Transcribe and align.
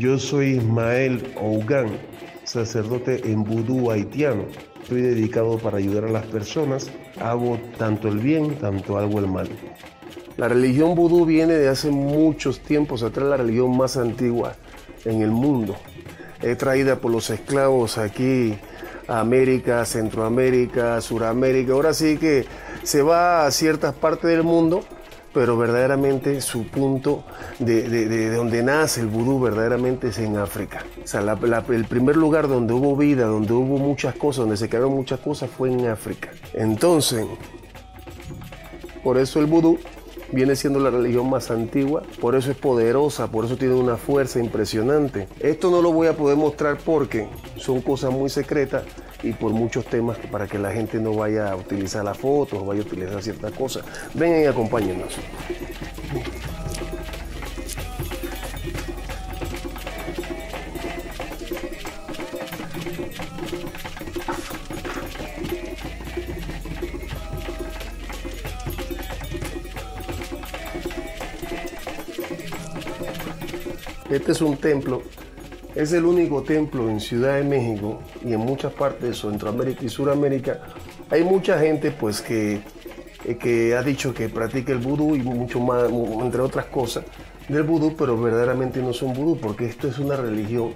Yo 0.00 0.18
soy 0.18 0.52
Ismael 0.52 1.34
Ougan, 1.36 1.90
sacerdote 2.44 3.20
en 3.30 3.44
vudú 3.44 3.90
haitiano. 3.90 4.46
Estoy 4.82 5.02
dedicado 5.02 5.58
para 5.58 5.76
ayudar 5.76 6.06
a 6.06 6.10
las 6.10 6.24
personas. 6.24 6.90
Hago 7.20 7.60
tanto 7.76 8.08
el 8.08 8.16
bien, 8.16 8.54
tanto 8.54 8.96
hago 8.96 9.18
el 9.18 9.26
mal. 9.26 9.50
La 10.38 10.48
religión 10.48 10.94
vudú 10.94 11.26
viene 11.26 11.52
de 11.52 11.68
hace 11.68 11.90
muchos 11.90 12.60
tiempos 12.60 13.02
atrás, 13.02 13.28
la 13.28 13.36
religión 13.36 13.76
más 13.76 13.98
antigua 13.98 14.54
en 15.04 15.20
el 15.20 15.32
mundo. 15.32 15.76
Es 16.40 16.56
traída 16.56 16.96
por 16.96 17.10
los 17.10 17.28
esclavos 17.28 17.98
aquí 17.98 18.54
a 19.06 19.20
América, 19.20 19.84
Centroamérica, 19.84 20.98
Suramérica. 21.02 21.74
Ahora 21.74 21.92
sí 21.92 22.16
que 22.16 22.46
se 22.84 23.02
va 23.02 23.44
a 23.44 23.50
ciertas 23.50 23.92
partes 23.92 24.30
del 24.30 24.44
mundo, 24.44 24.80
pero 25.32 25.56
verdaderamente 25.56 26.40
su 26.40 26.66
punto 26.66 27.24
de, 27.58 28.34
donde 28.34 28.62
nace 28.62 29.00
el 29.00 29.06
vudú 29.06 29.40
verdaderamente 29.40 30.08
es 30.08 30.18
en 30.18 30.36
África. 30.36 30.84
O 31.02 31.06
sea, 31.06 31.20
el 31.68 31.84
primer 31.84 32.16
lugar 32.16 32.48
donde 32.48 32.72
hubo 32.72 32.96
vida, 32.96 33.26
donde 33.26 33.52
hubo 33.52 33.78
muchas 33.78 34.14
cosas, 34.16 34.40
donde 34.40 34.56
se 34.56 34.68
crearon 34.68 34.92
muchas 34.92 35.20
cosas 35.20 35.50
fue 35.50 35.70
en 35.70 35.86
África. 35.86 36.30
Entonces, 36.54 37.26
por 39.04 39.18
eso 39.18 39.40
el 39.40 39.46
vudú 39.46 39.78
viene 40.32 40.54
siendo 40.56 40.78
la 40.78 40.90
religión 40.90 41.28
más 41.28 41.50
antigua, 41.50 42.02
por 42.20 42.34
eso 42.34 42.50
es 42.50 42.56
poderosa, 42.56 43.28
por 43.28 43.44
eso 43.44 43.56
tiene 43.56 43.74
una 43.74 43.96
fuerza 43.96 44.38
impresionante. 44.38 45.28
Esto 45.40 45.70
no 45.70 45.82
lo 45.82 45.92
voy 45.92 46.08
a 46.08 46.16
poder 46.16 46.36
mostrar 46.36 46.78
porque 46.84 47.28
son 47.56 47.80
cosas 47.80 48.12
muy 48.12 48.30
secretas 48.30 48.84
y 49.22 49.32
por 49.32 49.52
muchos 49.52 49.84
temas 49.86 50.18
para 50.30 50.46
que 50.46 50.58
la 50.58 50.72
gente 50.72 50.98
no 50.98 51.14
vaya 51.14 51.50
a 51.50 51.56
utilizar 51.56 52.04
las 52.04 52.16
fotos 52.16 52.60
o 52.60 52.64
vaya 52.64 52.82
a 52.82 52.84
utilizar 52.84 53.22
ciertas 53.22 53.52
cosas. 53.52 53.84
Vengan 54.14 54.42
y 54.42 54.46
acompáñenos. 54.46 55.16
Este 74.10 74.32
es 74.32 74.40
un 74.40 74.56
templo, 74.56 75.02
es 75.74 75.92
el 75.92 76.04
único 76.04 76.42
templo 76.42 76.88
en 76.88 77.00
Ciudad 77.00 77.36
de 77.36 77.44
México 77.44 78.00
y 78.24 78.32
en 78.32 78.40
muchas 78.40 78.72
partes 78.72 79.02
de 79.02 79.14
Centroamérica 79.14 79.84
y 79.84 79.88
Suramérica. 79.88 80.60
Hay 81.10 81.24
mucha 81.24 81.58
gente 81.58 81.90
pues 81.90 82.20
que, 82.20 82.60
eh, 83.24 83.36
que 83.36 83.74
ha 83.76 83.82
dicho 83.82 84.12
que 84.12 84.28
practica 84.28 84.72
el 84.72 84.78
vudú 84.78 85.14
y 85.16 85.22
mucho 85.22 85.60
más, 85.60 85.84
entre 86.22 86.40
otras 86.40 86.66
cosas, 86.66 87.04
del 87.48 87.62
vudú, 87.62 87.94
pero 87.96 88.20
verdaderamente 88.20 88.80
no 88.80 88.92
son 88.92 89.12
vudú, 89.12 89.38
porque 89.38 89.66
esto 89.66 89.88
es 89.88 89.98
una 89.98 90.16
religión 90.16 90.72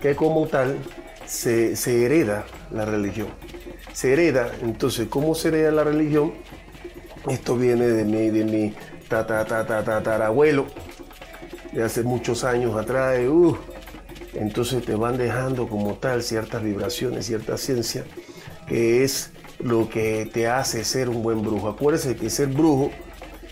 que 0.00 0.14
como 0.14 0.46
tal 0.46 0.76
se, 1.26 1.74
hereda 2.04 2.44
la 2.70 2.84
religión. 2.84 3.28
Se 3.92 4.12
hereda, 4.12 4.50
entonces, 4.62 5.08
¿cómo 5.08 5.34
se 5.34 5.48
hereda 5.48 5.70
la 5.70 5.84
religión? 5.84 6.34
Esto 7.28 7.56
viene 7.56 7.86
de 7.86 8.04
mi, 8.04 8.30
de 8.30 8.44
mi 8.44 8.74
tatarabuelo, 9.08 10.66
de 11.72 11.82
hace 11.82 12.02
muchos 12.02 12.44
años 12.44 12.76
atrás, 12.76 13.18
uh, 13.28 13.56
entonces 14.38 14.84
te 14.84 14.94
van 14.94 15.16
dejando 15.16 15.68
como 15.68 15.94
tal 15.94 16.22
ciertas 16.22 16.62
vibraciones, 16.62 17.26
cierta 17.26 17.56
ciencia, 17.56 18.04
que 18.66 19.04
es 19.04 19.30
lo 19.58 19.88
que 19.88 20.28
te 20.32 20.48
hace 20.48 20.84
ser 20.84 21.08
un 21.08 21.22
buen 21.22 21.42
brujo. 21.42 21.68
Acuérdese 21.68 22.16
que 22.16 22.30
ser 22.30 22.48
brujo 22.48 22.90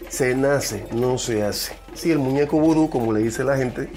se 0.09 0.35
nace, 0.35 0.87
no 0.93 1.19
se 1.19 1.43
hace. 1.43 1.73
Sí, 1.95 2.11
el 2.11 2.19
muñeco 2.19 2.59
vudú, 2.59 2.91
como 2.91 3.13
le 3.13 3.21
dice 3.21 3.45
la 3.45 3.57
gente, 3.57 3.89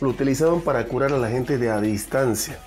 lo 0.00 0.10
utilizaban 0.10 0.60
para 0.60 0.84
curar 0.86 1.12
a 1.12 1.18
la 1.18 1.28
gente 1.28 1.58
de 1.58 1.70
a 1.70 1.80
distancia. 1.80 2.58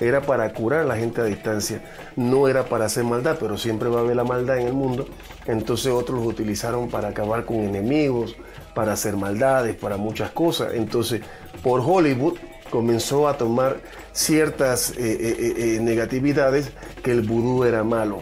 Era 0.00 0.22
para 0.22 0.52
curar 0.52 0.80
a 0.80 0.84
la 0.84 0.96
gente 0.96 1.20
a 1.20 1.24
distancia, 1.24 1.80
no 2.16 2.48
era 2.48 2.64
para 2.64 2.86
hacer 2.86 3.04
maldad, 3.04 3.36
pero 3.38 3.56
siempre 3.56 3.88
va 3.88 4.00
a 4.00 4.02
haber 4.02 4.16
la 4.16 4.24
maldad 4.24 4.58
en 4.58 4.66
el 4.66 4.72
mundo. 4.72 5.06
Entonces 5.46 5.92
otros 5.92 6.18
lo 6.20 6.26
utilizaron 6.26 6.88
para 6.88 7.08
acabar 7.08 7.44
con 7.44 7.58
enemigos, 7.58 8.36
para 8.74 8.94
hacer 8.94 9.16
maldades, 9.16 9.76
para 9.76 9.96
muchas 9.96 10.30
cosas. 10.30 10.74
Entonces, 10.74 11.20
por 11.62 11.80
Hollywood 11.80 12.36
comenzó 12.72 13.28
a 13.28 13.36
tomar 13.36 13.82
ciertas 14.14 14.92
eh, 14.92 14.94
eh, 14.98 15.54
eh, 15.76 15.80
negatividades 15.80 16.70
que 17.04 17.12
el 17.12 17.20
vudú 17.20 17.64
era 17.64 17.84
malo. 17.84 18.20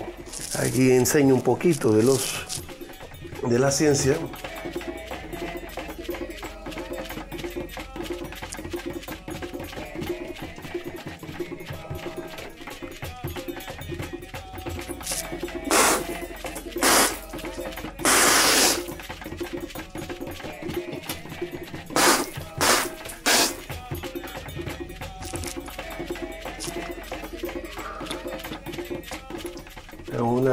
Aquí 0.59 0.91
enseño 0.91 1.37
un 1.37 1.43
poquito 1.43 1.93
de 1.93 2.03
los 2.03 2.47
de 3.49 3.59
la 3.61 3.71
ciencia 3.71 4.17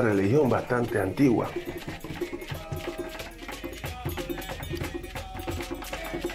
religión 0.08 0.50
bastante 0.50 1.00
antigua. 1.00 1.50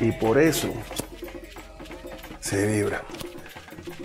Y 0.00 0.12
por 0.12 0.38
eso 0.38 0.68
se 2.40 2.66
vibra. 2.66 3.02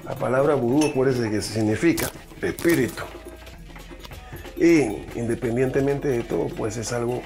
La 0.05 0.15
palabra 0.15 0.55
vudú, 0.55 0.87
acuérdense 0.87 1.29
que 1.29 1.41
significa 1.41 2.09
espíritu. 2.41 3.03
Y 4.55 4.81
independientemente 5.19 6.07
de 6.07 6.23
todo, 6.23 6.47
pues 6.47 6.77
es 6.77 6.93
algo, 6.93 7.21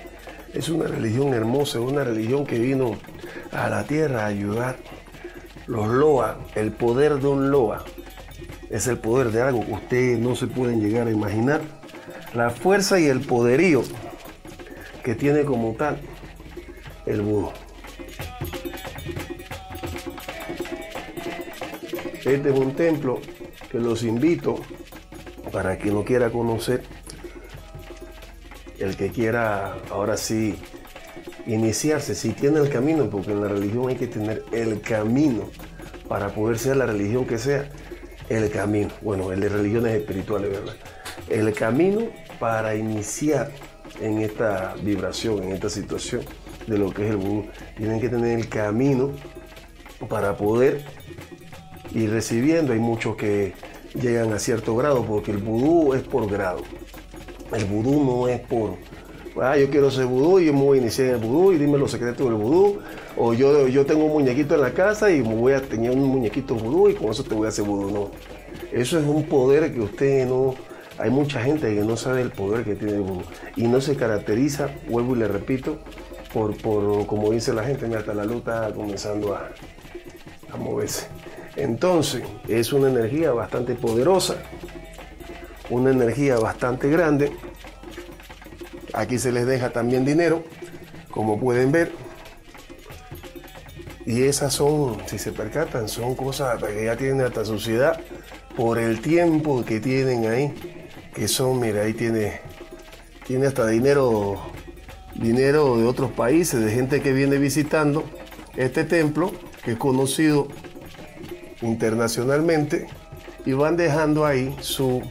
es 0.53 0.69
una 0.69 0.88
religión 0.88 1.34
hermosa, 1.34 1.80
una 1.80 2.03
religión 2.03 2.46
que 2.46 2.59
vino 2.59 2.97
a 3.51 3.69
la 3.69 3.84
tierra 3.84 4.24
a 4.24 4.28
ayudar. 4.28 4.78
Los 5.68 5.88
Loa, 5.90 6.40
el 6.56 6.72
poder 6.72 7.19
de 7.19 7.28
un 7.28 7.51
Loa, 7.51 7.84
es 8.69 8.88
el 8.88 8.97
poder 8.97 9.31
de 9.31 9.41
algo 9.41 9.66
que 9.66 9.74
ustedes 9.74 10.19
no 10.19 10.35
se 10.35 10.47
pueden 10.47 10.81
llegar 10.81 11.07
a 11.07 11.12
imaginar 11.12 11.62
la 12.34 12.50
fuerza 12.50 13.00
y 13.00 13.06
el 13.06 13.22
poderío 13.22 13.84
que 15.03 15.16
tiene 15.16 15.44
como 15.44 15.74
tal 15.74 16.00
el 17.06 17.22
búho. 17.22 17.52
Este 22.24 22.50
es 22.50 22.59
un 22.59 22.75
templo 22.75 23.19
que 23.72 23.80
los 23.80 24.03
invito 24.03 24.59
para 25.52 25.78
quien 25.78 25.96
no 25.96 26.06
quiera 26.06 26.30
conocer, 26.30 26.84
el 28.80 28.96
que 28.96 29.09
quiera 29.09 29.75
ahora 29.90 30.18
sí 30.18 30.56
iniciarse, 31.48 32.16
si 32.16 32.30
tiene 32.31 32.59
el 32.59 32.69
camino, 32.69 33.09
porque 33.09 33.31
en 33.31 33.42
la 33.42 33.48
religión 33.48 33.90
hay 33.90 33.96
que 33.96 34.08
tener 34.08 34.44
el 34.52 34.81
camino 34.81 35.50
para 36.08 36.30
poder 36.30 36.59
ser 36.59 36.78
la 36.78 36.86
religión 36.86 37.25
que 37.25 37.38
sea, 37.38 37.69
el 38.30 38.50
camino. 38.50 38.90
Bueno, 39.02 39.31
el 39.31 39.42
de 39.42 39.50
religiones 39.50 39.96
espirituales, 39.96 40.52
¿verdad? 40.52 40.75
El 41.31 41.53
camino 41.53 42.02
para 42.40 42.75
iniciar 42.75 43.52
en 44.02 44.19
esta 44.19 44.75
vibración, 44.84 45.44
en 45.44 45.53
esta 45.53 45.69
situación 45.69 46.24
de 46.68 46.78
lo 46.78 46.92
que 46.92 47.06
es 47.06 47.12
el 47.12 47.18
vudú. 47.18 47.46
Tienen 47.78 48.02
que 48.02 48.09
tener 48.09 48.38
el 48.38 48.50
camino 48.50 49.12
para 50.09 50.36
poder 50.36 50.84
ir 51.94 52.12
recibiendo. 52.12 52.74
Hay 52.74 52.80
muchos 52.80 53.16
que 53.16 53.53
llegan 53.94 54.34
a 54.34 54.40
cierto 54.40 54.75
grado 54.75 55.06
porque 55.06 55.31
el 55.31 55.38
vudú 55.38 55.94
es 55.94 56.02
por 56.02 56.30
grado. 56.30 56.64
El 57.53 57.63
vudú 57.63 58.03
no 58.03 58.28
es 58.28 58.42
por, 58.42 58.75
ah, 59.42 59.58
yo 59.58 59.69
quiero 59.69 59.90
ser 59.90 60.08
vudú 60.08 60.40
y 60.40 60.48
yo 60.48 60.53
me 60.53 60.62
voy 60.62 60.80
a 60.80 60.81
iniciar 60.81 61.08
en 61.08 61.13
el 61.16 61.19
vudú 61.22 61.53
y 61.53 61.58
dime 61.58 61.78
los 61.78 61.92
secretos 61.92 62.25
del 62.27 62.36
vudú. 62.36 62.80
O 63.16 63.34
yo, 63.34 63.69
yo 63.69 63.86
tengo 63.86 64.06
un 64.06 64.12
muñequito 64.12 64.56
en 64.56 64.62
la 64.62 64.74
casa 64.74 65.12
y 65.12 65.22
me 65.22 65.36
voy 65.36 65.54
a 65.54 65.62
tener 65.62 65.92
un 65.92 66.04
muñequito 66.04 66.56
vudú 66.56 66.89
y 66.89 66.94
con 66.94 67.10
eso 67.10 67.24
te 67.24 67.36
voy 67.36 67.45
a 67.45 67.50
hacer 67.50 67.63
vudú. 67.63 67.89
No. 67.89 68.12
Eso 68.74 69.00
es 69.00 69.06
un 69.06 69.24
poder 69.24 69.74
que 69.74 69.80
usted 69.81 70.27
no, 70.27 70.56
hay 71.01 71.09
mucha 71.09 71.42
gente 71.42 71.74
que 71.74 71.81
no 71.81 71.98
sabe 71.98 72.21
el 72.21 72.31
poder 72.31 72.63
que 72.63 72.75
tiene 72.75 73.00
vudú 73.00 73.24
y 73.56 73.63
no 73.63 73.81
se 73.81 73.95
caracteriza, 73.95 74.69
vuelvo 74.88 75.15
y 75.15 75.19
le 75.19 75.27
repito, 75.27 75.80
por, 76.31 76.56
por 76.57 77.07
como 77.07 77.31
dice 77.31 77.53
la 77.53 77.63
gente, 77.63 77.94
hasta 77.95 78.13
la 78.13 78.24
luz 78.24 78.44
comenzando 78.75 79.36
a, 79.36 79.50
a 80.51 80.57
moverse. 80.57 81.07
Entonces, 81.56 82.21
es 82.48 82.71
una 82.71 82.89
energía 82.89 83.31
bastante 83.31 83.74
poderosa, 83.74 84.36
una 85.71 85.89
energía 85.89 86.38
bastante 86.38 86.88
grande. 86.89 87.31
Aquí 88.94 89.18
se 89.18 89.31
les 89.31 89.48
deja 89.48 89.71
también 89.71 90.06
dinero, 90.06 90.44
como 91.09 91.39
pueden 91.39 91.71
ver. 91.71 91.92
Y 94.06 94.24
esas 94.24 94.53
son, 94.53 94.98
si 95.07 95.18
se 95.18 95.31
percatan, 95.31 95.89
son 95.89 96.15
cosas 96.15 96.62
que 96.63 96.86
ya 96.86 96.95
tienen 96.95 97.21
hasta 97.21 97.44
suciedad 97.44 98.00
por 98.56 98.77
el 98.77 99.01
tiempo 99.01 99.63
que 99.65 99.80
tienen 99.80 100.25
ahí 100.27 100.81
que 101.13 101.28
son, 101.28 101.60
mira, 101.60 101.84
ahí 101.84 101.94
tiene, 101.94 102.42
tiene 103.25 103.48
hasta 103.48 103.68
dinero, 103.68 104.40
dinero 105.16 105.78
de 105.78 105.86
otros 105.86 106.12
países, 106.12 106.63
de 106.63 106.72
gente 106.72 107.02
que 107.02 107.13
viene 107.13 107.38
visitando 107.38 108.04
este 108.56 108.84
templo, 108.84 109.31
que 109.63 109.72
es 109.72 109.78
conocido 109.78 110.48
internacionalmente 111.62 112.88
y 113.46 113.54
van 113.54 113.78
dejando 113.78 114.25
ahí 114.25 114.56
su, 114.62 115.02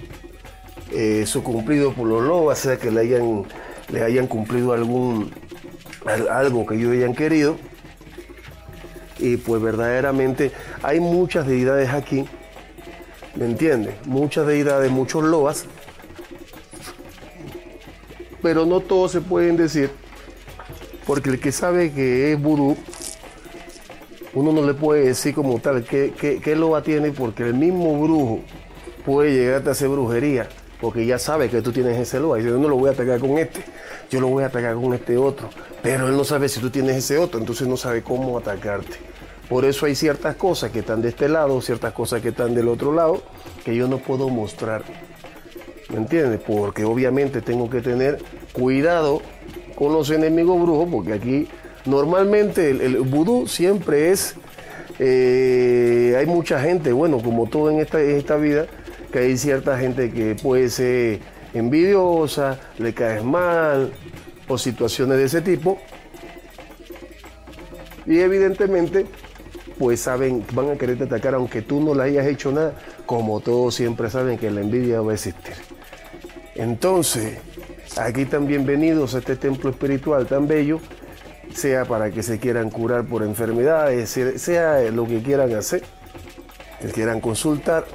eh, 0.92 1.24
su 1.26 1.42
cumplido 1.42 1.92
por 1.92 2.06
los 2.06 2.22
lobos, 2.22 2.58
sea 2.58 2.76
que 2.76 2.90
le 2.90 3.00
hayan, 3.00 3.44
le 3.92 4.02
hayan 4.02 4.26
cumplido 4.26 4.72
algún, 4.72 5.32
algo 6.30 6.66
que 6.66 6.76
ellos 6.76 6.92
hayan 6.92 7.14
querido. 7.14 7.56
Y 9.18 9.36
pues 9.36 9.60
verdaderamente 9.60 10.50
hay 10.82 10.98
muchas 10.98 11.46
deidades 11.46 11.90
aquí, 11.90 12.24
¿me 13.36 13.44
entiendes? 13.44 13.94
Muchas 14.06 14.46
deidades, 14.46 14.90
muchos 14.90 15.22
loas, 15.22 15.66
pero 18.42 18.66
no 18.66 18.80
todos 18.80 19.12
se 19.12 19.20
pueden 19.20 19.56
decir, 19.56 19.90
porque 21.06 21.30
el 21.30 21.40
que 21.40 21.52
sabe 21.52 21.92
que 21.92 22.32
es 22.32 22.40
vudú, 22.40 22.76
uno 24.32 24.52
no 24.52 24.62
le 24.62 24.74
puede 24.74 25.06
decir 25.06 25.34
como 25.34 25.58
tal 25.58 25.84
qué, 25.84 26.12
qué, 26.42 26.56
loa 26.56 26.82
tiene, 26.82 27.10
porque 27.10 27.42
el 27.42 27.54
mismo 27.54 28.00
brujo 28.00 28.40
puede 29.04 29.32
llegarte 29.32 29.70
a 29.70 29.72
hacer 29.72 29.88
brujería, 29.88 30.48
porque 30.80 31.04
ya 31.04 31.18
sabe 31.18 31.48
que 31.48 31.62
tú 31.62 31.72
tienes 31.72 31.98
ese 31.98 32.20
loa. 32.20 32.38
Y 32.38 32.42
dice, 32.42 32.52
yo 32.52 32.60
no 32.60 32.68
lo 32.68 32.76
voy 32.76 32.90
a 32.90 32.92
atacar 32.92 33.18
con 33.18 33.38
este, 33.38 33.64
yo 34.10 34.20
lo 34.20 34.28
voy 34.28 34.44
a 34.44 34.46
atacar 34.46 34.74
con 34.76 34.94
este 34.94 35.16
otro. 35.16 35.50
Pero 35.82 36.08
él 36.08 36.16
no 36.16 36.24
sabe 36.24 36.48
si 36.48 36.60
tú 36.60 36.70
tienes 36.70 36.96
ese 36.96 37.18
otro, 37.18 37.40
entonces 37.40 37.66
no 37.66 37.76
sabe 37.76 38.02
cómo 38.02 38.38
atacarte. 38.38 38.98
Por 39.48 39.64
eso 39.64 39.86
hay 39.86 39.96
ciertas 39.96 40.36
cosas 40.36 40.70
que 40.70 40.78
están 40.78 41.02
de 41.02 41.08
este 41.08 41.28
lado, 41.28 41.60
ciertas 41.60 41.92
cosas 41.92 42.22
que 42.22 42.28
están 42.28 42.54
del 42.54 42.68
otro 42.68 42.94
lado, 42.94 43.20
que 43.64 43.74
yo 43.74 43.88
no 43.88 43.98
puedo 43.98 44.28
mostrar. 44.28 44.84
¿Me 45.90 45.96
entiendes? 45.96 46.40
Porque 46.46 46.84
obviamente 46.84 47.40
tengo 47.40 47.68
que 47.68 47.80
tener 47.80 48.18
cuidado 48.52 49.22
con 49.74 49.92
los 49.92 50.10
enemigos 50.10 50.60
brujos, 50.62 50.88
porque 50.90 51.12
aquí 51.12 51.48
normalmente 51.84 52.70
el, 52.70 52.98
vudú 53.00 53.48
siempre 53.48 54.10
es, 54.10 54.34
eh, 54.98 56.14
hay 56.16 56.26
mucha 56.26 56.60
gente, 56.60 56.92
bueno, 56.92 57.20
como 57.20 57.48
todo 57.48 57.70
en 57.70 57.80
esta, 57.80 58.00
en 58.00 58.16
esta 58.16 58.36
vida, 58.36 58.66
que 59.12 59.18
hay 59.18 59.36
cierta 59.36 59.78
gente 59.78 60.12
que 60.12 60.36
puede 60.36 60.68
ser 60.68 61.20
envidiosa, 61.54 62.60
le 62.78 62.94
caes 62.94 63.24
mal, 63.24 63.90
o 64.46 64.58
situaciones 64.58 65.18
de 65.18 65.24
ese 65.24 65.40
tipo. 65.40 65.78
Y 68.06 68.18
evidentemente 68.20 69.06
pues 69.80 70.00
saben, 70.00 70.44
van 70.52 70.68
a 70.68 70.76
quererte 70.76 71.04
atacar 71.04 71.34
aunque 71.34 71.62
tú 71.62 71.80
no 71.80 71.94
le 71.94 72.02
hayas 72.02 72.26
hecho 72.26 72.52
nada, 72.52 72.74
como 73.06 73.40
todos 73.40 73.74
siempre 73.74 74.10
saben 74.10 74.36
que 74.36 74.50
la 74.50 74.60
envidia 74.60 75.00
va 75.00 75.12
a 75.12 75.14
existir. 75.14 75.54
Entonces, 76.60 77.38
aquí 77.96 78.20
están 78.20 78.46
bienvenidos 78.46 79.14
a 79.14 79.20
este 79.20 79.34
templo 79.34 79.70
espiritual 79.70 80.26
tan 80.26 80.46
bello, 80.46 80.78
sea 81.54 81.86
para 81.86 82.10
que 82.10 82.22
se 82.22 82.38
quieran 82.38 82.68
curar 82.68 83.06
por 83.06 83.22
enfermedades, 83.22 84.10
sea 84.36 84.82
lo 84.90 85.06
que 85.06 85.22
quieran 85.22 85.54
hacer, 85.54 85.82
que 86.82 86.88
quieran 86.88 87.22
consultar, 87.22 87.86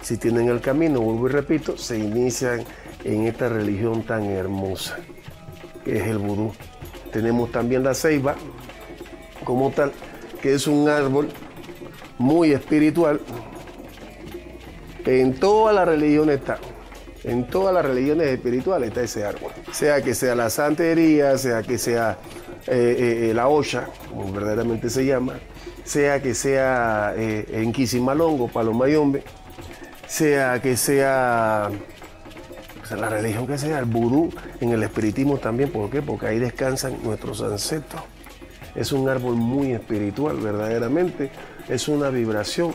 si 0.00 0.16
tienen 0.16 0.48
el 0.48 0.60
camino, 0.60 1.00
vuelvo 1.00 1.28
y 1.28 1.30
repito, 1.30 1.78
se 1.78 1.96
inician 1.96 2.64
en 3.04 3.28
esta 3.28 3.48
religión 3.48 4.02
tan 4.02 4.24
hermosa, 4.24 4.96
que 5.84 5.98
es 5.98 6.08
el 6.08 6.18
vudú. 6.18 6.52
Tenemos 7.12 7.52
también 7.52 7.84
la 7.84 7.94
ceiba, 7.94 8.34
como 9.44 9.70
tal, 9.70 9.92
que 10.40 10.54
es 10.54 10.66
un 10.66 10.88
árbol 10.88 11.28
muy 12.18 12.50
espiritual. 12.50 13.20
En 15.06 15.34
todas 15.34 15.72
las 15.72 15.86
religiones 15.86 16.40
está. 16.40 16.58
En 17.24 17.46
todas 17.46 17.72
las 17.72 17.84
religiones 17.84 18.28
espirituales 18.28 18.88
está 18.88 19.02
ese 19.02 19.24
árbol. 19.24 19.52
Sea 19.70 20.02
que 20.02 20.14
sea 20.14 20.34
la 20.34 20.50
santería, 20.50 21.38
sea 21.38 21.62
que 21.62 21.78
sea 21.78 22.18
eh, 22.66 22.96
eh, 22.98 23.30
eh, 23.30 23.34
la 23.34 23.48
olla, 23.48 23.88
como 24.08 24.32
verdaderamente 24.32 24.90
se 24.90 25.06
llama, 25.06 25.34
sea 25.84 26.20
que 26.20 26.34
sea 26.34 27.14
en 27.16 27.72
Quisimalongo, 27.72 28.48
Palomayombe, 28.48 29.22
sea 30.06 30.60
que 30.60 30.76
sea 30.76 31.70
la 32.90 33.08
religión 33.08 33.46
que 33.46 33.56
sea, 33.56 33.78
el 33.78 33.86
vudú, 33.86 34.30
en 34.60 34.70
el 34.70 34.82
espiritismo 34.82 35.38
también. 35.38 35.70
¿Por 35.70 35.90
qué? 35.90 36.02
Porque 36.02 36.26
ahí 36.26 36.38
descansan 36.38 37.02
nuestros 37.02 37.40
ancestros. 37.40 38.02
Es 38.74 38.92
un 38.92 39.08
árbol 39.08 39.36
muy 39.36 39.72
espiritual, 39.72 40.36
verdaderamente. 40.36 41.30
Es 41.68 41.88
una 41.88 42.10
vibración 42.10 42.72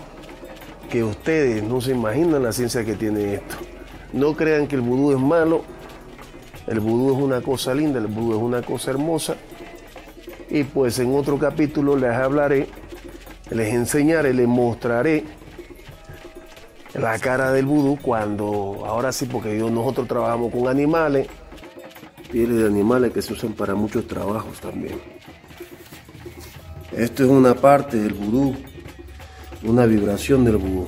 que 0.89 1.03
ustedes 1.03 1.63
no 1.63 1.81
se 1.81 1.91
imaginan 1.91 2.44
la 2.44 2.51
ciencia 2.51 2.83
que 2.83 2.95
tiene 2.95 3.35
esto. 3.35 3.57
No 4.13 4.36
crean 4.36 4.68
que 4.68 4.75
el 4.75 4.81
vudú 4.81 5.12
es 5.12 5.19
malo. 5.19 5.63
El 6.68 6.80
vudú 6.80 7.15
es 7.15 7.24
una 7.24 7.42
cosa 7.42 7.74
linda, 7.74 8.00
el 8.00 8.07
vudú 8.07 8.36
es 8.36 8.42
una 8.42 8.62
cosa 8.62 8.92
hermosa. 8.92 9.36
Y 10.50 10.63
pues 10.63 11.00
en 11.00 11.15
otro 11.15 11.38
capítulo 11.38 11.95
les 11.98 12.12
hablaré, 12.12 12.68
les 13.51 13.74
enseñaré, 13.74 14.33
les 14.33 14.48
mostraré 14.48 15.24
la 16.94 17.19
cara 17.19 17.51
del 17.51 17.65
vudú 17.65 17.98
cuando, 18.01 18.83
ahora 18.86 19.12
sí, 19.12 19.25
porque 19.25 19.56
nosotros 19.56 20.07
trabajamos 20.07 20.51
con 20.51 20.68
animales, 20.68 21.27
pieles 22.31 22.57
de 22.57 22.65
animales 22.65 23.12
que 23.12 23.21
se 23.21 23.33
usan 23.33 23.54
para 23.54 23.75
muchos 23.75 24.07
trabajos 24.07 24.59
también. 24.59 25.00
Esto 26.92 27.24
es 27.24 27.30
una 27.30 27.54
parte 27.54 27.98
del 27.98 28.13
vudú, 28.13 28.56
una 29.63 29.86
vibración 29.86 30.44
del 30.45 30.57
vudú. 30.57 30.88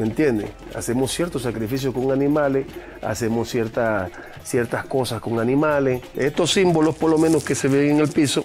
¿Me 0.00 0.06
entiendes? 0.06 0.48
Hacemos 0.74 1.12
ciertos 1.12 1.42
sacrificios 1.42 1.92
con 1.92 2.10
animales, 2.10 2.64
hacemos 3.02 3.50
ciertas 3.50 4.86
cosas 4.88 5.20
con 5.20 5.38
animales. 5.38 6.00
Estos 6.16 6.52
símbolos, 6.52 6.96
por 6.96 7.10
lo 7.10 7.18
menos 7.18 7.44
que 7.44 7.54
se 7.54 7.68
ven 7.68 7.90
en 7.90 8.00
el 8.00 8.08
piso, 8.08 8.42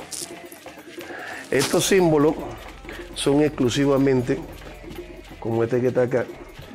estos 1.49 1.85
símbolos 1.85 2.35
son 3.13 3.41
exclusivamente, 3.41 4.37
como 5.39 5.63
este 5.63 5.79
que 5.79 5.87
está 5.87 6.01
acá, 6.01 6.25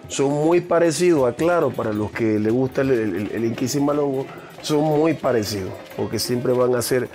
son 0.09 0.31
muy 0.31 0.63
parecidos 0.63 1.31
a 1.31 1.37
Claro, 1.37 1.69
para 1.69 1.93
los 1.93 2.11
que 2.11 2.39
les 2.39 2.51
gusta 2.51 2.81
el, 2.81 2.91
el, 2.91 4.35
son 4.63 4.83
muy 4.83 5.13
parecidos, 5.13 5.75
porque 5.95 6.19
siempre 6.19 6.55
van 6.55 6.75
a 6.75 6.81
ser 6.81 7.07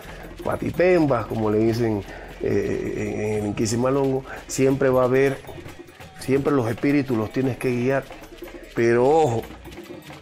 patipembas, 0.43 1.25
como 1.25 1.49
le 1.49 1.57
dicen 1.57 2.03
eh, 2.43 3.39
en 3.39 3.47
Inquisimalongo, 3.47 4.23
siempre 4.45 4.89
va 4.89 5.01
a 5.01 5.05
haber, 5.05 5.39
siempre 6.25 6.51
los 6.51 6.67
espíritus 6.67 7.15
los 7.15 7.31
tienes 7.31 7.57
que 7.57 7.69
guiar. 7.69 8.03
Pero 8.75 9.07
ojo, 9.07 9.43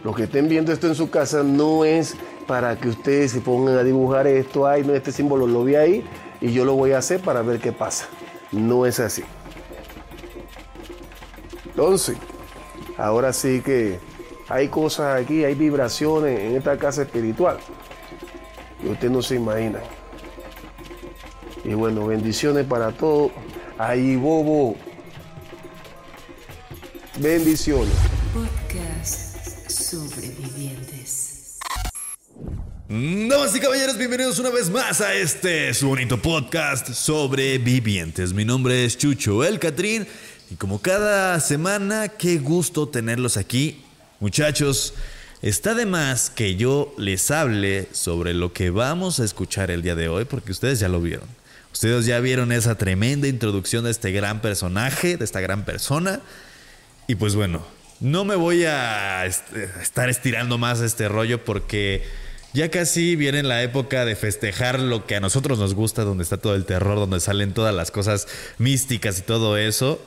los 0.04 0.14
que 0.14 0.24
estén 0.24 0.48
viendo 0.48 0.72
esto 0.72 0.86
en 0.86 0.94
su 0.94 1.10
casa 1.10 1.42
no 1.42 1.84
es 1.84 2.14
para 2.46 2.76
que 2.76 2.88
ustedes 2.88 3.32
se 3.32 3.40
pongan 3.40 3.78
a 3.78 3.82
dibujar 3.82 4.26
esto, 4.26 4.66
ay, 4.66 4.84
no, 4.84 4.94
este 4.94 5.12
símbolo 5.12 5.46
lo 5.46 5.64
vi 5.64 5.76
ahí 5.76 6.04
y 6.42 6.52
yo 6.52 6.66
lo 6.66 6.74
voy 6.74 6.92
a 6.92 6.98
hacer 6.98 7.20
para 7.20 7.40
ver 7.40 7.58
qué 7.58 7.72
pasa. 7.72 8.06
No 8.52 8.84
es 8.84 9.00
así. 9.00 9.24
Entonces, 11.64 12.16
ahora 12.98 13.32
sí 13.32 13.62
que 13.64 13.98
hay 14.48 14.68
cosas 14.68 15.20
aquí, 15.20 15.42
hay 15.42 15.54
vibraciones 15.54 16.38
en 16.38 16.56
esta 16.56 16.76
casa 16.76 17.02
espiritual 17.02 17.56
que 18.80 18.90
usted 18.90 19.10
no 19.10 19.22
se 19.22 19.36
imagina. 19.36 19.80
Y 21.64 21.72
bueno, 21.72 22.06
bendiciones 22.06 22.66
para 22.66 22.92
todos. 22.92 23.32
Ahí, 23.78 24.16
Bobo. 24.16 24.76
Bendiciones. 27.20 27.94
Podcast 28.32 29.70
Sobrevivientes. 29.70 31.58
Damas 32.88 33.54
y 33.54 33.60
caballeros, 33.60 33.96
bienvenidos 33.96 34.40
una 34.40 34.50
vez 34.50 34.68
más 34.68 35.00
a 35.00 35.14
este 35.14 35.72
su 35.74 35.86
bonito 35.86 36.20
podcast 36.20 36.92
Sobrevivientes. 36.92 38.32
Mi 38.32 38.44
nombre 38.44 38.84
es 38.84 38.98
Chucho 38.98 39.44
El 39.44 39.60
Catrín 39.60 40.08
y 40.50 40.56
como 40.56 40.82
cada 40.82 41.38
semana, 41.38 42.08
qué 42.08 42.38
gusto 42.38 42.88
tenerlos 42.88 43.36
aquí. 43.36 43.84
Muchachos, 44.18 44.94
está 45.40 45.74
de 45.74 45.86
más 45.86 46.30
que 46.30 46.56
yo 46.56 46.92
les 46.98 47.30
hable 47.30 47.88
sobre 47.92 48.34
lo 48.34 48.52
que 48.52 48.70
vamos 48.70 49.20
a 49.20 49.24
escuchar 49.24 49.70
el 49.70 49.82
día 49.82 49.94
de 49.94 50.08
hoy 50.08 50.24
porque 50.24 50.50
ustedes 50.50 50.80
ya 50.80 50.88
lo 50.88 51.00
vieron. 51.00 51.28
Ustedes 51.72 52.06
ya 52.06 52.18
vieron 52.18 52.50
esa 52.50 52.76
tremenda 52.76 53.28
introducción 53.28 53.84
de 53.84 53.92
este 53.92 54.10
gran 54.10 54.42
personaje, 54.42 55.16
de 55.16 55.24
esta 55.24 55.40
gran 55.40 55.64
persona. 55.64 56.20
Y 57.06 57.16
pues 57.16 57.34
bueno, 57.34 57.62
no 58.00 58.24
me 58.24 58.36
voy 58.36 58.64
a 58.64 59.24
estar 59.26 60.08
estirando 60.08 60.58
más 60.58 60.80
este 60.80 61.08
rollo 61.08 61.44
porque 61.44 62.02
ya 62.54 62.70
casi 62.70 63.16
viene 63.16 63.42
la 63.42 63.62
época 63.62 64.04
de 64.04 64.14
festejar 64.14 64.78
lo 64.78 65.06
que 65.06 65.16
a 65.16 65.20
nosotros 65.20 65.58
nos 65.58 65.74
gusta, 65.74 66.04
donde 66.04 66.22
está 66.22 66.36
todo 66.36 66.54
el 66.54 66.64
terror, 66.64 66.96
donde 66.96 67.20
salen 67.20 67.52
todas 67.52 67.74
las 67.74 67.90
cosas 67.90 68.28
místicas 68.58 69.18
y 69.18 69.22
todo 69.22 69.58
eso. 69.58 70.00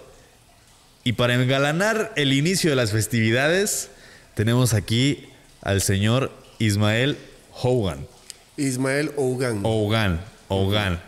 Y 1.04 1.14
para 1.14 1.36
engalanar 1.36 2.14
el 2.16 2.34
inicio 2.34 2.70
de 2.70 2.76
las 2.76 2.92
festividades, 2.92 3.90
tenemos 4.34 4.74
aquí 4.74 5.30
al 5.62 5.82
señor 5.82 6.32
Ismael 6.60 7.18
Hogan. 7.52 8.08
Ismael 8.58 9.12
Hogan. 9.18 9.62
Hogan. 9.64 10.22
Hogan. 10.48 11.02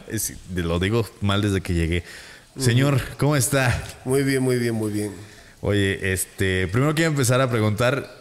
lo 0.53 0.79
digo 0.79 1.09
mal 1.21 1.41
desde 1.41 1.61
que 1.61 1.73
llegué. 1.73 2.03
Señor, 2.57 3.01
¿cómo 3.17 3.35
está? 3.35 3.81
Muy 4.03 4.23
bien, 4.23 4.43
muy 4.43 4.57
bien, 4.57 4.75
muy 4.75 4.91
bien. 4.91 5.13
Oye, 5.61 6.13
este, 6.13 6.67
primero 6.67 6.95
quiero 6.95 7.11
empezar 7.11 7.41
a 7.41 7.49
preguntar 7.49 8.17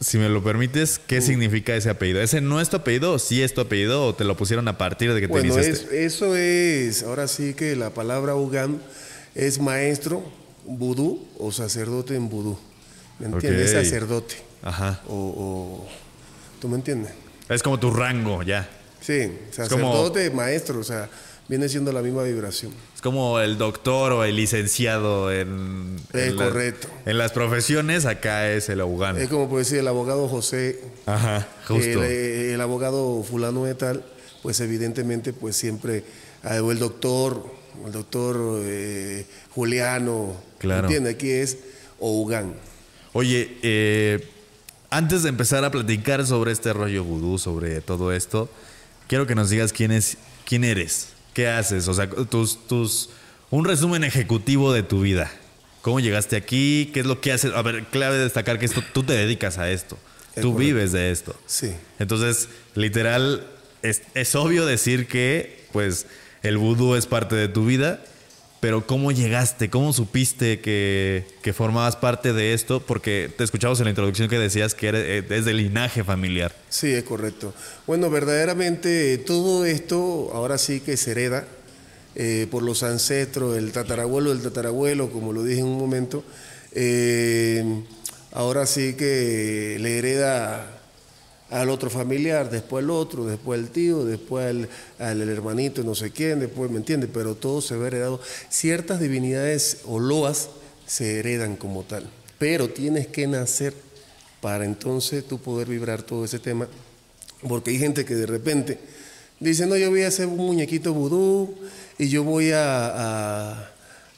si 0.00 0.16
me 0.16 0.28
lo 0.28 0.42
permites, 0.44 1.00
¿qué 1.04 1.20
significa 1.20 1.74
ese 1.74 1.90
apellido? 1.90 2.20
¿Ese 2.20 2.40
no 2.40 2.60
es 2.60 2.68
tu 2.70 2.76
apellido 2.76 3.12
o 3.14 3.18
sí 3.18 3.42
es 3.42 3.52
tu 3.52 3.60
apellido 3.60 4.06
o 4.06 4.14
te 4.14 4.22
lo 4.24 4.36
pusieron 4.36 4.68
a 4.68 4.78
partir 4.78 5.12
de 5.12 5.20
que 5.20 5.26
te 5.28 5.40
iniciaste? 5.40 5.70
es- 5.72 5.88
eso 5.92 6.36
es, 6.36 7.02
ahora 7.02 7.26
sí 7.26 7.54
que 7.54 7.74
la 7.74 7.90
palabra 7.90 8.36
Ugam 8.36 8.78
es 9.34 9.58
maestro 9.58 10.22
vudú 10.64 11.26
o 11.38 11.50
sacerdote 11.50 12.14
en 12.14 12.28
vudú. 12.28 12.56
¿Me 13.18 13.26
entiendes? 13.26 13.72
Es 13.72 13.86
sacerdote. 13.88 14.36
Ajá. 14.62 15.00
O, 15.08 15.14
o- 15.14 15.88
¿Tú 16.60 16.68
me 16.68 16.76
entiendes? 16.76 17.10
Es 17.48 17.62
como 17.62 17.80
tu 17.80 17.90
rango, 17.90 18.42
ya. 18.44 18.68
Sí, 19.00 19.32
sacerdote, 19.50 20.30
maestro, 20.30 20.78
o 20.80 20.84
sea, 20.84 21.08
viene 21.48 21.68
siendo 21.68 21.92
la 21.92 22.02
misma 22.02 22.22
vibración. 22.24 22.72
Es 22.94 23.00
como 23.00 23.40
el 23.40 23.56
doctor 23.58 24.12
o 24.12 24.24
el 24.24 24.36
licenciado 24.36 25.32
en, 25.32 25.96
Es 26.12 26.28
en 26.28 26.36
la- 26.36 26.44
correcto. 26.44 26.88
en 27.06 27.18
las 27.18 27.32
profesiones, 27.32 28.04
acá 28.06 28.50
es 28.50 28.68
el 28.68 28.80
abogado. 28.80 29.18
Es 29.18 29.28
como 29.28 29.48
por 29.48 29.58
decir 29.58 29.78
el 29.78 29.88
abogado 29.88 30.28
José, 30.28 30.80
Ajá, 31.06 31.48
justo. 31.66 32.04
el, 32.04 32.52
el 32.52 32.60
abogado 32.60 33.22
fulano 33.22 33.64
de 33.64 33.74
tal, 33.74 34.04
pues 34.42 34.60
evidentemente 34.60 35.32
pues 35.32 35.56
siempre, 35.56 36.04
ah, 36.42 36.60
o 36.62 36.70
el 36.70 36.78
doctor, 36.78 37.44
el 37.86 37.92
doctor 37.92 38.60
eh, 38.64 39.26
Juliano, 39.54 40.36
Claro. 40.58 40.88
¿entiendes? 40.88 41.14
Aquí 41.14 41.30
es 41.30 41.58
Ougan. 42.00 42.54
Oye, 43.12 43.56
eh, 43.62 44.28
antes 44.90 45.22
de 45.22 45.28
empezar 45.30 45.64
a 45.64 45.70
platicar 45.70 46.26
sobre 46.26 46.52
este 46.52 46.72
rollo 46.72 47.04
vudú, 47.04 47.38
sobre 47.38 47.80
todo 47.80 48.12
esto, 48.12 48.48
quiero 49.06 49.26
que 49.26 49.34
nos 49.34 49.50
digas 49.50 49.72
quién 49.72 49.92
es, 49.92 50.16
quién 50.44 50.64
eres, 50.64 51.08
qué 51.38 51.46
haces, 51.46 51.86
o 51.86 51.94
sea, 51.94 52.08
tus, 52.08 52.66
tus, 52.66 53.10
un 53.50 53.64
resumen 53.64 54.02
ejecutivo 54.02 54.72
de 54.72 54.82
tu 54.82 55.02
vida. 55.02 55.30
¿Cómo 55.82 56.00
llegaste 56.00 56.34
aquí? 56.34 56.90
¿Qué 56.92 56.98
es 56.98 57.06
lo 57.06 57.20
que 57.20 57.30
haces? 57.30 57.52
A 57.54 57.62
ver, 57.62 57.84
clave 57.84 58.18
destacar 58.18 58.58
que 58.58 58.64
esto, 58.64 58.82
tú 58.92 59.04
te 59.04 59.12
dedicas 59.12 59.56
a 59.56 59.70
esto. 59.70 59.96
Es 60.34 60.42
Tú 60.42 60.54
correcto. 60.54 60.58
vives 60.58 60.90
de 60.90 61.12
esto. 61.12 61.36
Sí. 61.46 61.70
Entonces, 62.00 62.48
literal, 62.74 63.46
es, 63.82 64.02
es 64.14 64.34
obvio 64.34 64.66
decir 64.66 65.06
que, 65.06 65.64
pues, 65.72 66.06
el 66.42 66.58
vudú 66.58 66.96
es 66.96 67.06
parte 67.06 67.36
de 67.36 67.46
tu 67.46 67.64
vida, 67.66 68.02
pero 68.60 68.86
¿cómo 68.86 69.12
llegaste? 69.12 69.70
¿Cómo 69.70 69.92
supiste 69.92 70.60
que, 70.60 71.24
que 71.42 71.52
formabas 71.52 71.96
parte 71.96 72.32
de 72.32 72.54
esto? 72.54 72.80
Porque 72.80 73.32
te 73.36 73.44
escuchamos 73.44 73.78
en 73.80 73.84
la 73.84 73.90
introducción 73.90 74.28
que 74.28 74.38
decías 74.38 74.74
que 74.74 74.88
eres, 74.88 75.04
eh, 75.06 75.26
es 75.30 75.44
de 75.44 75.54
linaje 75.54 76.02
familiar. 76.02 76.54
Sí, 76.68 76.92
es 76.92 77.04
correcto. 77.04 77.54
Bueno, 77.86 78.10
verdaderamente 78.10 79.14
eh, 79.14 79.18
todo 79.18 79.64
esto 79.64 80.30
ahora 80.34 80.58
sí 80.58 80.80
que 80.80 80.96
se 80.96 81.12
hereda 81.12 81.46
eh, 82.14 82.48
por 82.50 82.62
los 82.62 82.82
ancestros, 82.82 83.56
el 83.56 83.70
tatarabuelo 83.70 84.30
del 84.30 84.42
tatarabuelo, 84.42 85.10
como 85.10 85.32
lo 85.32 85.44
dije 85.44 85.60
en 85.60 85.66
un 85.66 85.78
momento. 85.78 86.24
ahora 88.32 88.66
sí 88.66 88.94
que 88.94 89.76
le 89.78 89.98
hereda 89.98 90.77
al 91.50 91.70
otro 91.70 91.88
familiar, 91.90 92.50
después 92.50 92.84
al 92.84 92.90
otro, 92.90 93.24
después 93.24 93.58
al 93.60 93.68
tío, 93.70 94.04
después 94.04 94.46
al, 94.46 94.68
al 94.98 95.28
hermanito, 95.28 95.82
no 95.82 95.94
sé 95.94 96.10
quién, 96.10 96.40
después, 96.40 96.70
¿me 96.70 96.76
entiendes? 96.78 97.08
Pero 97.12 97.34
todo 97.34 97.60
se 97.62 97.76
ve 97.76 97.86
heredado. 97.86 98.20
Ciertas 98.50 99.00
divinidades 99.00 99.78
o 99.86 99.98
loas 99.98 100.50
se 100.86 101.18
heredan 101.20 101.56
como 101.56 101.82
tal, 101.84 102.08
pero 102.38 102.68
tienes 102.68 103.06
que 103.06 103.26
nacer 103.26 103.74
para 104.40 104.64
entonces 104.64 105.26
tú 105.26 105.38
poder 105.38 105.68
vibrar 105.68 106.02
todo 106.02 106.24
ese 106.24 106.38
tema, 106.38 106.68
porque 107.48 107.70
hay 107.70 107.78
gente 107.78 108.04
que 108.04 108.14
de 108.14 108.26
repente 108.26 108.78
dice, 109.40 109.66
no, 109.66 109.76
yo 109.76 109.90
voy 109.90 110.02
a 110.02 110.08
hacer 110.08 110.26
un 110.26 110.36
muñequito 110.36 110.92
vudú 110.94 111.54
y 111.98 112.08
yo 112.08 112.24
voy 112.24 112.52
a, 112.52 113.70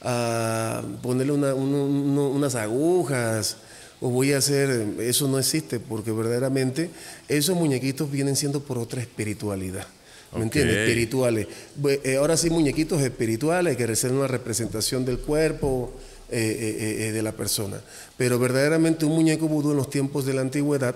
a- 0.03 0.83
ponerle 1.03 1.33
una- 1.33 1.55
un- 1.55 1.75
un- 1.75 2.19
unas 2.19 2.55
agujas 2.55 3.57
o 4.01 4.09
voy 4.11 4.33
a 4.33 4.39
hacer, 4.39 4.87
eso 5.01 5.29
no 5.29 5.39
existe, 5.39 5.79
porque 5.81 6.11
verdaderamente 6.11 6.91
esos 7.29 7.57
muñequitos 7.57 8.11
vienen 8.11 8.35
siendo 8.37 8.61
por 8.61 8.79
otra 8.79 9.01
espiritualidad. 9.01 9.87
¿Me 10.33 10.39
Ok. 10.39 10.43
entiendes? 10.45 10.77
Espirituales. 10.79 11.47
Eh, 12.05 12.17
ahora 12.17 12.37
sí, 12.37 12.51
muñequitos 12.51 13.03
espirituales 13.03 13.77
que 13.77 13.87
reciben 13.87 14.17
una 14.17 14.29
representación 14.29 15.05
del 15.05 15.19
cuerpo 15.19 15.93
eh, 16.31 16.39
eh, 16.39 17.09
eh, 17.09 17.13
de 17.13 17.23
la 17.23 17.33
persona. 17.33 17.81
Pero 18.17 18.39
verdaderamente 18.39 19.05
un 19.05 19.13
muñeco 19.13 19.49
vudú 19.49 19.73
en 19.73 19.77
los 19.79 19.91
tiempos 19.91 20.25
de 20.25 20.35
la 20.35 20.43
antigüedad 20.43 20.95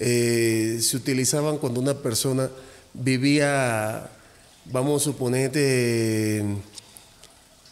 eh, 0.00 0.78
se 0.80 0.96
utilizaban 0.96 1.58
cuando 1.58 1.80
una 1.80 1.94
persona 1.98 2.48
vivía, 2.94 4.08
vamos 4.66 5.02
a 5.02 5.04
suponerte, 5.04 6.42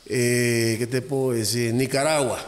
eh, 0.06 0.76
¿qué 0.78 0.86
te 0.86 1.02
puedo 1.02 1.32
decir? 1.38 1.72
Nicaragua, 1.74 2.38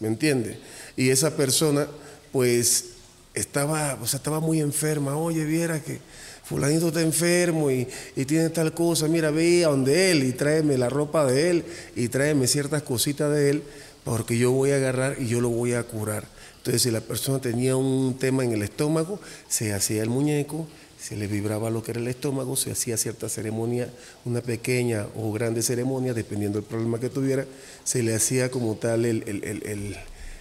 ¿me 0.00 0.08
entiendes? 0.08 0.56
Y 0.98 1.10
esa 1.10 1.36
persona, 1.36 1.86
pues, 2.32 2.86
estaba, 3.32 3.96
o 4.02 4.06
sea, 4.08 4.18
estaba 4.18 4.40
muy 4.40 4.60
enferma. 4.60 5.16
Oye, 5.16 5.44
viera 5.44 5.80
que 5.80 6.00
fulanito 6.42 6.88
está 6.88 7.02
enfermo 7.02 7.70
y, 7.70 7.86
y 8.16 8.24
tiene 8.24 8.48
tal 8.50 8.74
cosa. 8.74 9.06
Mira, 9.06 9.30
ve 9.30 9.64
a 9.64 9.68
donde 9.68 10.10
él 10.10 10.24
y 10.24 10.32
tráeme 10.32 10.76
la 10.76 10.88
ropa 10.88 11.24
de 11.24 11.50
él 11.50 11.64
y 11.94 12.08
tráeme 12.08 12.48
ciertas 12.48 12.82
cositas 12.82 13.32
de 13.32 13.50
él 13.50 13.62
porque 14.02 14.36
yo 14.36 14.50
voy 14.50 14.72
a 14.72 14.76
agarrar 14.76 15.14
y 15.20 15.28
yo 15.28 15.40
lo 15.40 15.50
voy 15.50 15.74
a 15.74 15.84
curar. 15.84 16.24
Entonces, 16.56 16.82
si 16.82 16.90
la 16.90 17.00
persona 17.00 17.40
tenía 17.40 17.76
un 17.76 18.18
tema 18.18 18.42
en 18.42 18.50
el 18.50 18.62
estómago, 18.64 19.20
se 19.48 19.72
hacía 19.72 20.02
el 20.02 20.08
muñeco, 20.10 20.66
se 21.00 21.14
le 21.14 21.28
vibraba 21.28 21.70
lo 21.70 21.84
que 21.84 21.92
era 21.92 22.00
el 22.00 22.08
estómago, 22.08 22.56
se 22.56 22.72
hacía 22.72 22.96
cierta 22.96 23.28
ceremonia, 23.28 23.88
una 24.24 24.40
pequeña 24.40 25.06
o 25.14 25.30
grande 25.32 25.62
ceremonia, 25.62 26.12
dependiendo 26.12 26.58
del 26.58 26.66
problema 26.68 26.98
que 26.98 27.08
tuviera, 27.08 27.46
se 27.84 28.02
le 28.02 28.16
hacía 28.16 28.50
como 28.50 28.74
tal 28.74 29.04
el- 29.04 29.22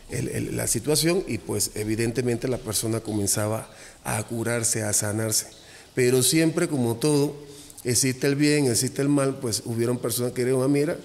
el- 0.10 0.30
el- 0.30 0.58
la 0.58 0.68
situación 0.68 1.24
y 1.28 1.38
pues 1.38 1.72
evidentemente 1.76 2.48
la 2.48 2.58
persona 2.58 3.00
comenzaba 3.00 3.70
a 4.04 4.22
curarse, 4.24 4.84
a 4.84 4.94
sanarse. 4.94 5.48
Pero 5.96 6.24
siempre 6.24 6.68
como 6.68 6.96
todo, 6.96 7.36
existe 7.84 8.28
el 8.28 8.36
bien, 8.36 8.68
existe 8.68 9.02
el 9.02 9.10
mal, 9.10 9.36
pues 9.40 9.64
hubieron 9.66 9.98
personas 9.98 10.32
que 10.34 10.44
dijeron, 10.46 10.64
ah, 10.64 10.68
mira, 10.68 10.98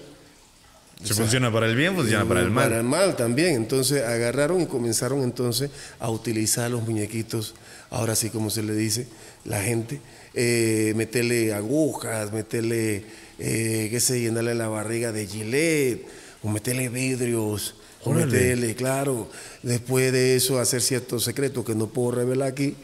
Si 1.03 1.13
funciona 1.13 1.51
para 1.51 1.65
el 1.67 1.75
bien, 1.75 1.95
funciona 1.95 2.25
para 2.25 2.39
el 2.41 2.49
mal. 2.49 2.63
para 2.69 2.77
el 2.77 2.85
mal 2.85 3.15
también. 3.17 3.55
Entonces 3.55 4.03
agarraron 4.03 4.61
y 4.61 4.67
comenzaron 4.67 5.21
entonces 5.23 5.69
a 5.99 6.09
utilizar 6.09 6.71
los 6.71 6.83
muñequitos, 6.87 7.55
ahora 7.89 8.15
sí 8.15 8.29
como 8.29 8.49
se 8.49 8.63
le 8.63 8.73
dice, 8.73 9.07
la 9.43 9.61
gente, 9.61 9.99
eh, 10.33 10.93
meterle 10.95 11.53
agujas, 11.53 12.31
meterle, 12.31 13.03
eh, 13.37 13.87
qué 13.91 13.99
sé, 13.99 14.21
llenarle 14.21 14.55
la 14.55 14.69
barriga 14.69 15.11
de 15.11 15.27
gilet, 15.27 16.05
o 16.41 16.49
meterle 16.49 16.87
vidrios, 16.87 17.75
o 18.05 18.11
Órale. 18.11 18.25
meterle, 18.25 18.75
claro, 18.75 19.29
después 19.61 20.11
de 20.11 20.35
eso 20.35 20.59
hacer 20.59 20.81
ciertos 20.81 21.23
secretos 21.23 21.63
que 21.65 21.75
no 21.75 21.87
puedo 21.87 22.11
revelar 22.11 22.49
aquí, 22.49 22.75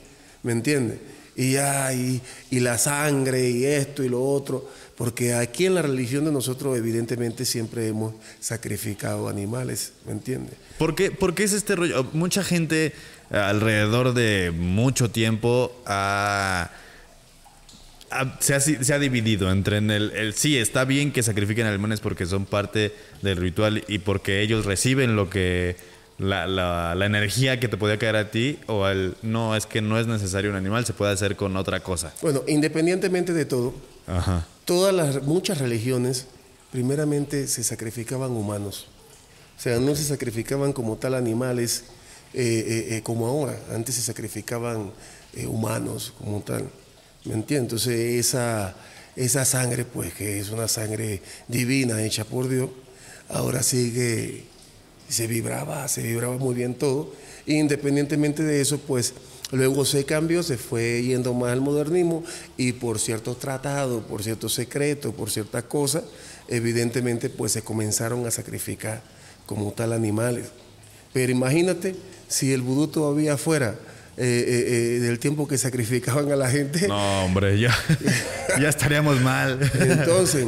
¿me 0.43 0.51
entiendes? 0.51 0.97
Y 1.35 1.53
ya, 1.53 1.93
y, 1.93 2.21
y 2.51 2.59
la 2.59 2.77
sangre, 2.77 3.49
y 3.49 3.63
esto 3.65 4.03
y 4.03 4.09
lo 4.09 4.21
otro, 4.23 4.69
porque 4.97 5.33
aquí 5.33 5.65
en 5.65 5.75
la 5.75 5.81
religión 5.81 6.25
de 6.25 6.31
nosotros 6.33 6.77
evidentemente 6.77 7.45
siempre 7.45 7.87
hemos 7.87 8.13
sacrificado 8.41 9.29
animales, 9.29 9.93
¿me 10.05 10.11
entiendes? 10.11 10.55
¿Por 10.77 10.95
qué, 10.95 11.11
por 11.11 11.33
qué 11.35 11.43
es 11.43 11.53
este 11.53 11.75
rollo? 11.77 12.05
Mucha 12.11 12.43
gente 12.43 12.91
alrededor 13.29 14.13
de 14.13 14.51
mucho 14.51 15.11
tiempo 15.11 15.71
ha- 15.85 16.63
ha- 16.63 16.71
se, 18.39 18.55
ha, 18.55 18.59
se 18.59 18.93
ha 18.93 18.99
dividido 18.99 19.51
entre 19.51 19.77
en 19.77 19.91
el, 19.91 20.11
el 20.11 20.33
sí, 20.33 20.57
está 20.57 20.85
bien 20.85 21.11
que 21.11 21.21
sacrifiquen 21.23 21.65
animales 21.67 21.99
porque 21.99 22.25
son 22.25 22.45
parte 22.45 22.93
del 23.21 23.37
ritual 23.37 23.83
y 23.87 23.99
porque 23.99 24.41
ellos 24.41 24.65
reciben 24.65 25.15
lo 25.15 25.29
que 25.29 25.75
la, 26.17 26.47
la- 26.47 26.95
la 26.95 27.05
energía 27.05 27.59
que 27.59 27.67
te 27.67 27.77
podía 27.77 27.97
caer 27.97 28.15
a 28.17 28.31
ti 28.31 28.59
o 28.67 28.87
el 28.87 29.15
no, 29.21 29.55
es 29.55 29.65
que 29.65 29.81
no 29.81 29.97
es 29.99 30.07
necesario 30.07 30.49
un 30.49 30.57
animal, 30.57 30.85
se 30.85 30.93
puede 30.93 31.11
hacer 31.13 31.35
con 31.35 31.55
otra 31.55 31.79
cosa. 31.81 32.13
Bueno, 32.21 32.43
independientemente 32.47 33.31
de 33.33 33.45
todo, 33.45 33.73
Ajá. 34.07 34.45
todas 34.65 34.93
las 34.93 35.23
muchas 35.23 35.59
religiones 35.59 36.25
primeramente 36.71 37.47
se 37.47 37.63
sacrificaban 37.63 38.31
humanos. 38.31 38.87
O 39.57 39.61
sea, 39.61 39.79
no 39.79 39.95
se 39.95 40.03
sacrificaban 40.03 40.71
como 40.73 40.97
tal 40.97 41.15
animales 41.15 41.83
eh, 42.33 42.41
eh, 42.67 42.95
eh, 42.97 43.01
como 43.03 43.27
ahora. 43.27 43.57
Antes 43.73 43.95
se 43.95 44.01
sacrificaban 44.01 44.91
humanos 45.47 46.13
como 46.17 46.41
tal. 46.41 46.69
¿Me 47.25 47.33
entiendes? 47.33 47.71
Entonces 47.73 48.25
esa, 48.25 48.75
esa 49.15 49.45
sangre, 49.45 49.85
pues 49.85 50.13
que 50.13 50.39
es 50.39 50.49
una 50.49 50.67
sangre 50.67 51.21
divina 51.47 52.01
hecha 52.03 52.23
por 52.23 52.47
Dios, 52.47 52.69
ahora 53.27 53.61
sí 53.61 53.91
que 53.93 54.45
se 55.09 55.27
vibraba, 55.27 55.87
se 55.87 56.01
vibraba 56.01 56.37
muy 56.37 56.55
bien 56.55 56.75
todo. 56.75 57.13
Independientemente 57.45 58.43
de 58.43 58.61
eso, 58.61 58.77
pues 58.79 59.13
luego 59.51 59.83
se 59.83 60.05
cambió, 60.05 60.43
se 60.43 60.57
fue 60.57 61.01
yendo 61.03 61.33
más 61.33 61.51
al 61.51 61.61
modernismo 61.61 62.23
y 62.55 62.73
por 62.73 62.99
ciertos 62.99 63.39
tratados, 63.39 64.03
por 64.05 64.23
ciertos 64.23 64.53
secretos, 64.53 65.13
por 65.13 65.29
ciertas 65.29 65.63
cosas, 65.63 66.03
evidentemente 66.47 67.29
pues 67.29 67.51
se 67.51 67.63
comenzaron 67.63 68.25
a 68.25 68.31
sacrificar 68.31 69.01
como 69.45 69.71
tal 69.71 69.93
animales. 69.93 70.47
Pero 71.11 71.31
imagínate 71.31 71.95
si 72.27 72.53
el 72.53 72.61
vudú 72.61 72.87
todavía 72.87 73.35
fuera 73.35 73.77
eh, 74.21 74.45
eh, 74.47 74.97
eh, 74.97 74.99
del 74.99 75.17
tiempo 75.17 75.47
que 75.47 75.57
sacrificaban 75.57 76.29
a 76.31 76.35
la 76.35 76.49
gente. 76.49 76.87
No, 76.89 77.23
hombre, 77.23 77.57
ya, 77.57 77.73
ya 78.59 78.67
estaríamos 78.67 79.21
mal. 79.21 79.59
Entonces, 79.79 80.45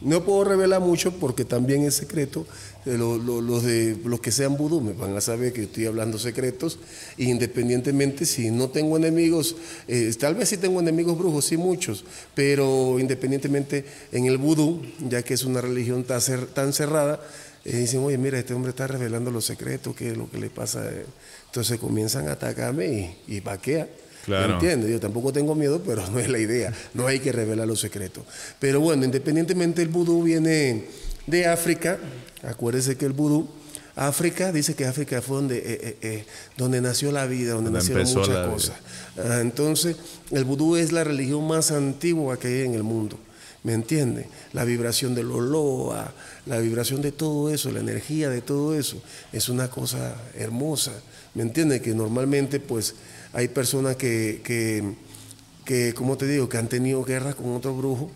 No 0.00 0.24
puedo 0.24 0.44
revelar 0.44 0.80
mucho 0.80 1.12
porque 1.12 1.44
también 1.44 1.84
es 1.84 1.94
secreto. 1.94 2.46
Los, 2.86 3.62
de, 3.62 3.98
los 4.04 4.20
que 4.20 4.32
sean 4.32 4.56
vudú 4.56 4.80
me 4.80 4.94
van 4.94 5.14
a 5.14 5.20
saber 5.20 5.52
que 5.52 5.64
estoy 5.64 5.86
hablando 5.86 6.18
secretos. 6.18 6.78
Independientemente, 7.18 8.24
si 8.24 8.50
no 8.50 8.70
tengo 8.70 8.96
enemigos, 8.96 9.54
eh, 9.86 10.12
tal 10.18 10.34
vez 10.34 10.48
sí 10.48 10.56
tengo 10.56 10.80
enemigos 10.80 11.18
brujos, 11.18 11.44
sí 11.44 11.58
muchos, 11.58 12.04
pero 12.34 12.98
independientemente 12.98 13.84
en 14.10 14.24
el 14.24 14.38
vudú, 14.38 14.82
ya 15.08 15.22
que 15.22 15.34
es 15.34 15.44
una 15.44 15.60
religión 15.60 16.04
tan, 16.04 16.72
cerrada, 16.72 17.20
eh, 17.66 17.76
dicen, 17.76 18.00
oye, 18.00 18.16
mira, 18.16 18.38
este 18.38 18.54
hombre 18.54 18.70
está 18.70 18.86
revelando 18.86 19.30
los 19.30 19.44
secretos, 19.44 19.94
qué 19.94 20.12
es 20.12 20.16
lo 20.16 20.30
que 20.30 20.38
le 20.38 20.48
pasa. 20.48 20.90
Entonces 21.50 21.78
comienzan 21.78 22.28
a 22.28 22.32
atacarme 22.32 23.16
y, 23.26 23.36
y 23.36 23.40
vaquea. 23.40 23.88
Claro. 24.24 24.54
¿Entiendes? 24.54 24.90
Yo 24.90 25.00
tampoco 25.00 25.32
tengo 25.32 25.54
miedo, 25.54 25.82
pero 25.84 26.06
no 26.10 26.18
es 26.18 26.28
la 26.28 26.38
idea. 26.38 26.72
No 26.94 27.06
hay 27.06 27.18
que 27.20 27.32
revelar 27.32 27.66
los 27.66 27.80
secretos. 27.80 28.24
Pero 28.58 28.80
bueno, 28.80 29.04
independientemente 29.04 29.82
el 29.82 29.88
vudú 29.88 30.22
viene 30.22 30.84
de 31.26 31.46
África. 31.46 31.98
Acuérdese 32.42 32.96
que 32.96 33.06
el 33.06 33.12
vudú, 33.12 33.48
África, 33.96 34.52
dice 34.52 34.74
que 34.74 34.86
África 34.86 35.20
fue 35.20 35.36
donde, 35.36 35.58
eh, 35.58 35.62
eh, 35.66 35.96
eh, 36.00 36.24
donde 36.56 36.80
nació 36.80 37.12
la 37.12 37.26
vida, 37.26 37.54
donde, 37.54 37.70
nacieron 37.70 38.04
muchas 38.04 38.48
cosas. 38.48 38.76
Ah, 39.18 39.40
entonces, 39.40 39.96
el 40.30 40.44
vudú 40.44 40.76
es 40.76 40.92
la 40.92 41.04
religión 41.04 41.46
más 41.46 41.70
antigua 41.70 42.38
que 42.38 42.48
hay 42.48 42.60
en 42.62 42.74
el 42.74 42.82
mundo. 42.82 43.18
¿Me 43.62 43.74
entiende? 43.74 44.26
La 44.54 44.64
vibración 44.64 45.14
del 45.14 45.30
oloa, 45.30 46.14
la 46.46 46.58
vibración 46.58 47.02
de 47.02 47.12
todo 47.12 47.52
eso, 47.52 47.70
la 47.70 47.80
energía 47.80 48.30
de 48.30 48.40
todo 48.40 48.74
eso, 48.74 49.02
es 49.32 49.50
una 49.50 49.68
cosa 49.68 50.14
hermosa. 50.34 50.92
¿Me 51.34 51.42
entiende? 51.42 51.80
Que 51.80 51.94
normalmente, 51.94 52.60
pues, 52.60 52.94
hay 53.32 53.48
personas 53.48 53.96
que, 53.96 54.40
que, 54.44 54.82
que, 55.64 55.94
como 55.94 56.16
te 56.16 56.26
digo, 56.26 56.48
que 56.48 56.58
han 56.58 56.68
tenido 56.68 57.04
guerra 57.04 57.34
con 57.34 57.54
otro 57.54 57.74
brujo 57.76 58.10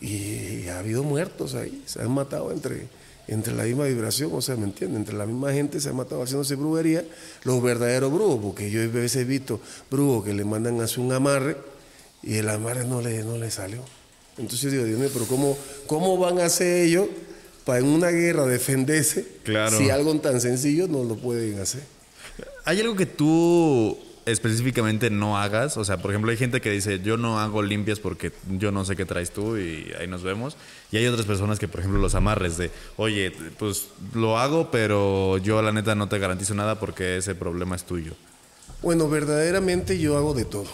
y 0.00 0.66
ha 0.68 0.80
habido 0.80 1.04
muertos 1.04 1.54
ahí, 1.54 1.82
se 1.86 2.02
han 2.02 2.10
matado 2.10 2.50
entre, 2.50 2.88
entre 3.28 3.54
la 3.54 3.62
misma 3.62 3.84
vibración, 3.84 4.30
o 4.34 4.42
sea, 4.42 4.56
¿me 4.56 4.64
entiendes? 4.64 4.98
Entre 4.98 5.14
la 5.14 5.26
misma 5.26 5.52
gente 5.52 5.80
se 5.80 5.90
han 5.90 5.96
matado 5.96 6.22
haciéndose 6.22 6.56
brujería, 6.56 7.04
los 7.44 7.62
verdaderos 7.62 8.12
brujos, 8.12 8.40
porque 8.42 8.70
yo 8.70 8.82
a 8.82 8.86
veces 8.88 9.22
he 9.22 9.24
visto 9.24 9.60
brujos 9.90 10.24
que 10.24 10.34
le 10.34 10.44
mandan 10.44 10.80
a 10.80 10.84
hacer 10.84 10.98
un 11.00 11.12
amarre 11.12 11.56
y 12.22 12.34
el 12.34 12.48
amarre 12.48 12.84
no 12.84 13.00
le, 13.00 13.22
no 13.22 13.38
le 13.38 13.50
salió. 13.52 13.82
Entonces 14.38 14.62
yo 14.62 14.70
digo, 14.70 14.84
Dios 14.84 14.98
mío, 14.98 15.10
pero 15.12 15.26
¿cómo, 15.26 15.56
cómo 15.86 16.18
van 16.18 16.40
a 16.40 16.46
hacer 16.46 16.84
ellos 16.84 17.06
para 17.64 17.78
en 17.78 17.84
una 17.84 18.08
guerra 18.08 18.44
defenderse 18.46 19.24
si 19.78 19.90
algo 19.90 20.12
tan 20.16 20.40
sencillo 20.40 20.88
no 20.88 21.04
lo 21.04 21.16
pueden 21.16 21.60
hacer? 21.60 21.82
¿Hay 22.64 22.80
algo 22.80 22.96
que 22.96 23.06
tú 23.06 23.98
específicamente 24.26 25.10
no 25.10 25.38
hagas. 25.38 25.76
O 25.76 25.84
sea, 25.84 25.98
por 25.98 26.10
ejemplo, 26.10 26.30
hay 26.30 26.36
gente 26.36 26.60
que 26.60 26.70
dice, 26.70 27.00
yo 27.00 27.16
no 27.16 27.40
hago 27.40 27.62
limpias 27.62 27.98
porque 27.98 28.32
yo 28.50 28.70
no 28.72 28.84
sé 28.84 28.96
qué 28.96 29.04
traes 29.04 29.30
tú 29.30 29.56
y 29.56 29.92
ahí 29.98 30.06
nos 30.06 30.22
vemos. 30.22 30.56
Y 30.90 30.96
hay 30.96 31.06
otras 31.06 31.26
personas 31.26 31.58
que, 31.58 31.68
por 31.68 31.80
ejemplo, 31.80 32.00
los 32.00 32.14
amarres 32.14 32.56
de, 32.56 32.70
oye, 32.96 33.32
pues 33.58 33.88
lo 34.14 34.38
hago, 34.38 34.70
pero 34.70 35.38
yo 35.38 35.62
la 35.62 35.72
neta 35.72 35.94
no 35.94 36.08
te 36.08 36.18
garantizo 36.18 36.54
nada 36.54 36.78
porque 36.78 37.16
ese 37.16 37.34
problema 37.34 37.76
es 37.76 37.84
tuyo. 37.84 38.12
Bueno, 38.82 39.08
verdaderamente 39.08 39.98
yo 39.98 40.16
hago 40.16 40.34
de 40.34 40.44
todo. 40.44 40.70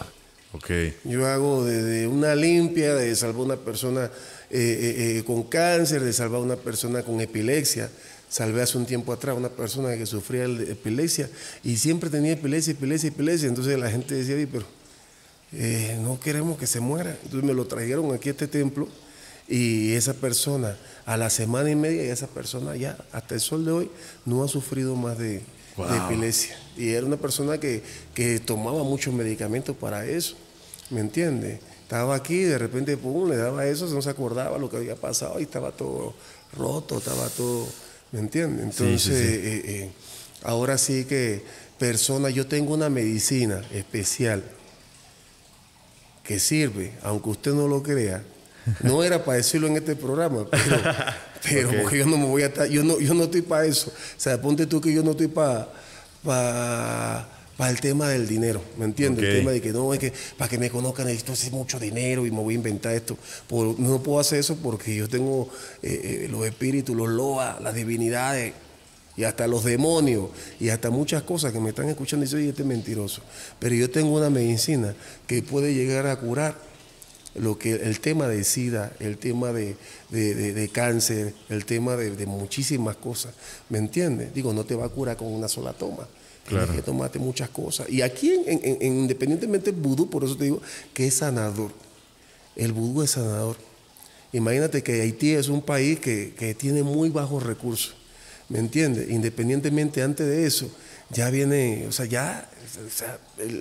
Ok. 0.51 0.71
Yo 1.03 1.27
hago 1.27 1.63
desde 1.63 2.07
una 2.07 2.35
limpia, 2.35 2.95
de 2.95 3.15
salvar 3.15 3.41
a 3.41 3.45
una 3.45 3.55
persona 3.55 4.05
eh, 4.05 4.09
eh, 4.49 5.17
eh, 5.17 5.23
con 5.23 5.43
cáncer, 5.43 6.01
de 6.01 6.11
salvar 6.11 6.41
a 6.41 6.43
una 6.43 6.55
persona 6.55 7.03
con 7.03 7.21
epilepsia 7.21 7.89
Salvé 8.29 8.61
hace 8.61 8.77
un 8.77 8.85
tiempo 8.85 9.11
atrás 9.11 9.35
una 9.35 9.49
persona 9.49 9.95
que 9.97 10.05
sufría 10.05 10.47
de 10.47 10.71
epilepsia 10.71 11.29
y 11.63 11.77
siempre 11.77 12.11
tenía 12.11 12.33
epilepsia, 12.33 12.73
epilepsia, 12.73 13.09
epilepsia. 13.09 13.49
Entonces 13.49 13.79
la 13.79 13.89
gente 13.89 14.13
decía, 14.13 14.35
pero 14.51 14.65
eh, 15.51 15.99
no 16.03 16.19
queremos 16.19 16.57
que 16.59 16.67
se 16.67 16.79
muera. 16.79 17.17
Entonces 17.23 17.43
me 17.43 17.53
lo 17.55 17.65
trajeron 17.65 18.13
aquí 18.13 18.29
a 18.29 18.33
este 18.33 18.47
templo 18.47 18.87
y 19.47 19.93
esa 19.93 20.13
persona, 20.13 20.77
a 21.07 21.17
la 21.17 21.31
semana 21.31 21.71
y 21.71 21.75
media, 21.75 22.13
esa 22.13 22.27
persona 22.27 22.75
ya, 22.75 22.97
hasta 23.11 23.33
el 23.33 23.41
sol 23.41 23.65
de 23.65 23.71
hoy, 23.71 23.91
no 24.25 24.43
ha 24.43 24.47
sufrido 24.47 24.95
más 24.95 25.17
de, 25.17 25.41
epilepsia. 26.05 26.55
Y 26.77 26.89
era 26.89 27.07
una 27.07 27.17
persona 27.17 27.57
que, 27.57 27.81
que 28.13 28.39
tomaba 28.39 28.83
muchos 28.83 29.11
medicamentos 29.11 29.75
para 29.75 30.05
eso, 30.05 30.35
¿me 30.91 30.99
entiende? 30.99 31.59
Estaba 31.81 32.13
aquí, 32.13 32.43
de 32.43 32.59
repente, 32.59 32.95
pum, 32.95 33.27
le 33.27 33.37
daba 33.37 33.65
eso, 33.65 33.87
no 33.87 34.03
se 34.03 34.11
acordaba 34.11 34.59
lo 34.59 34.69
que 34.69 34.77
había 34.77 34.95
pasado 34.95 35.39
y 35.39 35.43
estaba 35.43 35.71
todo 35.71 36.13
roto, 36.55 36.99
estaba 36.99 37.27
todo 37.29 37.67
¿Me 38.11 38.19
entiendes? 38.19 38.63
Entonces, 38.63 39.11
eh, 39.11 39.61
eh, 39.65 39.89
ahora 40.43 40.77
sí 40.77 41.05
que 41.05 41.43
persona, 41.77 42.29
yo 42.29 42.47
tengo 42.47 42.73
una 42.73 42.89
medicina 42.89 43.61
especial 43.71 44.43
que 46.23 46.39
sirve, 46.39 46.93
aunque 47.03 47.29
usted 47.29 47.53
no 47.53 47.67
lo 47.67 47.81
crea. 47.81 48.23
No 48.83 49.03
era 49.03 49.23
para 49.23 49.37
decirlo 49.37 49.67
en 49.67 49.77
este 49.77 49.95
programa, 49.95 50.45
pero, 51.41 51.71
porque 51.81 51.97
yo 51.97 52.05
no 52.05 52.17
me 52.17 52.25
voy 52.25 52.43
a 52.43 52.47
estar, 52.47 52.67
yo 52.67 52.83
no, 52.83 52.99
yo 52.99 53.13
no 53.13 53.23
estoy 53.23 53.41
para 53.41 53.65
eso. 53.65 53.89
O 53.89 54.19
sea, 54.19 54.39
ponte 54.39 54.67
tú 54.67 54.79
que 54.79 54.93
yo 54.93 55.01
no 55.01 55.11
estoy 55.11 55.27
para 55.27 55.67
para 57.59 57.71
el 57.71 57.81
tema 57.81 58.07
del 58.07 58.25
dinero, 58.25 58.63
¿me 58.77 58.85
entiendes? 58.85 59.25
El 59.25 59.39
tema 59.39 59.51
de 59.51 59.59
que 59.59 59.73
no, 59.73 59.93
es 59.93 59.99
que 59.99 60.13
para 60.37 60.47
que 60.47 60.57
me 60.57 60.69
conozcan 60.69 61.07
necesito 61.07 61.33
hacer 61.33 61.51
mucho 61.51 61.77
dinero 61.77 62.25
y 62.25 62.31
me 62.31 62.39
voy 62.39 62.53
a 62.53 62.55
inventar 62.55 62.95
esto. 62.95 63.17
no 63.49 64.01
puedo 64.01 64.17
hacer 64.17 64.39
eso 64.39 64.55
porque 64.63 64.95
yo 64.95 65.09
tengo 65.09 65.49
eh, 65.83 66.21
eh, 66.23 66.27
los 66.31 66.45
espíritus, 66.45 66.95
los 66.95 67.09
loas, 67.09 67.59
las 67.59 67.75
divinidades 67.75 68.53
y 69.17 69.25
hasta 69.25 69.45
los 69.45 69.65
demonios 69.65 70.29
y 70.57 70.69
hasta 70.69 70.89
muchas 70.89 71.23
cosas 71.23 71.51
que 71.51 71.59
me 71.59 71.71
están 71.71 71.89
escuchando 71.89 72.23
y 72.23 72.27
dicen, 72.27 72.39
oye, 72.39 72.49
este 72.51 72.61
es 72.61 72.67
mentiroso. 72.69 73.23
Pero 73.59 73.75
yo 73.75 73.89
tengo 73.89 74.15
una 74.15 74.29
medicina 74.29 74.95
que 75.27 75.43
puede 75.43 75.73
llegar 75.73 76.07
a 76.07 76.15
curar 76.15 76.55
lo 77.35 77.59
que 77.59 77.73
el 77.73 77.99
tema 77.99 78.29
de 78.29 78.45
SIDA, 78.45 78.93
el 79.01 79.17
tema 79.17 79.51
de, 79.51 79.75
cáncer, 80.71 81.33
el 81.49 81.65
tema 81.65 81.97
de, 81.97 82.15
de, 82.15 82.25
muchísimas 82.25 82.95
cosas. 82.95 83.33
¿Me 83.67 83.79
entiendes? 83.79 84.33
Digo, 84.33 84.53
no 84.53 84.63
te 84.63 84.75
va 84.75 84.85
a 84.85 84.89
curar 84.89 85.17
con 85.17 85.27
una 85.27 85.49
sola 85.49 85.73
toma. 85.73 86.07
Tienes 86.49 86.69
que 86.69 86.81
tomarte 86.81 87.19
muchas 87.19 87.49
cosas. 87.49 87.89
Y 87.89 88.01
aquí, 88.01 88.31
en, 88.45 88.81
independientemente 88.81 89.71
del 89.71 89.81
vudú, 89.81 90.09
por 90.09 90.23
eso 90.23 90.35
te 90.35 90.45
digo 90.45 90.61
que 90.93 91.07
es 91.07 91.15
sanador. 91.15 91.71
El 92.55 92.73
vudú 92.73 93.03
es 93.03 93.11
sanador. 93.11 93.55
Imagínate 94.33 94.83
que 94.83 95.01
Haití 95.01 95.31
es 95.31 95.47
un 95.47 95.61
país 95.61 95.99
que, 95.99 96.55
tiene 96.57 96.83
muy 96.83 97.09
bajos 97.09 97.43
recursos. 97.43 97.95
¿Me 98.49 98.59
entiendes? 98.59 99.09
Independientemente 99.09 100.01
antes 100.01 100.25
de 100.25 100.45
eso, 100.45 100.71
ya 101.11 101.29
viene, 101.29 101.85
o 101.87 101.91
sea, 101.91 102.05
ya 102.05 102.49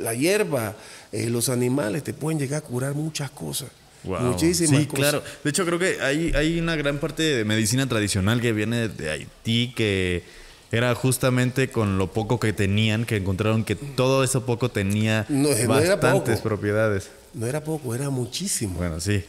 la 0.00 0.14
hierba, 0.14 0.76
eh, 1.12 1.28
los 1.28 1.50
animales 1.50 2.02
te 2.04 2.14
pueden 2.14 2.38
llegar 2.38 2.62
a 2.62 2.66
curar 2.66 2.94
muchas 2.94 3.30
cosas. 3.30 3.68
Muchísimas 4.04 4.80
sí, 4.80 4.86
claro. 4.86 5.22
De 5.44 5.50
hecho, 5.50 5.66
creo 5.66 5.78
que 5.78 6.00
hay, 6.00 6.32
hay 6.34 6.58
una 6.58 6.76
gran 6.76 6.98
parte 6.98 7.22
de 7.22 7.44
medicina 7.44 7.86
tradicional 7.88 8.40
que 8.40 8.52
viene 8.52 8.88
de 8.88 9.10
Haití 9.10 9.72
que 9.74 10.22
era 10.70 10.94
justamente 10.94 11.70
con 11.70 11.98
lo 11.98 12.12
poco 12.12 12.38
que 12.38 12.52
tenían 12.52 13.04
que 13.04 13.16
encontraron 13.16 13.64
que 13.64 13.74
todo 13.74 14.22
eso 14.22 14.44
poco 14.44 14.70
tenía 14.70 15.26
bastantes 15.66 16.40
propiedades. 16.40 17.10
No 17.34 17.46
era 17.46 17.62
poco, 17.62 17.94
era 17.94 18.10
muchísimo. 18.10 18.74
Bueno, 18.76 19.00
sí. 19.00 19.24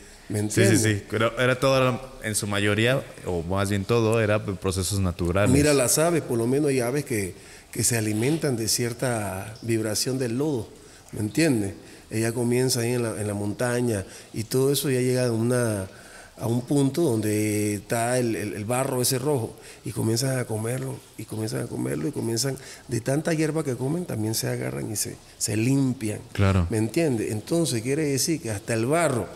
sí, 0.49 0.65
sí, 0.65 0.77
sí. 0.77 1.03
Pero 1.09 1.37
era 1.39 1.59
todo, 1.59 2.01
en 2.23 2.35
su 2.35 2.47
mayoría, 2.47 3.01
o 3.25 3.41
más 3.43 3.69
bien 3.69 3.85
todo, 3.85 4.21
era 4.21 4.43
procesos 4.43 4.99
naturales. 4.99 5.51
Mira 5.51 5.73
las 5.73 5.97
aves, 5.97 6.21
por 6.21 6.37
lo 6.37 6.47
menos 6.47 6.69
hay 6.69 6.79
aves 6.81 7.05
que, 7.05 7.35
que 7.71 7.83
se 7.83 7.97
alimentan 7.97 8.57
de 8.57 8.67
cierta 8.67 9.55
vibración 9.61 10.17
del 10.17 10.37
lodo, 10.37 10.69
¿me 11.11 11.19
entiendes? 11.21 11.73
Ella 12.11 12.31
comienza 12.31 12.81
ahí 12.81 12.93
en 12.93 13.03
la, 13.03 13.21
en 13.21 13.27
la 13.27 13.35
montaña 13.35 14.03
y 14.33 14.43
todo 14.43 14.71
eso 14.71 14.89
ya 14.89 14.99
llega 14.99 15.27
a 15.27 15.31
una 15.31 15.87
a 16.39 16.47
un 16.47 16.61
punto 16.61 17.01
donde 17.01 17.75
está 17.75 18.17
el, 18.17 18.63
barro 18.65 19.01
ese 19.01 19.19
rojo 19.19 19.53
y 19.83 19.91
comienzan 19.91 20.39
a 20.39 20.45
comerlo 20.45 20.95
y 21.17 21.25
comienzan 21.25 21.63
a 21.63 21.67
comerlo 21.67 22.07
y 22.07 22.11
comienzan 22.11 22.57
de 22.87 23.01
tanta 23.01 23.33
hierba 23.33 23.63
que 23.63 23.75
comen 23.75 24.05
también 24.05 24.33
se 24.33 24.47
agarran 24.47 24.91
y 24.91 24.95
se, 24.95 25.17
se 25.37 25.57
limpian. 25.57 26.19
Claro. 26.31 26.67
¿Me 26.69 26.77
entiendes? 26.77 27.31
Entonces 27.31 27.81
quiere 27.81 28.05
decir 28.05 28.41
que 28.41 28.51
hasta 28.51 28.73
el 28.73 28.85
barro 28.85 29.27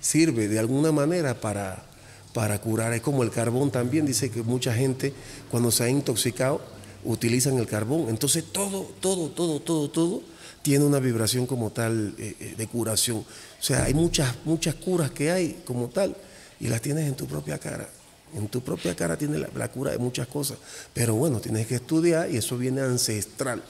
sirve 0.00 0.48
de 0.48 0.58
alguna 0.58 0.90
manera 0.90 1.40
para, 1.40 1.84
para 2.32 2.60
curar. 2.60 2.92
Es 2.94 3.00
como 3.00 3.22
el 3.22 3.30
carbón 3.30 3.70
también, 3.70 4.04
dice 4.06 4.30
que 4.30 4.42
mucha 4.42 4.74
gente 4.74 5.12
cuando 5.50 5.70
se 5.70 5.84
ha 5.84 5.88
intoxicado 5.88 6.60
utilizan 7.04 7.58
el 7.58 7.66
carbón. 7.66 8.08
Entonces 8.08 8.44
todo, 8.50 8.90
todo, 9.00 9.28
todo, 9.28 9.60
todo, 9.60 9.88
todo 9.88 10.22
tiene 10.62 10.84
una 10.84 10.98
vibración 10.98 11.46
como 11.46 11.70
tal 11.70 12.14
eh, 12.18 12.34
eh, 12.40 12.54
de 12.56 12.66
curación. 12.66 13.18
O 13.18 13.62
sea, 13.62 13.84
hay 13.84 13.94
muchas, 13.94 14.34
muchas 14.44 14.74
curas 14.74 15.12
que 15.12 15.30
hay 15.30 15.62
como 15.64 15.88
tal 15.88 16.16
y 16.60 16.68
las 16.68 16.80
tienes 16.80 17.08
en 17.08 17.14
tu 17.14 17.26
propia 17.26 17.58
cara. 17.58 17.88
En 18.36 18.46
tu 18.48 18.60
propia 18.60 18.94
cara 18.94 19.16
tienes 19.16 19.44
la, 19.54 19.68
cura 19.68 19.90
de 19.92 19.98
muchas 19.98 20.28
cosas. 20.28 20.58
Pero 20.92 21.14
bueno, 21.14 21.40
tienes 21.40 21.66
que 21.66 21.76
estudiar 21.76 22.30
y 22.30 22.36
eso 22.36 22.56
viene 22.56 22.82
ancestral. 22.82 23.62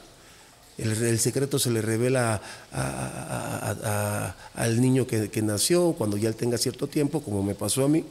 El, 0.77 1.19
secreto 1.19 1.59
se 1.59 1.71
le 1.71 1.83
revela 1.83 2.41
al 4.55 4.81
niño 4.81 5.07
que, 5.07 5.43
nació 5.43 5.93
cuando 5.93 6.17
ya 6.17 6.29
él 6.29 6.35
tenga 6.35 6.59
cierto 6.59 6.87
tiempo, 6.89 7.23
como 7.23 7.43
me 7.43 7.55
pasó 7.55 7.85
a 7.85 7.89
mí. 7.89 8.05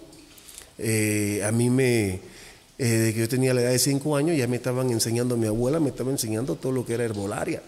Eh, 0.77 1.41
a 1.43 1.51
mí 1.51 1.69
me, 1.69 2.21
eh, 2.77 2.85
de 2.85 3.13
que 3.13 3.19
yo 3.19 3.27
tenía 3.27 3.53
la 3.53 3.61
edad 3.61 3.71
de 3.71 3.79
cinco 3.79 4.15
años, 4.15 4.37
ya 4.37 4.47
me 4.47 4.55
estaban 4.55 4.89
enseñando, 4.91 5.35
mi 5.35 5.47
abuela 5.47 5.79
me 5.79 5.89
estaba 5.89 6.11
enseñando 6.11 6.55
todo 6.55 6.71
lo 6.71 6.85
que 6.85 6.93
era 6.93 7.03
herbolaria. 7.03 7.61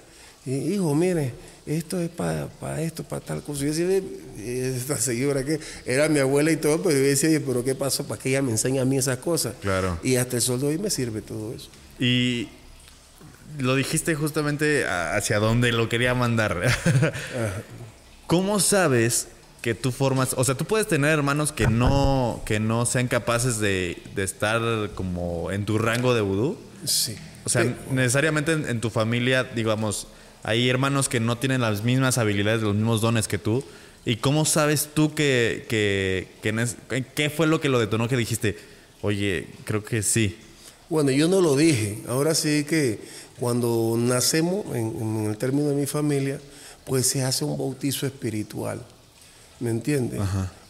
hijo, 0.45 0.95
mire, 0.95 1.34
esto 1.65 2.00
es 2.00 2.10
para 2.10 2.82
esto, 2.82 3.04
para 3.04 3.24
tal 3.24 3.43
cosa. 3.43 3.62
Yo 3.62 3.67
decía, 3.67 4.02
esta 4.38 4.97
señora 4.97 5.43
que 5.43 5.60
era 5.86 6.10
mi 6.10 6.19
abuela 6.19 6.52
y 6.52 6.58
todo, 6.58 6.82
pero 6.82 6.95
yo 6.95 7.04
decía, 7.04 7.41
pero 7.45 7.63
¿qué 7.63 7.76
pasó? 7.76 8.06
¿Para 8.08 8.21
que 8.21 8.30
ella 8.30 8.41
me 8.41 8.52
enseñe 8.52 8.80
a 8.80 8.86
mí 8.86 8.97
esas 8.97 9.17
cosas? 9.17 9.54
Claro. 9.62 10.00
Y 10.04 10.15
hasta 10.15 10.38
el 10.38 10.41
sol 10.41 10.63
hoy 10.63 10.78
me 10.78 10.89
sirve 10.89 11.21
todo 11.21 11.54
eso. 11.54 11.69
Y 12.00 12.50
lo 13.60 13.76
dijiste 13.76 14.15
justamente 14.15 14.86
hacia 14.88 15.39
dónde 15.39 15.71
lo 15.71 15.89
quería 15.89 16.13
mandar. 16.13 16.62
¿Cómo 18.28 18.60
sabes 18.60 19.28
que 19.62 19.76
tú 19.76 19.91
formas, 19.91 20.34
o 20.36 20.43
sea, 20.43 20.56
tú 20.56 20.65
puedes 20.65 20.88
tener 20.88 21.12
hermanos 21.12 21.52
que 21.52 21.67
no, 21.67 22.41
que 22.45 22.60
no 22.60 22.86
sean 22.86 23.08
capaces 23.08 23.60
de, 23.60 24.02
estar 24.15 24.62
como 24.95 25.52
en 25.52 25.65
tu 25.65 25.78
rango 25.78 26.15
de 26.15 26.21
vudú? 26.21 26.58
Sí. 26.86 27.15
O 27.43 27.50
sea, 27.50 27.65
necesariamente 27.91 28.54
en, 28.54 28.82
tu 28.82 28.89
familia, 28.89 29.43
digamos, 29.43 30.08
hay 30.43 30.69
hermanos 30.69 31.10
que 31.10 31.19
no 31.19 31.38
tienen 31.38 31.62
las 31.62 31.84
mismas 31.84 32.17
habilidades, 32.17 32.62
los 32.62 32.75
mismos 32.75 33.01
dones 33.01 33.27
que 33.27 33.38
tú. 33.38 33.63
¿Y 34.06 34.15
cómo 34.15 34.45
sabes 34.45 34.89
tú 34.93 35.13
que, 35.13 35.65
que, 35.69 36.27
qué 37.13 37.30
fue 37.30 37.45
lo 37.45 37.62
que 37.62 37.69
lo 37.69 37.80
detonó 37.80 38.08
que 38.08 38.17
dijiste, 38.17 38.58
oye, 39.01 39.47
creo 39.63 39.84
que 39.84 40.01
sí? 40.01 40.38
Bueno, 40.89 41.12
yo 41.12 41.27
no 41.27 41.39
lo 41.39 41.56
dije. 41.56 41.99
Ahora 42.08 42.34
sí 42.34 42.65
que 42.65 42.99
cuando 43.39 43.95
nacemos, 43.97 44.65
en, 44.75 45.25
el 45.30 45.38
término 45.38 45.69
de 45.69 45.75
mi 45.75 45.86
familia, 45.86 46.39
pues 46.86 47.08
se 47.08 47.23
hace 47.23 47.45
un 47.45 47.58
bautizo 47.58 48.06
espiritual. 48.06 48.86
¿Me 49.60 49.69
entiendes? 49.69 50.19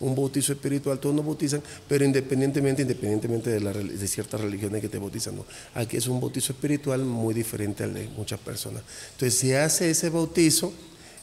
Un 0.02 0.16
bautizo 0.16 0.52
espiritual, 0.54 1.00
todos 1.00 1.16
nos 1.16 1.26
bautizan, 1.26 1.62
pero 1.88 2.04
independientemente, 2.04 2.82
independientemente 2.82 3.60
de, 3.60 4.08
ciertas 4.08 4.42
religiones 4.42 4.82
que 4.82 4.90
te 4.90 4.98
bautizan. 4.98 5.36
¿no? 5.36 5.46
Aquí 5.74 5.98
es 5.98 6.08
un 6.08 6.20
bautizo 6.20 6.54
espiritual 6.54 7.04
muy 7.04 7.34
diferente 7.34 7.84
al 7.84 7.94
de 7.94 8.08
muchas 8.10 8.40
personas. 8.40 8.84
Entonces 9.14 9.40
se 9.40 9.58
hace 9.58 9.90
ese 9.90 10.10
bautizo, 10.10 10.74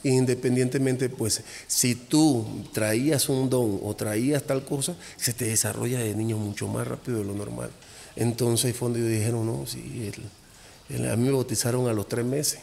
independientemente, 0.03 1.09
pues, 1.09 1.43
si 1.67 1.95
tú 1.95 2.45
traías 2.73 3.29
un 3.29 3.49
don 3.49 3.79
o 3.83 3.95
traías 3.95 4.43
tal 4.43 4.65
cosa, 4.65 4.95
se 5.17 5.33
te 5.33 5.45
desarrolla 5.45 5.99
de 5.99 6.15
niño 6.15 6.37
mucho 6.37 6.67
más 6.67 6.87
rápido 6.87 7.19
de 7.19 7.25
lo 7.25 7.33
normal. 7.33 7.69
Entonces 8.15 8.75
fue 8.75 8.89
donde 8.89 9.07
dijeron, 9.07 9.45
no, 9.45 9.65
sí, 9.67 10.11
a 10.89 11.15
mí 11.15 11.25
me 11.25 11.31
bautizaron 11.31 11.87
a 11.87 11.93
los 11.93 12.07
tres 12.07 12.25
meses. 12.25 12.59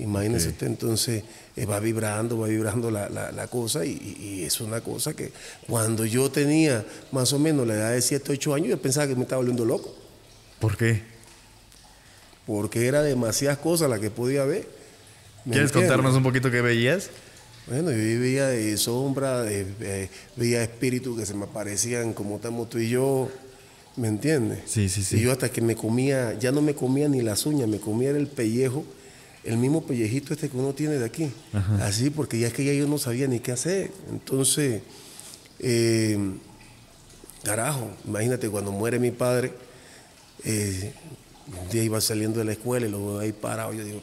Imagínese 0.00 0.48
usted, 0.48 0.66
entonces 0.66 1.24
eh, 1.56 1.66
va 1.66 1.78
vibrando, 1.78 2.38
va 2.38 2.48
vibrando 2.48 2.90
la, 2.90 3.46
cosa 3.48 3.84
y, 3.84 4.42
es 4.46 4.60
una 4.60 4.80
cosa 4.80 5.14
que 5.14 5.30
cuando 5.68 6.06
yo 6.06 6.30
tenía 6.30 6.84
más 7.12 7.32
o 7.34 7.38
menos 7.38 7.66
la 7.66 7.74
edad 7.74 7.92
de 7.92 8.00
7, 8.00 8.32
8 8.32 8.54
años, 8.54 8.68
yo 8.68 8.80
pensaba 8.80 9.06
que 9.06 9.14
me 9.14 9.22
estaba 9.22 9.38
volviendo 9.38 9.64
loco. 9.64 9.94
¿Por 10.58 10.76
qué? 10.76 11.02
Porque 12.46 12.86
era 12.86 13.02
demasiadas 13.02 13.58
cosas 13.58 13.90
las 13.90 14.00
que 14.00 14.10
podía 14.10 14.44
ver. 14.44 14.66
¿Quieres 15.50 15.72
contarnos 15.72 16.14
un 16.14 16.22
poquito 16.22 16.50
qué 16.50 16.62
veías? 16.62 17.10
Bueno, 17.66 17.90
yo 17.90 17.98
vivía 17.98 18.48
de 18.48 18.76
sombra, 18.78 19.44
veía 20.36 20.62
espíritus 20.62 21.18
que 21.18 21.26
se 21.26 21.34
me 21.34 21.44
aparecían 21.44 22.14
como 22.14 22.36
estamos 22.36 22.70
tú 22.70 22.78
y 22.78 22.88
yo, 22.88 23.28
¿me 23.96 24.08
entiendes? 24.08 24.60
Sí, 24.64 24.88
sí, 24.88 25.02
sí. 25.02 25.18
Y 25.18 25.20
yo 25.20 25.32
hasta 25.32 25.50
que 25.50 25.60
me 25.60 25.76
comía, 25.76 26.38
ya 26.38 26.52
no 26.52 26.62
me 26.62 26.74
comía 26.74 27.08
ni 27.08 27.20
las 27.20 27.44
uñas, 27.44 27.68
me 27.68 27.78
comía 27.78 28.10
el 28.10 28.26
pellejo 28.26 28.84
el 29.44 29.56
mismo 29.56 29.82
pellejito 29.84 30.34
este 30.34 30.48
que 30.48 30.56
uno 30.56 30.74
tiene 30.74 30.98
de 30.98 31.04
aquí. 31.04 31.32
Así, 31.80 32.10
porque 32.10 32.38
ya 32.38 32.48
es 32.48 32.52
que 32.52 32.64
ya 32.64 32.72
yo 32.72 32.86
no 32.86 32.98
sabía 32.98 33.26
ni 33.26 33.40
qué 33.40 33.52
hacer. 33.52 33.90
Entonces, 34.10 34.82
eh, 35.58 36.18
carajo, 37.42 37.90
imagínate 38.06 38.48
cuando 38.48 38.72
muere 38.72 38.98
mi 38.98 39.10
padre, 39.10 39.52
eh, 40.44 40.92
un 41.46 41.68
día 41.70 41.82
iba 41.82 42.00
saliendo 42.00 42.38
de 42.38 42.44
la 42.44 42.52
escuela 42.52 42.86
y 42.86 42.90
lo 42.90 42.98
veo 42.98 43.18
ahí 43.20 43.32
parado, 43.32 43.72
yo 43.72 43.84
digo, 43.84 44.02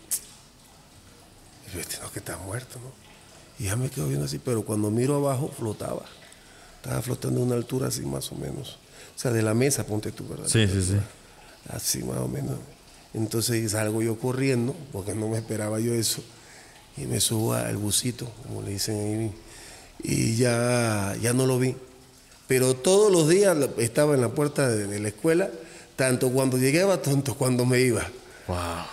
este 1.79 1.97
no 2.01 2.11
que 2.11 2.19
está 2.19 2.37
muerto, 2.37 2.79
¿no? 2.79 2.91
Y 3.59 3.69
ya 3.69 3.75
me 3.75 3.89
quedo 3.89 4.07
viendo 4.07 4.25
así, 4.25 4.39
pero 4.39 4.63
cuando 4.63 4.91
miro 4.91 5.15
abajo 5.15 5.51
flotaba. 5.55 6.05
Estaba 6.77 7.01
flotando 7.01 7.41
a 7.41 7.43
una 7.43 7.55
altura 7.55 7.87
así 7.87 8.01
más 8.01 8.31
o 8.31 8.35
menos. 8.35 8.77
O 9.15 9.19
sea, 9.19 9.31
de 9.31 9.41
la 9.41 9.53
mesa, 9.53 9.85
ponte 9.85 10.11
tú, 10.11 10.27
¿verdad? 10.27 10.47
Sí, 10.47 10.67
sí, 10.67 10.81
sí. 10.81 10.97
Así 11.69 12.03
más 12.03 12.17
o 12.17 12.27
menos. 12.27 12.59
Entonces 13.13 13.71
salgo 13.71 14.01
yo 14.01 14.17
corriendo, 14.17 14.75
porque 14.91 15.13
no 15.13 15.29
me 15.29 15.37
esperaba 15.37 15.79
yo 15.79 15.93
eso, 15.93 16.21
y 16.97 17.05
me 17.05 17.19
subo 17.19 17.53
al 17.53 17.77
busito, 17.77 18.29
como 18.43 18.61
le 18.61 18.71
dicen 18.71 18.97
ahí, 18.97 19.31
y 20.03 20.35
ya, 20.35 21.15
ya 21.21 21.33
no 21.33 21.45
lo 21.45 21.59
vi. 21.59 21.75
Pero 22.47 22.75
todos 22.75 23.11
los 23.11 23.27
días 23.27 23.57
estaba 23.77 24.15
en 24.15 24.21
la 24.21 24.29
puerta 24.29 24.69
de, 24.69 24.99
la 24.99 25.07
escuela, 25.07 25.49
tanto 25.95 26.29
cuando 26.31 26.57
llegaba, 26.57 27.01
tanto 27.01 27.35
cuando 27.35 27.65
me 27.65 27.81
iba. 27.81 28.07
Wow. 28.47 28.85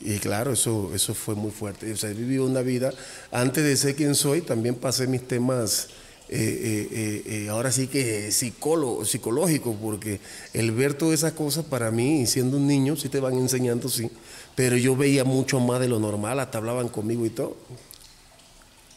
Y 0.00 0.18
claro, 0.18 0.52
eso, 0.52 0.90
eso 0.94 1.14
fue 1.14 1.36
muy 1.36 1.52
fuerte. 1.52 1.92
O 1.92 1.96
sea, 1.96 2.10
he 2.10 2.14
vivido 2.14 2.44
una 2.44 2.62
vida, 2.62 2.92
antes 3.30 3.62
de 3.62 3.76
ser 3.76 3.94
quien 3.94 4.16
soy, 4.16 4.40
también 4.40 4.74
pasé 4.74 5.06
mis 5.06 5.26
temas 5.26 5.88
eh, 6.34 6.88
eh, 6.90 7.22
eh, 7.26 7.48
ahora 7.50 7.70
sí 7.70 7.88
que 7.88 8.32
psicólogo, 8.32 9.04
psicológico, 9.04 9.74
porque 9.74 10.18
el 10.54 10.70
ver 10.70 10.94
todas 10.94 11.12
esas 11.12 11.34
cosas 11.34 11.66
para 11.66 11.90
mí, 11.90 12.24
siendo 12.24 12.56
un 12.56 12.66
niño, 12.66 12.96
sí 12.96 13.10
te 13.10 13.20
van 13.20 13.34
enseñando, 13.34 13.90
sí, 13.90 14.10
pero 14.54 14.78
yo 14.78 14.96
veía 14.96 15.24
mucho 15.24 15.60
más 15.60 15.78
de 15.78 15.88
lo 15.88 15.98
normal, 15.98 16.40
hasta 16.40 16.56
hablaban 16.56 16.88
conmigo 16.88 17.26
y 17.26 17.30
todo. 17.30 17.58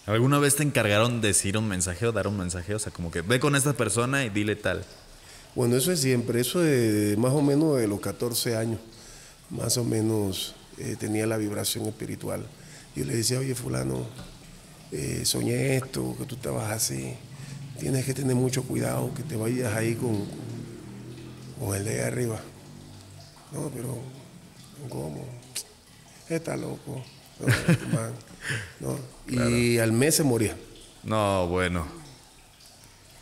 ¿Alguna 0.06 0.39
vez 0.39 0.56
te 0.56 0.63
encargaron 0.63 1.19
de 1.19 1.30
decir 1.30 1.58
un 1.58 1.67
mensaje 1.67 2.08
o 2.08 2.13
dar 2.13 2.30
un 2.30 2.38
mensaje? 2.38 2.74
O 2.74 2.80
sea, 2.80 2.93
como 2.93 3.12
que 3.12 3.21
ve 3.21 3.38
con 3.41 3.58
esta 3.58 3.74
persona 3.74 4.24
y 4.24 4.30
dile 4.30 4.56
tal. 4.56 4.86
Bueno, 5.56 5.76
eso 5.76 5.91
es 5.91 6.00
siempre, 6.00 6.39
eso 6.39 6.62
de 6.62 7.17
más 7.17 7.34
o 7.34 7.41
menos 7.41 7.78
de 7.78 7.88
los 7.89 8.00
14 8.00 8.56
años, 8.56 8.80
más 9.50 9.76
o 9.76 9.84
menos 9.84 10.56
tenía 11.00 11.28
la 11.28 11.36
vibración 11.36 11.86
espiritual. 11.86 12.45
Yo 12.95 13.04
le 13.04 13.13
decía, 13.13 13.39
oye, 13.39 13.56
fulano, 13.56 14.06
eh, 14.91 15.26
soñé 15.26 15.76
esto, 15.76 16.15
que 16.17 16.26
tú 16.26 16.36
estabas 16.36 16.71
así. 16.71 17.13
Tienes 17.79 18.05
que 18.05 18.13
tener 18.13 18.35
mucho 18.35 18.63
cuidado, 18.63 19.13
que 19.13 19.23
te 19.23 19.35
vayas 19.35 19.73
ahí 19.73 19.95
con, 19.95 20.25
con 21.59 21.75
el 21.75 21.83
de 21.83 21.91
ahí 21.91 22.07
arriba. 22.07 22.39
No, 23.51 23.69
pero, 23.73 23.97
¿cómo? 24.89 25.25
Está 26.29 26.55
loco. 26.57 27.03
Y 29.27 29.79
al 29.79 29.91
mes 29.91 30.15
se 30.15 30.23
moría. 30.23 30.55
No, 31.03 31.47
bueno. 31.47 31.88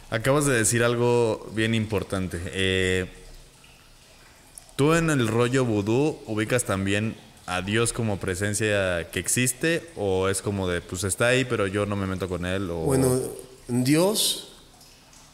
Acabas 0.09 0.45
de 0.45 0.53
decir 0.53 0.83
algo 0.83 1.49
bien 1.55 1.73
importante. 1.73 2.41
Eh, 2.47 3.09
tú 4.75 4.93
en 4.93 5.09
el 5.09 5.29
rollo 5.29 5.63
vudú 5.63 6.19
ubicas 6.27 6.65
también 6.65 7.15
a 7.45 7.61
Dios 7.61 7.93
como 7.93 8.17
presencia 8.17 9.09
que 9.11 9.19
existe 9.19 9.89
o 9.95 10.29
es 10.29 10.41
como 10.41 10.67
de, 10.67 10.81
pues 10.81 11.03
está 11.03 11.27
ahí, 11.27 11.45
pero 11.45 11.67
yo 11.67 11.85
no 11.85 11.95
me 11.95 12.05
meto 12.05 12.29
con 12.29 12.45
él? 12.45 12.69
O... 12.69 12.79
Bueno, 12.79 13.19
Dios, 13.81 14.49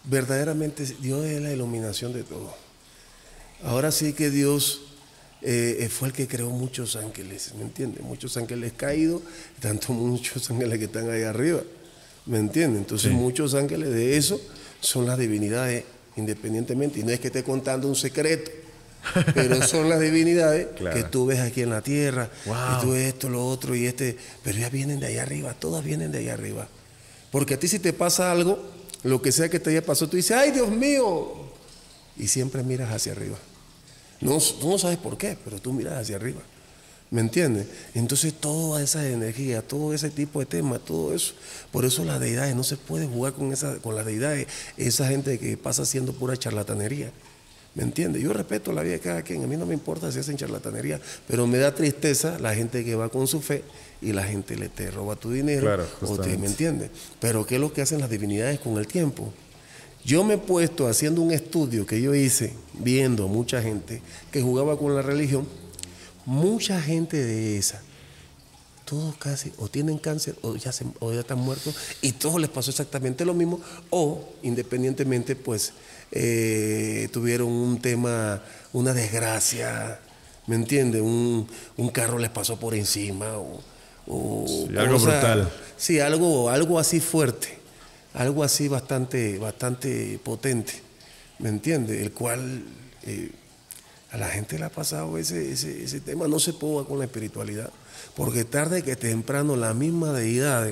verdaderamente, 0.06 0.86
Dios 1.02 1.26
es 1.26 1.42
la 1.42 1.52
iluminación 1.52 2.14
de 2.14 2.24
todo. 2.24 2.56
Ahora 3.64 3.92
sí 3.92 4.14
que 4.14 4.30
Dios 4.30 4.82
eh, 5.42 5.90
fue 5.92 6.10
el 6.10 6.14
que 6.14 6.28
creó 6.28 6.50
muchos 6.50 6.96
ángeles, 6.96 7.54
¿me 7.58 7.64
entiendes? 7.64 8.02
Muchos 8.02 8.38
ángeles 8.38 8.72
caídos, 8.78 9.22
tanto 9.60 9.92
muchos 9.94 10.50
ángeles 10.50 10.80
que 10.80 10.86
están 10.86 11.10
ahí 11.10 11.24
arriba, 11.24 11.62
¿me 12.26 12.38
entiendes? 12.38 12.80
Entonces 12.80 13.12
muchos 13.12 13.56
ángeles 13.56 13.90
de 13.90 14.16
eso 14.16 14.40
son 14.80 15.06
las 15.06 15.18
divinidades 15.18 15.84
independientemente. 16.16 17.00
Y 17.00 17.04
no 17.04 17.12
es 17.12 17.20
que 17.20 17.28
esté 17.28 17.44
contando 17.44 17.90
un 17.90 17.96
secreto, 17.96 18.52
pero 19.34 19.62
son 19.68 19.90
las 19.90 20.00
divinidades 20.00 20.68
que 20.94 21.04
tú 21.04 21.26
ves 21.26 21.40
aquí 21.40 21.62
en 21.62 21.72
la 21.72 21.82
tierra, 21.82 22.30
y 22.46 22.82
tú 22.82 22.94
esto, 22.94 23.30
lo 23.30 23.46
otro, 23.46 23.76
y 23.76 23.86
este, 23.86 24.18
pero 24.44 24.60
ya 24.60 24.70
vienen 24.70 25.02
de 25.02 25.08
allá 25.08 25.24
arriba, 25.24 25.54
todas 25.54 25.84
vienen 25.84 26.12
de 26.12 26.20
allá 26.20 26.36
arriba. 26.36 26.70
Porque 27.32 27.54
a 27.56 27.60
ti 27.60 27.68
si 27.68 27.80
te 27.80 27.94
pasa 27.94 28.32
algo, 28.32 28.60
lo 29.04 29.22
que 29.22 29.32
sea 29.32 29.50
que 29.50 29.60
te 29.60 29.70
haya 29.70 29.86
pasado, 29.86 30.10
tú 30.10 30.18
dices, 30.18 30.36
ay 30.36 30.52
Dios 30.52 30.70
mío, 30.70 31.34
y 32.18 32.28
siempre 32.28 32.64
miras 32.64 32.92
hacia 32.92 33.14
arriba. 33.14 33.38
No, 34.22 34.38
tú 34.40 34.70
no 34.70 34.78
sabes 34.78 34.98
por 34.98 35.18
qué, 35.18 35.38
pero 35.44 35.60
tú 35.60 35.72
miras 35.72 35.94
hacia 35.98 36.18
arriba. 36.18 36.42
¿Me 37.12 37.22
entiendes? 37.22 37.66
Entonces 37.96 38.34
toda 38.34 38.84
esa 38.84 39.08
energía, 39.08 39.68
todo 39.68 39.94
ese 39.94 40.12
tipo 40.12 40.40
de 40.42 40.46
temas, 40.46 40.82
todo 40.86 41.16
eso. 41.16 41.34
Por 41.72 41.86
eso 41.86 42.06
las 42.06 42.20
deidades, 42.20 42.56
no 42.56 42.64
se 42.64 42.78
puede 42.78 43.08
jugar 43.08 43.34
con, 43.34 43.52
esa, 43.52 43.78
con 43.78 43.96
las 43.96 44.06
deidades. 44.06 44.48
Esa 44.78 45.08
gente 45.08 45.40
que 45.40 45.58
pasa 45.58 45.84
haciendo 45.84 46.14
pura 46.14 46.38
charlatanería. 46.38 47.12
¿Me 47.80 47.86
entiendes? 47.86 48.22
Yo 48.22 48.34
respeto 48.34 48.74
la 48.74 48.84
vida 48.84 48.96
de 48.96 49.00
cada 49.00 49.22
quien, 49.22 49.42
a 49.42 49.48
mí 49.48 49.56
no 49.56 49.66
me 49.66 49.74
importa 49.74 50.12
si 50.12 50.20
hacen 50.20 50.36
charlatanería, 50.36 51.00
pero 51.30 51.48
me 51.48 51.60
da 51.60 51.74
tristeza 51.74 52.38
la 52.38 52.54
gente 52.54 52.84
que 52.84 52.94
va 52.94 53.08
con 53.08 53.26
su 53.26 53.40
fe 53.40 53.64
y 54.02 54.12
la 54.12 54.24
gente 54.24 54.58
le 54.58 54.68
te 54.68 54.92
roba 54.92 55.16
tu 55.16 55.32
dinero. 55.32 55.62
Claro, 55.62 55.88
o 56.02 56.18
te, 56.18 56.38
¿Me 56.38 56.48
entiendes? 56.48 56.90
Pero 57.22 57.46
¿qué 57.46 57.56
es 57.56 57.62
lo 57.62 57.72
que 57.72 57.82
hacen 57.82 58.02
las 58.02 58.10
divinidades 58.10 58.60
con 58.60 58.78
el 58.78 58.86
tiempo? 58.86 59.32
Yo 60.04 60.26
me 60.26 60.34
he 60.34 60.38
puesto 60.38 60.90
haciendo 60.90 61.22
un 61.22 61.32
estudio 61.32 61.86
que 61.86 62.02
yo 62.02 62.14
hice, 62.14 62.52
viendo 62.74 63.24
a 63.24 63.28
mucha 63.28 63.62
gente 63.62 64.02
que 64.30 64.42
jugaba 64.42 64.78
con 64.78 64.94
la 64.94 65.02
religión, 65.02 65.48
mucha 66.26 66.82
gente 66.82 67.16
de 67.16 67.58
esa, 67.58 67.82
todos 68.84 69.16
casi 69.16 69.54
o 69.58 69.70
tienen 69.70 70.00
cáncer 70.00 70.36
o 70.42 70.58
ya, 70.58 70.74
se, 70.74 70.84
o 71.00 71.14
ya 71.14 71.22
están 71.22 71.40
muertos 71.40 71.78
y 72.02 72.12
todos 72.12 72.42
les 72.42 72.50
pasó 72.50 72.72
exactamente 72.72 73.24
lo 73.24 73.34
mismo 73.34 73.62
o 73.90 74.34
independientemente 74.42 75.38
pues 75.38 75.72
eh, 76.12 77.10
tuvieron 77.12 77.50
un 77.50 77.80
tema, 77.80 78.42
una 78.74 78.94
desgracia, 78.94 80.00
¿me 80.48 80.56
entiendes? 80.56 81.02
Un, 81.02 81.48
carro 81.94 82.18
les 82.18 82.30
pasó 82.30 82.60
por 82.60 82.74
encima 82.74 83.38
o, 83.38 83.62
o 84.08 84.46
algo 84.78 85.00
brutal. 85.00 85.52
Sí, 85.78 86.00
algo, 86.00 86.50
algo 86.50 86.80
así 86.80 87.00
fuerte, 87.00 87.58
algo 88.14 88.44
así 88.44 88.68
bastante, 88.68 89.38
bastante 89.38 90.20
potente, 90.24 90.74
¿me 91.38 91.50
entiendes? 91.50 92.02
El 92.02 92.12
cual 92.12 92.64
eh, 93.04 93.32
a 94.12 94.18
la 94.18 94.28
gente 94.28 94.58
le 94.58 94.66
ha 94.66 94.70
pasado 94.70 95.18
ese, 95.18 95.52
ese, 95.52 95.84
ese 95.84 96.00
tema, 96.00 96.28
no 96.28 96.40
se 96.40 96.54
ponga 96.54 96.88
con 96.88 96.98
la 97.00 97.06
espiritualidad, 97.06 97.70
porque 98.16 98.44
tarde 98.44 98.82
que 98.82 98.96
temprano 98.96 99.56
la 99.56 99.74
misma 99.74 100.12
deidad, 100.14 100.72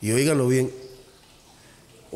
y 0.00 0.12
óiganlo 0.12 0.48
bien, 0.48 0.70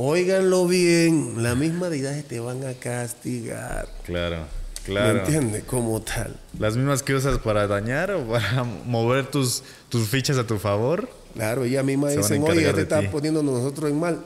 óiganlo 0.00 0.68
bien, 0.68 1.42
la 1.42 1.56
misma 1.56 1.88
deidad 1.88 2.22
te 2.24 2.38
van 2.38 2.64
a 2.64 2.74
castigar. 2.74 3.88
Claro. 4.04 4.46
Claro. 4.84 5.14
¿Me 5.14 5.20
entiendes? 5.20 5.64
Como 5.64 6.00
tal. 6.00 6.38
¿Las 6.56 6.76
mismas 6.76 7.02
que 7.02 7.14
usas 7.14 7.38
para 7.38 7.66
dañar 7.66 8.12
o 8.12 8.24
para 8.28 8.62
mover 8.86 9.26
tus, 9.26 9.64
tus 9.88 10.08
fichas 10.08 10.38
a 10.38 10.46
tu 10.46 10.56
favor? 10.56 11.10
Claro, 11.34 11.64
ella 11.64 11.82
misma 11.82 12.10
dicen, 12.10 12.42
oye, 12.44 12.62
ya 12.62 12.72
te 12.72 12.82
está 12.82 13.10
poniendo 13.10 13.42
nosotros 13.42 13.90
en 13.90 13.98
mal, 13.98 14.20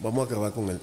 vamos 0.00 0.22
a 0.22 0.30
acabar 0.30 0.52
con 0.52 0.70
él. 0.70 0.80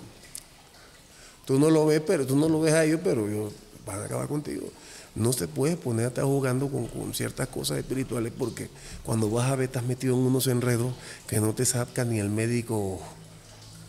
Tú 1.45 1.57
no 1.59 1.71
lo 1.71 1.87
ves, 1.87 2.01
pero 2.05 2.25
tú 2.27 2.35
no 2.35 2.47
lo 2.47 2.61
ves 2.61 2.73
a 2.75 2.85
ellos, 2.85 3.01
pero 3.03 3.27
ellos 3.27 3.51
van 3.85 3.99
a 3.99 4.05
acabar 4.05 4.27
contigo. 4.27 4.69
No 5.15 5.33
se 5.33 5.47
puede 5.47 5.75
poner 5.75 6.05
a 6.05 6.07
estar 6.09 6.23
jugando 6.23 6.69
con, 6.69 6.85
con, 6.85 7.15
ciertas 7.15 7.47
cosas 7.47 7.79
espirituales 7.79 8.31
porque 8.37 8.69
cuando 9.03 9.29
vas 9.29 9.51
a 9.51 9.55
ver 9.55 9.65
estás 9.65 9.83
metido 9.83 10.15
en 10.15 10.21
unos 10.21 10.45
enredos 10.45 10.93
que 11.27 11.41
no 11.41 11.53
te 11.53 11.65
saca 11.65 12.05
ni 12.05 12.19
el 12.19 12.29
médico, 12.29 13.01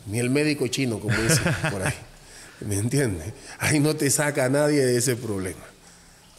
ni 0.06 0.18
el 0.18 0.30
médico 0.30 0.66
chino, 0.68 0.98
como 0.98 1.16
dicen 1.16 1.44
por 1.70 1.82
ahí. 1.82 1.94
¿Me 2.60 2.76
entiendes? 2.76 3.32
Ahí 3.58 3.80
no 3.80 3.96
te 3.96 4.10
saca 4.10 4.48
nadie 4.48 4.84
de 4.84 4.96
ese 4.96 5.16
problema. 5.16 5.64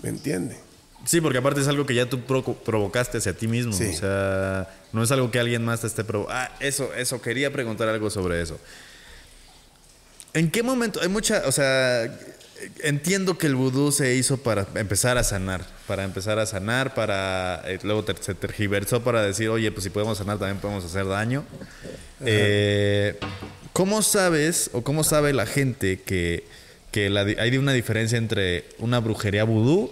¿Me 0.01 0.09
entiendes? 0.09 0.57
Sí, 1.05 1.19
porque 1.19 1.39
aparte 1.39 1.61
es 1.61 1.67
algo 1.67 1.85
que 1.85 1.95
ya 1.95 2.07
tú 2.07 2.21
provocaste 2.21 3.17
hacia 3.17 3.33
ti 3.33 3.47
mismo. 3.47 3.73
O 3.73 3.93
sea, 3.93 4.69
no 4.93 5.01
es 5.03 5.11
algo 5.11 5.31
que 5.31 5.39
alguien 5.39 5.65
más 5.65 5.81
te 5.81 5.87
esté 5.87 6.03
provocando. 6.03 6.39
Ah, 6.39 6.55
eso, 6.59 6.93
eso, 6.93 7.21
quería 7.21 7.51
preguntar 7.51 7.89
algo 7.89 8.09
sobre 8.09 8.41
eso. 8.41 8.59
¿En 10.33 10.51
qué 10.51 10.63
momento? 10.63 11.01
Hay 11.01 11.09
mucha, 11.09 11.43
o 11.45 11.51
sea, 11.51 12.03
entiendo 12.83 13.37
que 13.37 13.47
el 13.47 13.55
vudú 13.55 13.91
se 13.91 14.15
hizo 14.15 14.37
para 14.37 14.67
empezar 14.75 15.17
a 15.17 15.23
sanar, 15.23 15.65
para 15.87 16.03
empezar 16.03 16.39
a 16.39 16.45
sanar, 16.45 16.93
para 16.93 17.61
eh, 17.65 17.79
luego 17.83 18.05
se 18.19 18.33
tergiversó 18.35 19.03
para 19.03 19.21
decir, 19.21 19.49
oye, 19.49 19.71
pues 19.71 19.83
si 19.83 19.89
podemos 19.89 20.17
sanar 20.17 20.37
también 20.37 20.59
podemos 20.59 20.85
hacer 20.85 21.07
daño. 21.07 21.43
Eh, 22.25 23.17
¿Cómo 23.73 24.01
sabes 24.01 24.69
o 24.73 24.83
cómo 24.83 25.03
sabe 25.03 25.33
la 25.33 25.45
gente 25.45 26.01
que, 26.01 26.45
que 26.91 27.07
hay 27.39 27.57
una 27.57 27.73
diferencia 27.73 28.17
entre 28.17 28.65
una 28.79 28.99
brujería 28.99 29.43
vudú 29.43 29.91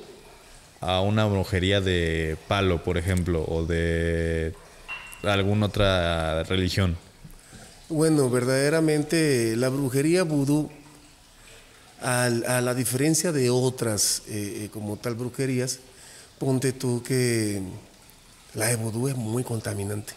a 0.82 1.02
una 1.02 1.26
brujería 1.26 1.82
de 1.82 2.38
palo, 2.48 2.84
por 2.84 2.98
ejemplo, 2.98 3.44
o 3.48 3.66
de 3.66 4.54
alguna 5.24 5.68
otra 5.68 6.44
religión? 6.44 6.98
Bueno, 7.90 8.30
verdaderamente 8.30 9.56
la 9.58 9.70
brujería 9.70 10.24
vudú, 10.24 10.70
a, 12.02 12.62
la 12.62 12.74
diferencia 12.74 13.32
de 13.32 13.50
otras 13.50 14.24
eh, 14.28 14.64
eh, 14.66 14.70
como 14.72 14.98
tal 14.98 15.16
brujerías, 15.16 15.80
ponte 16.38 16.74
tú 16.74 17.04
que 17.04 17.62
la 18.54 18.68
de 18.68 18.76
vudú 18.76 19.08
es 19.08 19.16
muy 19.16 19.44
contaminante. 19.44 20.14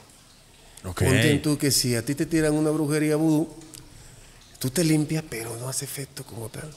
Ponte 0.83 1.39
tú 1.39 1.59
que 1.59 1.71
si 1.71 1.95
a 1.95 2.05
ti 2.05 2.15
te 2.15 2.27
tiran 2.27 2.55
una 2.55 2.71
brujería 2.71 3.17
vudú, 3.17 3.49
tú 4.59 4.71
te 4.71 4.83
limpias, 4.83 5.25
pero 5.29 5.57
no 5.57 5.69
hace 5.69 5.85
efecto 5.85 6.25
como 6.25 6.49
tal. 6.49 6.71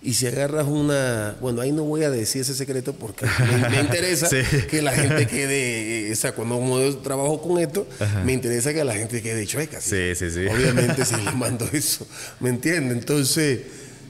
Y 0.00 0.14
si 0.14 0.28
agarras 0.28 0.66
una, 0.66 1.36
bueno, 1.40 1.60
ahí 1.60 1.72
no 1.72 1.82
voy 1.82 2.04
a 2.04 2.10
decir 2.10 2.42
ese 2.42 2.54
secreto 2.54 2.92
porque 2.92 3.26
me, 3.68 3.80
interesa 3.80 4.28
que 4.70 4.80
la 4.80 4.92
gente 4.92 5.26
quede, 5.26 6.12
o 6.12 6.16
sea, 6.16 6.32
cuando 6.32 6.96
trabajo 6.98 7.42
con 7.42 7.58
esto, 7.58 7.86
me 8.24 8.32
interesa 8.32 8.72
que 8.72 8.84
la 8.84 8.94
gente 8.94 9.20
quede 9.22 9.44
chueca. 9.46 9.80
Sí, 9.80 10.14
sí, 10.14 10.30
sí. 10.30 10.46
Obviamente 10.46 11.04
si 11.06 11.16
le 11.16 11.32
mando 11.32 11.68
eso, 11.72 12.06
¿me 12.38 12.50
entiendes? 12.50 12.96
Entonces, 12.96 13.60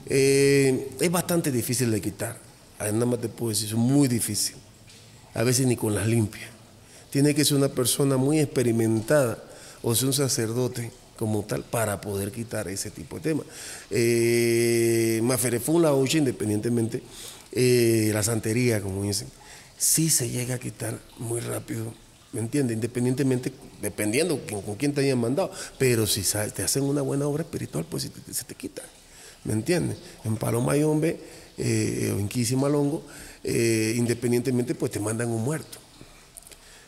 eh, 0.09 0.89
es 0.99 1.11
bastante 1.11 1.51
difícil 1.51 1.91
de 1.91 2.01
quitar. 2.01 2.37
Nada 2.79 3.05
más 3.05 3.19
te 3.19 3.29
puedo 3.29 3.49
decir, 3.49 3.67
es 3.67 3.75
muy 3.75 4.07
difícil. 4.07 4.55
A 5.33 5.43
veces 5.43 5.67
ni 5.67 5.75
con 5.75 5.93
las 5.93 6.07
limpias 6.07 6.49
tiene 7.09 7.33
que 7.33 7.43
ser 7.43 7.57
una 7.57 7.69
persona 7.69 8.17
muy 8.17 8.39
experimentada 8.39 9.43
o 9.81 9.95
ser 9.95 10.07
un 10.07 10.13
sacerdote 10.13 10.91
como 11.17 11.43
tal 11.43 11.63
para 11.63 11.99
poder 11.99 12.31
quitar 12.31 12.67
ese 12.67 12.91
tipo 12.91 13.17
de 13.17 13.21
temas. 13.21 13.45
Eh, 13.89 15.21
la 15.21 15.93
Ocha, 15.93 16.17
independientemente, 16.17 17.01
eh, 17.51 18.11
la 18.13 18.23
santería, 18.23 18.81
como 18.81 19.03
dicen, 19.03 19.27
sí 19.77 20.09
se 20.09 20.29
llega 20.29 20.55
a 20.55 20.59
quitar 20.59 20.97
muy 21.17 21.41
rápido, 21.41 21.93
¿me 22.31 22.39
entiendes? 22.39 22.75
Independientemente, 22.75 23.51
dependiendo 23.81 24.39
con, 24.45 24.75
quién 24.75 24.93
te 24.93 25.01
hayan 25.01 25.19
mandado, 25.19 25.51
pero 25.77 26.07
si 26.07 26.21
te 26.21 26.63
hacen 26.63 26.83
una 26.83 27.01
buena 27.01 27.27
obra 27.27 27.43
espiritual, 27.43 27.85
pues 27.89 28.09
se 28.31 28.43
te, 28.45 28.55
quita, 28.55 28.83
¿me 29.43 29.53
entiendes? 29.53 29.97
En 30.23 30.37
Paloma 30.37 30.75
y 30.77 30.81
eh, 30.81 32.13
o 32.15 32.19
en 32.19 32.27
Quisimalongo, 32.27 33.03
eh, 33.43 33.93
independientemente, 33.97 34.75
pues 34.75 34.91
te 34.91 34.99
mandan 34.99 35.29
un 35.29 35.43
muerto. 35.43 35.77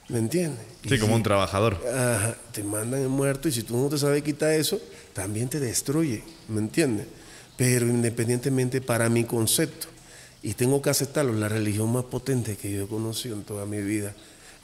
¿Me 0.09 0.19
entiendes? 0.19 0.59
Sí, 0.87 0.99
como 0.99 1.15
un 1.15 1.23
trabajador. 1.23 1.77
Ajá, 1.87 2.35
te 2.51 2.63
mandan 2.63 3.01
el 3.01 3.09
muerto 3.09 3.47
y 3.47 3.51
si 3.51 3.63
tú 3.63 3.77
no 3.77 3.87
te 3.87 3.97
sabes 3.97 4.23
quitar 4.23 4.51
eso, 4.51 4.79
también 5.13 5.47
te 5.47 5.59
destruye, 5.59 6.23
¿me 6.49 6.59
entiendes? 6.59 7.07
Pero 7.55 7.87
independientemente 7.87 8.81
para 8.81 9.07
mi 9.09 9.23
concepto, 9.23 9.87
y 10.43 10.53
tengo 10.53 10.81
que 10.81 10.89
aceptarlo, 10.89 11.33
la 11.33 11.47
religión 11.47 11.91
más 11.91 12.05
potente 12.05 12.57
que 12.57 12.71
yo 12.71 12.85
he 12.85 12.87
conocido 12.87 13.35
en 13.35 13.43
toda 13.43 13.65
mi 13.65 13.81
vida. 13.81 14.13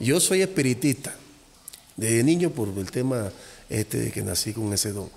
Yo 0.00 0.20
soy 0.20 0.42
espiritista, 0.42 1.14
desde 1.96 2.22
niño 2.24 2.50
por 2.50 2.68
el 2.68 2.90
tema 2.90 3.30
este 3.68 3.98
de 3.98 4.10
que 4.10 4.22
nací 4.22 4.52
con 4.52 4.72
ese 4.72 4.92
don. 4.92 5.08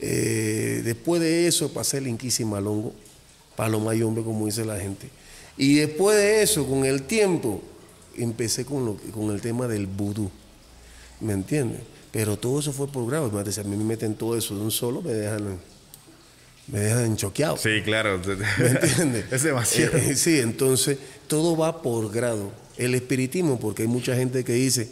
Eh, 0.00 0.82
después 0.84 1.20
de 1.20 1.46
eso 1.46 1.72
pasé 1.72 1.98
el 1.98 2.06
Inquisimalongo, 2.06 2.94
Paloma 3.56 3.94
y 3.94 4.02
hombre, 4.02 4.22
como 4.22 4.46
dice 4.46 4.64
la 4.64 4.78
gente. 4.78 5.08
Y 5.56 5.74
después 5.74 6.16
de 6.16 6.42
eso, 6.42 6.66
con 6.66 6.84
el 6.84 7.02
tiempo, 7.02 7.60
empecé 8.16 8.64
con, 8.64 8.84
lo, 8.84 8.96
con 9.12 9.30
el 9.30 9.40
tema 9.40 9.66
del 9.66 9.86
vudú, 9.86 10.30
¿me 11.20 11.32
entiendes? 11.32 11.80
Pero 12.12 12.36
todo 12.36 12.60
eso 12.60 12.72
fue 12.72 12.88
por 12.88 13.06
grado, 13.08 13.30
si 13.50 13.60
a 13.60 13.64
mí 13.64 13.76
me 13.76 13.84
meten 13.84 14.14
todo 14.14 14.36
eso 14.36 14.54
de 14.54 14.62
un 14.62 14.70
solo, 14.70 15.02
me 15.02 15.12
dejan, 15.12 15.58
me 16.68 16.80
dejan 16.80 17.16
choqueado. 17.16 17.56
Sí, 17.56 17.82
claro. 17.84 18.20
¿Me 18.58 18.68
entiendes? 18.68 19.24
es 19.32 19.42
demasiado. 19.42 19.96
Eh, 19.96 20.14
sí, 20.14 20.38
entonces 20.38 20.98
todo 21.26 21.56
va 21.56 21.82
por 21.82 22.10
grado. 22.10 22.52
El 22.76 22.94
espiritismo, 22.94 23.58
porque 23.58 23.82
hay 23.82 23.88
mucha 23.88 24.14
gente 24.14 24.44
que 24.44 24.52
dice, 24.52 24.88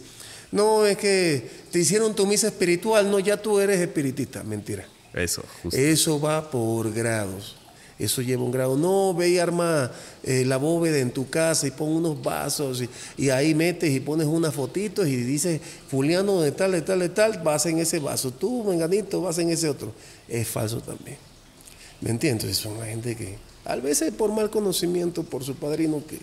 no, 0.50 0.84
es 0.84 0.96
que 0.98 1.48
te 1.70 1.78
hicieron 1.78 2.14
tu 2.14 2.26
misa 2.26 2.48
espiritual, 2.48 3.10
no, 3.10 3.18
ya 3.20 3.36
tú 3.36 3.60
eres 3.60 3.80
espiritista. 3.80 4.42
Mentira. 4.42 4.86
Eso. 5.16 5.42
Eso 5.72 6.20
va 6.20 6.50
por 6.50 6.92
grados 6.92 7.56
eso 7.98 8.20
lleva 8.20 8.42
un 8.42 8.50
grado. 8.50 8.76
No, 8.76 9.14
ve 9.14 9.30
y 9.30 9.38
arma 9.38 9.90
eh, 10.22 10.44
la 10.44 10.58
bóveda 10.58 10.98
en 10.98 11.10
tu 11.10 11.30
casa 11.30 11.66
y 11.66 11.70
pon 11.70 11.88
unos 11.88 12.22
vasos 12.22 12.82
y, 13.16 13.30
ahí 13.30 13.54
metes 13.54 13.90
y 13.90 14.00
pones 14.00 14.26
unas 14.26 14.54
fotitos 14.54 15.06
y 15.08 15.16
dices, 15.16 15.60
Juliano 15.90 16.40
de 16.40 16.52
tal, 16.52 16.72
de 16.72 16.82
tal, 16.82 16.98
de 17.00 17.08
tal, 17.08 17.38
vas 17.42 17.64
en 17.66 17.78
ese 17.78 17.98
vaso. 17.98 18.30
Tú, 18.32 18.64
menganito, 18.64 19.22
vas 19.22 19.38
en 19.38 19.50
ese 19.50 19.68
otro. 19.68 19.92
Es 20.28 20.46
falso 20.46 20.80
también. 20.80 21.16
¿Me 22.00 22.10
entiendes? 22.10 22.56
Son 22.58 22.78
la 22.78 22.86
gente 22.86 23.16
que, 23.16 23.38
a 23.64 23.76
veces 23.76 24.12
por 24.12 24.30
mal 24.30 24.50
conocimiento, 24.50 25.22
por 25.22 25.42
su 25.42 25.54
padrino 25.54 26.02
que, 26.06 26.18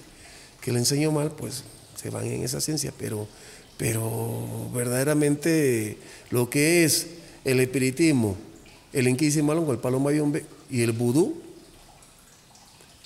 que 0.61 0.71
le 0.71 0.79
enseñó 0.79 1.11
mal, 1.11 1.31
pues 1.31 1.63
se 1.95 2.11
van 2.11 2.27
en 2.27 2.43
esa 2.43 2.61
ciencia. 2.61 2.93
Pero, 2.99 3.27
pero 3.77 4.69
verdaderamente 4.75 5.97
lo 6.29 6.51
que 6.51 6.83
es 6.83 7.07
el 7.45 7.59
espiritismo, 7.59 8.37
el 8.93 9.07
inquisimalongo, 9.07 9.71
el 9.71 9.79
palo 9.79 9.99
mayombe 9.99 10.45
y 10.69 10.81
el 10.81 10.91
vudú, 10.91 11.41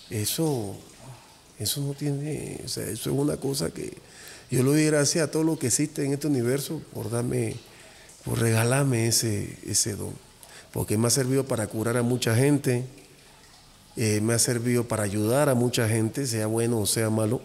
eso, 0.09 0.75
eso 1.57 1.81
no 1.81 1.93
tiene, 1.93 2.61
o 2.63 2.67
sea, 2.67 2.83
eso 2.83 3.09
es 3.09 3.15
una 3.15 3.37
cosa 3.37 3.71
que 3.71 3.97
yo 4.49 4.63
le 4.63 4.69
doy 4.69 4.85
gracias 4.85 5.27
a 5.27 5.31
todo 5.31 5.43
lo 5.43 5.59
que 5.59 5.67
existe 5.67 6.05
en 6.05 6.13
este 6.13 6.27
universo 6.27 6.81
por 6.93 7.09
darme, 7.09 7.55
por 8.23 8.39
regalarme 8.39 9.07
ese, 9.07 9.57
ese 9.65 9.95
don. 9.95 10.13
Porque 10.71 10.97
me 10.97 11.07
ha 11.07 11.09
servido 11.09 11.45
para 11.45 11.67
curar 11.67 11.97
a 11.97 12.03
mucha 12.03 12.35
gente, 12.35 12.85
eh, 13.97 14.21
me 14.21 14.33
ha 14.33 14.39
servido 14.39 14.87
para 14.87 15.03
ayudar 15.03 15.49
a 15.49 15.55
mucha 15.55 15.89
gente, 15.89 16.27
sea 16.27 16.47
bueno 16.47 16.79
o 16.79 16.85
sea 16.85 17.09
malo, 17.09 17.41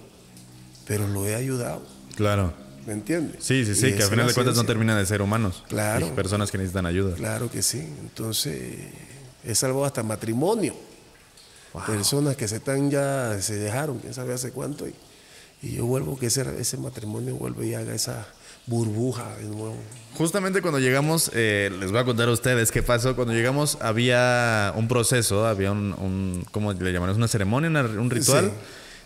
pero 0.86 1.08
lo 1.08 1.26
he 1.26 1.34
ayudado. 1.34 1.82
Claro. 2.14 2.52
¿Me 2.86 2.92
entiendes? 2.94 3.36
Sí, 3.44 3.64
sí, 3.64 3.74
sí, 3.74 3.92
que 3.92 4.02
al 4.02 4.10
final 4.10 4.26
de 4.26 4.34
cuentas 4.34 4.56
no 4.56 4.64
termina 4.64 4.96
de 4.96 5.06
ser 5.06 5.22
humanos. 5.22 5.64
Claro. 5.68 6.14
personas 6.14 6.50
que 6.50 6.58
necesitan 6.58 6.86
ayuda. 6.86 7.14
Claro 7.14 7.50
que 7.50 7.62
sí. 7.62 7.78
Entonces, 8.00 8.76
he 9.44 9.54
salvado 9.54 9.84
hasta 9.84 10.02
matrimonio. 10.02 10.74
Personas 11.86 12.36
que 12.36 12.46
se 12.48 12.56
están 12.56 12.90
ya, 12.90 13.40
se 13.40 13.54
dejaron, 13.54 13.98
quién 13.98 14.12
sabe 14.12 14.34
hace 14.34 14.50
cuánto. 14.50 14.86
Y, 14.86 14.94
y 15.62 15.76
yo 15.76 15.86
vuelvo 15.86 16.18
que 16.18 16.26
ese, 16.26 16.44
ese 16.60 16.76
matrimonio 16.76 17.36
vuelve 17.36 17.66
y 17.66 17.74
haga 17.74 17.94
esa 17.94 18.26
burbuja 18.66 19.36
de 19.36 19.44
nuevo. 19.44 19.76
Justamente 20.14 20.60
cuando 20.60 20.78
llegamos, 20.78 21.30
eh, 21.34 21.70
les 21.80 21.90
voy 21.90 22.00
a 22.00 22.04
contar 22.04 22.28
a 22.28 22.32
ustedes 22.32 22.70
qué 22.70 22.82
pasó. 22.82 23.16
Cuando 23.16 23.32
llegamos 23.32 23.78
había 23.80 24.72
un 24.76 24.86
proceso, 24.86 25.46
había 25.46 25.72
un, 25.72 25.94
un 25.94 26.46
¿cómo 26.50 26.72
le 26.72 26.92
llaman? 26.92 27.10
¿Una 27.10 27.28
ceremonia, 27.28 27.70
un 27.70 28.10
ritual? 28.10 28.52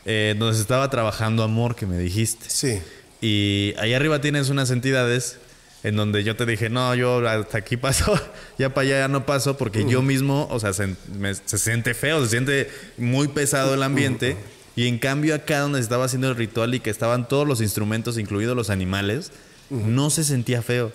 Eh, 0.05 0.35
donde 0.39 0.55
se 0.55 0.61
estaba 0.63 0.89
trabajando 0.89 1.43
amor, 1.43 1.75
que 1.75 1.87
me 1.87 1.99
dijiste. 1.99 2.47
Sí. 2.49 2.81
Y 3.21 3.75
ahí 3.79 3.95
arriba 3.95 4.21
tienes 4.21 4.51
unas 4.51 4.71
entidades 4.71 5.39
en 5.83 5.97
donde 5.97 6.25
yo 6.25 6.37
te 6.37 6.47
dije, 6.47 6.69
no, 6.69 6.95
yo 6.95 7.27
hasta 7.29 7.59
aquí 7.59 7.77
paso, 7.79 8.19
ya 8.59 8.75
para 8.75 8.87
allá 8.87 8.99
ya 9.01 9.09
no 9.09 9.25
paso, 9.27 9.57
porque 9.57 9.85
yo 9.89 10.03
mismo, 10.03 10.49
o 10.51 10.59
sea, 10.61 10.73
se, 10.73 10.95
me- 11.19 11.35
se 11.35 11.59
siente 11.59 11.95
feo, 11.95 12.23
se 12.25 12.31
siente 12.31 12.71
muy 12.99 13.29
pesado 13.29 13.75
el 13.75 13.83
ambiente. 13.83 14.37
Y 14.75 14.89
en 14.89 14.99
cambio 14.99 15.35
acá 15.35 15.61
donde 15.61 15.79
se 15.79 15.85
estaba 15.85 16.05
haciendo 16.05 16.29
el 16.29 16.37
ritual 16.37 16.75
y 16.75 16.81
que 16.81 16.91
estaban 16.91 17.29
todos 17.29 17.47
los 17.49 17.63
instrumentos, 17.63 18.19
incluidos 18.19 18.55
los 18.57 18.69
animales, 18.69 19.31
no 19.71 20.11
se 20.11 20.23
sentía 20.25 20.61
feo. 20.61 20.93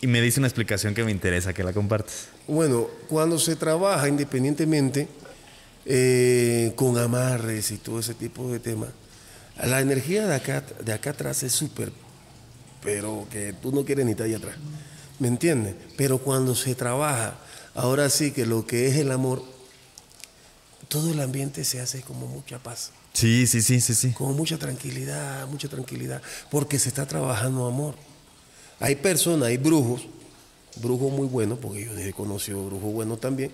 Y 0.00 0.06
me 0.08 0.20
dice 0.20 0.38
una 0.40 0.46
explicación 0.46 0.94
que 0.94 1.02
me 1.04 1.10
interesa 1.10 1.52
que 1.54 1.64
la 1.64 1.72
compartes. 1.72 2.28
Bueno, 2.46 2.86
cuando 3.08 3.38
se 3.38 3.56
trabaja 3.56 4.08
independientemente 4.08 5.08
eh, 5.86 6.72
con 6.76 6.98
amarres 6.98 7.70
y 7.70 7.78
todo 7.78 7.98
ese 8.00 8.14
tipo 8.14 8.50
de 8.52 8.58
temas, 8.60 8.90
la 9.66 9.80
energía 9.80 10.26
de 10.26 10.34
acá, 10.34 10.64
de 10.84 10.92
acá 10.92 11.10
atrás 11.10 11.42
es 11.42 11.52
súper, 11.52 11.92
pero 12.82 13.26
que 13.30 13.52
tú 13.52 13.72
no 13.72 13.84
quieres 13.84 14.04
ni 14.04 14.12
estar 14.12 14.26
ahí 14.26 14.34
atrás. 14.34 14.56
¿Me 15.18 15.28
entiendes? 15.28 15.74
Pero 15.96 16.18
cuando 16.18 16.54
se 16.54 16.74
trabaja, 16.74 17.38
ahora 17.74 18.08
sí 18.08 18.30
que 18.30 18.46
lo 18.46 18.66
que 18.66 18.86
es 18.88 18.96
el 18.96 19.10
amor, 19.10 19.42
todo 20.88 21.10
el 21.10 21.20
ambiente 21.20 21.64
se 21.64 21.80
hace 21.80 22.02
como 22.02 22.26
mucha 22.26 22.58
paz, 22.58 22.92
Sí, 23.14 23.48
sí, 23.48 23.62
sí, 23.62 23.80
sí, 23.80 23.94
sí. 23.94 24.12
como 24.12 24.32
mucha 24.32 24.58
tranquilidad, 24.58 25.48
mucha 25.48 25.68
tranquilidad, 25.68 26.22
porque 26.52 26.78
se 26.78 26.88
está 26.88 27.04
trabajando 27.06 27.66
amor. 27.66 27.96
Hay 28.78 28.94
personas, 28.94 29.48
hay 29.48 29.56
brujos, 29.56 30.06
brujos 30.76 31.10
muy 31.12 31.26
buenos, 31.26 31.58
porque 31.58 31.84
yo 31.84 31.96
he 31.98 32.12
conocido 32.12 32.64
brujos 32.66 32.92
buenos 32.92 33.20
también, 33.20 33.50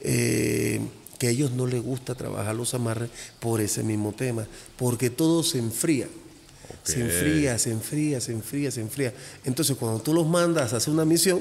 eh, 0.00 0.80
que 1.18 1.28
a 1.28 1.30
ellos 1.30 1.50
no 1.50 1.66
les 1.66 1.82
gusta 1.82 2.14
trabajar 2.14 2.54
los 2.54 2.74
amarres 2.74 3.10
por 3.40 3.60
ese 3.60 3.82
mismo 3.82 4.12
tema, 4.12 4.46
porque 4.76 5.10
todo 5.10 5.42
se 5.42 5.58
enfría. 5.58 6.08
Se 6.84 7.00
enfría, 7.00 7.58
se 7.58 7.70
enfría, 7.70 8.20
se 8.20 8.32
enfría, 8.32 8.70
se 8.70 8.80
enfría. 8.80 9.12
Entonces, 9.44 9.76
cuando 9.76 10.00
tú 10.00 10.14
los 10.14 10.26
mandas 10.26 10.72
a 10.72 10.76
hacer 10.76 10.92
una 10.92 11.04
misión, 11.04 11.40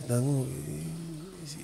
están 0.00 0.20
como, 0.20 0.44
eh, 0.44 0.48
sí, 1.46 1.58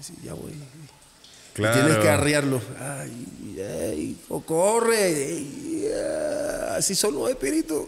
sí, 0.00 0.14
ya 0.24 0.34
voy. 0.34 0.52
Y 0.52 1.62
Tienes 1.72 1.96
que 1.98 2.08
arriarlos. 2.08 2.62
Ay, 2.78 3.56
ay, 3.58 4.16
o 4.28 4.42
corre. 4.42 5.04
ay, 5.04 5.88
así 6.70 6.94
son 6.94 7.14
los 7.14 7.30
espíritus. 7.30 7.86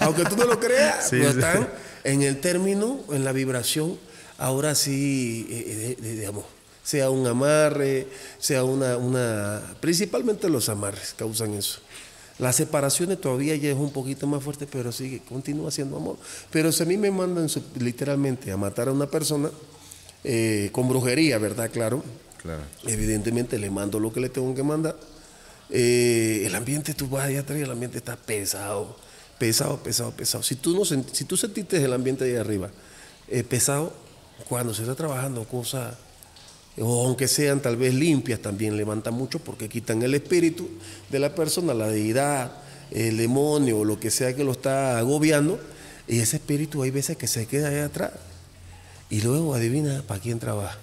Aunque 0.00 0.24
tú 0.24 0.36
no 0.36 0.44
lo 0.44 0.58
creas, 0.60 1.04
Sí, 1.10 1.16
pero 1.18 1.30
están 1.30 1.68
en 2.04 2.22
el 2.22 2.40
término, 2.40 3.00
en 3.10 3.24
la 3.24 3.32
vibración, 3.32 3.98
ahora 4.38 4.74
sí, 4.76 5.46
eh, 5.50 5.96
de 6.00 6.26
amor. 6.26 6.57
Sea 6.88 7.10
un 7.10 7.26
amarre, 7.26 8.06
sea 8.38 8.64
una, 8.64 8.96
una. 8.96 9.60
Principalmente 9.78 10.48
los 10.48 10.70
amarres 10.70 11.14
causan 11.14 11.52
eso. 11.52 11.80
Las 12.38 12.56
separaciones 12.56 13.20
todavía 13.20 13.54
ya 13.56 13.68
es 13.68 13.76
un 13.76 13.92
poquito 13.92 14.26
más 14.26 14.42
fuerte, 14.42 14.66
pero 14.66 14.90
sigue, 14.90 15.20
continúa 15.28 15.70
siendo 15.70 15.98
amor. 15.98 16.16
Pero 16.50 16.72
si 16.72 16.84
a 16.84 16.86
mí 16.86 16.96
me 16.96 17.10
mandan 17.10 17.46
literalmente 17.78 18.50
a 18.50 18.56
matar 18.56 18.88
a 18.88 18.92
una 18.92 19.06
persona, 19.06 19.50
eh, 20.24 20.70
con 20.72 20.88
brujería, 20.88 21.36
¿verdad? 21.36 21.70
Claro. 21.70 22.02
Claro. 22.40 22.62
Evidentemente 22.86 23.58
le 23.58 23.68
mando 23.68 24.00
lo 24.00 24.10
que 24.10 24.20
le 24.20 24.30
tengo 24.30 24.54
que 24.54 24.62
mandar. 24.62 24.96
Eh, 25.68 26.44
el 26.46 26.54
ambiente, 26.54 26.94
tú 26.94 27.06
vas 27.06 27.26
allá 27.26 27.40
atrás 27.40 27.58
y 27.58 27.64
el 27.64 27.70
ambiente 27.70 27.98
está 27.98 28.16
pesado, 28.16 28.96
pesado, 29.38 29.76
pesado, 29.82 30.12
pesado. 30.12 30.42
Si 30.42 30.54
tú, 30.54 30.74
no, 30.74 30.86
si 30.86 31.24
tú 31.26 31.36
sentiste 31.36 31.84
el 31.84 31.92
ambiente 31.92 32.24
de 32.24 32.30
ahí 32.30 32.36
arriba 32.38 32.70
eh, 33.28 33.44
pesado, 33.44 33.92
cuando 34.48 34.72
se 34.72 34.84
está 34.84 34.94
trabajando 34.94 35.44
cosas, 35.44 35.94
o 36.80 37.06
aunque 37.06 37.28
sean 37.28 37.60
tal 37.60 37.76
vez 37.76 37.94
limpias, 37.94 38.40
también 38.40 38.76
levantan 38.76 39.14
mucho 39.14 39.38
porque 39.38 39.68
quitan 39.68 40.02
el 40.02 40.14
espíritu 40.14 40.68
de 41.10 41.18
la 41.18 41.34
persona, 41.34 41.74
la 41.74 41.88
deidad, 41.88 42.52
el 42.90 43.16
demonio 43.16 43.80
o 43.80 43.84
lo 43.84 43.98
que 44.00 44.10
sea 44.10 44.34
que 44.34 44.44
lo 44.44 44.52
está 44.52 44.98
agobiando. 44.98 45.60
Y 46.06 46.20
ese 46.20 46.36
espíritu 46.36 46.82
hay 46.82 46.90
veces 46.90 47.16
que 47.16 47.26
se 47.26 47.46
queda 47.46 47.68
ahí 47.68 47.78
atrás. 47.78 48.12
Y 49.10 49.20
luego 49.20 49.54
adivina 49.54 50.02
para 50.06 50.20
quién 50.20 50.38
trabaja. 50.38 50.78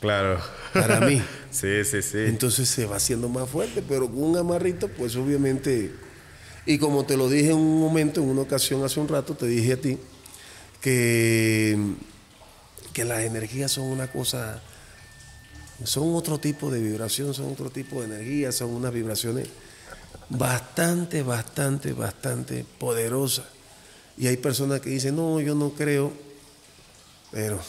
Claro. 0.00 0.40
Para 0.72 1.00
mí. 1.00 1.22
sí, 1.50 1.84
sí, 1.84 2.02
sí. 2.02 2.18
Entonces 2.18 2.68
se 2.68 2.86
va 2.86 2.96
haciendo 2.96 3.28
más 3.28 3.48
fuerte, 3.48 3.82
pero 3.86 4.08
con 4.08 4.22
un 4.22 4.36
amarrito, 4.36 4.88
pues 4.88 5.14
obviamente, 5.16 5.92
y 6.66 6.78
como 6.78 7.04
te 7.04 7.16
lo 7.16 7.28
dije 7.28 7.50
en 7.50 7.56
un 7.56 7.80
momento, 7.80 8.20
en 8.20 8.28
una 8.28 8.42
ocasión 8.42 8.84
hace 8.84 8.98
un 8.98 9.08
rato, 9.08 9.34
te 9.34 9.46
dije 9.46 9.74
a 9.74 9.76
ti 9.76 9.98
que, 10.80 11.78
que 12.92 13.04
las 13.04 13.20
energías 13.20 13.70
son 13.70 13.84
una 13.84 14.10
cosa, 14.10 14.60
son 15.84 16.14
otro 16.14 16.38
tipo 16.38 16.70
de 16.70 16.80
vibración, 16.80 17.34
son 17.34 17.52
otro 17.52 17.70
tipo 17.70 18.00
de 18.00 18.06
energía, 18.14 18.52
son 18.52 18.70
unas 18.70 18.92
vibraciones 18.92 19.48
bastante, 20.28 21.22
bastante, 21.22 21.92
bastante 21.92 22.64
poderosas. 22.78 23.46
Y 24.16 24.26
hay 24.26 24.36
personas 24.36 24.80
que 24.80 24.90
dicen, 24.90 25.16
no, 25.16 25.40
yo 25.40 25.54
no 25.54 25.70
creo, 25.70 26.12
pero 27.30 27.60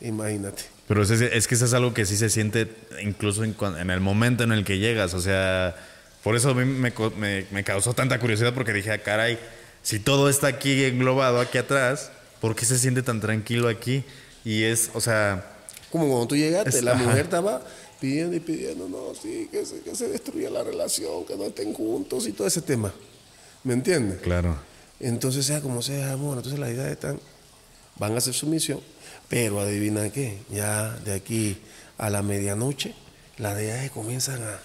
imagínate. 0.00 0.62
Pero 0.86 1.02
es, 1.02 1.10
es 1.10 1.46
que 1.46 1.54
eso 1.54 1.64
es 1.64 1.72
algo 1.74 1.94
que 1.94 2.04
sí 2.06 2.16
se 2.16 2.30
siente 2.30 2.68
incluso 3.02 3.44
en, 3.44 3.54
en 3.78 3.90
el 3.90 4.00
momento 4.00 4.42
en 4.44 4.52
el 4.52 4.64
que 4.64 4.78
llegas. 4.78 5.14
O 5.14 5.20
sea, 5.20 5.76
por 6.24 6.36
eso 6.36 6.50
a 6.50 6.54
mí 6.54 6.64
me, 6.64 6.92
me- 7.16 7.46
me 7.50 7.64
causó 7.64 7.94
tanta 7.94 8.18
curiosidad 8.18 8.54
porque 8.54 8.72
dije, 8.72 8.90
ah, 8.92 9.02
caray, 9.02 9.38
si 9.82 9.98
todo 10.00 10.28
está 10.28 10.48
aquí 10.48 10.84
englobado, 10.84 11.40
aquí 11.40 11.58
atrás, 11.58 12.10
¿por 12.40 12.56
qué 12.56 12.64
se 12.64 12.78
siente 12.78 13.02
tan 13.02 13.20
tranquilo 13.20 13.68
aquí? 13.68 14.04
Y 14.44 14.64
es, 14.64 14.90
o 14.94 15.00
sea, 15.00 15.44
Como 15.90 16.06
cuando 16.08 16.26
tú 16.28 16.36
llegaste, 16.36 16.70
Es- 16.78 16.84
la 16.84 16.92
ajá. 16.92 17.02
mujer 17.04 17.24
estaba 17.24 17.62
pidiendo 18.00 18.36
y 18.36 18.40
pidiendo, 18.40 18.88
no, 18.88 19.14
sí, 19.20 19.48
que 19.50 19.66
se, 19.66 19.80
que 19.80 19.94
se 19.94 20.08
destruya 20.08 20.50
la 20.50 20.62
relación, 20.64 21.24
que 21.26 21.36
no 21.36 21.44
estén 21.44 21.74
juntos 21.74 22.26
y 22.26 22.32
todo 22.32 22.46
ese 22.46 22.62
tema. 22.62 22.92
¿Me 23.64 23.74
entiendes? 23.74 24.20
claro. 24.20 24.56
Entonces, 25.00 25.46
sea 25.46 25.60
como 25.62 25.80
sea, 25.82 26.12
amor, 26.12 26.36
entonces 26.36 26.60
las 26.60 26.70
ideas 26.70 26.90
están, 26.90 27.18
van 27.96 28.12
a 28.14 28.18
hacer 28.18 28.34
su 28.34 28.46
misión, 28.46 28.80
pero 29.30 29.58
adivina 29.60 30.10
qué, 30.10 30.38
ya 30.50 30.90
de 31.04 31.14
aquí 31.14 31.56
a 31.96 32.10
la 32.10 32.22
medianoche, 32.22 32.94
las 33.38 33.56
deidades 33.56 33.90
comienzan 33.90 34.42
a, 34.42 34.60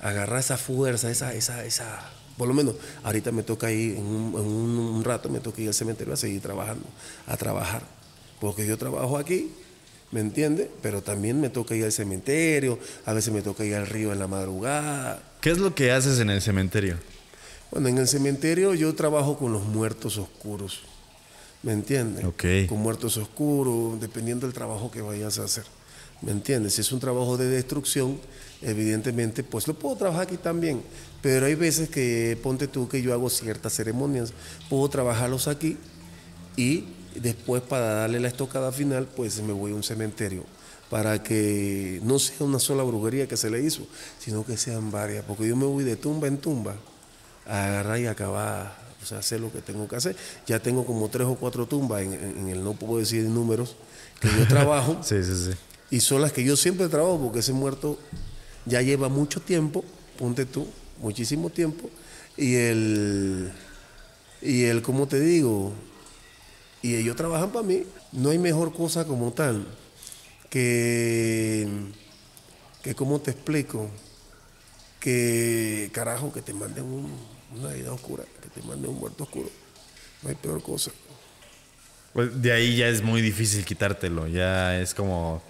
a 0.00 0.08
agarrar 0.08 0.40
esa 0.40 0.56
fuerza, 0.56 1.10
esa, 1.10 1.34
esa, 1.34 1.62
esa, 1.66 2.10
por 2.38 2.48
lo 2.48 2.54
menos 2.54 2.74
ahorita 3.02 3.32
me 3.32 3.42
toca 3.42 3.70
ir, 3.70 3.96
en 3.96 4.06
un, 4.06 4.34
en 4.34 4.46
un- 4.46 4.78
un 4.96 5.04
rato 5.04 5.28
me 5.28 5.40
toca 5.40 5.60
ir 5.60 5.68
al 5.68 5.74
cementerio 5.74 6.14
a 6.14 6.16
seguir 6.16 6.40
trabajando, 6.40 6.86
a 7.26 7.36
trabajar, 7.36 7.82
porque 8.40 8.66
yo 8.66 8.78
trabajo 8.78 9.18
aquí, 9.18 9.52
¿me 10.14 10.20
entiendes? 10.20 10.68
Pero 10.80 11.02
también 11.02 11.40
me 11.40 11.50
toca 11.50 11.74
ir 11.74 11.84
al 11.84 11.90
cementerio, 11.90 12.78
a 13.04 13.12
veces 13.12 13.34
me 13.34 13.42
toca 13.42 13.64
ir 13.64 13.74
al 13.74 13.88
río 13.88 14.12
en 14.12 14.20
la 14.20 14.28
madrugada, 14.28 15.20
¿Qué 15.40 15.50
es 15.50 15.58
lo 15.58 15.74
que 15.74 15.90
haces 15.90 16.20
en 16.20 16.30
el 16.30 16.40
cementerio? 16.40 16.96
bueno, 17.72 17.88
en 17.88 17.98
el 17.98 18.06
cementerio 18.06 18.72
yo 18.74 18.94
trabajo 18.94 19.36
con 19.36 19.52
los 19.52 19.64
muertos 19.64 20.16
oscuros, 20.16 20.82
¿me 21.64 21.72
entiendes? 21.72 22.24
Ok. 22.24 22.44
Con 22.68 22.78
muertos 22.78 23.16
oscuros, 23.16 24.00
dependiendo 24.00 24.46
del 24.46 24.54
trabajo 24.54 24.92
que 24.92 25.02
vayas 25.02 25.40
a 25.40 25.44
hacer, 25.44 25.64
¿me 26.22 26.30
entiendes? 26.30 26.74
Si 26.74 26.82
es 26.82 26.92
un 26.92 27.00
trabajo 27.00 27.36
de 27.36 27.48
destrucción, 27.48 28.20
evidentemente, 28.62 29.42
pues 29.42 29.66
lo 29.66 29.74
puedo 29.74 29.96
trabajar 29.96 30.22
aquí 30.28 30.36
también, 30.36 30.80
pero 31.22 31.46
hay 31.46 31.56
veces 31.56 31.88
que, 31.88 32.38
ponte 32.40 32.68
tú 32.68 32.88
que 32.88 33.02
yo 33.02 33.12
hago 33.12 33.28
ciertas 33.28 33.74
ceremonias, 33.74 34.32
puedo 34.70 34.88
trabajarlos 34.88 35.48
aquí 35.48 35.76
y 36.56 36.84
después 37.14 37.62
para 37.62 37.94
darle 37.94 38.20
la 38.20 38.28
estocada 38.28 38.72
final, 38.72 39.06
pues 39.14 39.40
me 39.42 39.52
voy 39.52 39.72
a 39.72 39.74
un 39.74 39.82
cementerio 39.82 40.44
para 40.90 41.22
que 41.22 42.00
no 42.04 42.18
sea 42.18 42.46
una 42.46 42.58
sola 42.58 42.82
brujería 42.82 43.26
que 43.26 43.36
se 43.36 43.50
le 43.50 43.60
hizo, 43.60 43.86
sino 44.18 44.44
que 44.44 44.56
sean 44.56 44.90
varias, 44.90 45.24
porque 45.24 45.48
yo 45.48 45.56
me 45.56 45.64
voy 45.64 45.84
de 45.84 45.96
tumba 45.96 46.28
en 46.28 46.38
tumba 46.38 46.76
a 47.46 47.66
agarrar 47.66 47.98
y 47.98 48.06
acabar, 48.06 48.76
o 49.02 49.06
sea, 49.06 49.18
hacer 49.18 49.40
lo 49.40 49.50
que 49.52 49.60
tengo 49.60 49.88
que 49.88 49.96
hacer. 49.96 50.16
Ya 50.46 50.60
tengo 50.60 50.84
como 50.84 51.08
tres 51.08 51.26
o 51.26 51.34
cuatro 51.34 51.66
tumbas 51.66 52.02
en, 52.02 52.48
el, 52.48 52.62
no 52.62 52.74
puedo 52.74 52.98
decir 52.98 53.24
números, 53.24 53.76
que 54.20 54.28
yo 54.28 54.46
trabajo 54.46 54.98
Sí, 55.02 55.22
sí, 55.24 55.34
sí. 55.34 55.50
y 55.90 56.00
son 56.00 56.22
las 56.22 56.32
que 56.32 56.44
yo 56.44 56.56
siempre 56.56 56.88
trabajo 56.88 57.18
porque 57.20 57.40
ese 57.40 57.52
muerto 57.52 57.98
ya 58.66 58.80
lleva 58.80 59.08
mucho 59.08 59.40
tiempo, 59.40 59.84
ponte 60.18 60.46
tú, 60.46 60.66
muchísimo 61.00 61.50
tiempo, 61.50 61.90
y 62.36 62.54
el, 62.54 63.52
y 64.40 64.64
el, 64.64 64.82
¿cómo 64.82 65.08
te 65.08 65.20
digo? 65.20 65.72
Y 66.84 66.96
ellos 66.96 67.16
trabajan 67.16 67.50
para 67.50 67.64
mí. 67.66 67.82
No 68.12 68.28
hay 68.28 68.38
mejor 68.38 68.74
cosa 68.74 69.06
como 69.06 69.32
tal 69.32 69.66
que, 70.50 71.66
que 72.82 72.94
¿cómo 72.94 73.20
te 73.20 73.30
explico? 73.30 73.88
Que, 75.00 75.88
carajo, 75.94 76.30
que 76.30 76.42
te 76.42 76.52
manden 76.52 76.84
un- 76.84 77.10
una 77.58 77.72
vida 77.72 77.90
oscura, 77.90 78.24
que 78.42 78.48
te 78.48 78.66
manden 78.66 78.90
un 78.90 78.98
muerto 78.98 79.24
oscuro. 79.24 79.48
No 80.22 80.28
hay 80.28 80.34
peor 80.34 80.62
cosa. 80.62 80.90
Pues 82.12 82.40
de 82.42 82.52
ahí 82.52 82.76
ya 82.76 82.88
es 82.88 83.02
muy 83.02 83.22
difícil 83.22 83.64
quitártelo. 83.64 84.26
Ya 84.28 84.78
es 84.78 84.92
como. 84.92 85.42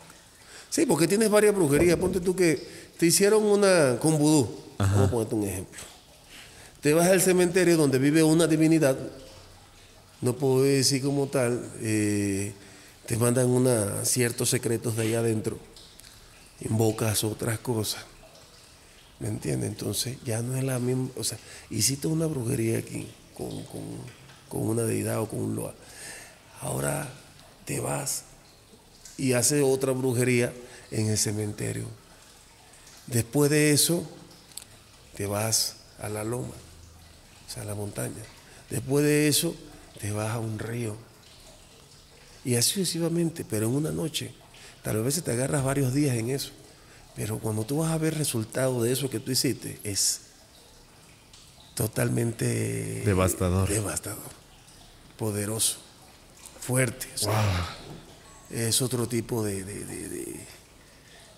Sí, 0.70 0.86
porque 0.86 1.08
tienes 1.08 1.30
varias 1.30 1.52
brujerías. 1.54 1.96
Ponte 1.98 2.20
tú 2.20 2.36
que 2.36 2.64
te 2.96 3.06
hicieron 3.06 3.42
una 3.44 3.98
con 4.00 4.18
vudú. 4.18 4.48
Vamos 4.78 5.08
a 5.08 5.10
ponerte 5.10 5.34
un 5.34 5.44
ejemplo. 5.44 5.80
Te 6.80 6.94
vas 6.94 7.08
al 7.08 7.20
cementerio 7.20 7.76
donde 7.76 7.98
vive 7.98 8.22
una 8.22 8.46
divinidad. 8.46 8.96
No 10.24 10.34
puedo 10.34 10.62
decir 10.62 11.02
como 11.02 11.26
tal. 11.26 11.70
eh, 11.82 12.54
te 13.06 13.18
mandan 13.18 14.06
ciertos 14.06 14.48
secretos 14.48 14.96
de 14.96 15.02
allá 15.02 15.18
adentro. 15.18 15.58
Invocas 16.62 17.24
otras 17.24 17.58
cosas. 17.58 18.06
¿Me 19.20 19.28
entiendes? 19.28 19.68
Entonces 19.68 20.16
ya 20.24 20.40
no 20.40 20.56
es 20.56 20.64
la 20.64 20.78
misma, 20.78 21.10
o 21.18 21.24
sea, 21.24 21.36
hiciste 21.68 22.06
una 22.06 22.24
brujería 22.24 22.78
aquí 22.78 23.06
con, 23.34 23.52
una 24.50 24.84
deidad 24.84 25.20
o 25.20 25.28
con 25.28 25.40
un 25.40 25.56
loa. 25.56 25.74
Ahora 26.62 27.06
te 27.66 27.80
vas 27.80 28.24
y 29.18 29.34
haces 29.34 29.62
otra 29.62 29.92
brujería 29.92 30.54
en 30.90 31.10
el 31.10 31.18
cementerio. 31.18 31.84
Después 33.08 33.50
de 33.50 33.72
eso, 33.72 34.02
te 35.16 35.26
vas 35.26 35.76
a 36.00 36.08
la 36.08 36.24
loma, 36.24 36.54
o 37.46 37.52
sea, 37.52 37.62
a 37.62 37.66
la 37.66 37.74
montaña. 37.74 38.24
Después 38.70 39.04
de 39.04 39.28
eso, 39.28 39.54
te 40.00 40.12
vas 40.12 40.30
a 40.30 40.38
un 40.38 40.58
río. 40.58 40.96
Y 42.44 42.56
así 42.56 42.72
sucesivamente, 42.74 43.44
pero 43.44 43.66
en 43.66 43.74
una 43.74 43.90
noche. 43.90 44.34
Tal 44.82 45.02
vez 45.02 45.22
te 45.22 45.30
agarras 45.30 45.64
varios 45.64 45.94
días 45.94 46.16
en 46.16 46.30
eso. 46.30 46.50
Pero 47.16 47.38
cuando 47.38 47.64
tú 47.64 47.78
vas 47.78 47.92
a 47.92 47.98
ver 47.98 48.18
resultado 48.18 48.82
de 48.82 48.92
eso 48.92 49.08
que 49.08 49.20
tú 49.20 49.30
hiciste, 49.30 49.78
es 49.84 50.20
totalmente 51.74 53.02
devastador. 53.04 53.68
Devastador. 53.68 54.30
Poderoso. 55.16 55.76
Fuerte. 56.60 57.06
Es 58.50 58.82
otro 58.82 59.06
tipo 59.06 59.44
de, 59.44 60.40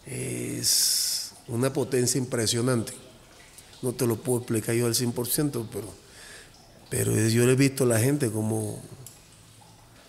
Es 0.06 1.32
una 1.48 1.72
potencia 1.72 2.18
impresionante. 2.18 2.92
No 3.82 3.92
te 3.92 4.06
lo 4.06 4.16
puedo 4.16 4.38
explicar 4.38 4.74
yo 4.74 4.86
al 4.86 4.94
100%, 4.94 5.68
pero, 5.72 5.92
pero 6.88 7.14
yo 7.28 7.46
le 7.46 7.52
he 7.52 7.56
visto 7.56 7.84
a 7.84 7.86
la 7.86 7.98
gente 7.98 8.30
como, 8.30 8.82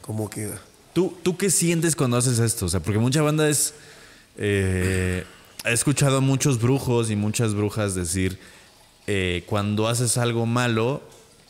como 0.01 0.29
queda. 0.29 0.61
¿Tú, 0.93 1.15
¿Tú 1.23 1.37
qué 1.37 1.49
sientes 1.49 1.95
cuando 1.95 2.17
haces 2.17 2.39
esto? 2.39 2.65
O 2.65 2.69
sea, 2.69 2.79
porque 2.79 2.99
mucha 2.99 3.21
banda 3.21 3.49
es... 3.49 3.73
Eh, 4.37 5.23
he 5.65 5.73
escuchado 5.73 6.17
a 6.17 6.21
muchos 6.21 6.59
brujos 6.59 7.09
y 7.09 7.15
muchas 7.15 7.53
brujas 7.53 7.95
decir, 7.95 8.39
eh, 9.05 9.43
cuando 9.47 9.87
haces 9.87 10.17
algo 10.17 10.45
malo, 10.45 11.01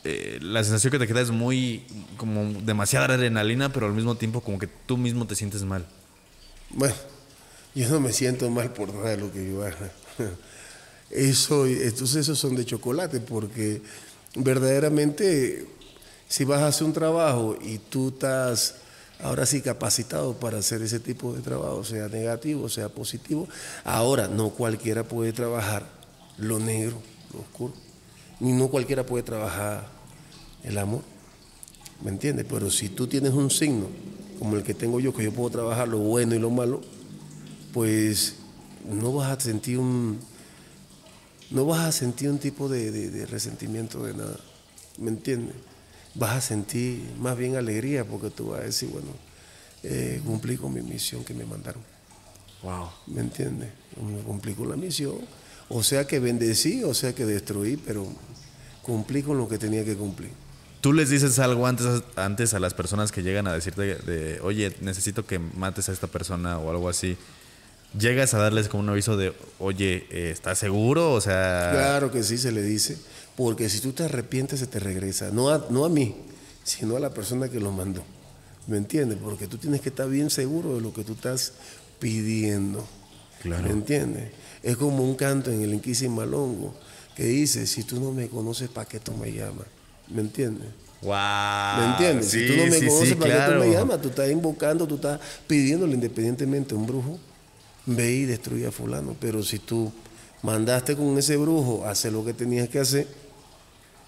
eh, 0.04 0.38
la 0.40 0.62
sensación 0.64 0.90
que 0.90 0.98
te 0.98 1.06
queda 1.06 1.20
es 1.20 1.30
muy, 1.30 1.84
como 2.16 2.60
demasiada 2.62 3.14
adrenalina, 3.14 3.72
pero 3.72 3.86
al 3.86 3.92
mismo 3.92 4.16
tiempo 4.16 4.40
como 4.40 4.58
que 4.58 4.66
tú 4.66 4.96
mismo 4.96 5.26
te 5.26 5.34
sientes 5.34 5.62
mal. 5.64 5.86
Bueno, 6.70 6.94
yo 7.74 7.88
no 7.88 8.00
me 8.00 8.12
siento 8.12 8.48
mal 8.50 8.72
por 8.72 8.92
nada 8.94 9.10
de 9.10 9.16
lo 9.18 9.32
que 9.32 9.50
yo 9.50 9.62
haga. 9.62 9.92
Eso, 11.10 11.64
estos 11.64 12.14
esos 12.16 12.38
son 12.38 12.54
de 12.54 12.66
chocolate, 12.66 13.20
porque 13.20 13.80
verdaderamente 14.38 15.66
si 16.28 16.44
vas 16.44 16.60
a 16.60 16.68
hacer 16.68 16.86
un 16.86 16.92
trabajo 16.92 17.56
y 17.60 17.78
tú 17.78 18.08
estás 18.08 18.76
ahora 19.22 19.46
sí 19.46 19.60
capacitado 19.60 20.34
para 20.34 20.58
hacer 20.58 20.82
ese 20.82 21.00
tipo 21.00 21.32
de 21.32 21.40
trabajo, 21.40 21.84
sea 21.84 22.08
negativo, 22.08 22.68
sea 22.68 22.88
positivo. 22.88 23.48
Ahora, 23.84 24.28
no 24.28 24.50
cualquiera 24.50 25.04
puede 25.04 25.32
trabajar 25.32 25.86
lo 26.36 26.58
negro, 26.58 26.98
lo 27.32 27.40
oscuro, 27.40 27.72
ni 28.40 28.52
no 28.52 28.68
cualquiera 28.68 29.04
puede 29.04 29.24
trabajar 29.24 29.88
el 30.62 30.78
amor, 30.78 31.02
¿me 32.02 32.10
entiendes? 32.10 32.46
Pero 32.48 32.70
si 32.70 32.88
tú 32.90 33.06
tienes 33.06 33.32
un 33.32 33.50
signo 33.50 33.86
como 34.38 34.56
el 34.56 34.62
que 34.62 34.74
tengo 34.74 35.00
yo, 35.00 35.12
que 35.12 35.24
yo 35.24 35.32
puedo 35.32 35.50
trabajar 35.50 35.88
lo 35.88 35.98
bueno 35.98 36.34
y 36.34 36.38
lo 36.38 36.50
malo, 36.50 36.80
pues 37.72 38.36
no 38.88 39.12
vas 39.12 39.36
a 39.36 39.40
sentir 39.40 39.78
un, 39.78 40.20
no 41.50 41.64
vas 41.64 41.86
a 41.86 41.92
sentir 41.92 42.30
un 42.30 42.38
tipo 42.38 42.68
de, 42.68 42.90
de 42.90 43.26
resentimiento 43.26 44.02
de 44.04 44.14
nada, 44.14 44.36
¿me 44.98 45.10
entiendes? 45.10 45.54
vas 46.18 46.36
a 46.36 46.40
sentir 46.40 47.00
más 47.18 47.36
bien 47.36 47.56
alegría 47.56 48.04
porque 48.04 48.30
tú 48.30 48.50
vas 48.50 48.60
a 48.60 48.64
decir, 48.64 48.88
bueno, 48.90 49.08
eh, 49.82 50.20
cumplí 50.24 50.56
con 50.56 50.74
mi 50.74 50.82
misión 50.82 51.24
que 51.24 51.32
me 51.32 51.44
mandaron. 51.44 51.82
Wow. 52.62 52.88
¿Me 53.06 53.20
entiendes? 53.20 53.70
Cumplí 54.26 54.54
con 54.54 54.68
la 54.68 54.76
misión. 54.76 55.18
O 55.68 55.82
sea 55.82 56.06
que 56.06 56.18
bendecí, 56.18 56.82
o 56.82 56.92
sea 56.92 57.14
que 57.14 57.24
destruí, 57.24 57.76
pero 57.76 58.06
cumplí 58.82 59.22
con 59.22 59.38
lo 59.38 59.48
que 59.48 59.58
tenía 59.58 59.84
que 59.84 59.94
cumplir. 59.94 60.30
¿Tú 60.80 60.92
les 60.92 61.10
dices 61.10 61.38
algo 61.38 61.66
antes, 61.66 62.02
antes 62.16 62.54
a 62.54 62.60
las 62.60 62.74
personas 62.74 63.12
que 63.12 63.22
llegan 63.22 63.46
a 63.46 63.52
decirte, 63.52 63.96
de, 63.96 64.40
oye, 64.42 64.74
necesito 64.80 65.26
que 65.26 65.38
mates 65.38 65.88
a 65.88 65.92
esta 65.92 66.06
persona 66.06 66.58
o 66.58 66.70
algo 66.70 66.88
así? 66.88 67.16
¿Llegas 67.98 68.34
a 68.34 68.38
darles 68.38 68.68
como 68.68 68.82
un 68.82 68.88
aviso 68.90 69.16
de, 69.16 69.32
oye, 69.58 70.06
¿estás 70.30 70.58
seguro? 70.58 71.12
O 71.12 71.20
sea... 71.20 71.70
Claro 71.72 72.10
que 72.10 72.22
sí, 72.22 72.36
se 72.36 72.52
le 72.52 72.62
dice. 72.62 72.98
Porque 73.36 73.68
si 73.68 73.80
tú 73.80 73.92
te 73.92 74.04
arrepientes, 74.04 74.60
se 74.60 74.66
te 74.66 74.78
regresa. 74.78 75.30
No 75.30 75.50
a, 75.50 75.66
no 75.70 75.84
a 75.84 75.88
mí, 75.88 76.16
sino 76.64 76.96
a 76.96 77.00
la 77.00 77.10
persona 77.10 77.48
que 77.48 77.60
lo 77.60 77.72
mandó. 77.72 78.02
¿Me 78.66 78.76
entiendes? 78.76 79.18
Porque 79.22 79.46
tú 79.46 79.56
tienes 79.56 79.80
que 79.80 79.88
estar 79.88 80.08
bien 80.08 80.28
seguro 80.28 80.74
de 80.74 80.82
lo 80.82 80.92
que 80.92 81.04
tú 81.04 81.14
estás 81.14 81.52
pidiendo. 81.98 82.86
Claro. 83.42 83.62
¿Me 83.62 83.70
entiendes? 83.70 84.32
Es 84.62 84.76
como 84.76 85.02
un 85.02 85.14
canto 85.14 85.50
en 85.50 85.62
el 85.62 85.72
Inquisi 85.72 86.08
Malongo 86.08 86.74
que 87.14 87.24
dice, 87.24 87.66
si 87.66 87.84
tú 87.84 88.00
no 88.00 88.12
me 88.12 88.28
conoces, 88.28 88.68
¿para 88.68 88.88
qué 88.88 89.00
tú 89.00 89.12
me 89.12 89.32
llamas? 89.32 89.66
¿Me 90.08 90.20
entiendes? 90.20 90.68
Wow. 91.02 91.14
¿Me 91.78 91.86
entiendes? 91.92 92.30
si 92.30 92.46
tú 92.46 92.56
no 92.56 92.66
me 92.66 92.78
conoces, 92.86 93.14
¿para 93.14 93.46
qué 93.46 93.52
tú 93.52 93.60
me 93.60 93.72
llamas? 93.72 94.02
Tú 94.02 94.08
estás 94.08 94.30
invocando, 94.30 94.86
tú 94.86 94.96
estás 94.96 95.20
pidiéndole 95.46 95.94
independientemente 95.94 96.74
a 96.74 96.78
un 96.78 96.86
brujo, 96.86 97.18
ve 97.88 98.12
y 98.12 98.24
destruye 98.24 98.66
a 98.66 98.72
fulano. 98.72 99.16
Pero 99.18 99.42
si 99.42 99.58
tú 99.58 99.92
mandaste 100.42 100.96
con 100.96 101.16
ese 101.18 101.36
brujo 101.36 101.84
a 101.84 101.90
hacer 101.90 102.12
lo 102.12 102.24
que 102.24 102.32
tenías 102.32 102.68
que 102.68 102.78
hacer, 102.78 103.06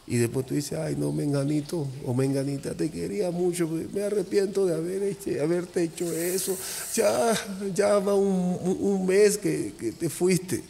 y 0.06 0.16
después 0.16 0.44
tú 0.44 0.54
dices, 0.54 0.76
ay, 0.76 0.96
no, 0.98 1.12
menganito 1.12 1.86
o 2.04 2.14
menganita, 2.14 2.74
te 2.74 2.90
quería 2.90 3.30
mucho, 3.30 3.68
me 3.68 4.02
arrepiento 4.02 4.66
de 4.66 4.74
haber 4.74 5.04
hecho, 5.04 5.30
haberte 5.40 5.84
hecho 5.84 6.12
eso. 6.12 6.56
Ya, 6.96 7.32
ya 7.72 7.98
va 8.00 8.14
un, 8.14 9.06
mes 9.06 9.38
que, 9.38 9.72
te 9.98 10.10
fuiste. 10.10 10.64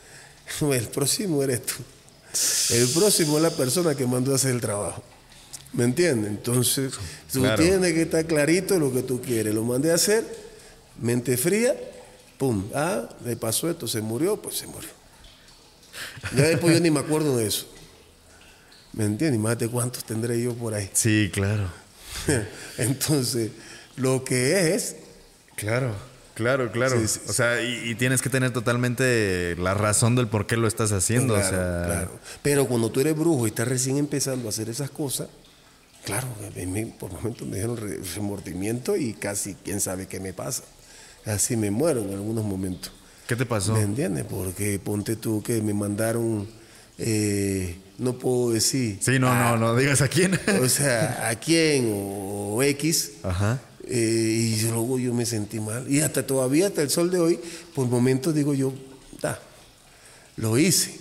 El 0.60 0.88
próximo 0.88 1.42
eres 1.42 1.62
tú. 1.64 1.74
El 2.74 2.88
próximo 2.88 3.38
es 3.38 3.42
la 3.42 3.50
persona 3.50 3.94
que 3.94 4.06
mandó 4.06 4.32
a 4.32 4.36
hacer 4.36 4.50
el 4.52 4.60
trabajo. 4.60 5.02
¿Me 5.72 5.84
entiendes? 5.84 6.30
Entonces, 6.30 6.92
tú 7.32 7.42
tienes 7.56 7.92
que 7.94 8.02
estar 8.02 8.26
clarito 8.26 8.78
lo 8.78 8.92
que 8.92 9.02
tú 9.02 9.20
quieres. 9.20 9.54
Lo 9.54 9.64
mandé 9.64 9.90
a 9.90 9.94
hacer, 9.94 10.24
mente 11.00 11.36
fría, 11.36 11.74
pum. 12.42 12.64
Ah, 12.74 13.08
le 13.24 13.36
pasó 13.36 13.70
esto, 13.70 13.86
se 13.86 14.00
murió, 14.00 14.36
pues 14.36 14.56
se 14.56 14.66
murió. 14.66 14.90
Ya 16.34 16.42
después 16.42 16.74
yo 16.74 16.80
ni 16.80 16.90
me 16.90 16.98
acuerdo 16.98 17.36
de 17.36 17.46
eso. 17.46 17.68
¿Me 18.94 19.04
entiendes? 19.04 19.58
De 19.58 19.68
cuántos 19.68 20.02
tendré 20.02 20.42
yo 20.42 20.52
por 20.52 20.74
ahí. 20.74 20.90
Sí, 20.92 21.30
claro. 21.32 21.68
Entonces, 22.78 23.52
lo 23.94 24.24
que 24.24 24.74
es. 24.74 24.96
Claro, 25.54 25.94
claro, 26.34 26.72
claro. 26.72 27.00
O 27.28 27.32
sea, 27.32 27.62
y, 27.62 27.94
tienes 27.94 28.20
que 28.20 28.28
tener 28.28 28.52
totalmente 28.52 29.54
la 29.56 29.74
razón 29.74 30.16
del 30.16 30.26
por 30.26 30.48
qué 30.48 30.56
lo 30.56 30.66
estás 30.66 30.90
haciendo. 30.90 31.34
Claro, 31.34 31.46
o 31.46 31.50
sea... 31.50 31.86
claro. 31.86 32.10
Pero 32.42 32.66
cuando 32.66 32.90
tú 32.90 32.98
eres 32.98 33.16
brujo 33.16 33.46
y 33.46 33.50
estás 33.50 33.68
recién 33.68 33.98
empezando 33.98 34.48
a 34.48 34.50
hacer 34.50 34.68
esas 34.68 34.90
cosas, 34.90 35.28
claro, 36.04 36.26
por 36.98 37.12
momentos 37.12 37.46
me 37.46 37.58
dieron 37.58 37.76
remordimiento 38.16 38.96
y 38.96 39.12
casi 39.12 39.54
quién 39.54 39.80
sabe 39.80 40.08
qué 40.08 40.18
me 40.18 40.32
pasa. 40.32 40.64
Así 41.24 41.56
me 41.56 41.70
muero 41.70 42.02
en 42.02 42.12
algunos 42.12 42.44
momentos. 42.44 42.92
¿Qué 43.26 43.36
te 43.36 43.46
pasó? 43.46 43.72
¿Me 43.74 43.82
entiendes? 43.82 44.24
Porque 44.24 44.78
ponte 44.78 45.16
tú 45.16 45.42
que 45.42 45.62
me 45.62 45.72
mandaron 45.72 46.48
eh, 46.98 47.76
no 47.98 48.18
puedo 48.18 48.52
decir. 48.52 48.98
Sí, 49.00 49.18
no, 49.18 49.34
no, 49.34 49.56
no 49.56 49.76
digas 49.76 50.02
a 50.02 50.08
quién. 50.08 50.38
o 50.62 50.68
sea, 50.68 51.28
a 51.28 51.34
quién 51.36 51.90
o, 51.94 52.62
X. 52.62 53.12
Ajá. 53.22 53.60
Eh, 53.84 54.56
y 54.56 54.62
luego 54.70 54.98
yo 54.98 55.12
me 55.12 55.26
sentí 55.26 55.60
mal. 55.60 55.90
Y 55.90 56.00
hasta 56.00 56.26
todavía, 56.26 56.68
hasta 56.68 56.82
el 56.82 56.90
sol 56.90 57.10
de 57.10 57.18
hoy, 57.18 57.40
por 57.74 57.88
momentos 57.88 58.34
digo 58.34 58.54
yo, 58.54 58.72
da, 59.20 59.40
lo 60.36 60.58
hice. 60.58 61.00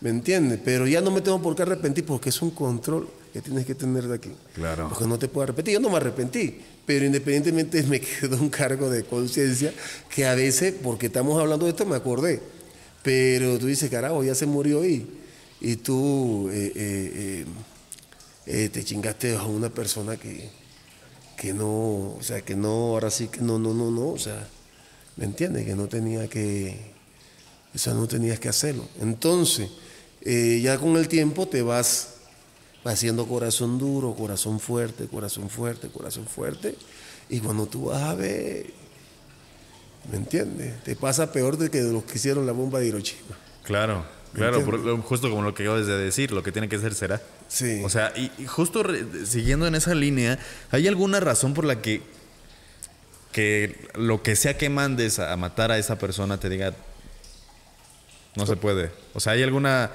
¿Me 0.00 0.10
entiendes? 0.10 0.60
Pero 0.64 0.86
ya 0.86 1.00
no 1.00 1.10
me 1.10 1.20
tengo 1.20 1.40
por 1.40 1.56
qué 1.56 1.62
arrepentir 1.62 2.04
porque 2.04 2.28
es 2.28 2.42
un 2.42 2.50
control 2.50 3.08
que 3.32 3.40
tienes 3.40 3.66
que 3.66 3.74
tener 3.74 4.06
de 4.08 4.14
aquí. 4.14 4.30
Claro. 4.54 4.88
Porque 4.88 5.06
no 5.06 5.18
te 5.18 5.28
puedo 5.28 5.44
arrepentir. 5.44 5.74
Yo 5.74 5.80
no 5.80 5.90
me 5.90 5.96
arrepentí, 5.96 6.60
pero 6.86 7.04
independientemente 7.04 7.82
me 7.82 8.00
quedó 8.20 8.36
un 8.36 8.48
cargo 8.48 8.88
de 8.88 9.04
conciencia 9.04 9.74
que 10.08 10.24
a 10.24 10.34
veces, 10.34 10.72
porque 10.82 11.06
estamos 11.06 11.38
hablando 11.38 11.66
de 11.66 11.72
esto, 11.72 11.84
me 11.84 11.96
acordé. 11.96 12.40
Pero 13.02 13.58
tú 13.58 13.66
dices, 13.66 13.90
carajo, 13.90 14.24
ya 14.24 14.34
se 14.34 14.46
murió 14.46 14.84
y, 14.84 15.06
y 15.60 15.76
tú 15.76 16.48
eh, 16.50 16.72
eh, 16.74 17.44
eh, 18.46 18.68
te 18.68 18.84
chingaste 18.84 19.36
a 19.36 19.44
una 19.44 19.68
persona 19.68 20.16
que, 20.16 20.48
que 21.36 21.52
no, 21.52 22.14
o 22.14 22.20
sea, 22.22 22.40
que 22.40 22.56
no, 22.56 22.68
ahora 22.68 23.10
sí 23.10 23.28
que 23.28 23.40
no, 23.40 23.58
no, 23.58 23.74
no, 23.74 23.90
no, 23.90 24.08
o 24.08 24.18
sea, 24.18 24.48
¿me 25.16 25.24
entiendes? 25.24 25.66
Que 25.66 25.74
no 25.74 25.86
tenía 25.88 26.28
que, 26.28 26.92
o 27.74 27.78
sea, 27.78 27.94
no 27.94 28.08
tenías 28.08 28.40
que 28.40 28.48
hacerlo. 28.48 28.88
Entonces, 29.00 29.68
ya 30.24 30.78
con 30.78 30.96
el 30.96 31.06
tiempo 31.06 31.46
te 31.46 31.62
vas 31.62 32.15
haciendo 32.88 33.26
corazón 33.26 33.78
duro, 33.78 34.14
corazón 34.14 34.60
fuerte, 34.60 35.06
corazón 35.06 35.50
fuerte, 35.50 35.88
corazón 35.88 36.26
fuerte, 36.26 36.76
y 37.28 37.40
cuando 37.40 37.66
tú 37.66 37.86
vas 37.86 38.02
a 38.02 38.14
ver 38.14 38.66
¿Me 40.10 40.18
entiendes? 40.18 40.82
Te 40.84 40.94
pasa 40.94 41.32
peor 41.32 41.56
de 41.56 41.70
que 41.70 41.80
los 41.82 42.04
que 42.04 42.16
hicieron 42.16 42.46
la 42.46 42.52
bomba 42.52 42.78
de 42.78 42.86
Hiroshima. 42.86 43.36
Claro, 43.64 44.04
claro, 44.32 44.62
justo 45.02 45.28
como 45.28 45.42
lo 45.42 45.54
que 45.54 45.64
acabas 45.64 45.86
de 45.86 45.98
decir, 45.98 46.30
lo 46.30 46.42
que 46.42 46.52
tiene 46.52 46.68
que 46.68 46.78
ser 46.78 46.94
será. 46.94 47.20
Sí. 47.48 47.82
O 47.84 47.90
sea, 47.90 48.12
y, 48.16 48.30
justo 48.46 48.84
siguiendo 49.24 49.66
en 49.66 49.74
esa 49.74 49.94
línea, 49.94 50.38
¿hay 50.70 50.86
alguna 50.86 51.18
razón 51.18 51.54
por 51.54 51.64
la 51.64 51.82
que, 51.82 52.02
que 53.32 53.88
lo 53.94 54.22
que 54.22 54.36
sea 54.36 54.56
que 54.56 54.68
mandes 54.68 55.18
a, 55.18 55.36
matar 55.36 55.72
a 55.72 55.78
esa 55.78 55.98
persona 55.98 56.38
te 56.38 56.48
diga, 56.48 56.72
No 58.36 58.46
se 58.46 58.56
puede. 58.56 58.90
O 59.14 59.20
sea, 59.20 59.32
hay 59.32 59.42
alguna... 59.42 59.90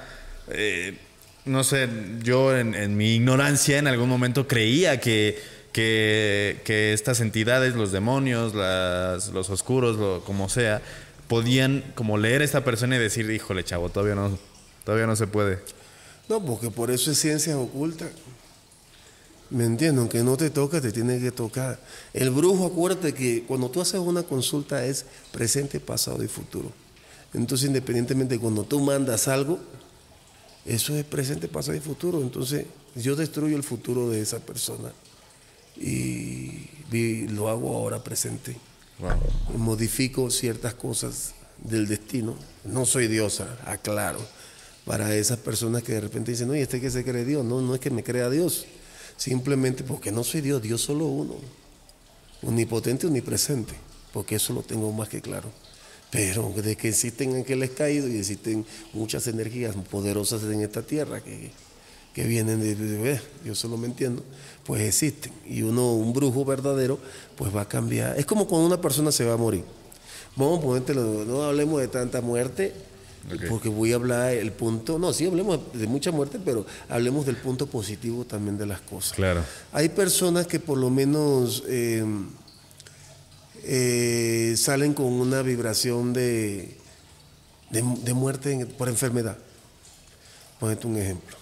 eh, 0.48 0.98
no 1.44 1.64
sé, 1.64 1.88
yo 2.22 2.56
en, 2.56 2.96
mi 2.96 3.16
ignorancia 3.16 3.78
en 3.78 3.86
algún 3.86 4.08
momento 4.08 4.46
creía 4.46 5.00
que, 5.00 5.40
estas 5.74 7.20
entidades, 7.20 7.74
los 7.74 7.92
demonios, 7.92 8.54
los 8.54 9.50
oscuros, 9.50 9.96
lo, 9.96 10.24
como 10.24 10.48
sea, 10.48 10.82
podían 11.28 11.82
como 11.94 12.18
leer 12.18 12.42
a 12.42 12.44
esta 12.44 12.62
persona 12.62 12.96
y 12.96 12.98
decir, 12.98 13.28
híjole, 13.30 13.64
chavo, 13.64 13.88
todavía 13.88 14.14
no, 14.14 14.38
todavía 14.84 15.06
no 15.06 15.16
se 15.16 15.26
puede. 15.26 15.58
No, 16.28 16.44
porque 16.44 16.70
por 16.70 16.90
eso 16.90 17.10
es 17.10 17.18
ciencia 17.18 17.58
oculta. 17.58 18.08
¿Me 19.50 19.64
entiendes? 19.64 20.00
Aunque 20.00 20.22
no 20.22 20.36
te 20.36 20.48
toca, 20.48 20.80
te 20.80 20.92
tiene 20.92 21.20
que 21.20 21.30
tocar. 21.30 21.78
El 22.14 22.30
brujo, 22.30 22.66
acuérdate 22.66 23.12
que 23.12 23.44
cuando 23.44 23.70
tú 23.70 23.82
haces 23.82 24.00
una 24.00 24.22
consulta 24.22 24.84
es 24.86 25.04
presente, 25.30 25.78
pasado 25.78 26.22
y 26.22 26.28
futuro. 26.28 26.72
Entonces, 27.34 27.66
independientemente, 27.66 28.38
cuando 28.38 28.64
tú 28.64 28.80
mandas 28.80 29.28
algo, 29.28 29.58
eso 30.64 30.96
es 30.96 31.04
presente, 31.04 31.48
pasado 31.48 31.76
y 31.76 31.80
futuro. 31.80 32.20
Entonces, 32.20 32.66
yo 32.94 33.16
destruyo 33.16 33.56
el 33.56 33.62
futuro 33.62 34.10
de 34.10 34.20
esa 34.20 34.38
persona 34.40 34.92
y 35.76 36.68
lo 37.28 37.48
hago 37.48 37.74
ahora 37.74 38.02
presente. 38.02 38.56
Wow. 38.98 39.58
Modifico 39.58 40.30
ciertas 40.30 40.74
cosas 40.74 41.34
del 41.58 41.88
destino. 41.88 42.36
No 42.64 42.86
soy 42.86 43.08
diosa, 43.08 43.58
aclaro. 43.66 44.20
Para 44.84 45.14
esas 45.14 45.38
personas 45.38 45.82
que 45.82 45.92
de 45.92 46.00
repente 46.00 46.32
dicen, 46.32 46.50
oye, 46.50 46.62
este 46.62 46.80
que 46.80 46.90
se 46.90 47.04
cree 47.04 47.24
Dios. 47.24 47.44
No, 47.44 47.60
no 47.60 47.74
es 47.74 47.80
que 47.80 47.90
me 47.90 48.04
crea 48.04 48.28
Dios. 48.30 48.66
Simplemente 49.16 49.84
porque 49.84 50.10
no 50.12 50.24
soy 50.24 50.40
Dios, 50.40 50.60
Dios 50.62 50.80
solo 50.80 51.06
uno. 51.06 51.34
Omnipotente, 52.42 53.06
omnipresente. 53.06 53.74
Porque 54.12 54.36
eso 54.36 54.52
lo 54.52 54.62
tengo 54.62 54.92
más 54.92 55.08
que 55.08 55.20
claro. 55.20 55.48
Pero 56.12 56.52
de 56.54 56.76
que 56.76 56.90
existen 56.90 57.34
ángeles 57.34 57.70
caídos 57.70 58.10
y 58.10 58.18
existen 58.18 58.64
muchas 58.92 59.26
energías 59.26 59.74
poderosas 59.90 60.42
en 60.44 60.60
esta 60.60 60.82
tierra 60.82 61.20
que, 61.22 61.50
que 62.14 62.24
vienen 62.24 62.60
de, 62.60 62.74
de- 62.74 63.20
yo 63.44 63.54
solo 63.54 63.78
me 63.78 63.86
entiendo, 63.86 64.22
pues 64.64 64.82
existen. 64.82 65.32
Y 65.48 65.62
uno, 65.62 65.94
un 65.94 66.12
brujo 66.12 66.44
verdadero, 66.44 66.98
pues 67.34 67.54
va 67.56 67.62
a 67.62 67.68
cambiar. 67.68 68.18
Es 68.18 68.26
como 68.26 68.46
cuando 68.46 68.66
una 68.66 68.80
persona 68.80 69.10
se 69.10 69.24
va 69.24 69.32
a 69.34 69.36
morir. 69.38 69.64
Vamos 70.36 70.58
a 70.58 70.62
ponértelo, 70.62 71.24
no 71.24 71.42
hablemos 71.44 71.80
de 71.80 71.88
tanta 71.88 72.20
muerte, 72.20 72.72
porque 73.48 73.68
voy 73.70 73.92
a 73.92 73.96
hablar 73.96 74.32
el 74.32 74.52
punto, 74.52 74.98
no, 74.98 75.12
sí 75.14 75.26
hablemos 75.26 75.60
de 75.72 75.86
mucha 75.86 76.10
muerte, 76.10 76.38
pero 76.44 76.66
hablemos 76.90 77.24
del 77.24 77.36
punto 77.36 77.66
positivo 77.66 78.24
también 78.26 78.58
de 78.58 78.66
las 78.66 78.80
cosas. 78.82 79.12
Claro. 79.14 79.42
Hay 79.72 79.88
personas 79.90 80.46
que 80.46 80.58
por 80.60 80.76
lo 80.76 80.90
menos 80.90 81.62
eh, 81.68 82.04
eh, 83.64 84.54
salen 84.56 84.94
con 84.94 85.06
una 85.06 85.42
vibración 85.42 86.12
de, 86.12 86.76
de, 87.70 88.14
muerte 88.14 88.66
por 88.66 88.88
enfermedad. 88.88 89.38
Ponete 90.60 90.86
un 90.86 90.98
ejemplo. 90.98 91.36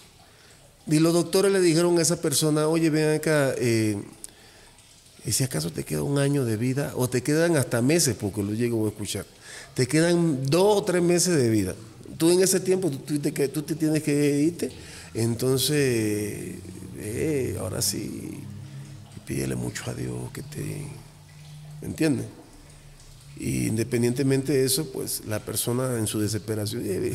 Y 0.87 0.99
los 0.99 1.13
doctores 1.13 1.51
le 1.51 1.59
dijeron 1.59 1.97
a 1.99 2.01
esa 2.01 2.21
persona, 2.21 2.67
oye, 2.67 2.89
ven 2.89 3.15
acá, 3.15 3.53
eh, 3.57 4.01
y 5.25 5.31
si 5.31 5.43
acaso 5.43 5.71
te 5.71 5.83
queda 5.83 6.03
un 6.03 6.17
año 6.17 6.43
de 6.45 6.57
vida, 6.57 6.93
o 6.95 7.07
te 7.09 7.21
quedan 7.21 7.55
hasta 7.55 7.81
meses, 7.81 8.15
porque 8.19 8.41
lo 8.41 8.53
llego 8.53 8.85
a 8.85 8.89
escuchar, 8.89 9.25
te 9.75 9.87
quedan 9.87 10.45
dos 10.45 10.79
o 10.79 10.83
tres 10.83 11.03
meses 11.03 11.35
de 11.35 11.49
vida. 11.49 11.75
Tú 12.17 12.31
en 12.31 12.41
ese 12.41 12.59
tiempo, 12.59 12.89
tú, 12.89 13.19
te, 13.19 13.31
tú 13.47 13.61
te 13.61 13.75
tienes 13.75 14.03
que 14.03 14.39
irte, 14.41 14.71
entonces, 15.13 16.55
eh, 16.97 17.57
ahora 17.59 17.81
sí, 17.81 18.39
pídele 19.25 19.55
mucho 19.55 19.83
a 19.89 19.93
Dios 19.93 20.31
que 20.33 20.41
te... 20.41 21.00
¿Me 21.81 21.87
entiendes? 21.87 22.27
Y 23.37 23.67
independientemente 23.67 24.53
de 24.53 24.65
eso, 24.65 24.91
pues 24.91 25.23
la 25.27 25.39
persona 25.39 25.97
en 25.97 26.05
su 26.07 26.19
desesperación, 26.19 26.83
eh, 26.85 27.13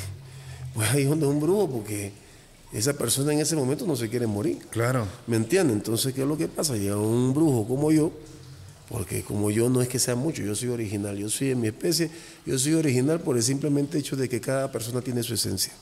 pues 0.75 0.91
ahí 0.91 1.03
es 1.03 1.09
donde 1.09 1.27
es 1.27 1.33
un 1.33 1.41
brujo, 1.41 1.71
porque 1.71 2.13
esa 2.73 2.95
persona 2.95 3.33
en 3.33 3.39
ese 3.39 3.55
momento 3.55 3.87
no 3.87 3.95
se 3.95 4.09
quiere 4.09 4.27
morir. 4.27 4.59
Claro. 4.71 5.07
¿Me 5.27 5.37
entiendes? 5.37 5.77
Entonces, 5.77 6.13
¿qué 6.13 6.23
es 6.23 6.27
lo 6.27 6.37
que 6.37 6.49
pasa? 6.49 6.77
Llega 6.77 6.97
un 6.97 7.33
brujo 7.33 7.67
como 7.69 7.93
yo, 7.93 8.13
porque 8.89 9.23
como 9.23 9.51
yo 9.51 9.69
no 9.69 9.81
es 9.83 9.89
que 9.89 9.99
sea 9.99 10.17
mucho, 10.17 10.43
yo 10.43 10.55
soy 10.55 10.71
original, 10.71 11.17
yo 11.17 11.29
soy 11.29 11.49
de 11.49 11.55
mi 11.55 11.69
especie, 11.69 12.11
yo 12.45 12.59
soy 12.59 12.75
original 12.75 13.21
por 13.21 13.37
el 13.37 13.43
simplemente 13.43 13.99
hecho 13.99 14.17
de 14.17 14.29
que 14.29 14.41
cada 14.41 14.73
persona 14.73 15.01
tiene 15.01 15.23
su 15.23 15.35
esencia. 15.35 15.73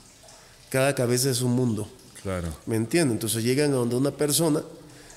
Cada 0.69 0.95
cabeza 0.95 1.31
es 1.31 1.41
un 1.41 1.53
mundo. 1.53 1.89
Claro. 2.23 2.49
¿Me 2.67 2.77
entiendes? 2.77 3.15
Entonces 3.15 3.45
llegan 3.45 3.73
a 3.73 3.77
donde 3.77 3.97
una 3.97 4.11
persona 4.11 4.63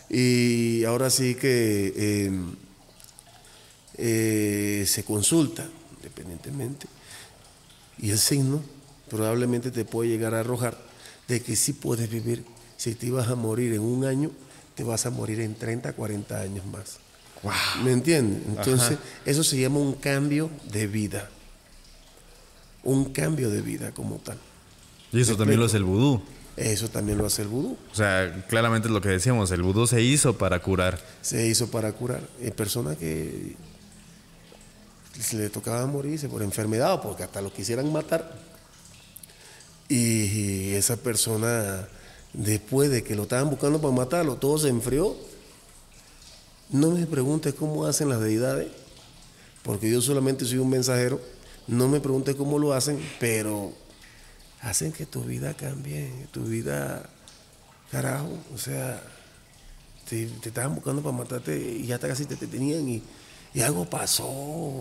y 0.10 0.84
ahora 0.86 1.10
sí 1.10 1.36
que 1.36 1.94
eh, 1.96 2.32
eh, 3.98 4.86
se 4.88 5.04
consulta, 5.04 5.68
independientemente, 5.98 6.88
y 8.00 8.12
el 8.12 8.20
signo 8.20 8.62
probablemente 9.10 9.72
te 9.72 9.86
puede 9.86 10.10
llegar 10.10 10.34
a 10.34 10.42
arrojar 10.42 10.78
de 11.28 11.42
que 11.42 11.56
sí 11.56 11.74
puedes 11.74 12.10
vivir. 12.10 12.44
Si 12.78 12.94
te 12.96 13.08
ibas 13.08 13.28
a 13.30 13.36
morir 13.36 13.74
en 13.74 13.82
un 13.82 14.06
año, 14.06 14.32
te 14.76 14.84
vas 14.84 15.06
a 15.06 15.10
morir 15.10 15.42
en 15.42 15.56
30, 15.56 15.94
40 15.94 16.40
años 16.40 16.66
más. 16.66 17.00
¿Me 17.84 17.92
entiendes? 17.92 18.42
Entonces, 18.48 18.98
eso 19.26 19.44
se 19.44 19.60
llama 19.60 19.80
un 19.80 19.94
cambio 19.94 20.50
de 20.72 20.88
vida. 20.88 21.30
Un 22.84 23.06
cambio 23.06 23.50
de 23.50 23.62
vida 23.62 23.92
como 23.92 24.18
tal. 24.18 24.38
Y 25.12 25.22
eso 25.22 25.36
también 25.36 25.60
lo 25.60 25.66
hace 25.66 25.78
el 25.78 25.84
vudú. 25.84 26.22
Eso 26.56 26.90
también 26.90 27.18
lo 27.18 27.26
hace 27.26 27.44
el 27.44 27.48
vudú. 27.48 27.78
O 27.92 27.96
sea, 27.96 28.46
claramente 28.48 28.88
es 28.88 28.94
lo 28.94 29.02
que 29.02 29.10
decíamos, 29.10 29.52
el 29.52 29.62
vudú 29.62 29.86
se 29.88 30.02
hizo 30.02 30.38
para 30.38 30.60
curar. 30.60 31.00
se 31.22 31.48
hizo 31.48 31.70
para 31.70 31.92
curar. 31.94 32.22
Hay 32.44 32.52
personas 32.52 32.98
que 32.98 33.56
le 35.34 35.50
tocaba 35.50 35.86
morirse 35.88 36.30
por 36.30 36.44
enfermedad 36.44 36.94
o 36.94 37.02
porque 37.02 37.24
hasta 37.24 37.42
lo 37.42 37.52
quisieran 37.52 37.92
matar. 37.92 38.32
Y 39.90 40.74
esa 40.74 40.98
persona, 40.98 41.88
después 42.34 42.90
de 42.90 43.04
que 43.04 43.16
lo 43.16 43.24
estaban 43.24 43.50
buscando 43.50 43.82
para 43.82 43.94
matarlo, 43.94 44.36
todo 44.36 44.58
se 44.58 44.70
enfrió. 44.70 45.16
No 46.70 46.92
me 46.92 47.06
preguntes 47.06 47.54
cómo 47.54 47.86
hacen 47.86 48.10
las 48.10 48.20
deidades, 48.20 48.68
porque 49.64 49.90
yo 49.90 50.02
solamente 50.02 50.46
soy 50.46 50.58
un 50.58 50.70
mensajero. 50.70 51.22
No 51.68 51.88
me 51.88 52.00
preguntes 52.00 52.36
cómo 52.36 52.60
lo 52.60 52.74
hacen, 52.74 53.00
pero 53.20 53.74
hacen 54.62 54.92
que 54.92 55.06
tu 55.06 55.24
vida 55.24 55.54
cambie, 55.54 56.12
tu 56.32 56.44
vida, 56.44 57.10
carajo, 57.92 58.38
o 58.54 58.58
sea, 58.58 59.02
te, 60.10 60.30
estaban 60.44 60.76
buscando 60.76 61.02
para 61.02 61.16
matarte 61.16 61.58
y 61.58 61.92
hasta 61.92 62.08
casi 62.08 62.26
te, 62.26 62.36
te 62.36 62.48
tenían 62.48 62.88
y, 62.88 63.04
y 63.58 63.62
algo 63.64 63.90
pasó. 63.90 64.72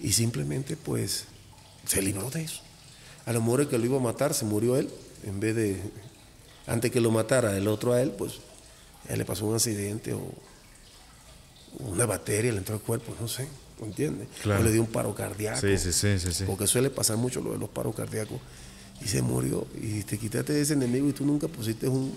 Y 0.00 0.12
simplemente 0.12 0.76
pues 0.76 1.26
se 1.86 2.02
libró 2.02 2.28
de 2.28 2.42
eso. 2.42 2.60
A 3.24 3.32
lo 3.32 3.40
mejor 3.40 3.60
el 3.60 3.68
que 3.68 3.78
lo 3.78 3.84
iba 3.84 3.98
a 3.98 4.00
matar 4.00 4.34
se 4.34 4.44
murió 4.44 4.76
él, 4.76 4.90
en 5.24 5.38
vez 5.38 5.54
de, 5.54 5.80
antes 6.66 6.90
que 6.90 7.00
lo 7.00 7.12
matara 7.12 7.56
el 7.56 7.68
otro 7.68 7.92
a 7.92 8.02
él, 8.02 8.10
pues 8.10 8.40
a 9.08 9.12
él 9.12 9.20
le 9.20 9.24
pasó 9.24 9.46
un 9.46 9.54
accidente 9.54 10.12
o 10.12 10.28
una 11.78 12.04
bacteria 12.04 12.50
le 12.50 12.58
entró 12.58 12.74
al 12.74 12.80
cuerpo, 12.80 13.14
no 13.20 13.28
sé, 13.28 13.46
¿me 13.80 13.86
entiendes? 13.86 14.26
Claro. 14.42 14.62
O 14.62 14.64
le 14.64 14.72
dio 14.72 14.80
un 14.80 14.88
paro 14.88 15.14
cardíaco. 15.14 15.60
Sí, 15.60 15.78
sí, 15.78 15.92
sí, 15.92 16.18
sí, 16.18 16.32
sí. 16.32 16.44
Porque 16.46 16.66
suele 16.66 16.90
pasar 16.90 17.16
mucho 17.16 17.40
lo 17.40 17.52
de 17.52 17.58
los 17.58 17.68
paros 17.68 17.94
cardíacos. 17.94 18.40
Y 19.00 19.06
se 19.06 19.22
murió. 19.22 19.68
Y 19.80 20.02
te 20.02 20.18
quitaste 20.18 20.52
de 20.52 20.62
ese 20.62 20.72
enemigo 20.72 21.08
y 21.08 21.12
tú 21.12 21.24
nunca 21.24 21.46
pusiste 21.46 21.86
un 21.86 22.12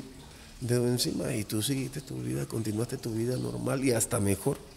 dedo 0.60 0.88
encima. 0.88 1.32
Y 1.36 1.44
tú 1.44 1.62
seguiste 1.62 2.02
tu 2.02 2.16
vida, 2.16 2.48
continuaste 2.48 2.98
tu 2.98 3.12
vida 3.12 3.38
normal 3.38 3.86
y 3.86 3.92
hasta 3.92 4.20
mejor. 4.20 4.71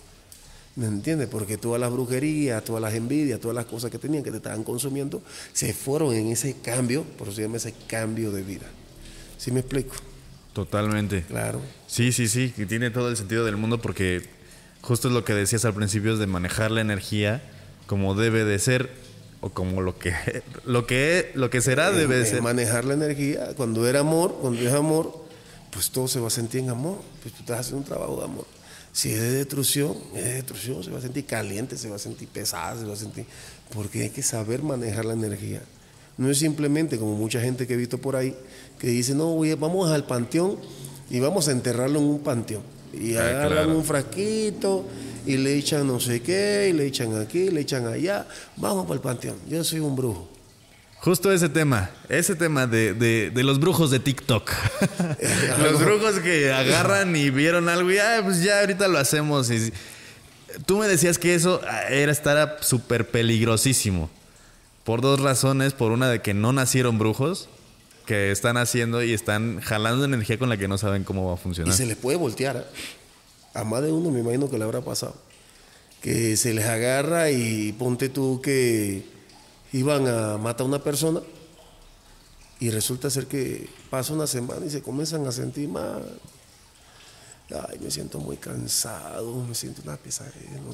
¿Me 0.77 0.87
entiendes? 0.87 1.29
Porque 1.29 1.57
todas 1.57 1.81
las 1.81 1.93
brujerías, 1.93 2.65
todas 2.65 2.83
las 2.83 2.95
envidias, 2.95 3.39
todas 3.39 3.55
las 3.55 3.67
cosas 3.67 3.91
que 3.91 3.99
tenían 3.99 4.25
que 4.25 4.31
te 4.33 4.39
estaban 4.39 4.65
consumiendo, 4.65 5.23
se 5.53 5.73
fueron 5.73 6.15
en 6.15 6.29
ese 6.29 6.57
cambio, 6.63 7.05
por 7.17 7.29
eso 7.29 7.37
se 7.37 7.43
llama 7.43 7.59
ese 7.59 7.75
cambio 7.87 8.33
de 8.33 8.43
vida. 8.43 8.67
¿Sí 9.39 9.53
me 9.53 9.61
explico? 9.61 9.95
Totalmente. 10.53 11.23
Claro. 11.23 11.61
Sí, 11.87 12.13
sí, 12.13 12.29
sí, 12.29 12.51
que 12.51 12.67
tiene 12.67 12.91
todo 12.91 13.09
el 13.09 13.17
sentido 13.17 13.45
del 13.45 13.57
mundo 13.57 13.81
porque 13.81 14.29
justo 14.81 15.09
es 15.09 15.15
lo 15.15 15.25
que 15.25 15.33
decías 15.33 15.65
al 15.65 15.75
principio 15.75 16.15
es 16.15 16.19
de 16.19 16.27
manejar 16.27 16.71
la 16.71 16.81
energía 16.81 17.43
como 17.87 18.15
debe 18.15 18.45
de 18.45 18.59
ser 18.59 18.91
o 19.41 19.51
como 19.51 19.83
lo 19.83 19.99
que 19.99 20.15
lo 20.65 20.87
que 20.87 21.31
lo 21.35 21.51
que 21.51 21.61
será 21.61 21.91
debe 21.93 22.19
de 22.19 22.27
ser. 22.27 22.43
Manejar 22.43 22.85
la 22.85 22.95
energía. 22.95 23.55
Cuando 23.57 23.87
era 23.87 24.01
amor, 24.01 24.39
cuando 24.41 24.61
es 24.61 24.73
amor, 24.73 25.25
pues 25.71 25.91
todo 25.91 26.09
se 26.09 26.19
va 26.19 26.29
a 26.29 26.31
sentir 26.31 26.61
en 26.61 26.71
amor. 26.71 27.01
Pues 27.23 27.35
tú 27.35 27.41
estás 27.41 27.61
haciendo 27.61 27.79
un 27.79 27.85
trabajo 27.85 28.17
de 28.17 28.25
amor. 28.25 28.47
Si 28.95 29.11
es 29.13 29.21
de 29.21 29.33
destrucción, 29.33 29.97
es 30.15 30.25
de 30.25 30.35
destrucción, 30.35 30.85
se 30.85 30.91
va 30.93 30.99
a 30.99 31.03
sentir 31.03 31.27
caliente, 31.27 31.77
se 31.77 31.89
va 31.89 31.97
a 31.97 31.99
sentir 31.99 32.29
pesada, 32.29 32.79
se 32.79 32.87
va 32.87 32.93
a 32.93 32.97
sentir. 32.97 33.27
Porque 33.75 34.03
hay 34.05 34.11
que 34.11 34.23
saber 34.23 34.63
manejar 34.63 35.05
la 35.05 35.15
energía. 35.15 35.61
No 36.17 36.31
es 36.31 36.39
simplemente 36.39 36.97
como 36.97 37.17
mucha 37.17 37.41
gente 37.41 37.67
que 37.67 37.75
he 37.75 37.77
visto 37.77 37.99
por 37.99 38.15
ahí 38.15 38.37
que 38.79 38.87
dice, 38.87 39.15
no, 39.17 39.33
oye, 39.35 39.57
vamos 39.57 39.91
al 39.91 40.07
panteón 40.07 40.59
y 41.11 41.19
vamos 41.19 41.49
a 41.49 41.51
enterrarlo 41.51 41.99
en 41.99 42.05
un 42.05 42.21
panteón. 42.21 42.63
Y 42.93 43.17
Ah, 43.17 43.23
agarran 43.27 43.65
claro. 43.65 43.77
un 43.79 43.85
frasquito 43.85 44.85
y 45.27 45.39
le 45.39 45.57
echan 45.57 45.87
no 45.89 45.99
sé 45.99 46.23
qué, 46.23 46.69
y 46.71 46.73
le 46.73 46.87
echan 46.87 47.21
aquí, 47.21 47.51
le 47.51 47.63
echan 47.63 47.89
allá. 47.89 48.29
Vamos 48.57 48.85
para 48.85 48.95
el 48.95 49.01
panteón. 49.01 49.37
Yo 49.49 49.65
soy 49.65 49.81
un 49.81 49.97
brujo. 49.97 50.29
Justo 51.05 51.31
ese 51.31 51.51
tema, 51.51 51.91
ese 52.09 52.35
tema 52.35 52.67
de, 52.67 52.95
de- 52.95 53.29
de 53.29 53.43
los 53.43 53.61
brujos 53.61 53.91
de 53.91 53.99
TikTok. 53.99 54.51
los 55.63 55.79
brujos 55.79 56.15
que 56.21 56.51
agarran 56.51 57.15
y 57.15 57.29
vieron 57.29 57.69
algo 57.69 57.93
y 57.93 57.99
ah, 57.99 58.23
pues 58.25 58.43
ya 58.43 58.61
ahorita 58.61 58.89
lo 58.89 58.97
hacemos. 58.97 59.51
Y, 59.51 59.71
tú 60.65 60.79
me 60.79 60.89
decías 60.89 61.19
que 61.19 61.35
eso 61.35 61.61
ah, 61.69 61.83
era 61.91 62.11
estar 62.11 62.57
súper 62.63 63.07
peligrosísimo. 63.11 64.09
por 64.85 65.03
dos 65.03 65.21
razones. 65.21 65.75
Por 65.75 65.93
una 65.93 66.09
de 66.09 66.23
que 66.23 66.33
no 66.33 66.55
nacieron 66.55 66.99
brujos, 66.99 67.51
que 68.07 68.31
están 68.31 68.57
haciendo 68.57 69.03
y 69.03 69.13
están 69.13 69.61
jalando 69.61 70.07
energía 70.07 70.39
con 70.39 70.49
la 70.49 70.57
que 70.57 70.69
no 70.69 70.79
saben 70.79 71.05
cómo 71.05 71.29
va 71.29 71.35
a 71.35 71.37
funcionar. 71.37 71.75
Y 71.75 71.77
se 71.77 71.85
les 71.85 71.99
puede 71.99 72.17
voltear. 72.17 72.57
¿eh? 72.57 72.65
A 73.53 73.63
más 73.65 73.83
de 73.83 73.93
uno 73.93 74.11
me 74.11 74.21
imagino 74.21 74.49
que 74.49 74.57
le 74.57 74.65
habrá 74.65 74.81
pasado. 74.81 75.15
Que 76.01 76.39
se 76.39 76.55
les 76.55 76.65
agarra 76.65 77.31
y 77.31 77.73
ponte 77.73 78.09
tú 78.09 78.41
que 78.43 79.13
iban 79.75 80.07
a 80.07 80.39
matar 80.39 80.63
a 80.63 80.69
una 80.69 80.79
persona 80.79 81.21
y 82.61 82.71
resulta 82.71 83.11
ser 83.11 83.27
que 83.27 83.69
pasa 83.91 84.13
una 84.13 84.29
semana 84.29 84.65
y 84.65 84.71
se 84.71 84.83
comienzan 84.83 85.27
a 85.27 85.33
sentir 85.33 85.69
mal. 85.69 86.21
Ay, 87.51 87.79
me 87.81 87.91
siento 87.91 88.21
muy 88.21 88.37
cansado, 88.37 89.35
me 89.45 89.55
siento 89.55 89.83
una 89.83 89.97
pesadez, 89.97 90.49
no, 90.65 90.71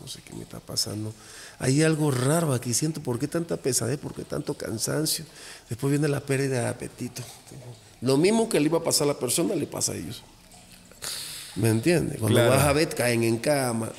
no 0.00 0.08
sé 0.08 0.22
qué 0.22 0.32
me 0.32 0.42
está 0.42 0.60
pasando. 0.60 1.12
Hay 1.58 1.82
algo 1.82 2.10
raro 2.10 2.54
aquí, 2.54 2.72
siento 2.72 3.02
por 3.02 3.18
qué 3.18 3.28
tanta 3.28 3.58
pesadez, 3.58 3.98
por 3.98 4.14
qué 4.14 4.24
tanto 4.24 4.54
cansancio. 4.54 5.26
Después 5.68 5.90
viene 5.90 6.08
la 6.08 6.20
pérdida 6.20 6.62
de 6.62 6.68
apetito. 6.68 7.22
Lo 8.00 8.16
mismo 8.16 8.48
que 8.48 8.58
le 8.60 8.66
iba 8.66 8.78
a 8.78 8.82
pasar 8.82 9.04
a 9.04 9.12
la 9.12 9.18
persona, 9.18 9.54
le 9.54 9.66
pasa 9.66 9.92
a 9.92 9.96
ellos. 9.96 10.22
¿Me 11.54 11.68
entiendes? 11.68 12.18
Cuando 12.18 12.48
vas 12.48 12.64
a 12.64 12.72
ver, 12.72 12.88
caen 12.94 13.24
en 13.24 13.36
cama. 13.36 13.92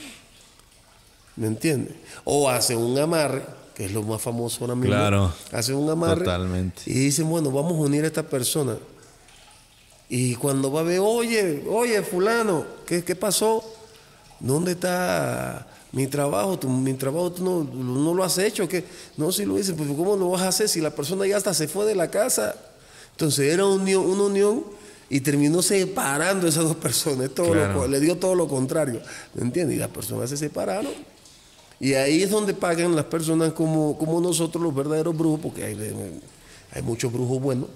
¿Me 1.36 1.48
entiendes? 1.48 1.96
O 2.26 2.50
hacen 2.50 2.80
un 2.80 2.98
amarre, 2.98 3.46
que 3.80 3.86
es 3.86 3.94
lo 3.94 4.04
más 4.04 4.22
famoso 4.22 4.58
ahora 4.60 4.76
mismo. 4.76 4.94
Claro. 4.94 5.34
Hacen 5.54 5.76
un 5.76 5.90
amarre. 5.90 6.26
Totalmente. 6.26 6.82
Y 6.86 6.96
dicen, 6.96 7.30
bueno, 7.30 7.50
vamos 7.50 7.72
a 7.72 7.76
unir 7.76 8.04
a 8.04 8.08
esta 8.08 8.24
persona. 8.24 8.78
Y 10.10 10.36
cuando 10.36 10.70
va 10.70 10.82
a 10.82 10.84
ver, 10.84 11.00
oye, 11.02 11.64
oye, 11.66 12.02
fulano, 12.02 12.66
¿qué, 12.86 13.06
qué 13.06 13.16
pasó? 13.16 13.64
¿Dónde 14.42 14.74
está 14.74 15.66
mi 15.94 16.08
trabajo? 16.08 16.60
mi 16.68 16.94
trabajo 16.96 17.32
tú 17.32 17.42
no, 17.42 17.64
no, 17.64 18.14
lo 18.14 18.22
has 18.22 18.38
hecho. 18.38 18.68
¿qué? 18.68 18.84
No, 19.16 19.32
si 19.32 19.46
lo 19.46 19.56
dice, 19.56 19.72
pues 19.72 19.88
¿cómo 19.96 20.18
lo 20.18 20.32
vas 20.32 20.42
a 20.42 20.50
hacer 20.50 20.68
si 20.68 20.82
la 20.82 20.90
persona 20.90 21.26
ya 21.26 21.38
hasta 21.38 21.54
se 21.54 21.70
fue 21.70 21.86
de 21.86 21.96
la 21.96 22.12
casa? 22.12 22.58
Entonces 23.12 23.54
era 23.54 23.66
una 23.66 23.82
unión, 23.82 24.06
una 24.06 24.24
unión 24.24 24.66
y 25.10 25.22
terminó 25.22 25.62
separando 25.62 26.50
esas 26.50 26.66
dos 26.66 26.76
personas. 26.76 27.30
Todo 27.30 27.88
le 27.88 28.00
dio 28.02 28.18
todo 28.18 28.36
lo 28.36 28.50
contrario. 28.50 29.00
¿Me 29.36 29.44
entiendes? 29.44 29.78
Y 29.78 29.80
las 29.80 29.90
personas 29.90 30.30
se 30.30 30.36
separaron. 30.36 30.92
Y 31.80 31.94
ahí 31.94 32.24
es 32.24 32.30
donde 32.30 32.54
pagan 32.54 32.96
las 32.96 33.06
personas 33.06 33.54
como, 33.54 33.98
como 33.98 34.20
nosotros, 34.20 34.62
los 34.64 34.76
verdaderos 34.76 35.18
brujos, 35.18 35.40
porque 35.42 35.64
hay, 35.64 35.78
hay 36.74 36.82
muchos 36.82 37.12
brujos 37.12 37.42
buenos 37.42 37.70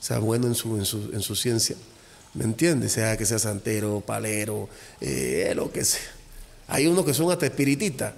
sea 0.00 0.18
bueno 0.18 0.46
en 0.46 0.54
su, 0.54 0.76
en 0.76 0.84
su, 0.84 1.10
en 1.12 1.20
su 1.20 1.36
ciencia. 1.36 1.76
¿Me 2.34 2.44
entiendes? 2.44 2.92
Sea 2.92 3.16
que 3.16 3.26
sea 3.26 3.38
santero, 3.38 4.00
palero, 4.00 4.68
eh, 5.00 5.52
lo 5.54 5.70
que 5.70 5.84
sea. 5.84 6.00
Hay 6.68 6.86
unos 6.86 7.04
que 7.04 7.12
son 7.12 7.30
hasta 7.30 7.46
espiritistas 7.46 8.14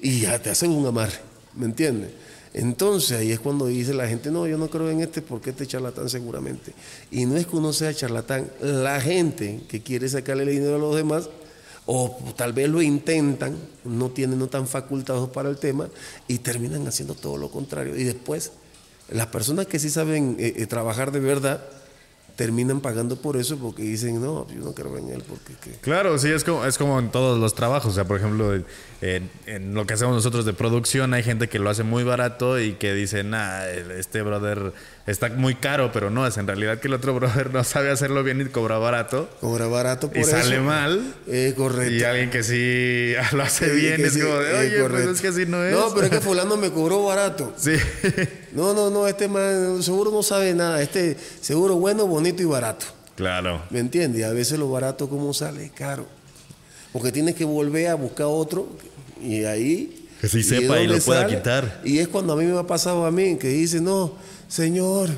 y 0.00 0.20
ya 0.20 0.40
te 0.40 0.50
hacen 0.50 0.70
un 0.70 0.86
amarre. 0.86 1.18
¿Me 1.54 1.66
entiendes? 1.66 2.10
Entonces 2.54 3.18
ahí 3.18 3.30
es 3.30 3.40
cuando 3.40 3.66
dice 3.66 3.92
la 3.92 4.08
gente, 4.08 4.30
no, 4.30 4.46
yo 4.46 4.56
no 4.56 4.70
creo 4.70 4.90
en 4.90 5.00
este 5.00 5.20
porque 5.20 5.50
este 5.50 5.66
charlatán 5.66 6.08
seguramente. 6.08 6.72
Y 7.10 7.26
no 7.26 7.36
es 7.36 7.46
que 7.46 7.56
uno 7.56 7.72
sea 7.72 7.92
charlatán, 7.92 8.50
la 8.60 9.00
gente 9.00 9.60
que 9.68 9.82
quiere 9.82 10.08
sacarle 10.08 10.44
el 10.44 10.50
dinero 10.50 10.76
a 10.76 10.78
los 10.78 10.96
demás, 10.96 11.28
o 11.90 12.18
tal 12.36 12.52
vez 12.52 12.68
lo 12.68 12.82
intentan, 12.82 13.56
no 13.84 14.10
tienen, 14.10 14.38
no 14.38 14.48
tan 14.48 14.68
facultados 14.68 15.30
para 15.30 15.48
el 15.48 15.56
tema, 15.56 15.88
y 16.26 16.38
terminan 16.40 16.86
haciendo 16.86 17.14
todo 17.14 17.38
lo 17.38 17.50
contrario. 17.50 17.96
Y 17.96 18.04
después 18.04 18.52
las 19.08 19.28
personas 19.28 19.66
que 19.66 19.78
sí 19.78 19.88
saben 19.88 20.36
eh, 20.38 20.52
eh, 20.56 20.66
trabajar 20.66 21.12
de 21.12 21.20
verdad 21.20 21.64
terminan 22.36 22.80
pagando 22.82 23.16
por 23.16 23.38
eso 23.38 23.56
porque 23.56 23.82
dicen, 23.82 24.20
no, 24.20 24.46
yo 24.48 24.60
no 24.60 24.74
creo 24.74 24.98
en 24.98 25.08
él 25.08 25.24
porque... 25.26 25.78
Claro, 25.80 26.18
sí, 26.18 26.28
es 26.28 26.44
como, 26.44 26.66
es 26.66 26.76
como 26.76 26.98
en 26.98 27.10
todos 27.10 27.38
los 27.40 27.54
trabajos. 27.54 27.92
O 27.92 27.94
sea, 27.94 28.04
por 28.04 28.18
ejemplo, 28.18 28.62
en, 29.00 29.74
lo 29.74 29.86
que 29.86 29.94
hacemos 29.94 30.14
nosotros 30.14 30.44
de 30.44 30.52
producción 30.52 31.14
hay 31.14 31.22
gente 31.22 31.48
que 31.48 31.60
lo 31.60 31.70
hace 31.70 31.84
muy 31.84 32.02
barato 32.02 32.58
y 32.58 32.72
que 32.72 32.94
dice, 32.94 33.22
nah, 33.22 33.64
este 33.64 34.22
brother 34.22 34.72
está 35.06 35.28
muy 35.28 35.54
caro, 35.54 35.92
pero 35.92 36.10
no, 36.10 36.26
es 36.26 36.36
en 36.36 36.48
realidad 36.48 36.80
que 36.80 36.88
el 36.88 36.94
otro 36.94 37.14
brother 37.18 37.52
no 37.52 37.62
sabe 37.62 37.90
hacerlo 37.90 38.24
bien 38.24 38.40
y 38.40 38.46
cobra 38.46 38.78
barato. 38.78 39.28
Cobra 39.40 39.68
barato 39.68 40.08
por 40.08 40.16
y 40.16 40.20
eso. 40.22 40.30
sale 40.32 40.58
mal. 40.58 41.14
Eh, 41.28 41.54
correcto. 41.56 41.94
Y 41.94 42.02
alguien 42.02 42.30
que 42.30 42.42
sí 42.42 43.14
lo 43.36 43.42
hace 43.44 43.70
bien 43.72 44.04
es 44.04 44.18
como 44.18 44.34
de, 44.34 44.54
oye, 44.54 44.88
pues 44.88 45.06
es 45.06 45.20
que 45.20 45.28
así 45.28 45.46
no 45.46 45.64
es. 45.64 45.72
No, 45.72 45.94
pero 45.94 46.06
es 46.06 46.10
que 46.10 46.20
fulano 46.20 46.56
me 46.56 46.70
cobró 46.70 47.04
barato. 47.04 47.54
Sí. 47.68 47.74
No, 48.52 48.72
no, 48.72 48.88
no, 48.88 49.06
este 49.06 49.28
man 49.28 49.82
seguro 49.82 50.10
no 50.10 50.22
sabe 50.22 50.54
nada. 50.54 50.80
Este 50.80 51.16
seguro 51.40 51.76
bueno, 51.76 52.06
bonito 52.06 52.42
y 52.42 52.46
barato. 52.46 52.86
Claro. 53.14 53.62
¿Me 53.70 53.80
entiendes? 53.80 54.24
A 54.24 54.32
veces 54.32 54.58
lo 54.58 54.70
barato 54.70 55.08
como 55.08 55.34
sale 55.34 55.70
caro. 55.74 56.06
Porque 56.92 57.12
tienes 57.12 57.34
que 57.34 57.44
volver 57.44 57.88
a 57.88 57.94
buscar 57.94 58.26
otro 58.26 58.68
y 59.22 59.44
ahí... 59.44 60.06
Que 60.20 60.28
sí 60.28 60.42
sepa 60.42 60.80
y 60.80 60.88
lo 60.88 60.98
pueda 60.98 61.26
quitar. 61.26 61.80
Y 61.84 61.98
es 61.98 62.08
cuando 62.08 62.32
a 62.32 62.36
mí 62.36 62.44
me 62.44 62.58
ha 62.58 62.66
pasado 62.66 63.06
a 63.06 63.10
mí, 63.10 63.36
que 63.36 63.48
dice, 63.48 63.80
no, 63.80 64.14
Señor, 64.48 65.10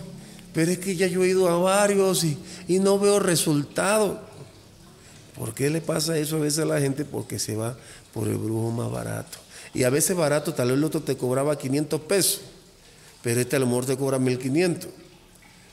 pero 0.52 0.70
es 0.70 0.78
que 0.78 0.94
ya 0.94 1.06
yo 1.06 1.24
he 1.24 1.28
ido 1.28 1.48
a 1.48 1.56
varios 1.56 2.22
y, 2.24 2.36
y 2.68 2.80
no 2.80 2.98
veo 2.98 3.18
resultado. 3.18 4.20
¿Por 5.38 5.54
qué 5.54 5.70
le 5.70 5.80
pasa 5.80 6.18
eso 6.18 6.36
a 6.36 6.40
veces 6.40 6.58
a 6.58 6.64
la 6.66 6.80
gente? 6.80 7.06
Porque 7.06 7.38
se 7.38 7.56
va 7.56 7.78
por 8.12 8.28
el 8.28 8.36
brujo 8.36 8.70
más 8.70 8.90
barato. 8.90 9.38
Y 9.72 9.84
a 9.84 9.90
veces 9.90 10.16
barato, 10.16 10.52
tal 10.52 10.68
vez 10.68 10.76
el 10.76 10.84
otro 10.84 11.00
te 11.00 11.16
cobraba 11.16 11.56
500 11.56 12.00
pesos, 12.02 12.40
pero 13.22 13.40
este 13.40 13.56
a 13.56 13.58
lo 13.58 13.66
mejor 13.66 13.86
te 13.86 13.96
cobra 13.96 14.18
1500. 14.18 14.90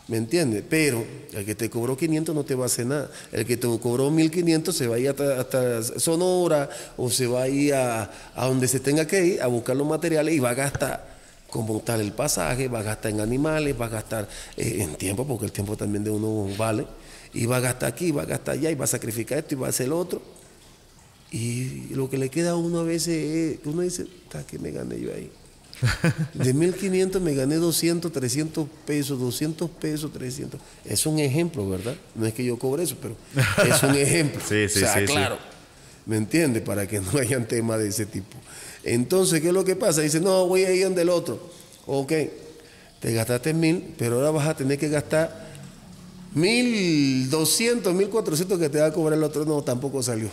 ¿Me 0.08 0.16
entiendes? 0.16 0.64
Pero 0.70 1.06
el 1.34 1.46
que 1.46 1.54
te 1.54 1.70
cobró 1.70 1.98
500 1.98 2.34
no 2.34 2.46
te 2.46 2.56
va 2.56 2.64
a 2.64 2.68
hacer 2.68 2.86
nada. 2.86 3.12
El 3.32 3.46
que 3.46 3.58
te 3.58 3.68
cobró 3.80 4.10
1500 4.10 4.76
se 4.76 4.88
va 4.88 4.96
a 4.96 5.00
ir 5.00 5.10
hasta, 5.10 5.84
Sonora 6.00 6.70
o 6.96 7.10
se 7.10 7.28
va 7.28 7.44
a 7.44 7.48
ir 7.50 7.74
a, 7.74 8.10
donde 8.36 8.70
se 8.70 8.80
tenga 8.80 9.06
que 9.06 9.26
ir 9.26 9.42
a 9.42 9.48
buscar 9.48 9.76
los 9.76 9.86
materiales 9.86 10.34
y 10.34 10.40
va 10.40 10.52
a 10.52 10.54
gastar 10.54 11.18
como 11.50 11.80
tal 11.82 12.02
el 12.02 12.14
pasaje, 12.14 12.68
va 12.68 12.80
a 12.80 12.84
gastar 12.84 13.12
en 13.12 13.22
animales, 13.22 13.76
va 13.80 13.86
a 13.86 13.90
gastar 13.90 14.30
eh, 14.56 14.78
en 14.80 14.96
tiempo, 14.96 15.26
porque 15.26 15.46
el 15.46 15.52
tiempo 15.52 15.76
también 15.76 16.04
de 16.04 16.10
uno 16.10 16.48
vale, 16.58 16.86
y 17.34 17.46
va 17.46 17.58
a 17.58 17.60
gastar 17.62 17.90
aquí, 17.90 18.12
va 18.12 18.24
a 18.24 18.26
gastar 18.26 18.56
allá, 18.56 18.70
y 18.70 18.76
va 18.76 18.84
a 18.84 18.88
sacrificar 18.88 19.38
esto 19.38 19.56
y 19.56 19.58
va 19.58 19.68
a 19.68 19.70
hacer 19.70 19.88
lo 19.88 19.98
otro. 19.98 20.22
Y 21.32 21.88
lo 21.92 22.10
que 22.10 22.18
le 22.18 22.30
queda 22.30 22.52
a 22.52 22.56
uno 22.56 22.80
a 22.80 22.84
veces 22.84 23.60
es 23.60 23.66
uno 23.66 23.82
dice, 23.82 24.08
¿qué 24.48 24.60
me 24.60 24.72
gané 24.72 25.00
yo 25.00 25.14
ahí? 25.14 25.32
De 26.34 26.54
1500 26.54 27.22
me 27.22 27.34
gané 27.34 27.56
200, 27.56 28.12
300 28.12 28.68
pesos, 28.86 29.20
200 29.20 29.70
pesos, 29.70 30.12
300. 30.12 30.60
Es 30.86 31.06
un 31.06 31.20
ejemplo, 31.20 31.70
¿verdad? 31.70 31.96
No 32.16 32.26
es 32.26 32.34
que 32.34 32.44
yo 32.44 32.58
cobre 32.58 32.84
eso, 32.84 32.96
pero 33.02 33.16
es 33.68 33.84
un 33.84 33.96
ejemplo. 33.96 34.42
sí, 34.48 34.68
sí, 34.70 34.84
o 34.84 34.88
sea, 34.88 35.06
claro. 35.06 35.38
¿Me 36.06 36.18
entiendes? 36.18 36.64
Para 36.64 36.88
que 36.88 37.00
no 37.02 37.20
hayan 37.20 37.48
temas 37.48 37.80
de 37.80 37.90
ese 37.90 38.06
tipo. 38.06 38.38
Entonces, 38.84 39.42
¿qué 39.42 39.48
es 39.48 39.54
lo 39.54 39.66
que 39.66 39.76
pasa? 39.76 40.02
Dice, 40.02 40.20
no, 40.22 40.48
voy 40.48 40.64
a 40.64 40.72
ir 40.72 40.86
donde 40.86 41.02
el 41.02 41.10
otro. 41.10 41.52
Ok, 41.86 42.14
te 43.00 43.14
gastaste 43.14 43.54
mil, 43.54 43.94
pero 43.98 44.16
ahora 44.16 44.32
vas 44.32 44.48
a 44.48 44.56
tener 44.56 44.80
que 44.80 44.90
gastar 44.90 45.48
mil 46.34 47.30
doscientos, 47.30 47.94
mil 47.94 48.10
cuatrocientos 48.10 48.58
que 48.60 48.70
te 48.70 48.80
va 48.80 48.88
a 48.88 48.94
cobrar 48.94 49.18
el 49.18 49.24
otro. 49.24 49.46
No, 49.46 49.62
tampoco 49.62 50.02
salió. 50.02 50.30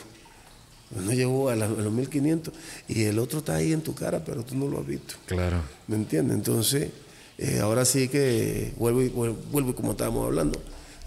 No 1.03 1.12
llegó 1.12 1.49
a, 1.49 1.57
los 1.57 1.92
1500 1.92 2.55
y 2.88 3.05
el 3.05 3.18
otro 3.18 3.40
está 3.40 3.57
ahí 3.57 3.72
en 3.72 3.80
tu 3.80 3.95
cara, 3.95 4.24
pero 4.24 4.45
tú 4.45 4.57
no 4.57 4.68
lo 4.68 4.80
has 4.80 4.86
visto. 4.86 5.14
Claro. 5.26 5.62
¿Me 5.86 5.97
entiendes? 5.97 6.36
Entonces, 6.36 6.90
eh, 7.38 7.59
ahora 7.61 7.84
sí 7.84 8.09
que 8.09 8.72
vuelvo 8.76 9.03
y, 9.03 9.09
vuelvo 9.09 9.74
como 9.74 9.92
estábamos 9.92 10.26
hablando. 10.26 10.61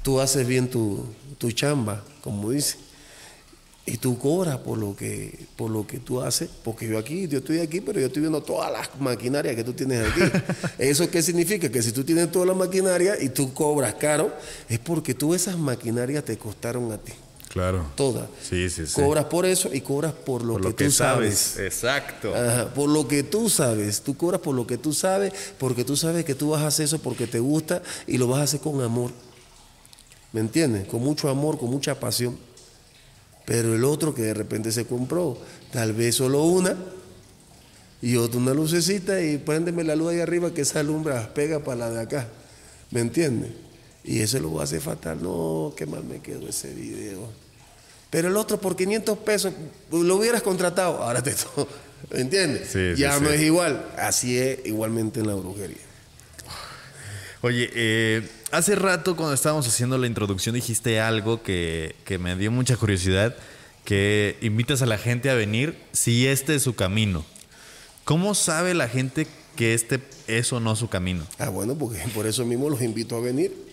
Tú 0.04 0.20
haces 0.20 0.48
bien 0.48 0.70
tu, 0.70 1.06
tu 1.38 1.52
chamba, 1.52 2.04
como 2.22 2.52
dice. 2.52 2.78
Y 3.86 3.98
tú 3.98 4.20
cobras 4.20 4.58
por 4.58 4.78
lo 4.78 4.94
que 4.98 5.48
por 5.56 5.72
lo 5.72 5.88
que 5.88 6.00
tú 6.00 6.20
haces, 6.20 6.50
porque 6.62 6.86
yo 6.90 6.98
aquí, 6.98 7.30
yo 7.30 7.38
estoy 7.38 7.60
aquí, 7.60 7.80
pero 7.80 8.02
yo 8.02 8.08
estoy 8.08 8.20
viendo 8.20 8.44
todas 8.44 8.70
las 8.70 8.90
maquinarias 9.00 9.56
que 9.56 9.64
tú 9.64 9.72
tienes 9.72 10.06
aquí. 10.06 10.22
¿Eso 10.78 11.10
qué 11.10 11.22
significa? 11.22 11.70
Que 11.70 11.82
si 11.82 11.94
tú 11.94 12.04
tienes 12.04 12.30
toda 12.30 12.48
la 12.48 12.54
maquinaria 12.54 13.16
y 13.22 13.30
tú 13.30 13.54
cobras 13.54 13.94
caro, 13.94 14.34
es 14.68 14.78
porque 14.80 15.14
tú 15.14 15.34
esas 15.34 15.58
maquinarias 15.58 16.26
te 16.26 16.38
costaron 16.38 16.92
a 16.92 16.98
ti. 16.98 17.14
Claro. 17.50 17.86
Todas. 17.96 18.28
Sí, 18.42 18.70
sí, 18.70 18.86
sí. 18.86 18.94
Cobras 18.94 19.26
por 19.26 19.46
eso 19.46 19.70
y 19.74 19.82
cobras 19.82 20.14
por 20.14 20.44
lo, 20.44 20.60
que, 20.76 20.86
tú 20.86 20.92
sabes. 20.92 21.58
Exacto. 21.58 22.34
por 22.76 22.90
lo 22.90 23.08
que 23.08 23.24
tú 23.24 23.50
sabes. 23.50 24.02
Tú 24.02 24.16
cobras 24.18 24.42
por 24.42 24.54
lo 24.54 24.68
que 24.68 24.78
tú 24.78 24.94
sabes, 24.94 25.34
porque 25.58 25.84
tú 25.84 25.96
sabes 25.96 26.26
que 26.26 26.36
tú 26.36 26.50
vas 26.50 26.62
a 26.62 26.68
hacer 26.68 26.86
eso 26.86 27.00
porque 27.00 27.26
te 27.28 27.40
gusta 27.40 27.82
y 28.06 28.18
lo 28.18 28.28
vas 28.28 28.42
a 28.42 28.44
hacer 28.44 28.60
con 28.60 28.82
amor. 28.82 29.12
¿Me 30.34 30.42
entiendes? 30.42 30.88
Con 30.88 31.02
mucho 31.02 31.30
amor, 31.30 31.58
con 31.58 31.70
mucha 31.70 32.00
pasión. 32.00 32.38
Pero 33.46 33.74
el 33.74 33.86
otro 33.86 34.14
que 34.14 34.24
de 34.24 34.34
repente 34.34 34.72
se 34.74 34.86
compró, 34.86 35.38
tal 35.72 35.94
vez 35.94 36.16
solo 36.16 36.44
una, 36.44 36.76
y 38.02 38.18
otro 38.18 38.40
una 38.40 38.54
lucecita 38.54 39.22
y 39.22 39.38
préndeme 39.38 39.84
la 39.84 39.96
luz 39.96 40.12
ahí 40.12 40.20
arriba 40.20 40.54
que 40.54 40.62
esa 40.62 40.82
alumbra 40.82 41.34
pega 41.34 41.60
para 41.60 41.78
la 41.78 41.90
de 41.92 42.02
acá. 42.02 42.28
¿Me 42.92 43.00
entiendes? 43.00 43.52
Y 44.08 44.22
eso 44.22 44.40
lo 44.40 44.54
va 44.54 44.62
a 44.62 44.64
hacer 44.64 44.82
fatal. 44.82 45.22
No, 45.22 45.74
qué 45.76 45.86
mal 45.86 46.04
me 46.04 46.20
quedó 46.20 46.48
ese 46.48 46.74
video. 46.74 47.30
Pero 48.10 48.30
el 48.30 48.38
otro 48.38 48.60
por 48.60 48.78
500 48.78 49.18
pesos 49.20 49.54
lo 49.92 50.16
hubieras 50.16 50.42
contratado. 50.42 51.04
Ahora 51.04 51.22
te 51.22 51.36
¿Entiendes? 52.12 52.98
ya 52.98 53.20
no 53.20 53.30
es 53.30 53.42
igual. 53.42 53.86
Así 53.98 54.38
es 54.38 54.66
igualmente 54.66 55.20
en 55.20 55.28
la 55.28 55.36
brujería. 55.36 55.78
Oye, 57.42 57.70
eh, 57.76 58.28
hace 58.52 58.76
rato 58.76 59.16
cuando 59.16 59.34
estábamos 59.34 59.68
haciendo 59.68 59.98
la 59.98 60.08
introducción 60.08 60.56
dijiste 60.56 61.00
algo 61.00 61.44
que, 61.44 61.96
que, 62.06 62.18
me 62.18 62.36
dio 62.36 62.50
mucha 62.50 62.78
curiosidad, 62.78 63.36
que 63.84 64.38
invitas 64.42 64.82
a 64.82 64.86
la 64.86 64.98
gente 64.98 65.30
a 65.30 65.36
venir 65.36 65.78
si 65.92 66.28
este 66.28 66.56
es 66.56 66.64
su 66.64 66.76
camino. 66.76 67.26
¿Cómo 68.06 68.34
sabe 68.34 68.74
la 68.74 68.88
gente 68.88 69.28
que 69.58 69.74
este 69.74 70.00
eso 70.28 70.60
no 70.62 70.76
su 70.76 70.88
camino. 70.88 71.26
Ah, 71.40 71.50
bueno, 71.50 71.76
porque 71.76 72.00
por 72.14 72.28
eso 72.28 72.46
mismo 72.46 72.70
los 72.70 72.82
invito 72.82 73.18
a 73.18 73.22
venir. 73.22 73.67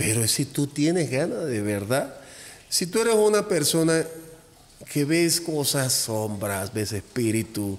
Pero 0.00 0.26
si 0.26 0.46
tú 0.46 0.66
tienes 0.66 1.10
ganas 1.10 1.44
de 1.44 1.60
verdad, 1.60 2.14
si 2.70 2.86
tú 2.86 3.02
eres 3.02 3.16
una 3.16 3.46
persona 3.46 4.02
que 4.90 5.04
ves 5.04 5.42
cosas, 5.42 5.92
sombras, 5.92 6.72
ves 6.72 6.92
espíritu, 6.92 7.78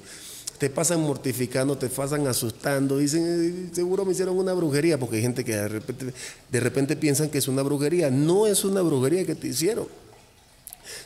te 0.59 0.69
pasan 0.69 1.01
mortificando, 1.01 1.79
te 1.79 1.89
pasan 1.89 2.27
asustando, 2.27 2.99
dicen, 2.99 3.25
eh, 3.25 3.73
seguro 3.73 4.05
me 4.05 4.11
hicieron 4.11 4.37
una 4.37 4.53
brujería, 4.53 4.99
porque 4.99 5.15
hay 5.15 5.23
gente 5.23 5.43
que 5.43 5.55
de 5.55 5.67
repente, 5.67 6.13
de 6.51 6.59
repente 6.59 6.95
piensan 6.95 7.31
que 7.31 7.39
es 7.39 7.47
una 7.47 7.63
brujería. 7.63 8.11
No 8.11 8.45
es 8.45 8.63
una 8.65 8.83
brujería 8.83 9.25
que 9.25 9.33
te 9.33 9.47
hicieron. 9.47 9.87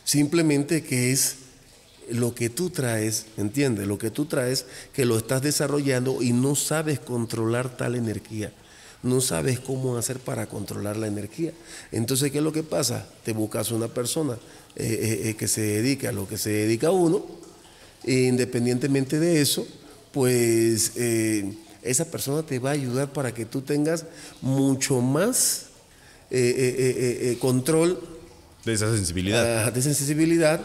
Simplemente 0.04 0.84
que 0.84 1.14
es 1.14 1.36
lo 2.10 2.36
que 2.36 2.50
tú 2.50 2.72
traes, 2.72 3.28
¿entiendes? 3.38 3.88
Lo 3.88 3.98
que 3.98 4.12
tú 4.12 4.26
traes, 4.26 4.66
que 4.92 5.06
lo 5.06 5.18
estás 5.18 5.42
desarrollando 5.42 6.22
y 6.22 6.34
no 6.34 6.56
sabes 6.56 7.00
controlar 7.00 7.78
tal 7.78 7.96
energía. 7.96 8.52
No 9.06 9.22
sabes 9.22 9.60
cómo 9.60 9.98
hacer 9.98 10.20
para 10.20 10.48
controlar 10.48 10.98
la 10.98 11.08
energía. 11.08 11.54
Entonces, 11.92 12.32
¿qué 12.32 12.40
es 12.40 12.44
lo 12.44 12.52
que 12.52 12.64
pasa? 12.64 13.08
Te 13.24 13.34
buscas 13.34 13.72
una 13.72 13.88
persona 13.88 14.34
eh, 14.76 15.22
eh, 15.26 15.36
que 15.36 15.48
se 15.48 15.62
dedique 15.62 16.08
a 16.08 16.12
lo 16.12 16.28
que 16.28 16.38
se 16.38 16.50
dedica 16.50 16.92
uno 16.92 17.24
e 18.06 18.24
independientemente 18.24 19.20
de 19.20 19.42
eso, 19.42 19.68
pues 20.12 20.92
eh, 20.96 21.54
esa 21.82 22.10
persona 22.10 22.44
te 22.44 22.60
va 22.60 22.70
a 22.70 22.74
ayudar 22.74 23.12
para 23.12 23.34
que 23.34 23.46
tú 23.46 23.62
tengas 23.62 24.06
mucho 24.42 25.02
más 25.02 25.68
eh, 26.30 27.32
eh, 27.32 27.38
control. 27.40 28.00
De 28.64 28.74
esa 28.74 28.96
sensibilidad. 28.96 29.66
Ah, 29.66 29.72
de 29.72 29.80
esa 29.80 29.94
sensibilidad, 29.94 30.62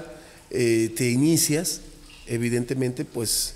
te 0.51 1.11
inicias, 1.11 1.81
evidentemente, 2.27 3.05
pues 3.05 3.55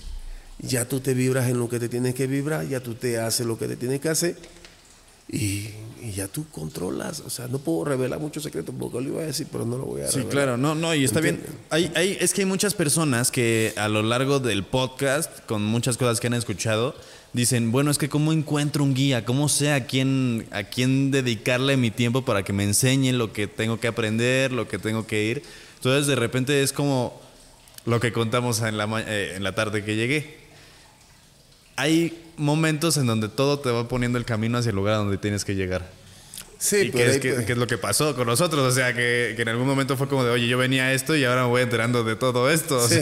ya 0.61 0.87
tú 0.87 1.01
te 1.01 1.13
vibras 1.13 1.49
en 1.51 1.59
lo 1.59 1.69
que 1.69 1.79
te 1.79 1.89
tienes 1.89 2.15
que 2.15 2.27
vibrar, 2.27 2.67
ya 2.67 2.81
tú 2.81 2.95
te 2.95 3.19
haces 3.19 3.47
lo 3.47 3.59
que 3.59 3.69
te 3.69 3.77
tienes 3.77 4.01
que 4.01 4.09
hacer 4.09 4.37
y, 5.29 5.71
ya 6.15 6.29
tú 6.29 6.47
controlas. 6.51 7.21
O 7.21 7.31
sea, 7.31 7.49
no 7.49 7.59
puedo 7.59 7.87
revelar 7.87 8.21
muchos 8.21 8.43
secretos 8.43 8.75
porque 8.79 9.01
lo 9.01 9.09
iba 9.09 9.23
a 9.23 9.27
decir, 9.27 9.47
pero 9.51 9.65
no 9.65 9.79
lo 9.79 9.85
voy 9.87 10.03
a 10.03 10.09
Sí, 10.09 10.23
claro, 10.25 10.57
no, 10.57 10.75
no, 10.75 10.95
y 10.95 11.03
está 11.03 11.21
bien. 11.21 11.43
Hay, 11.71 11.91
hay, 11.95 12.19
es 12.21 12.35
que 12.35 12.43
hay 12.43 12.47
muchas 12.47 12.75
personas 12.75 13.31
que 13.31 13.73
a 13.77 13.89
lo 13.89 14.03
largo 14.03 14.39
del 14.39 14.65
podcast, 14.65 15.41
con 15.47 15.65
muchas 15.65 15.97
cosas 15.97 16.21
que 16.21 16.27
han 16.27 16.35
escuchado, 16.35 16.95
dicen, 17.33 17.73
bueno, 17.73 17.91
es 17.91 17.99
que 17.99 18.09
cómo 18.09 18.33
encuentro 18.33 18.85
un 18.85 18.95
guía, 18.95 19.25
cómo 19.25 19.49
sé 19.49 19.73
a 19.73 19.87
quién, 19.87 20.47
a 20.51 20.65
quién 20.65 21.11
dedicarle 21.11 21.77
mi 21.79 21.91
tiempo 21.91 22.23
para 22.25 22.43
que 22.43 22.53
me 22.53 22.65
enseñe 22.65 23.13
lo 23.13 23.33
que 23.33 23.47
tengo 23.47 23.81
que 23.81 23.89
aprender, 23.89 24.53
lo 24.53 24.69
que 24.69 24.79
tengo 24.79 25.07
que 25.07 25.25
ir. 25.25 25.43
Entonces, 25.77 26.07
de 26.07 26.17
repente 26.17 26.63
es 26.63 26.73
como 26.73 27.19
lo 27.87 27.99
que 27.99 28.13
contamos 28.13 28.61
en 28.61 28.77
la, 28.77 28.89
eh, 29.07 29.33
en 29.37 29.43
la 29.43 29.55
tarde 29.55 29.85
que 29.85 29.97
llegué 29.97 30.45
hay 31.77 32.24
momentos 32.37 32.97
en 32.97 33.07
donde 33.07 33.29
todo 33.29 33.59
te 33.59 33.71
va 33.71 33.89
poniendo 33.89 34.19
el 34.19 34.25
camino 34.25 34.59
hacia 34.59 34.71
el 34.71 34.77
lugar 34.77 34.97
donde 34.97 35.19
tienes 35.19 35.45
que 35.45 35.55
llegar. 35.55 35.89
Sí, 36.59 36.91
pero 36.93 37.11
es, 37.11 37.21
que, 37.21 37.31
es, 37.31 37.59
lo 37.59 37.67
que 37.67 37.77
pasó 37.77 38.17
con 38.17 38.27
nosotros. 38.27 38.63
O 38.67 38.75
sea, 38.75 38.95
que, 38.95 39.35
en 39.37 39.49
algún 39.49 39.67
momento 39.67 39.97
fue 39.97 40.09
como 40.09 40.25
de, 40.25 40.31
oye, 40.31 40.49
yo 40.49 40.57
venía 40.57 40.85
a 40.85 40.93
esto 40.95 41.15
y 41.15 41.25
ahora 41.25 41.43
me 41.43 41.49
voy 41.49 41.63
enterando 41.63 42.05
de 42.05 42.17
todo 42.17 42.51
esto. 42.51 42.89
Sí, 42.89 43.01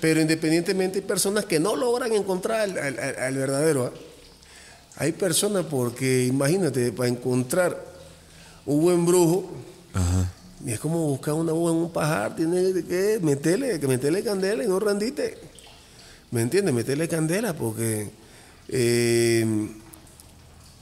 pero 0.00 0.20
independientemente 0.20 0.98
hay 0.98 1.04
personas 1.04 1.44
que 1.44 1.60
no 1.60 1.76
logran 1.76 2.12
encontrar 2.12 2.60
al, 2.62 3.34
verdadero. 3.36 3.86
¿ah? 3.86 3.98
Hay 4.96 5.12
personas 5.12 5.66
porque, 5.66 6.24
imagínate, 6.24 6.90
para 6.92 7.08
encontrar 7.08 7.84
un 8.66 8.82
buen 8.82 9.06
brujo, 9.06 9.52
es 10.66 10.80
como 10.80 11.06
buscar 11.06 11.34
una 11.34 11.52
uva 11.52 11.70
en 11.70 11.76
un 11.76 11.92
pajar, 11.92 12.34
tiene 12.34 12.82
que 12.84 13.20
meterle, 13.22 13.78
que 13.78 13.86
meterle 13.86 14.24
candela 14.24 14.64
y 14.64 14.66
no 14.66 14.80
randite. 14.80 15.38
¿Me 16.30 16.42
entiendes? 16.42 16.74
Meterle 16.74 17.06
candela 17.06 17.52
porque, 17.54 18.10
eh, 18.68 19.68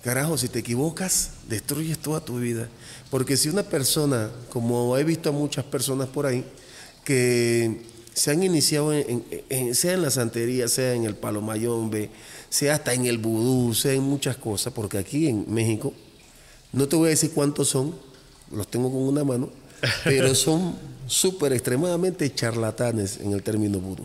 carajo, 0.03 0.37
si 0.37 0.49
te 0.49 0.61
equivocas, 0.61 1.31
destruyes 1.49 1.99
toda 1.99 2.25
tu 2.25 2.39
vida. 2.39 2.69
Porque 3.11 3.37
si 3.37 3.49
una 3.49 3.63
persona, 3.63 4.31
como 4.51 4.97
he 4.97 5.05
visto 5.05 5.29
a 5.29 5.33
muchas 5.33 5.65
personas 5.65 6.09
por 6.09 6.27
ahí, 6.27 6.45
que 7.05 7.83
se 8.15 8.31
han 8.31 8.43
iniciado, 8.43 8.93
en, 8.93 9.75
sea 9.75 9.95
en 9.95 10.03
la 10.03 10.11
santería, 10.11 10.69
sea 10.69 10.95
en 10.95 11.05
el 11.05 11.15
palomayombe, 11.15 12.11
sea 12.49 12.75
hasta 12.75 12.95
en 12.95 13.07
el 13.07 13.19
vudú, 13.19 13.75
sea 13.75 13.93
en 13.93 14.03
muchas 14.03 14.37
cosas, 14.37 14.73
porque 14.73 14.99
aquí 14.99 15.29
en 15.29 15.47
México, 15.49 15.93
no 16.73 16.89
te 16.89 16.97
voy 16.97 17.07
a 17.07 17.11
decir 17.11 17.33
cuántos 17.33 17.69
son, 17.69 17.95
los 18.51 18.69
tengo 18.69 18.91
con 18.91 19.03
una 19.03 19.25
mano, 19.25 19.51
pero 20.05 20.35
son 20.35 20.77
súper 21.07 21.53
extremadamente 21.53 22.33
charlatanes 22.35 23.19
en 23.21 23.33
el 23.33 23.43
término 23.43 23.79
vudú. 23.79 24.05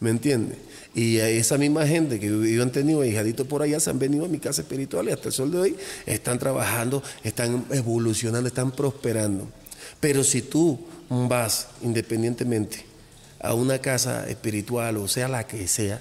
¿Me 0.00 0.10
entiendes? 0.10 0.58
Y 0.96 1.18
esa 1.18 1.58
misma 1.58 1.86
gente 1.86 2.18
que 2.18 2.26
yo 2.26 2.62
han 2.62 2.72
tenido 2.72 3.04
hijaditos 3.04 3.46
por 3.46 3.60
allá 3.60 3.78
se 3.78 3.90
han 3.90 3.98
venido 3.98 4.24
a 4.24 4.28
mi 4.28 4.38
casa 4.38 4.62
espiritual 4.62 5.06
y 5.06 5.12
hasta 5.12 5.28
el 5.28 5.34
sol 5.34 5.50
de 5.50 5.58
hoy 5.58 5.76
están 6.06 6.38
trabajando, 6.38 7.02
están 7.22 7.66
evolucionando, 7.70 8.48
están 8.48 8.72
prosperando. 8.72 9.46
Pero 10.00 10.24
si 10.24 10.40
tú 10.40 10.80
vas 11.10 11.68
independientemente 11.82 12.86
a 13.40 13.52
una 13.52 13.78
casa 13.78 14.26
espiritual 14.26 14.96
o 14.96 15.06
sea 15.06 15.28
la 15.28 15.46
que 15.46 15.68
sea 15.68 16.00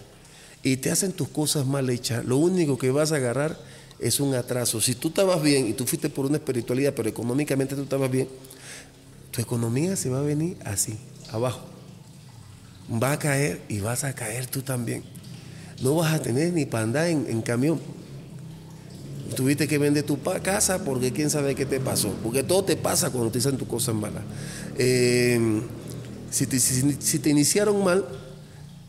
y 0.64 0.78
te 0.78 0.92
hacen 0.92 1.12
tus 1.12 1.28
cosas 1.28 1.66
mal 1.66 1.90
hechas, 1.90 2.24
lo 2.24 2.38
único 2.38 2.78
que 2.78 2.90
vas 2.90 3.12
a 3.12 3.18
agarrar 3.18 3.60
es 4.00 4.22
un 4.22 4.34
atraso. 4.34 4.80
Si 4.80 4.96
tú 4.96 5.10
estabas 5.10 5.42
bien 5.42 5.68
y 5.68 5.74
tú 5.74 5.86
fuiste 5.86 6.08
por 6.08 6.26
una 6.26 6.38
espiritualidad, 6.38 6.94
pero 6.96 7.10
económicamente 7.10 7.76
tú 7.76 7.84
estabas 7.84 8.10
bien, 8.10 8.30
tu 9.32 9.42
economía 9.42 9.98
se 9.98 10.08
va 10.08 10.20
a 10.20 10.22
venir 10.22 10.56
así, 10.64 10.98
abajo 11.34 11.75
va 12.92 13.14
a 13.14 13.20
caer 13.20 13.62
y 13.70 13.80
vas 13.80 14.04
a 14.04 14.14
caer 14.14 14.48
tú 14.48 14.62
también. 14.62 15.04
No 15.82 15.96
vas 15.96 16.14
a 16.14 16.22
tener 16.22 16.54
ni 16.54 16.66
para 16.66 16.84
andar 16.84 17.08
en, 17.08 17.42
camión. 17.42 17.80
Tuviste 19.36 19.68
que 19.68 19.78
vender 19.78 20.04
tu 20.04 20.22
casa 20.22 20.84
porque 20.84 21.12
quién 21.12 21.30
sabe 21.30 21.56
qué 21.56 21.66
te 21.66 21.80
pasó. 21.80 22.14
Porque 22.24 22.44
todo 22.44 22.64
te 22.64 22.78
pasa 22.78 23.10
cuando 23.10 23.32
te 23.32 23.40
dicen 23.40 23.58
tus 23.58 23.68
cosas 23.68 23.96
malas. 23.96 24.24
Eh, 24.78 25.62
si, 26.30 26.48
te, 26.48 26.60
si 26.60 27.20
te 27.20 27.30
iniciaron 27.30 27.84
mal, 27.84 28.06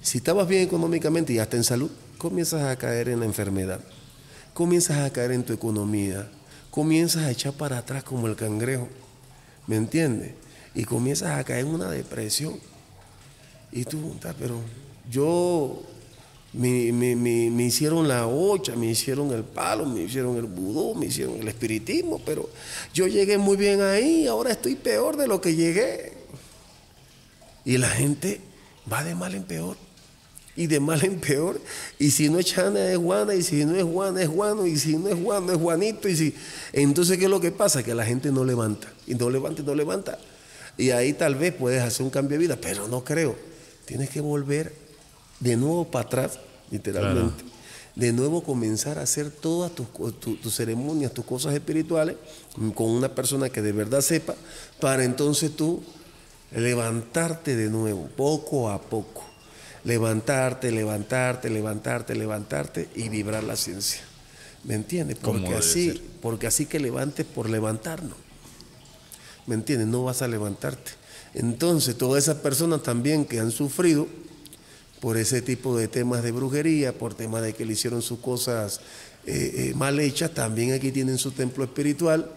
si 0.00 0.18
estabas 0.18 0.46
bien 0.46 0.62
económicamente 0.62 1.32
y 1.32 1.38
hasta 1.38 1.56
en 1.56 1.64
salud, 1.64 1.90
comienzas 2.18 2.62
a 2.62 2.76
caer 2.76 3.08
en 3.08 3.20
la 3.20 3.26
enfermedad. 3.26 3.80
Comienzas 4.54 4.98
a 4.98 5.10
caer 5.10 5.32
en 5.32 5.42
tu 5.42 5.52
economía. 5.52 6.30
Comienzas 6.70 7.24
a 7.24 7.30
echar 7.30 7.54
para 7.54 7.78
atrás 7.78 8.04
como 8.04 8.26
el 8.26 8.36
cangrejo. 8.36 8.88
¿Me 9.66 9.76
entiendes? 9.76 10.32
Y 10.74 10.84
comienzas 10.84 11.38
a 11.38 11.42
caer 11.42 11.66
en 11.66 11.74
una 11.74 11.90
depresión 11.90 12.54
y 13.76 13.84
tú, 13.84 14.16
pero 14.38 14.58
yo, 15.10 15.82
me, 16.54 16.90
me, 16.92 17.62
hicieron 17.62 18.08
la 18.08 18.26
ocha, 18.26 18.74
me 18.74 18.86
hicieron 18.86 19.30
el 19.32 19.44
palo, 19.44 19.84
me 19.84 20.00
hicieron 20.00 20.34
el 20.38 20.44
vudú, 20.44 20.94
me 20.94 21.06
hicieron 21.06 21.42
el 21.42 21.48
espiritismo, 21.48 22.18
pero 22.24 22.48
yo 22.94 23.06
llegué 23.06 23.36
muy 23.36 23.58
bien 23.58 23.82
ahí, 23.82 24.26
ahora 24.26 24.52
estoy 24.52 24.76
peor 24.76 25.18
de 25.18 25.26
lo 25.26 25.42
que 25.42 25.54
llegué. 25.54 26.14
Y 27.66 27.76
la 27.76 27.90
gente 27.90 28.40
va 28.90 29.04
de 29.04 29.14
mal 29.14 29.34
en 29.34 29.42
peor. 29.42 29.76
Y 30.56 30.68
de 30.68 30.80
mal 30.80 31.04
en 31.04 31.20
peor. 31.20 31.60
Y 31.98 32.12
si 32.12 32.30
no 32.30 32.38
es 32.38 32.46
Chana, 32.46 32.90
es 32.90 32.96
Juana. 32.96 33.34
Y 33.34 33.42
si 33.42 33.66
no 33.66 33.76
es 33.76 33.82
Juana, 33.82 34.22
es 34.22 34.28
Juano. 34.28 34.64
Y 34.66 34.78
si 34.78 34.96
no 34.96 35.08
es 35.08 35.16
Juano, 35.16 35.52
es 35.52 35.58
Juanito. 35.58 36.08
Y 36.08 36.16
si... 36.16 36.34
Entonces, 36.72 37.18
¿qué 37.18 37.24
es 37.24 37.30
lo 37.30 37.40
que 37.40 37.50
pasa? 37.50 37.82
Que 37.82 37.94
la 37.94 38.06
gente 38.06 38.30
no 38.30 38.44
levanta. 38.44 38.90
Y 39.06 39.16
no 39.16 39.28
levanta 39.28 39.60
y 39.60 39.64
no 39.66 39.74
levanta. 39.74 40.16
Y 40.78 40.90
ahí 40.90 41.12
tal 41.12 41.34
vez 41.34 41.52
puedes 41.52 41.82
hacer 41.82 42.04
un 42.04 42.10
cambio 42.10 42.38
de 42.38 42.46
vida, 42.46 42.56
pero 42.58 42.88
no 42.88 43.04
creo 43.04 43.36
tienes 43.86 44.10
que 44.10 44.20
volver 44.20 44.74
de 45.40 45.56
nuevo 45.56 45.90
para 45.90 46.04
atrás, 46.04 46.38
literalmente. 46.70 47.44
De 47.94 48.12
nuevo 48.12 48.42
comenzar 48.42 48.98
a 48.98 49.02
hacer 49.02 49.30
todas 49.30 49.72
tus, 49.72 49.86
tus 50.20 50.54
ceremonias, 50.54 51.14
tus 51.14 51.24
cosas 51.24 51.54
espirituales 51.54 52.16
con 52.74 52.90
una 52.90 53.14
persona 53.14 53.48
que 53.48 53.62
de 53.62 53.72
verdad 53.72 54.02
sepa, 54.02 54.34
para 54.80 55.04
entonces 55.04 55.56
tú 55.56 55.82
levantarte 56.54 57.56
de 57.56 57.70
nuevo, 57.70 58.08
poco 58.16 58.68
a 58.68 58.82
poco. 58.82 59.24
Levantarte, 59.84 60.72
levantarte, 60.72 61.48
levantarte, 61.48 62.14
levantarte 62.14 62.88
y 62.96 63.08
vibrar 63.08 63.44
la 63.44 63.56
ciencia. 63.56 64.00
¿Me 64.64 64.74
entiendes? 64.74 65.16
Porque 65.22 65.54
así, 65.54 66.02
porque 66.20 66.48
así 66.48 66.66
que 66.66 66.80
levantes 66.80 67.24
por 67.24 67.48
levantarnos. 67.48 68.16
¿Me 69.46 69.54
entiendes? 69.54 69.86
No 69.86 70.02
vas 70.02 70.22
a 70.22 70.28
levantarte. 70.28 70.90
Entonces, 71.36 71.98
todas 71.98 72.24
esas 72.24 72.38
personas 72.38 72.82
también 72.82 73.26
que 73.26 73.40
han 73.40 73.50
sufrido 73.50 74.06
por 75.00 75.18
ese 75.18 75.42
tipo 75.42 75.76
de 75.76 75.86
temas 75.86 76.22
de 76.22 76.32
brujería, 76.32 76.96
por 76.96 77.12
temas 77.12 77.42
de 77.42 77.52
que 77.52 77.66
le 77.66 77.74
hicieron 77.74 78.00
sus 78.00 78.20
cosas 78.20 78.80
eh, 79.26 79.68
eh, 79.68 79.74
mal 79.74 80.00
hechas, 80.00 80.32
también 80.32 80.72
aquí 80.72 80.90
tienen 80.92 81.18
su 81.18 81.32
templo 81.32 81.62
espiritual 81.62 82.30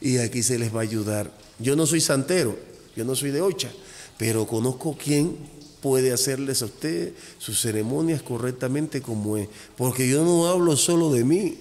y 0.00 0.18
aquí 0.18 0.42
se 0.42 0.58
les 0.58 0.74
va 0.74 0.80
a 0.80 0.82
ayudar. 0.82 1.30
Yo 1.60 1.76
no 1.76 1.86
soy 1.86 2.00
santero, 2.00 2.58
yo 2.96 3.04
no 3.04 3.14
soy 3.14 3.30
de 3.30 3.40
Ocha, 3.40 3.70
pero 4.18 4.48
conozco 4.48 4.98
quién 5.00 5.36
puede 5.80 6.12
hacerles 6.12 6.62
a 6.62 6.64
usted 6.64 7.12
sus 7.38 7.60
ceremonias 7.60 8.20
correctamente 8.20 9.00
como 9.00 9.36
es. 9.36 9.48
Porque 9.76 10.08
yo 10.08 10.24
no 10.24 10.48
hablo 10.48 10.76
solo 10.76 11.12
de 11.12 11.22
mí. 11.22 11.56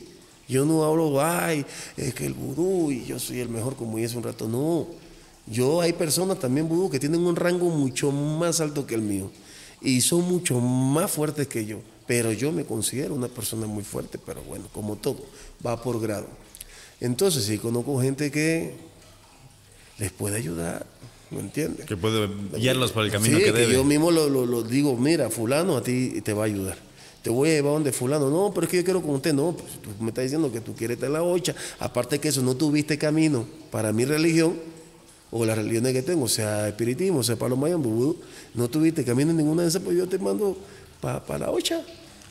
Yo 0.48 0.66
no 0.66 0.84
hablo, 0.84 1.22
ay, 1.22 1.64
es 1.96 2.16
que 2.16 2.26
el 2.26 2.34
vudú 2.34 2.90
y 2.90 3.06
yo 3.06 3.20
soy 3.20 3.42
el 3.42 3.50
mejor 3.50 3.76
como 3.76 4.00
es 4.00 4.16
un 4.16 4.24
rato. 4.24 4.48
No, 4.48 4.88
yo 5.50 5.82
hay 5.82 5.93
personas 5.93 6.39
también 6.39 6.70
que 6.91 7.00
tienen 7.00 7.22
un 7.22 7.36
rango 7.36 7.70
mucho 7.70 8.12
más 8.12 8.60
alto 8.62 8.86
que 8.86 8.95
el 8.95 9.02
mío 9.02 9.32
y 9.82 10.02
son 10.02 10.22
mucho 10.24 10.60
más 10.60 11.10
fuertes 11.12 11.47
que 11.47 11.66
yo, 11.66 11.80
Pero 12.08 12.32
yo 12.32 12.52
me 12.52 12.66
considero 12.66 13.14
una 13.16 13.28
persona 13.28 13.66
muy 13.68 13.84
fuerte, 13.84 14.18
pero 14.24 14.41
bueno, 14.43 14.66
como 14.74 14.95
todo, 14.95 15.24
va 15.66 15.82
por 15.82 16.02
grado. 16.02 16.28
Entonces, 17.00 17.45
sí 17.45 17.58
conozco 17.58 18.02
gente 18.02 18.30
que 18.32 18.74
les 19.97 20.12
puede 20.12 20.38
ayudar, 20.38 20.86
¿me 21.32 21.39
entiendes? 21.39 21.86
Que 21.86 21.95
puede 21.97 22.28
guiarlos 22.58 22.91
por 22.91 23.06
el 23.06 23.12
camino 23.12 23.38
Sí, 23.38 23.43
que 23.43 23.52
debe. 23.52 23.74
yo 23.74 23.84
mismo 23.84 24.12
lo, 24.12 24.30
lo- 24.30 24.45
lo 24.45 24.64
digo, 24.64 24.95
mira, 24.97 25.30
fulano 25.30 25.78
a 25.78 25.84
ti 25.84 26.22
te 26.22 26.34
va 26.34 26.43
a 26.43 26.45
ayudar. 26.47 26.78
Te 27.22 27.30
voy 27.30 27.50
a 27.50 27.54
llevar 27.54 27.74
donde 27.74 27.91
fulano. 27.91 28.30
No, 28.30 28.52
pero 28.54 28.66
es 28.66 28.72
que 28.72 28.78
yo 28.78 28.84
quiero 28.86 29.02
con 29.02 29.12
usted. 29.16 29.34
No, 29.34 29.52
pues 29.52 29.74
tú 29.82 29.89
me 30.02 30.08
estás 30.10 30.24
diciendo 30.24 30.52
que 30.52 30.62
tú 30.62 30.74
quieres 30.74 30.95
estar 30.95 31.08
en 31.08 31.14
la 31.14 31.22
ocha. 31.24 31.54
Aparte 31.80 32.18
que 32.20 32.30
eso, 32.30 32.41
no 32.41 32.56
tuviste 32.56 32.97
camino 32.97 33.45
para 33.72 33.91
mi 33.91 34.06
religión 34.06 34.56
o 35.32 35.45
las 35.45 35.57
religiones 35.57 35.93
que 35.93 36.01
tengo, 36.01 36.27
sea 36.27 36.67
espiritismo, 36.67 37.23
sea 37.23 37.36
palo 37.36 37.55
mayan, 37.55 37.82
vudú, 37.82 38.17
no 38.55 38.69
tuviste 38.69 39.03
camino 39.03 39.32
en 39.32 39.38
ninguna 39.38 39.63
de 39.63 39.69
esas, 39.69 39.82
pues 39.82 39.97
yo 39.97 40.07
te 40.07 40.17
mando 40.17 40.57
para 41.01 41.38
la 41.38 41.51
ocha. 41.51 41.82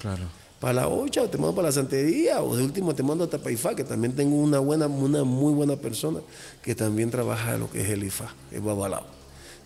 Claro. 0.01 0.24
Para 0.61 0.72
la 0.72 0.88
ocha, 0.88 1.22
o 1.22 1.30
te 1.30 1.38
mando 1.38 1.55
para 1.55 1.68
la 1.68 1.72
santería, 1.72 2.42
o 2.42 2.57
de 2.57 2.64
último 2.64 2.94
te 2.94 3.05
mando 3.05 3.24
hasta 3.24 3.38
para 3.38 3.53
IFA, 3.53 3.76
que 3.76 3.84
también 3.84 4.14
tengo 4.14 4.36
una 4.36 4.59
buena, 4.59 4.88
una 4.88 5.22
muy 5.22 5.53
buena 5.53 5.76
persona 5.76 6.20
que 6.62 6.74
también 6.74 7.11
trabaja 7.11 7.57
lo 7.57 7.70
que 7.70 7.82
es 7.82 7.90
el 7.90 8.03
IFA, 8.03 8.34
el 8.51 8.62
babalao. 8.62 9.07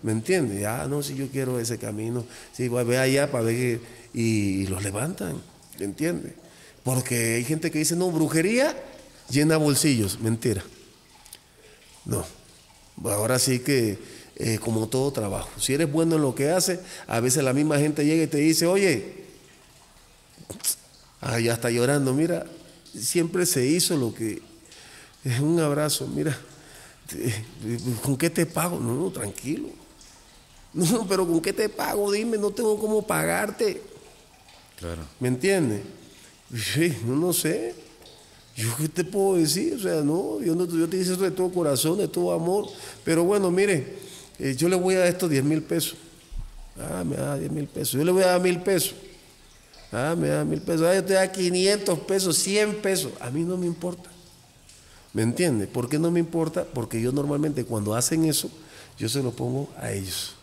¿Me 0.02 0.12
entiendes? 0.12 0.60
Ya, 0.60 0.86
no, 0.88 1.02
si 1.02 1.14
yo 1.14 1.28
quiero 1.28 1.58
ese 1.58 1.78
camino, 1.78 2.24
si 2.52 2.68
voy 2.68 2.80
a 2.80 2.84
ver 2.84 2.98
allá 2.98 3.30
para 3.30 3.44
ver 3.44 3.54
que, 3.54 3.80
y, 4.12 4.62
y 4.62 4.66
los 4.66 4.82
levantan, 4.82 5.40
¿me 5.78 5.84
entiendes? 5.86 6.32
Porque 6.82 7.36
hay 7.36 7.44
gente 7.44 7.70
que 7.70 7.78
dice, 7.78 7.96
no, 7.96 8.10
brujería 8.10 8.76
llena 9.30 9.56
bolsillos, 9.56 10.20
mentira. 10.20 10.62
No, 12.04 12.24
ahora 13.04 13.38
sí 13.38 13.58
que 13.60 13.98
eh, 14.36 14.58
como 14.58 14.88
todo 14.88 15.12
trabajo, 15.12 15.50
si 15.60 15.74
eres 15.74 15.90
bueno 15.90 16.16
en 16.16 16.22
lo 16.22 16.34
que 16.34 16.50
haces, 16.50 16.80
a 17.06 17.20
veces 17.20 17.42
la 17.44 17.52
misma 17.52 17.78
gente 17.78 18.04
llega 18.04 18.22
y 18.24 18.26
te 18.26 18.38
dice, 18.38 18.66
oye, 18.66 19.22
Ah, 21.20 21.38
ya 21.38 21.52
está 21.54 21.70
llorando. 21.70 22.12
Mira, 22.12 22.44
siempre 22.98 23.46
se 23.46 23.64
hizo 23.64 23.96
lo 23.96 24.12
que. 24.12 24.42
Es 25.24 25.38
un 25.40 25.60
abrazo, 25.60 26.06
mira. 26.08 26.36
te- 27.06 27.44
¿Con 28.02 28.16
qué 28.16 28.28
te 28.28 28.44
pago? 28.44 28.78
No, 28.80 28.94
no, 28.94 29.10
tranquilo. 29.10 29.68
No, 30.74 31.06
pero 31.06 31.26
¿con 31.28 31.42
qué 31.42 31.52
te 31.52 31.68
pago? 31.68 32.10
Dime, 32.10 32.38
no 32.38 32.50
tengo 32.50 32.78
cómo 32.80 33.06
pagarte. 33.06 33.82
Claro. 34.78 35.02
¿Me 35.20 35.28
entiendes? 35.28 35.82
Sí, 36.56 36.96
no, 37.04 37.14
no 37.14 37.32
sé. 37.34 37.74
¿Yo 38.56 38.68
qué 38.76 38.88
te 38.88 39.04
puedo 39.04 39.36
decir? 39.36 39.74
O 39.74 39.78
sea, 39.78 40.02
no, 40.02 40.40
yo, 40.42 40.56
te 40.88 40.96
hice 40.96 41.14
eso 41.14 41.22
de 41.22 41.30
todo 41.30 41.50
corazón, 41.50 41.98
de 41.98 42.08
todo 42.08 42.32
amor. 42.32 42.66
Pero 43.04 43.24
bueno, 43.24 43.50
mire, 43.50 43.96
eh, 44.38 44.54
yo 44.56 44.68
le 44.68 44.76
voy 44.76 44.94
a 44.94 45.00
dar 45.00 45.08
estos 45.08 45.30
10 45.30 45.44
mil 45.44 45.62
pesos. 45.62 45.96
Ah, 46.78 47.02
me 47.04 47.16
da 47.16 47.38
10 47.38 47.50
mil 47.50 47.66
pesos. 47.66 47.92
Yo 47.92 48.04
le 48.04 48.12
voy 48.12 48.22
a 48.22 48.28
dar 48.28 48.40
mil 48.40 48.60
pesos. 48.60 48.94
Ah, 49.90 50.14
me 50.18 50.28
da 50.28 50.44
mil 50.44 50.60
pesos. 50.60 50.86
Ah, 50.86 50.94
yo 50.94 51.04
te 51.04 51.14
da 51.14 51.30
500 51.30 51.98
pesos, 52.00 52.36
100 52.38 52.76
pesos. 52.76 53.12
A 53.20 53.30
mí 53.30 53.42
no 53.42 53.56
me 53.56 53.66
importa. 53.66 54.10
¿Me 55.14 55.22
entiendes? 55.22 55.68
¿Por 55.68 55.88
qué 55.88 55.98
no 55.98 56.10
me 56.10 56.20
importa? 56.20 56.64
Porque 56.64 57.00
yo 57.00 57.12
normalmente 57.12 57.64
cuando 57.64 57.94
hacen 57.94 58.24
eso, 58.24 58.50
yo 58.98 59.08
se 59.08 59.22
lo 59.22 59.30
pongo 59.30 59.68
a 59.78 59.92
ellos. 59.92 60.34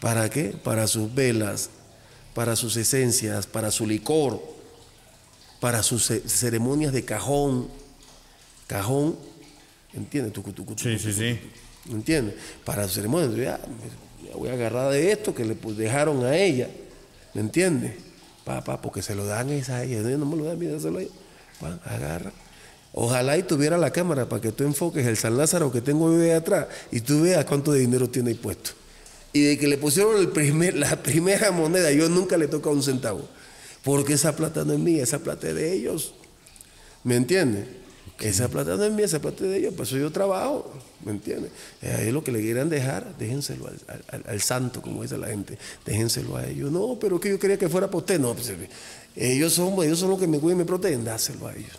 ¿Para 0.00 0.28
qué? 0.28 0.56
Para 0.62 0.88
sus 0.88 1.12
velas, 1.14 1.70
para 2.34 2.56
sus 2.56 2.76
esencias, 2.76 3.46
para 3.46 3.70
su 3.70 3.86
licor, 3.86 4.42
para 5.62 5.84
sus 5.84 6.04
ce- 6.08 6.28
ceremonias 6.28 6.92
de 6.92 7.04
cajón. 7.04 7.68
Cajón, 8.66 9.16
¿entiendes? 9.94 10.32
Tucu, 10.32 10.52
tucu, 10.52 10.74
tucu, 10.74 10.82
Sí, 10.90 10.98
sí, 10.98 11.12
sí. 11.12 11.38
¿Me 11.86 11.94
entiendes? 11.94 12.34
Para 12.64 12.82
sus 12.84 12.94
ceremonias. 12.94 13.30
Ya, 13.36 13.60
ya 14.28 14.36
voy 14.36 14.48
a 14.48 14.54
agarrar 14.54 14.90
de 14.90 15.12
esto 15.12 15.32
que 15.32 15.44
le 15.44 15.54
pues, 15.54 15.76
dejaron 15.76 16.24
a 16.24 16.36
ella. 16.36 16.68
¿Me 17.32 17.42
entiendes? 17.42 17.92
Papá, 18.44 18.82
porque 18.82 19.02
se 19.02 19.14
lo 19.14 19.24
dan 19.24 19.50
a 19.50 19.82
ella. 19.84 20.00
No 20.18 20.26
me 20.26 20.36
lo 20.36 20.44
dan, 20.46 20.58
mira, 20.58 20.72
ella. 20.76 21.08
Pa, 21.60 21.78
agarra. 21.84 22.32
Ojalá 22.92 23.38
y 23.38 23.44
tuviera 23.44 23.78
la 23.78 23.92
cámara 23.92 24.28
para 24.28 24.42
que 24.42 24.50
tú 24.50 24.64
enfoques 24.64 25.06
el 25.06 25.16
San 25.16 25.36
Lázaro 25.38 25.70
que 25.70 25.80
tengo 25.80 26.10
yo 26.10 26.18
de 26.18 26.34
atrás 26.34 26.66
y 26.90 27.00
tú 27.02 27.22
veas 27.22 27.44
cuánto 27.44 27.70
de 27.72 27.78
dinero 27.78 28.10
tiene 28.10 28.30
ahí 28.30 28.36
puesto. 28.36 28.72
Y 29.32 29.42
de 29.44 29.58
que 29.58 29.68
le 29.68 29.78
pusieron 29.78 30.18
el 30.18 30.28
primer, 30.28 30.74
la 30.76 30.96
primera 31.04 31.52
moneda, 31.52 31.92
yo 31.92 32.08
nunca 32.08 32.36
le 32.36 32.48
toca 32.48 32.68
un 32.68 32.82
centavo. 32.82 33.28
Porque 33.82 34.14
esa 34.14 34.36
plata 34.36 34.64
no 34.64 34.72
es 34.72 34.78
mía, 34.78 35.02
esa 35.02 35.18
plata 35.18 35.48
es 35.48 35.54
de 35.54 35.72
ellos. 35.72 36.14
¿Me 37.04 37.16
entiendes? 37.16 37.66
Esa 38.20 38.46
plata 38.48 38.76
no 38.76 38.84
es 38.84 38.92
mía, 38.92 39.04
esa 39.06 39.20
plata 39.20 39.42
es 39.44 39.50
de 39.50 39.56
ellos, 39.58 39.74
por 39.74 39.84
eso 39.84 39.96
yo 39.96 40.12
trabajo, 40.12 40.72
¿me 41.04 41.10
entiendes? 41.10 41.50
Eh, 41.80 41.92
Ahí 41.98 42.12
lo 42.12 42.22
que 42.22 42.30
le 42.30 42.40
quieran 42.40 42.68
dejar, 42.68 43.16
déjenselo 43.18 43.66
al, 43.66 43.80
al- 43.88 44.04
al- 44.08 44.24
al 44.28 44.40
santo, 44.40 44.80
como 44.80 45.02
dice 45.02 45.18
la 45.18 45.26
gente, 45.26 45.58
déjenselo 45.84 46.36
a 46.36 46.46
ellos. 46.46 46.70
No, 46.70 46.96
pero 47.00 47.18
que 47.18 47.30
yo 47.30 47.38
quería 47.40 47.58
que 47.58 47.68
fuera 47.68 47.88
para 47.88 47.98
usted, 47.98 48.20
no, 48.20 48.32
pues, 48.34 48.50
eh, 48.50 48.68
ellos 49.16 49.52
son, 49.54 49.74
ellos 49.82 49.98
son 49.98 50.10
los 50.10 50.20
que 50.20 50.28
me 50.28 50.38
cuidan 50.38 50.58
y 50.58 50.62
me 50.62 50.64
protegen, 50.66 51.04
dáselo 51.04 51.48
a 51.48 51.52
ellos. 51.54 51.72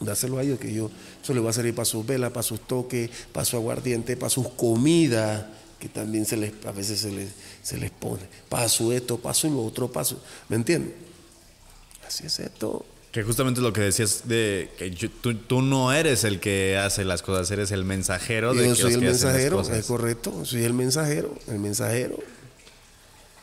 Dáselo 0.00 0.38
a 0.38 0.44
ellos, 0.44 0.60
que 0.60 0.72
yo, 0.72 0.90
eso 1.20 1.34
le 1.34 1.40
va 1.40 1.50
a 1.50 1.52
servir 1.52 1.74
para 1.74 1.86
sus 1.86 2.06
velas, 2.06 2.30
para 2.30 2.44
sus 2.44 2.60
toques, 2.60 3.10
para 3.32 3.44
su 3.44 3.56
aguardiente, 3.56 4.16
para 4.16 4.30
sus 4.30 4.48
comidas, 4.50 5.44
que 5.80 5.88
también 5.88 6.24
se 6.24 6.36
les, 6.36 6.52
a 6.66 6.70
veces 6.70 7.00
se 7.00 7.10
les, 7.10 7.30
se 7.64 7.78
les 7.78 7.90
pone, 7.90 8.22
para 8.48 8.68
su 8.68 8.92
esto, 8.92 9.18
para 9.18 9.34
su 9.34 9.50
lo 9.50 9.64
otro, 9.64 9.90
para 9.90 10.04
su, 10.04 10.16
¿me 10.48 10.54
entiendes? 10.54 10.92
Así 12.08 12.26
es 12.26 12.40
esto. 12.40 12.84
Que 13.12 13.22
justamente 13.22 13.60
lo 13.60 13.72
que 13.72 13.82
decías 13.82 14.22
de 14.28 14.70
que 14.78 14.90
yo- 14.90 15.10
tú, 15.10 15.34
tú 15.34 15.62
no 15.62 15.92
eres 15.92 16.24
el 16.24 16.40
que 16.40 16.76
hace 16.78 17.04
las 17.04 17.22
cosas, 17.22 17.50
eres 17.50 17.70
el 17.70 17.84
mensajero 17.84 18.54
de 18.54 18.66
Yo 18.68 18.74
soy 18.74 18.94
el 18.94 19.00
mensajero, 19.02 19.60
es 19.60 19.86
correcto, 19.86 20.44
soy 20.44 20.64
el 20.64 20.72
mensajero, 20.74 21.38
el 21.48 21.58
mensajero. 21.58 22.18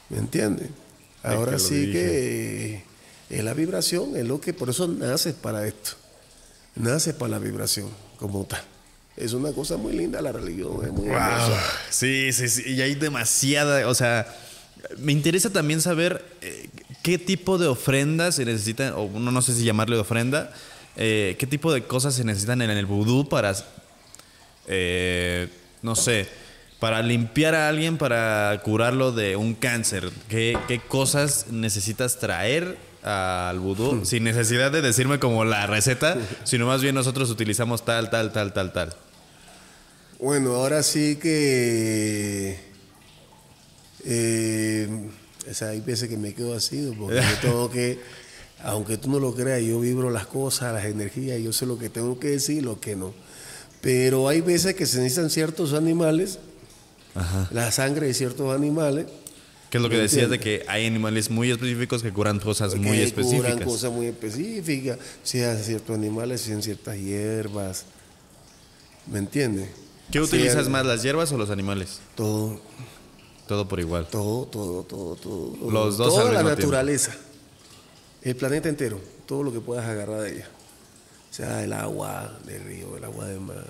¿Me 0.09 0.17
entiendes? 0.17 0.69
Ahora 1.23 1.53
que 1.53 1.59
sí 1.59 1.91
que 1.91 2.83
es 3.29 3.43
la 3.43 3.53
vibración, 3.53 4.15
es 4.15 4.25
lo 4.25 4.41
que 4.41 4.53
por 4.53 4.69
eso 4.69 4.87
nace 4.87 5.33
para 5.33 5.65
esto. 5.67 5.91
Nace 6.75 7.13
para 7.13 7.29
la 7.31 7.39
vibración 7.39 7.89
como 8.17 8.45
tal. 8.45 8.63
Es 9.17 9.33
una 9.33 9.51
cosa 9.53 9.77
muy 9.77 9.93
linda 9.93 10.21
la 10.21 10.31
religión, 10.31 10.85
es 10.85 10.91
muy 10.91 11.07
Wow. 11.07 11.19
Sí, 11.89 12.31
sí, 12.33 12.49
sí. 12.49 12.63
Y 12.73 12.81
hay 12.81 12.95
demasiada, 12.95 13.87
o 13.87 13.95
sea, 13.95 14.27
me 14.97 15.11
interesa 15.11 15.49
también 15.51 15.81
saber 15.81 16.23
eh, 16.41 16.69
qué 17.05 17.19
tipo 17.19 17.59
de 17.59 17.67
ofrendas 17.67 18.33
se 18.33 18.45
necesitan, 18.45 18.93
o 18.97 19.07
no, 19.07 19.31
no 19.31 19.43
sé 19.43 19.53
si 19.53 19.63
llamarle 19.63 19.95
ofrenda, 19.95 20.51
eh, 20.95 21.35
qué 21.37 21.45
tipo 21.45 21.71
de 21.71 21.83
cosas 21.83 22.15
se 22.15 22.23
necesitan 22.23 22.63
en 22.63 22.71
el 22.71 22.87
vudú 22.87 23.29
para, 23.29 23.53
eh, 24.65 25.47
no 25.83 25.95
sé, 25.95 26.27
para 26.79 27.03
limpiar 27.03 27.53
a 27.53 27.69
alguien, 27.69 27.99
para 27.99 28.59
curarlo 28.63 29.11
de 29.11 29.35
un 29.35 29.53
cáncer. 29.53 30.09
¿Qué, 30.29 30.57
qué 30.67 30.79
cosas 30.79 31.45
necesitas 31.51 32.17
traer 32.17 32.75
al 33.03 33.59
vudú 33.59 34.03
sin 34.03 34.23
necesidad 34.23 34.71
de 34.71 34.81
decirme 34.81 35.19
como 35.19 35.45
la 35.45 35.67
receta, 35.67 36.17
sino 36.43 36.65
más 36.65 36.81
bien 36.81 36.95
nosotros 36.95 37.29
utilizamos 37.29 37.85
tal, 37.85 38.09
tal, 38.09 38.33
tal, 38.33 38.51
tal, 38.51 38.73
tal? 38.73 38.95
Bueno, 40.17 40.55
ahora 40.55 40.81
sí 40.81 41.19
que 41.21 42.59
eh, 44.05 44.87
o 45.49 45.53
sea, 45.53 45.69
hay 45.69 45.81
veces 45.81 46.09
que 46.09 46.17
me 46.17 46.33
quedo 46.33 46.55
así, 46.55 46.93
porque 46.97 47.17
yo 47.17 47.39
tengo 47.41 47.71
que, 47.71 47.99
aunque 48.63 48.97
tú 48.97 49.09
no 49.09 49.19
lo 49.19 49.33
creas, 49.33 49.61
yo 49.61 49.79
vibro 49.79 50.09
las 50.09 50.27
cosas, 50.27 50.73
las 50.73 50.85
energías, 50.85 51.41
yo 51.41 51.53
sé 51.53 51.65
lo 51.65 51.77
que 51.77 51.89
tengo 51.89 52.19
que 52.19 52.29
decir 52.29 52.57
y 52.57 52.61
lo 52.61 52.79
que 52.79 52.95
no. 52.95 53.13
Pero 53.81 54.27
hay 54.27 54.41
veces 54.41 54.73
que 54.75 54.85
se 54.85 54.97
necesitan 54.99 55.29
ciertos 55.29 55.73
animales, 55.73 56.39
la 57.51 57.71
sangre 57.71 58.07
de 58.07 58.13
ciertos 58.13 58.53
animales, 58.53 59.05
Que 59.69 59.77
es 59.77 59.83
lo 59.83 59.89
que 59.89 59.95
¿Me 59.97 60.03
decías 60.03 60.29
de 60.29 60.39
que 60.39 60.63
hay 60.67 60.85
animales 60.85 61.29
muy 61.29 61.51
específicos 61.51 62.01
que 62.01 62.11
curan 62.11 62.39
cosas 62.39 62.75
muy 62.75 62.99
específicas. 62.99 63.53
curan 63.53 63.67
cosas 63.67 63.91
muy 63.91 64.07
específicas, 64.07 64.97
sean 65.23 65.57
ciertos 65.57 65.95
animales, 65.95 66.41
sean 66.41 66.61
ciertas 66.61 66.97
hierbas, 66.97 67.85
¿me 69.11 69.19
entiendes? 69.19 69.69
¿Qué 70.11 70.19
utilizas 70.19 70.69
más, 70.69 70.85
las 70.85 71.01
hierbas 71.03 71.31
o 71.31 71.37
los 71.37 71.49
animales? 71.49 71.99
Todo, 72.15 72.59
Todo 73.47 73.67
por 73.67 73.79
igual. 73.79 74.07
Todo, 74.07 74.45
todo, 74.47 74.83
todo, 74.83 75.15
todo. 75.15 75.71
Los 75.71 75.97
dos 75.97 76.07
Toda 76.13 76.21
al 76.29 76.33
la 76.33 76.39
mismo 76.39 76.55
tiempo. 76.55 76.71
naturaleza. 76.71 77.15
El 78.23 78.35
planeta 78.35 78.69
entero. 78.69 78.99
Todo 79.27 79.43
lo 79.43 79.53
que 79.53 79.59
puedas 79.59 79.85
agarrar 79.85 80.21
de 80.21 80.35
ella. 80.37 80.47
Sea 81.31 81.63
el 81.63 81.73
agua 81.73 82.39
del 82.45 82.63
río, 82.63 82.97
el 82.97 83.03
agua 83.03 83.25
del 83.27 83.39
mar. 83.41 83.65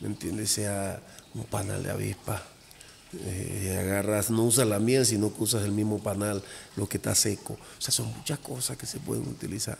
¿Me 0.00 0.08
entiendes? 0.08 0.50
Sea 0.50 1.00
un 1.34 1.44
panal 1.44 1.82
de 1.82 1.90
avispa. 1.90 2.42
Eh, 3.24 3.76
agarras, 3.80 4.30
no 4.30 4.44
usas 4.44 4.66
la 4.66 4.78
miel, 4.78 5.06
sino 5.06 5.34
que 5.34 5.42
usas 5.42 5.64
el 5.64 5.72
mismo 5.72 5.98
panal, 6.02 6.42
lo 6.76 6.88
que 6.88 6.96
está 6.98 7.14
seco. 7.14 7.54
O 7.54 7.80
sea, 7.80 7.92
son 7.92 8.06
muchas 8.16 8.38
cosas 8.40 8.76
que 8.76 8.86
se 8.86 8.98
pueden 9.00 9.26
utilizar. 9.28 9.78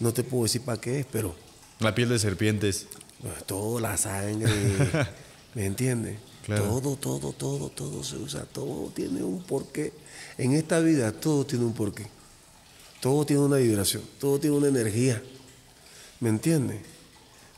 No 0.00 0.12
te 0.12 0.24
puedo 0.24 0.42
decir 0.44 0.62
para 0.62 0.80
qué 0.80 1.00
es, 1.00 1.06
pero 1.10 1.34
La 1.80 1.94
piel 1.94 2.08
de 2.08 2.18
serpientes. 2.18 2.86
pues, 3.20 3.44
todo, 3.46 3.78
la 3.78 3.96
sangre, 3.96 4.50
¿me 5.54 5.66
entiendes? 5.66 6.18
Claro. 6.44 6.64
Todo, 6.64 6.96
todo, 6.96 7.32
todo, 7.32 7.70
todo 7.70 8.04
se 8.04 8.16
usa, 8.16 8.44
todo 8.44 8.90
tiene 8.94 9.22
un 9.22 9.42
porqué. 9.42 9.92
En 10.36 10.52
esta 10.52 10.80
vida 10.80 11.10
todo 11.12 11.46
tiene 11.46 11.64
un 11.64 11.72
porqué. 11.72 12.06
Todo 13.00 13.24
tiene 13.24 13.42
una 13.42 13.56
vibración, 13.56 14.02
todo 14.20 14.38
tiene 14.38 14.56
una 14.56 14.68
energía. 14.68 15.22
¿Me 16.20 16.28
entiendes? 16.28 16.80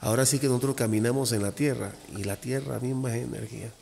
Ahora 0.00 0.24
sí 0.26 0.38
que 0.38 0.46
nosotros 0.46 0.76
caminamos 0.76 1.32
en 1.32 1.42
la 1.42 1.52
tierra 1.52 1.92
y 2.16 2.24
la 2.24 2.36
tierra 2.36 2.78
misma 2.78 3.16
es 3.16 3.24
energía. 3.24 3.72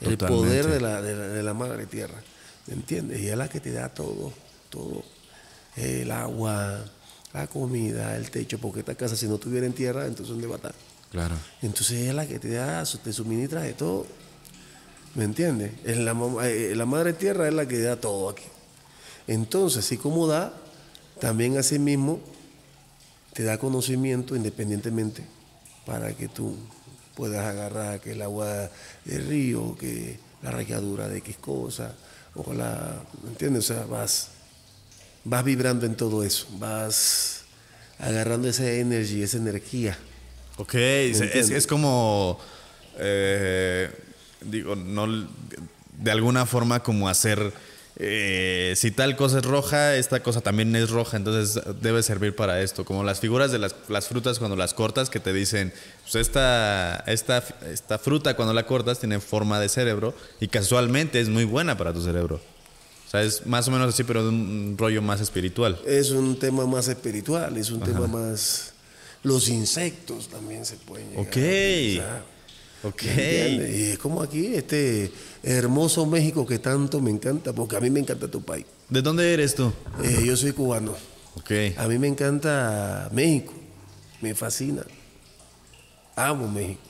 El 0.00 0.16
poder 0.16 0.66
de 0.68 0.80
la, 0.80 1.02
de, 1.02 1.14
la, 1.14 1.28
de 1.28 1.42
la 1.42 1.54
madre 1.54 1.86
tierra. 1.86 2.22
¿Me 2.66 2.74
entiendes? 2.74 3.20
Y 3.20 3.28
es 3.28 3.36
la 3.36 3.48
que 3.48 3.60
te 3.60 3.72
da 3.72 3.88
todo, 3.90 4.32
todo. 4.70 5.04
El 5.76 6.10
agua, 6.10 6.84
la 7.32 7.46
comida, 7.46 8.16
el 8.16 8.30
techo, 8.30 8.58
porque 8.58 8.80
esta 8.80 8.94
casa 8.94 9.16
si 9.16 9.26
no 9.26 9.38
tuviera 9.38 9.66
en 9.66 9.72
tierra, 9.72 10.06
entonces 10.06 10.28
¿dónde 10.28 10.46
va 10.46 10.54
a 10.54 10.56
estar? 10.56 10.74
Entonces 11.62 12.08
es 12.08 12.14
la 12.14 12.26
que 12.26 12.38
te 12.38 12.50
da, 12.50 12.84
te 12.84 13.12
suministra 13.12 13.62
de 13.62 13.72
todo. 13.72 14.06
¿Me 15.14 15.24
entiendes? 15.24 15.72
Mamá- 16.14 16.48
eh, 16.48 16.74
la 16.74 16.86
madre 16.86 17.12
tierra 17.12 17.46
es 17.46 17.54
la 17.54 17.66
que 17.66 17.78
da 17.80 17.96
todo 17.96 18.28
aquí. 18.28 18.44
Entonces, 19.26 19.84
así 19.84 19.96
como 19.96 20.26
da, 20.26 20.52
también 21.20 21.56
así 21.56 21.78
mismo 21.78 22.20
te 23.32 23.44
da 23.44 23.58
conocimiento 23.58 24.36
independientemente 24.36 25.24
para 25.86 26.12
que 26.14 26.28
tú 26.28 26.56
puedas 27.14 27.44
agarrar 27.46 28.00
que 28.00 28.12
el 28.12 28.22
agua 28.22 28.70
del 29.04 29.26
río, 29.26 29.76
que 29.78 30.18
la 30.42 30.50
rayadura 30.50 31.08
de 31.08 31.18
X 31.18 31.36
cosa, 31.36 31.94
o 32.34 32.52
la, 32.52 33.02
¿me 33.22 33.30
entiendes? 33.30 33.70
O 33.70 33.74
sea, 33.74 33.86
vas, 33.86 34.28
vas 35.24 35.44
vibrando 35.44 35.86
en 35.86 35.96
todo 35.96 36.24
eso, 36.24 36.46
vas 36.58 37.42
agarrando 37.98 38.48
esa 38.48 38.68
energía, 38.70 39.24
esa 39.24 39.36
energía. 39.36 39.96
Ok, 40.56 40.74
es, 40.74 41.66
como, 41.66 42.38
eh, 42.98 43.90
digo, 44.42 44.76
no, 44.76 45.26
de 45.98 46.10
alguna 46.10 46.46
forma 46.46 46.80
como 46.82 47.08
hacer, 47.08 47.52
eh, 47.96 48.74
si 48.76 48.92
tal 48.92 49.16
cosa 49.16 49.38
es 49.38 49.44
roja, 49.44 49.96
esta 49.96 50.22
cosa 50.22 50.42
también 50.42 50.74
es 50.76 50.90
roja, 50.90 51.16
entonces 51.16 51.60
debe 51.80 52.04
servir 52.04 52.36
para 52.36 52.62
esto, 52.62 52.84
como 52.84 53.02
las 53.02 53.18
figuras 53.18 53.50
de 53.50 53.58
las, 53.58 53.74
las 53.88 54.06
frutas 54.06 54.38
cuando 54.38 54.54
las 54.54 54.74
cortas 54.74 55.10
que 55.10 55.18
te 55.18 55.32
dicen, 55.32 55.72
pues 56.02 56.14
esta, 56.14 57.02
esta, 57.08 57.42
esta 57.72 57.98
fruta 57.98 58.36
cuando 58.36 58.54
la 58.54 58.64
cortas 58.64 59.00
tiene 59.00 59.18
forma 59.18 59.58
de 59.58 59.68
cerebro 59.68 60.14
y 60.40 60.46
casualmente 60.46 61.18
es 61.20 61.28
muy 61.28 61.44
buena 61.44 61.76
para 61.76 61.92
tu 61.92 62.00
cerebro. 62.00 62.40
O 63.06 63.10
sea, 63.10 63.22
es 63.22 63.44
más 63.46 63.66
o 63.66 63.70
menos 63.72 63.88
así, 63.88 64.04
pero 64.04 64.22
de 64.22 64.28
un 64.28 64.76
rollo 64.78 65.02
más 65.02 65.20
espiritual. 65.20 65.80
Es 65.84 66.10
un 66.10 66.38
tema 66.38 66.64
más 66.66 66.86
espiritual, 66.86 67.56
es 67.56 67.70
un 67.70 67.80
tema 67.80 68.06
más... 68.06 68.73
Los 69.24 69.48
insectos 69.48 70.28
también 70.28 70.64
se 70.64 70.76
pueden 70.76 71.08
llegar 71.10 71.26
Ok. 71.26 71.36
a 71.36 71.40
utilizar. 71.40 72.24
Ok. 72.84 73.02
Y 73.02 73.82
es 73.92 73.98
como 73.98 74.22
aquí, 74.22 74.54
este 74.54 75.10
hermoso 75.42 76.04
México 76.06 76.46
que 76.46 76.58
tanto 76.58 77.00
me 77.00 77.10
encanta, 77.10 77.52
porque 77.52 77.76
a 77.76 77.80
mí 77.80 77.90
me 77.90 78.00
encanta 78.00 78.28
tu 78.30 78.42
país. 78.42 78.66
¿De 78.88 79.00
dónde 79.02 79.32
eres 79.32 79.54
tú? 79.54 79.72
Eh, 80.02 80.22
yo 80.26 80.36
soy 80.36 80.52
cubano. 80.52 80.94
Ok. 81.36 81.50
A 81.78 81.88
mí 81.88 81.98
me 81.98 82.06
encanta 82.06 83.08
México, 83.12 83.52
me 84.20 84.34
fascina. 84.34 84.84
Amo 86.16 86.46
México. 86.48 86.80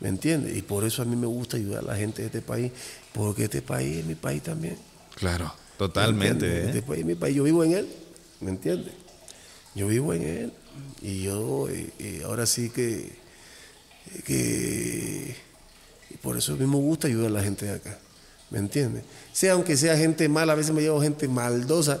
¿Me 0.00 0.08
entiendes? 0.08 0.56
Y 0.56 0.62
por 0.62 0.84
eso 0.84 1.02
a 1.02 1.04
mí 1.04 1.16
me 1.16 1.26
gusta 1.26 1.56
ayudar 1.58 1.80
a 1.84 1.86
la 1.88 1.96
gente 1.96 2.22
de 2.22 2.26
este 2.26 2.40
país, 2.42 2.72
porque 3.12 3.44
este 3.44 3.62
país 3.62 3.98
es 3.98 4.04
mi 4.06 4.14
país 4.14 4.42
también. 4.42 4.76
Claro, 5.14 5.44
¿Me 5.44 5.76
totalmente. 5.78 6.46
entiendes? 6.46 6.64
¿eh? 6.64 6.78
Este 6.78 6.82
país 6.82 7.00
es 7.00 7.06
mi 7.06 7.14
país, 7.14 7.36
yo 7.36 7.44
vivo 7.44 7.62
en 7.64 7.72
él, 7.72 7.88
¿me 8.40 8.50
entiendes? 8.50 8.92
Yo 9.74 9.86
vivo 9.88 10.12
en 10.14 10.22
él 10.22 10.52
y 11.02 11.22
yo 11.22 11.68
eh, 11.68 11.90
eh, 11.98 12.22
ahora 12.24 12.46
sí 12.46 12.70
que, 12.70 13.12
que 14.24 15.36
por 16.22 16.36
eso 16.36 16.54
a 16.54 16.56
mí 16.56 16.66
me 16.66 16.76
gusta 16.76 17.08
ayudar 17.08 17.28
a 17.28 17.34
la 17.34 17.42
gente 17.42 17.66
de 17.66 17.72
acá, 17.72 17.98
¿me 18.50 18.58
entiendes? 18.58 19.04
Sea 19.32 19.52
aunque 19.52 19.76
sea 19.76 19.96
gente 19.96 20.28
mala, 20.28 20.52
a 20.52 20.56
veces 20.56 20.74
me 20.74 20.82
llevo 20.82 21.00
gente 21.00 21.28
maldosa, 21.28 22.00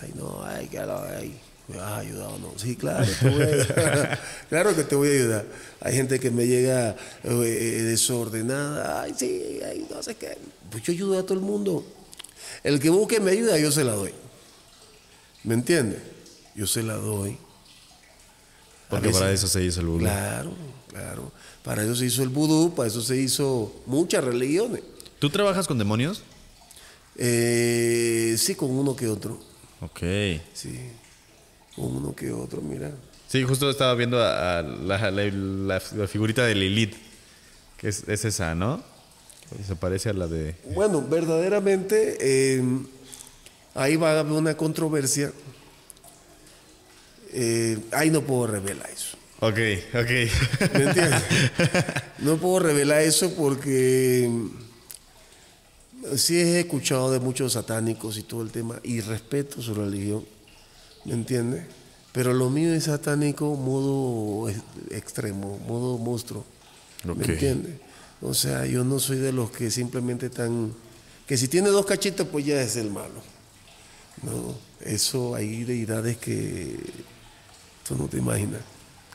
ay 0.00 0.12
no, 0.14 0.44
ay 0.44 0.68
que 0.68 0.78
ay, 0.78 1.38
me 1.68 1.76
vas 1.76 1.92
a 1.92 1.98
ayudar 1.98 2.28
o 2.28 2.38
no, 2.38 2.52
sí 2.56 2.76
claro, 2.76 3.06
te 3.20 3.28
voy 3.28 3.42
a 3.42 3.46
ayudar. 3.46 4.20
claro 4.48 4.76
que 4.76 4.84
te 4.84 4.94
voy 4.94 5.08
a 5.08 5.12
ayudar. 5.12 5.46
Hay 5.80 5.94
gente 5.94 6.18
que 6.18 6.30
me 6.30 6.46
llega 6.46 6.90
eh, 6.90 6.96
eh, 7.24 7.82
desordenada, 7.82 9.02
ay 9.02 9.14
sí, 9.16 9.60
ay 9.64 9.86
no 9.90 10.02
sé 10.02 10.14
qué, 10.16 10.36
pues 10.70 10.82
yo 10.82 10.92
ayudo 10.92 11.18
a 11.18 11.22
todo 11.22 11.34
el 11.34 11.44
mundo. 11.44 11.84
El 12.62 12.80
que 12.80 12.90
busque 12.90 13.20
mi 13.20 13.30
ayuda, 13.30 13.58
yo 13.58 13.72
se 13.72 13.84
la 13.84 13.92
doy. 13.92 14.12
¿Me 15.44 15.54
entiendes? 15.54 16.00
Yo 16.54 16.66
se 16.66 16.82
la 16.82 16.94
doy. 16.94 17.36
Porque 18.92 19.08
veces- 19.08 19.20
para 19.20 19.32
eso 19.32 19.46
se 19.48 19.64
hizo 19.64 19.80
el 19.80 19.86
vudú. 19.86 19.98
Claro, 20.00 20.52
claro. 20.88 21.32
Para 21.64 21.82
eso 21.84 21.94
se 21.96 22.06
hizo 22.06 22.22
el 22.22 22.28
vudú, 22.28 22.74
para 22.74 22.88
eso 22.88 23.00
se 23.02 23.16
hizo 23.16 23.72
muchas 23.86 24.22
religiones. 24.24 24.82
¿Tú 25.18 25.30
trabajas 25.30 25.66
con 25.66 25.78
demonios? 25.78 26.22
Eh, 27.16 28.34
sí, 28.38 28.54
con 28.54 28.70
uno 28.70 28.96
que 28.96 29.06
otro. 29.08 29.38
Ok. 29.80 30.00
Sí, 30.54 30.78
con 31.76 31.96
uno 31.96 32.14
que 32.14 32.32
otro, 32.32 32.60
mira. 32.62 32.90
Sí, 33.28 33.42
justo 33.44 33.70
estaba 33.70 33.94
viendo 33.94 34.18
a, 34.22 34.58
a 34.58 34.62
la, 34.62 35.10
la- 35.10 35.24
la- 35.30 35.82
la 35.96 36.08
figurita 36.08 36.44
de 36.44 36.54
Lilith, 36.54 36.94
que 37.78 37.88
es, 37.88 38.08
es 38.08 38.24
esa, 38.24 38.54
¿no? 38.54 38.82
Se 39.66 39.76
parece 39.76 40.08
a 40.08 40.12
la 40.14 40.26
de... 40.26 40.54
Bueno, 40.74 41.02
verdaderamente 41.02 42.16
eh, 42.20 42.62
ahí 43.74 43.96
va 43.96 44.12
a 44.12 44.20
haber 44.20 44.32
una 44.32 44.56
controversia. 44.56 45.30
Eh, 47.32 47.78
ahí 47.92 48.10
no 48.10 48.22
puedo 48.22 48.46
revelar 48.46 48.88
eso. 48.90 49.16
Ok, 49.40 49.58
ok. 49.94 50.72
¿Me 50.74 50.84
entiendes? 50.84 51.22
No 52.18 52.36
puedo 52.36 52.60
revelar 52.60 53.02
eso 53.02 53.34
porque 53.34 54.28
mm, 54.30 54.48
sí 56.16 56.36
he 56.36 56.60
escuchado 56.60 57.10
de 57.10 57.18
muchos 57.18 57.54
satánicos 57.54 58.16
y 58.18 58.22
todo 58.22 58.42
el 58.42 58.50
tema 58.52 58.78
y 58.84 59.00
respeto 59.00 59.60
su 59.60 59.74
religión, 59.74 60.24
¿me 61.04 61.14
entiendes? 61.14 61.64
Pero 62.12 62.32
lo 62.32 62.48
mío 62.50 62.72
es 62.74 62.84
satánico 62.84 63.56
modo 63.56 64.48
ex- 64.48 64.60
extremo, 64.90 65.58
modo 65.66 65.98
monstruo. 65.98 66.44
¿me 67.04 67.24
entiendes? 67.24 67.72
O 68.20 68.34
sea, 68.34 68.66
yo 68.66 68.84
no 68.84 69.00
soy 69.00 69.16
de 69.18 69.32
los 69.32 69.50
que 69.50 69.68
simplemente 69.72 70.26
están, 70.26 70.72
que 71.26 71.36
si 71.36 71.48
tiene 71.48 71.70
dos 71.70 71.84
cachitos 71.86 72.28
pues 72.30 72.44
ya 72.46 72.62
es 72.62 72.76
el 72.76 72.90
malo. 72.90 73.20
No, 74.22 74.54
eso 74.88 75.34
hay 75.34 75.64
deidades 75.64 76.18
que 76.18 76.76
tú 77.86 77.96
no 77.96 78.06
te 78.08 78.18
imaginas. 78.18 78.60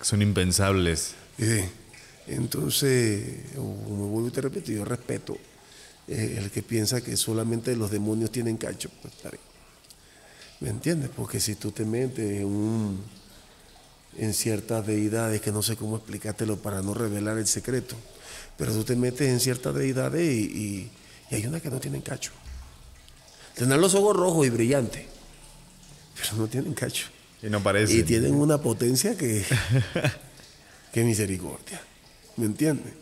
Son 0.02 0.22
impensables. 0.22 1.14
Eh, 1.40 1.68
entonces, 2.28 3.24
como 3.56 4.08
vuelvo 4.10 4.28
y 4.28 4.32
te 4.32 4.42
repito, 4.42 4.72
yo 4.72 4.84
respeto 4.86 5.38
eh, 6.08 6.36
el 6.40 6.52
que 6.52 6.62
piensa 6.64 7.02
que 7.02 7.16
solamente 7.18 7.76
los 7.76 7.90
demonios 7.92 8.32
tienen 8.32 8.58
cacho. 8.58 8.90
pues, 9.02 9.14
está 9.14 9.30
bien. 9.30 9.42
¿Me 10.60 10.70
entiendes? 10.70 11.10
Porque 11.16 11.40
si 11.40 11.56
tú 11.56 11.72
te 11.72 11.86
metes 11.86 12.40
en, 12.40 12.46
un- 12.46 13.04
en 14.18 14.34
ciertas 14.34 14.86
deidades, 14.86 15.42
que 15.42 15.52
no 15.52 15.62
sé 15.62 15.76
cómo 15.76 15.98
explicártelo 15.98 16.58
para 16.58 16.82
no 16.82 16.94
revelar 16.94 17.38
el 17.38 17.48
secreto, 17.48 17.96
pero 18.58 18.74
tú 18.74 18.84
te 18.84 18.96
metes 18.96 19.28
en 19.30 19.40
ciertas 19.40 19.76
deidades 19.76 20.22
y, 20.34 20.42
y- 20.46 20.92
y 21.30 21.36
hay 21.36 21.46
unas 21.46 21.62
que 21.62 21.70
no 21.70 21.80
tienen 21.80 22.02
cacho. 22.02 22.32
Tendrán 23.56 23.82
los 23.82 23.94
ojos 23.96 24.16
rojos 24.16 24.46
y 24.48 24.50
brillantes, 24.50 25.06
pero 26.20 26.38
no 26.38 26.48
tienen 26.48 26.74
cacho. 26.74 27.08
Y 27.44 27.48
no 27.50 27.62
parece. 27.62 27.94
Y 27.94 28.04
tienen 28.04 28.34
una 28.36 28.60
potencia 28.60 29.18
que, 29.18 29.44
que 30.94 31.04
misericordia. 31.04 31.82
¿Me 32.38 32.46
entiendes? 32.46 32.94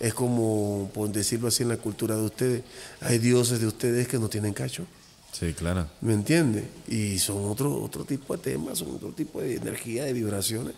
Es 0.00 0.14
como, 0.14 0.90
por 0.94 1.10
decirlo 1.10 1.48
así, 1.48 1.64
en 1.64 1.70
la 1.70 1.76
cultura 1.76 2.14
de 2.16 2.22
ustedes, 2.22 2.62
hay 3.00 3.18
dioses 3.18 3.60
de 3.60 3.66
ustedes 3.66 4.06
que 4.06 4.18
no 4.18 4.28
tienen 4.28 4.52
cacho. 4.54 4.86
Sí, 5.32 5.52
claro. 5.54 5.86
¿Me 6.00 6.14
entiendes? 6.14 6.64
Y 6.86 7.18
son 7.18 7.44
otro, 7.46 7.74
otro 7.82 8.04
tipo 8.04 8.36
de 8.36 8.42
temas, 8.42 8.78
son 8.78 8.94
otro 8.94 9.10
tipo 9.10 9.40
de 9.40 9.56
energía, 9.56 10.04
de 10.04 10.12
vibraciones. 10.12 10.74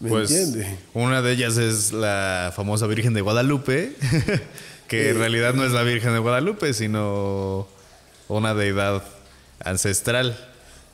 ¿Me 0.00 0.10
Pues 0.10 0.30
entiendes? 0.30 0.78
una 0.94 1.22
de 1.22 1.32
ellas 1.32 1.56
es 1.56 1.92
la 1.92 2.52
famosa 2.54 2.86
Virgen 2.86 3.14
de 3.14 3.20
Guadalupe, 3.20 3.92
que 4.88 5.06
Eh, 5.06 5.10
en 5.10 5.18
realidad 5.18 5.54
no 5.54 5.64
es 5.64 5.72
la 5.72 5.82
Virgen 5.82 6.12
de 6.12 6.18
Guadalupe, 6.18 6.74
sino 6.74 7.66
una 8.28 8.54
deidad 8.54 9.02
ancestral. 9.60 10.36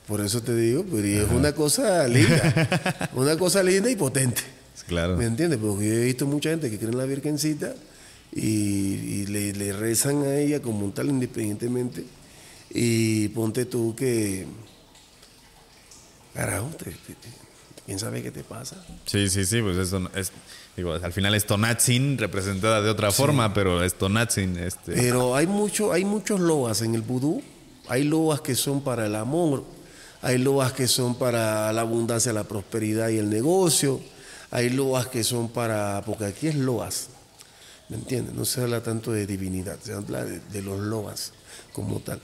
Por 0.06 0.20
eso 0.20 0.42
te 0.42 0.54
digo, 0.54 0.84
pero 0.90 1.06
y 1.06 1.14
es 1.14 1.30
una 1.30 1.52
cosa 1.54 2.06
linda, 2.08 3.10
una 3.14 3.38
cosa 3.38 3.62
linda 3.62 3.90
y 3.90 3.96
potente. 3.96 4.42
Claro. 4.86 5.16
¿Me 5.16 5.24
entiendes? 5.24 5.58
Porque 5.58 5.86
yo 5.86 5.92
he 5.94 6.04
visto 6.04 6.26
mucha 6.26 6.50
gente 6.50 6.70
que 6.70 6.76
cree 6.78 6.90
en 6.90 6.98
la 6.98 7.06
Virgencita 7.06 7.74
y, 8.32 8.42
y 8.42 9.26
le, 9.26 9.52
le 9.54 9.72
rezan 9.72 10.22
a 10.24 10.36
ella 10.36 10.60
como 10.60 10.84
un 10.84 10.92
tal 10.92 11.08
independientemente. 11.08 12.04
Y 12.70 13.28
ponte 13.28 13.64
tú 13.64 13.94
que. 13.96 14.46
Carajo, 16.34 16.66
te- 16.76 16.84
te- 16.86 17.14
te- 17.14 17.28
¿quién 17.86 17.98
sabe 17.98 18.22
qué 18.22 18.30
te 18.30 18.42
pasa? 18.42 18.84
Sí, 19.06 19.28
sí, 19.28 19.44
sí, 19.46 19.62
pues 19.62 19.76
eso 19.76 20.10
es, 20.16 20.32
digo, 20.76 20.92
al 20.94 21.12
final 21.12 21.34
es 21.34 21.46
Tonatzin 21.46 22.18
representada 22.18 22.82
de 22.82 22.90
otra 22.90 23.12
forma, 23.12 23.54
pero 23.54 23.82
es 23.84 23.94
Tonatzin, 23.94 24.58
este. 24.58 24.92
Pero 24.92 25.36
hay, 25.36 25.46
mucho, 25.46 25.92
hay 25.92 26.04
muchos 26.04 26.40
loas 26.40 26.82
en 26.82 26.94
el 26.94 27.02
vudú. 27.02 27.40
Hay 27.88 28.02
loas 28.02 28.40
que 28.40 28.54
son 28.54 28.82
para 28.82 29.06
el 29.06 29.14
amor, 29.14 29.62
hay 30.24 30.38
loas 30.38 30.72
que 30.72 30.88
son 30.88 31.16
para 31.16 31.70
la 31.74 31.82
abundancia, 31.82 32.32
la 32.32 32.44
prosperidad 32.44 33.10
y 33.10 33.18
el 33.18 33.28
negocio. 33.28 34.00
Hay 34.50 34.70
loas 34.70 35.06
que 35.08 35.22
son 35.22 35.50
para. 35.50 36.02
Porque 36.06 36.24
aquí 36.24 36.46
es 36.46 36.54
loas. 36.54 37.08
¿Me 37.90 37.96
entiendes? 37.96 38.34
No 38.34 38.46
se 38.46 38.62
habla 38.62 38.82
tanto 38.82 39.12
de 39.12 39.26
divinidad, 39.26 39.78
se 39.82 39.92
habla 39.92 40.24
de, 40.24 40.62
los 40.62 40.80
loas 40.80 41.32
como 41.74 42.00
tal. 42.00 42.22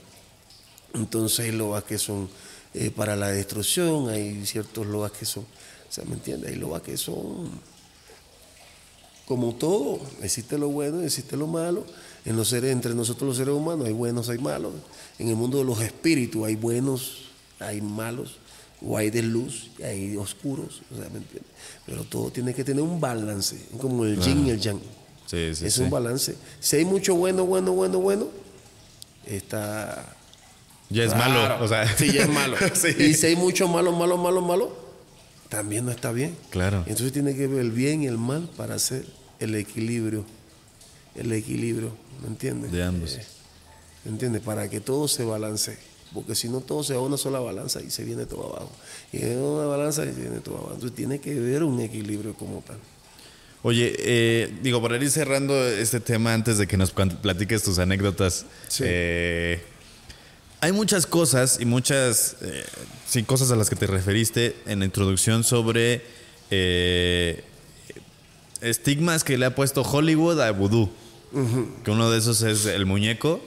Entonces 0.95 1.45
hay 1.45 1.51
loas 1.51 1.83
que 1.83 1.99
son 1.99 2.27
eh, 2.73 2.89
para 2.89 3.15
la 3.15 3.27
destrucción, 3.27 4.09
hay 4.09 4.47
ciertos 4.47 4.87
loas 4.87 5.11
que 5.11 5.25
son. 5.25 5.43
O 5.43 5.93
sea, 5.93 6.03
¿me 6.05 6.15
entiendes? 6.15 6.49
Hay 6.49 6.57
loas 6.57 6.81
que 6.81 6.97
son 6.97 7.51
como 9.27 9.53
todo, 9.53 9.99
existe 10.23 10.57
lo 10.57 10.69
bueno 10.69 11.03
existe 11.03 11.37
lo 11.37 11.45
malo. 11.45 11.85
En 12.25 12.35
los 12.35 12.49
seres, 12.49 12.71
entre 12.71 12.95
nosotros 12.95 13.27
los 13.27 13.37
seres 13.37 13.53
humanos 13.53 13.85
hay 13.85 13.93
buenos, 13.93 14.27
hay 14.29 14.39
malos. 14.39 14.73
En 15.19 15.29
el 15.29 15.35
mundo 15.35 15.59
de 15.59 15.63
los 15.63 15.79
espíritus 15.81 16.45
hay 16.45 16.55
buenos, 16.55 17.30
hay 17.61 17.81
malos, 17.81 18.37
o 18.85 18.97
hay 18.97 19.09
de 19.09 19.21
luz 19.21 19.69
y 19.77 19.83
hay 19.83 20.17
oscuros. 20.17 20.81
O 20.91 20.97
sea, 20.97 21.09
¿me 21.09 21.19
entiendes? 21.19 21.51
Pero 21.85 22.03
todo 22.03 22.31
tiene 22.31 22.53
que 22.53 22.63
tener 22.63 22.81
un 22.81 22.99
balance, 22.99 23.57
como 23.79 24.05
el 24.05 24.19
yin 24.19 24.47
y 24.47 24.49
el 24.51 24.59
yang. 24.59 24.79
Sí, 25.25 25.55
sí, 25.55 25.65
es 25.65 25.75
sí. 25.75 25.81
un 25.81 25.89
balance. 25.89 26.35
Si 26.59 26.75
hay 26.75 26.85
mucho 26.85 27.15
bueno, 27.15 27.45
bueno, 27.45 27.71
bueno, 27.73 27.99
bueno, 27.99 28.27
está 29.25 30.15
Ya 30.89 31.03
es 31.03 31.15
malo. 31.15 31.63
O 31.63 31.67
sea, 31.67 31.87
sí, 31.95 32.11
ya 32.11 32.23
es 32.23 32.29
malo. 32.29 32.57
Y 32.99 33.13
si 33.13 33.27
hay 33.27 33.35
mucho 33.35 33.67
malo, 33.67 33.91
malo, 33.91 34.17
malo, 34.17 34.41
malo, 34.41 34.75
también 35.47 35.85
no 35.85 35.91
está 35.91 36.11
bien. 36.11 36.35
Claro. 36.49 36.83
Entonces 36.87 37.13
tiene 37.13 37.35
que 37.35 37.47
ver 37.47 37.59
el 37.59 37.71
bien 37.71 38.03
y 38.03 38.07
el 38.07 38.17
mal 38.17 38.49
para 38.57 38.75
hacer 38.75 39.05
el 39.39 39.55
equilibrio. 39.55 40.25
El 41.15 41.31
equilibrio, 41.31 41.91
¿me 42.21 42.27
entiendes? 42.27 42.71
De 42.71 42.83
ambos. 42.83 43.15
Eh, 43.15 43.25
¿Me 44.05 44.11
entiendes? 44.11 44.41
Para 44.41 44.69
que 44.69 44.79
todo 44.79 45.07
se 45.07 45.23
balance. 45.23 45.77
Porque 46.13 46.35
si 46.35 46.49
no 46.49 46.59
todo 46.59 46.83
se 46.83 46.93
va 46.93 46.99
a 46.99 47.03
una 47.03 47.17
sola 47.17 47.39
balanza 47.39 47.81
y 47.81 47.89
se 47.89 48.03
viene 48.03 48.25
todo 48.25 48.47
abajo. 48.55 48.71
Y 49.13 49.17
en 49.23 49.39
una 49.39 49.65
balanza 49.65 50.03
y 50.05 50.13
se 50.13 50.21
viene 50.21 50.39
todo 50.39 50.55
abajo. 50.57 50.73
Entonces 50.73 50.95
tiene 50.95 51.19
que 51.19 51.33
ver 51.39 51.63
un 51.63 51.79
equilibrio 51.79 52.33
como 52.33 52.61
tal. 52.67 52.77
Oye, 53.63 53.93
eh, 53.99 54.57
digo, 54.63 54.81
para 54.81 54.97
ir 54.97 55.09
cerrando 55.11 55.53
este 55.67 55.99
tema 55.99 56.33
antes 56.33 56.57
de 56.57 56.67
que 56.67 56.77
nos 56.77 56.91
platiques 56.91 57.63
tus 57.63 57.77
anécdotas, 57.79 58.45
Sí. 58.67 58.83
eh, 58.87 59.61
hay 60.59 60.71
muchas 60.71 61.05
cosas 61.05 61.59
y 61.61 61.65
muchas 61.65 62.35
eh, 62.41 62.63
sí, 63.07 63.23
cosas 63.23 63.51
a 63.51 63.55
las 63.55 63.69
que 63.69 63.75
te 63.75 63.87
referiste 63.87 64.55
en 64.65 64.79
la 64.79 64.85
introducción 64.85 65.43
sobre 65.43 66.01
eh, 66.49 67.43
estigmas 68.61 69.23
que 69.23 69.37
le 69.37 69.45
ha 69.45 69.55
puesto 69.55 69.81
Hollywood 69.83 70.39
a 70.41 70.51
vudú. 70.51 70.89
Que 71.85 71.91
uno 71.91 72.11
de 72.11 72.17
esos 72.17 72.41
es 72.41 72.65
el 72.65 72.85
muñeco. 72.85 73.39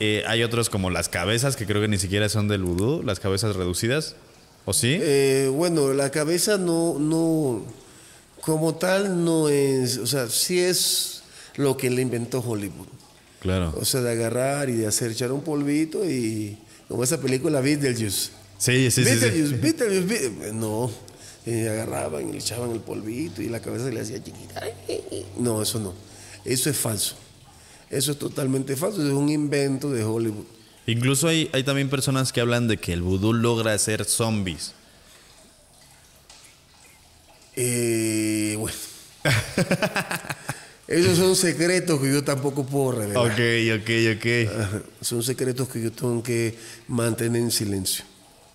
Eh, 0.00 0.22
hay 0.26 0.42
otros 0.42 0.70
como 0.70 0.90
las 0.90 1.08
cabezas, 1.08 1.56
que 1.56 1.66
creo 1.66 1.80
que 1.80 1.88
ni 1.88 1.98
siquiera 1.98 2.28
son 2.28 2.48
del 2.48 2.62
vudú, 2.62 3.02
las 3.02 3.20
cabezas 3.20 3.56
reducidas. 3.56 4.14
¿O 4.64 4.72
sí? 4.72 4.98
Eh, 5.00 5.50
bueno, 5.52 5.92
la 5.92 6.10
cabeza 6.10 6.58
no, 6.58 6.98
no, 6.98 7.64
como 8.42 8.74
tal 8.74 9.24
no 9.24 9.48
es, 9.48 9.98
o 9.98 10.06
sea, 10.06 10.28
sí 10.28 10.60
es 10.60 11.22
lo 11.56 11.76
que 11.76 11.90
le 11.90 12.02
inventó 12.02 12.40
Hollywood. 12.40 12.86
claro. 13.40 13.74
O 13.80 13.84
sea, 13.84 14.02
de 14.02 14.12
agarrar 14.12 14.68
y 14.68 14.74
de 14.74 14.86
hacer 14.86 15.10
echar 15.10 15.32
un 15.32 15.40
polvito 15.40 16.04
y 16.08 16.58
como 16.86 17.02
esa 17.02 17.20
película 17.20 17.60
Beetlejuice. 17.60 18.30
Sí, 18.58 18.90
sí, 18.90 18.90
sí. 18.90 19.04
sí. 19.04 19.04
Beetlejuice, 19.04 19.56
Beetlejuice, 19.56 20.06
Beetlejuice. 20.06 20.52
No, 20.52 20.90
y 21.46 21.66
agarraban 21.66 22.28
y 22.28 22.32
le 22.32 22.38
echaban 22.38 22.70
el 22.72 22.80
polvito 22.80 23.40
y 23.40 23.48
la 23.48 23.60
cabeza 23.60 23.86
se 23.86 23.92
le 23.92 24.00
hacía 24.00 24.22
chiquita. 24.22 24.62
No, 25.38 25.62
eso 25.62 25.78
no. 25.78 25.94
Eso 26.44 26.68
es 26.68 26.76
falso. 26.76 27.16
Eso 27.90 28.12
es 28.12 28.18
totalmente 28.18 28.76
falso. 28.76 29.06
Es 29.06 29.12
un 29.12 29.28
invento 29.28 29.90
de 29.90 30.04
Hollywood. 30.04 30.44
Incluso 30.86 31.28
hay, 31.28 31.50
hay 31.52 31.64
también 31.64 31.90
personas 31.90 32.32
que 32.32 32.40
hablan 32.40 32.68
de 32.68 32.78
que 32.78 32.92
el 32.92 33.02
vudú 33.02 33.32
logra 33.32 33.74
hacer 33.74 34.04
zombies. 34.04 34.72
Eh, 37.56 38.56
bueno. 38.58 38.76
Esos 40.88 41.18
son 41.18 41.36
secretos 41.36 42.00
que 42.00 42.10
yo 42.10 42.24
tampoco 42.24 42.64
puedo 42.64 43.00
revelar. 43.00 43.18
Ok, 43.18 43.82
ok, 43.82 43.90
ok. 44.16 44.60
Ajá. 44.60 44.82
Son 45.02 45.22
secretos 45.22 45.68
que 45.68 45.82
yo 45.82 45.92
tengo 45.92 46.22
que 46.22 46.56
mantener 46.86 47.42
en 47.42 47.50
silencio. 47.50 48.04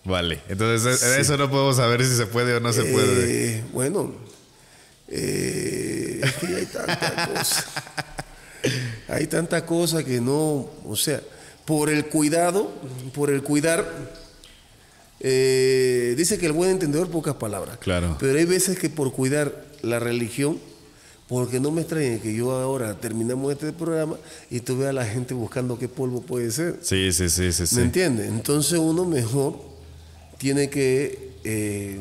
Vale, 0.05 0.41
entonces 0.49 1.01
eso 1.03 1.37
no 1.37 1.49
podemos 1.49 1.77
saber 1.77 2.03
si 2.03 2.15
se 2.15 2.25
puede 2.25 2.55
o 2.55 2.59
no 2.59 2.73
se 2.73 2.83
puede. 2.83 3.57
Eh, 3.57 3.63
bueno, 3.71 4.13
eh, 5.07 6.19
es 6.23 6.33
que 6.33 6.47
hay 6.47 6.65
tanta 6.65 7.29
cosa. 7.33 7.65
Hay 9.07 9.27
tanta 9.27 9.65
cosa 9.65 10.03
que 10.03 10.21
no, 10.21 10.67
o 10.85 10.95
sea, 10.95 11.21
por 11.65 11.89
el 11.89 12.05
cuidado, 12.05 12.71
por 13.13 13.29
el 13.29 13.43
cuidar, 13.43 13.85
eh, 15.19 16.13
dice 16.17 16.37
que 16.37 16.45
el 16.47 16.51
buen 16.51 16.71
entendedor 16.71 17.09
pocas 17.09 17.35
palabras. 17.35 17.77
Claro. 17.77 18.17
Pero 18.19 18.37
hay 18.37 18.45
veces 18.45 18.77
que 18.77 18.89
por 18.89 19.11
cuidar 19.13 19.65
la 19.81 19.99
religión, 19.99 20.59
porque 21.27 21.59
no 21.59 21.71
me 21.71 21.81
extrañe 21.81 22.19
que 22.19 22.33
yo 22.33 22.51
ahora 22.51 22.99
terminamos 22.99 23.51
este 23.53 23.71
programa 23.71 24.17
y 24.49 24.59
tú 24.59 24.77
veas 24.77 24.89
a 24.89 24.93
la 24.93 25.05
gente 25.05 25.33
buscando 25.33 25.79
qué 25.79 25.87
polvo 25.87 26.21
puede 26.21 26.51
ser. 26.51 26.79
Sí, 26.81 27.11
sí, 27.13 27.29
sí, 27.29 27.51
sí. 27.53 27.65
sí. 27.65 27.75
¿Me 27.77 27.83
entiendes? 27.83 28.27
Entonces 28.27 28.77
uno 28.79 29.05
mejor 29.05 29.57
tiene 30.37 30.69
que... 30.69 31.31
eh, 31.43 31.99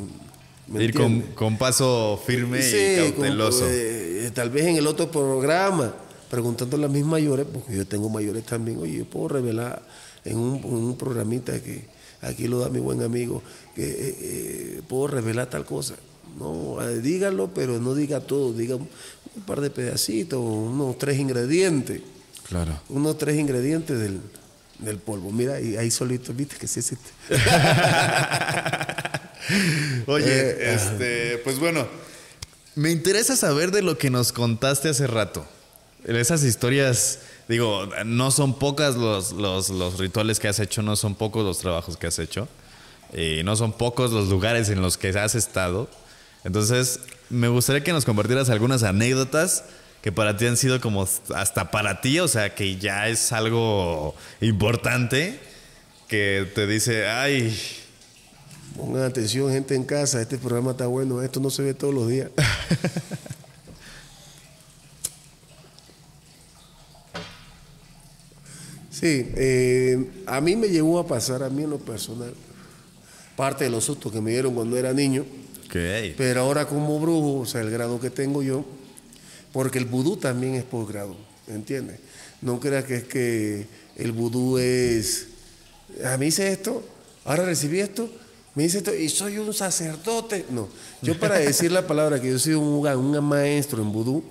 ¿me 0.67 0.85
Ir 0.85 0.95
con, 1.35 1.57
paso 1.57 2.21
firme 2.27 2.59
y 2.59 2.63
Sí, 2.63 2.97
con- 3.01 3.13
cauteloso. 3.25 3.65
eh, 3.69 4.31
tal 4.35 4.51
vez 4.51 4.67
en 4.67 4.77
el 4.77 4.87
otro 4.87 5.11
programa, 5.11 5.95
preguntando 6.33 6.77
a 6.79 6.81
las 6.81 6.91
mis 6.91 7.05
mayores, 7.05 7.47
porque 7.53 7.77
yo 7.77 7.87
tengo 7.87 8.09
mayores 8.09 8.45
también, 8.47 8.79
oye, 8.81 8.97
yo 8.99 9.05
puedo 9.05 9.29
revelar 9.29 9.83
en 10.25 10.39
un, 10.39 10.57
en 10.65 10.73
un 10.75 10.97
programita 10.97 11.61
que 11.63 11.85
aquí 12.23 12.49
lo 12.49 12.59
da 12.61 12.71
mi 12.71 12.81
buen 12.81 13.03
amigo, 13.03 13.43
que 13.77 13.85
eh, 13.85 14.17
eh, 14.21 14.81
puedo 14.89 15.09
revelar 15.09 15.51
tal 15.51 15.67
cosa. 15.67 15.95
No, 16.39 16.81
eh, 16.83 17.01
dígalo, 17.01 17.53
pero 17.53 17.79
no 17.79 17.95
diga 17.95 18.21
todo, 18.21 18.55
diga 18.55 18.77
un, 18.77 18.89
un 19.37 19.43
par 19.43 19.61
de 19.61 19.69
pedacitos, 19.69 20.41
unos 20.41 20.97
tres 20.97 21.19
ingredientes, 21.21 22.01
Claro. 22.49 22.81
unos 22.89 23.19
tres 23.19 23.39
ingredientes 23.39 23.99
del, 23.99 24.19
del 24.79 24.97
polvo. 24.99 25.31
Mira, 25.31 25.61
y 25.61 25.77
ahí 25.77 25.91
solito, 25.91 26.33
viste 26.33 26.57
que 26.57 26.67
sí 26.67 26.81
existe. 26.81 27.11
Oye, 30.07 30.25
Eh, 30.27 30.75
este, 30.75 31.39
pues 31.45 31.59
bueno, 31.59 31.87
me 32.75 32.91
interesa 32.91 33.37
saber 33.37 33.71
de 33.71 33.83
lo 33.83 33.99
que 33.99 34.11
nos 34.11 34.33
contaste 34.33 34.89
hace 34.89 35.07
rato. 35.07 35.47
Esas 36.05 36.43
historias, 36.43 37.21
digo, 37.49 37.89
no 38.05 38.31
son 38.31 38.59
pocas 38.59 38.97
los, 38.97 39.33
los, 39.33 39.71
los 39.71 39.99
rituales 39.99 40.41
que 40.41 40.49
has 40.49 40.59
hecho, 40.59 40.83
no 40.83 40.97
son 40.97 41.15
pocos 41.15 41.45
los 41.45 41.59
trabajos 41.59 41.97
que 41.97 42.07
has 42.07 42.19
hecho, 42.19 42.49
y 43.13 43.43
no 43.45 43.57
son 43.57 43.73
pocos 43.73 44.11
los 44.11 44.29
lugares 44.29 44.69
en 44.69 44.83
los 44.83 44.99
que 44.99 45.09
has 45.09 45.35
estado. 45.35 45.89
Entonces, 46.45 47.01
me 47.31 47.49
gustaría 47.49 47.85
que 47.85 47.93
nos 47.93 48.05
compartieras 48.05 48.51
algunas 48.51 48.83
anécdotas 48.83 49.65
que 50.03 50.11
para 50.11 50.37
ti 50.37 50.47
han 50.47 50.57
sido 50.57 50.81
como 50.81 51.09
hasta 51.35 51.71
para 51.71 52.01
ti, 52.01 52.19
o 52.19 52.27
sea, 52.27 52.55
que 52.55 52.77
ya 52.77 53.09
es 53.09 53.33
algo 53.33 54.17
importante, 54.41 55.39
que 56.09 56.51
te 56.55 56.67
dice, 56.67 57.07
ay, 57.09 57.57
Pongan 58.77 59.03
atención, 59.03 59.51
gente 59.53 59.75
en 59.75 59.85
casa, 59.85 60.21
este 60.21 60.39
programa 60.39 60.71
está 60.71 60.87
bueno, 60.87 61.23
esto 61.23 61.41
no 61.41 61.51
se 61.51 61.63
ve 61.63 61.75
todos 61.75 61.95
los 61.95 62.09
días. 62.09 62.31
Sí, 69.03 69.33
eh, 69.35 70.07
a 70.27 70.41
mí 70.41 70.55
me 70.55 70.69
llegó 70.69 71.01
a 71.01 71.09
pasar, 71.09 71.43
a 71.43 71.51
mí 71.51 71.65
en 71.65 71.71
lo 71.71 71.79
personal, 71.79 72.33
parte 73.35 73.65
de 73.65 73.71
los 73.71 73.83
sustos 73.83 74.13
que 74.13 74.21
me 74.21 74.31
dieron 74.31 74.55
cuando 74.55 74.79
era 74.79 74.93
niño, 74.93 75.27
pero 76.17 76.43
ahora 76.43 76.69
como 76.69 77.01
brujo, 77.01 77.41
o 77.41 77.45
sea, 77.45 77.63
el 77.63 77.71
grado 77.73 77.99
que 77.99 78.11
tengo 78.11 78.45
yo, 78.45 78.65
porque 79.53 79.79
el 79.79 79.87
vudú 79.87 80.19
también 80.19 80.55
es 80.55 80.63
por 80.63 80.87
grado, 80.87 81.17
¿entiendes? 81.49 81.99
No 82.43 82.61
creas 82.61 82.85
que 82.85 82.95
es 82.99 83.03
que 83.03 83.67
el 83.97 84.13
vudú 84.13 84.59
es, 84.59 85.27
a 86.05 86.17
mí 86.17 86.27
hice 86.27 86.53
esto, 86.53 86.85
ahora 87.25 87.45
recibí 87.45 87.81
esto, 87.81 88.09
me 88.55 88.63
dice 88.63 88.79
esto 88.79 88.95
y 88.95 89.09
soy 89.09 89.37
un 89.37 89.53
sacerdote. 89.53 90.45
No, 90.49 90.69
yo 91.01 91.19
para 91.19 91.41
decir 91.41 91.73
la 91.73 91.89
palabra 91.89 92.21
que 92.21 92.31
yo 92.31 92.39
soy 92.39 92.55
un, 92.55 92.87
un 92.87 93.25
maestro 93.25 93.83
en 93.83 93.91
vudú, 93.91 94.23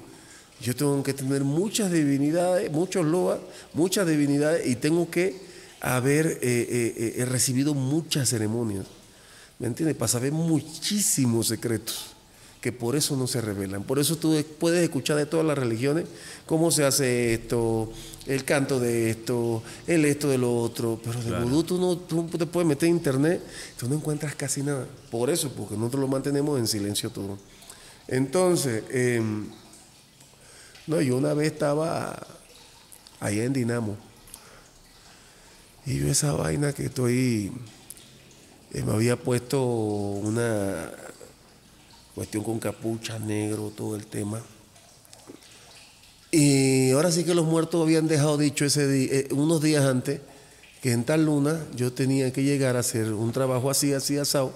yo 0.62 0.76
tengo 0.76 1.02
que 1.04 1.14
tener 1.14 1.44
muchas 1.44 1.92
divinidades, 1.92 2.72
muchos 2.72 3.06
loas, 3.06 3.40
muchas 3.74 4.08
divinidades 4.08 4.68
y 4.68 4.76
tengo 4.76 5.10
que 5.10 5.36
haber 5.80 6.28
eh, 6.28 6.38
eh, 6.42 7.14
eh, 7.18 7.26
recibido 7.26 7.74
muchas 7.74 8.30
ceremonias. 8.30 8.86
¿Me 9.58 9.68
entiendes? 9.68 9.96
Para 9.96 10.08
saber 10.08 10.32
muchísimos 10.32 11.48
secretos 11.48 12.08
que 12.62 12.72
por 12.72 12.96
eso 12.96 13.18
no 13.18 13.26
se 13.26 13.42
revelan. 13.42 13.84
Por 13.84 13.98
eso 13.98 14.18
tú 14.18 14.40
puedes 14.60 14.84
escuchar 14.84 15.18
de 15.18 15.26
todas 15.26 15.46
las 15.46 15.58
religiones 15.58 16.06
cómo 16.46 16.70
se 16.70 16.84
hace 16.86 17.34
esto, 17.34 17.92
el 18.28 18.44
canto 18.46 18.80
de 18.80 19.10
esto, 19.10 19.64
el 19.88 20.06
esto 20.06 20.30
de 20.30 20.38
lo 20.38 20.56
otro. 20.56 21.00
Pero 21.04 21.20
de 21.20 21.30
Claro. 21.30 21.46
vudú 21.48 21.64
tú 21.64 21.80
no 21.80 21.98
tú 21.98 22.38
te 22.38 22.46
puedes 22.46 22.68
meter 22.68 22.88
en 22.90 22.96
internet, 22.96 23.42
tú 23.80 23.90
no 23.90 23.96
encuentras 23.96 24.36
casi 24.36 24.62
nada. 24.62 24.86
Por 25.10 25.32
eso, 25.32 25.52
porque 25.52 25.76
nosotros 25.76 26.02
lo 26.02 26.08
mantenemos 26.08 26.60
en 26.60 26.68
silencio 26.68 27.10
todo. 27.10 27.40
Entonces, 28.08 28.84
em, 28.92 29.46
no, 30.88 31.02
yo 31.02 31.18
una 31.18 31.34
vez 31.34 31.52
estaba 31.52 32.28
allá 33.20 33.44
en 33.44 33.54
Dinamo 33.54 34.12
y 35.86 36.00
yo 36.00 36.08
esa 36.08 36.34
vaina 36.34 36.74
que 36.74 36.86
estoy, 36.86 37.52
eh, 38.72 38.84
me 38.84 38.94
había 38.94 39.16
puesto 39.16 39.64
una 39.64 40.92
cuestión 42.14 42.44
con 42.44 42.60
capucha, 42.60 43.18
negro, 43.18 43.72
todo 43.76 43.96
el 43.96 44.06
tema. 44.06 44.42
Y 46.30 46.92
ahora 46.92 47.12
sí 47.12 47.24
que 47.24 47.34
los 47.34 47.46
muertos 47.46 47.82
habían 47.82 48.08
dejado 48.08 48.38
dicho 48.38 48.64
ese 48.64 48.88
día, 48.88 49.10
eh, 49.12 49.28
unos 49.32 49.62
días 49.62 49.84
antes 49.86 50.22
que 50.82 50.92
en 50.92 51.04
tal 51.04 51.26
luna 51.26 51.60
yo 51.76 51.92
tenía 51.92 52.32
que 52.32 52.44
llegar 52.44 52.76
a 52.76 52.80
hacer 52.80 53.14
un 53.14 53.32
trabajo 53.32 53.70
así, 53.70 53.94
así, 53.94 54.18
asado, 54.18 54.54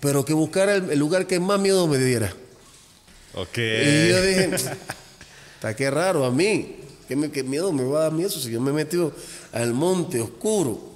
pero 0.00 0.24
que 0.24 0.32
buscara 0.32 0.74
el, 0.74 0.90
el 0.90 0.98
lugar 0.98 1.26
que 1.26 1.38
más 1.38 1.60
miedo 1.60 1.86
me 1.86 1.98
diera. 1.98 2.34
Ok. 3.36 3.58
Y 3.58 4.08
yo 4.10 4.22
dije, 4.22 4.50
está 5.56 5.74
qué 5.76 5.90
raro 5.90 6.24
a 6.24 6.30
mí. 6.30 6.76
¿Qué, 7.08 7.16
me, 7.16 7.30
qué 7.30 7.42
miedo 7.42 7.72
me 7.72 7.84
va 7.84 7.98
a 7.98 8.02
dar 8.04 8.12
a 8.12 8.14
mí 8.14 8.22
eso 8.24 8.40
si 8.40 8.50
yo 8.50 8.60
me 8.60 8.70
he 8.70 8.74
metido 8.74 9.12
al 9.52 9.74
monte 9.74 10.20
oscuro? 10.20 10.92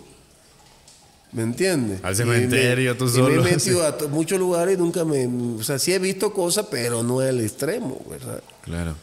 ¿Me 1.33 1.43
entiendes? 1.43 2.01
Al 2.03 2.15
Y 2.15 2.17
cementerio, 2.17 2.93
me- 2.93 2.99
tú 2.99 3.05
y 3.07 3.11
solo, 3.11 3.43
me 3.43 3.51
he 3.51 3.53
metido 3.55 3.87
a 3.87 3.95
muchos 4.11 4.39
lugares 4.39 4.77
y 4.77 4.79
nunca 4.79 5.05
me... 5.05 5.27
O 5.27 5.63
sea, 5.63 5.79
sí 5.79 5.93
he 5.93 5.99
visto 5.99 6.33
cosas, 6.33 6.67
pero 6.71 7.03
no 7.03 7.21
al 7.21 7.41
extremo, 7.41 8.01
¿verdad? 8.09 8.43
Claro. 8.63 8.95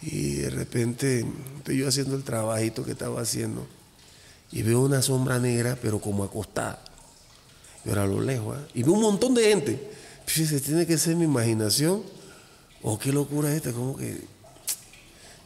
Y 0.00 0.36
de 0.36 0.50
repente 0.50 1.26
estoy 1.58 1.78
yo 1.78 1.88
haciendo 1.88 2.16
el 2.16 2.22
trabajito 2.22 2.84
que 2.84 2.92
estaba 2.92 3.20
haciendo 3.20 3.66
y 4.50 4.62
veo 4.62 4.80
una 4.80 5.02
sombra 5.02 5.38
negra, 5.38 5.76
pero 5.82 5.98
como 6.00 6.24
acostada. 6.24 6.82
Yo 7.84 7.92
era 7.92 8.04
a 8.04 8.06
lo 8.06 8.22
lejos, 8.22 8.56
¿ah? 8.56 8.66
Y 8.72 8.82
veo 8.84 8.92
un 8.94 9.02
montón 9.02 9.34
de 9.34 9.42
gente. 9.50 9.90
Fíjese, 10.24 10.60
tiene 10.60 10.86
que 10.86 10.96
ser 10.96 11.16
mi 11.16 11.24
imaginación. 11.24 12.02
Oh, 12.82 12.98
qué 12.98 13.12
locura 13.12 13.50
es 13.50 13.56
esta, 13.56 13.72
como 13.72 13.96
que. 13.96 14.20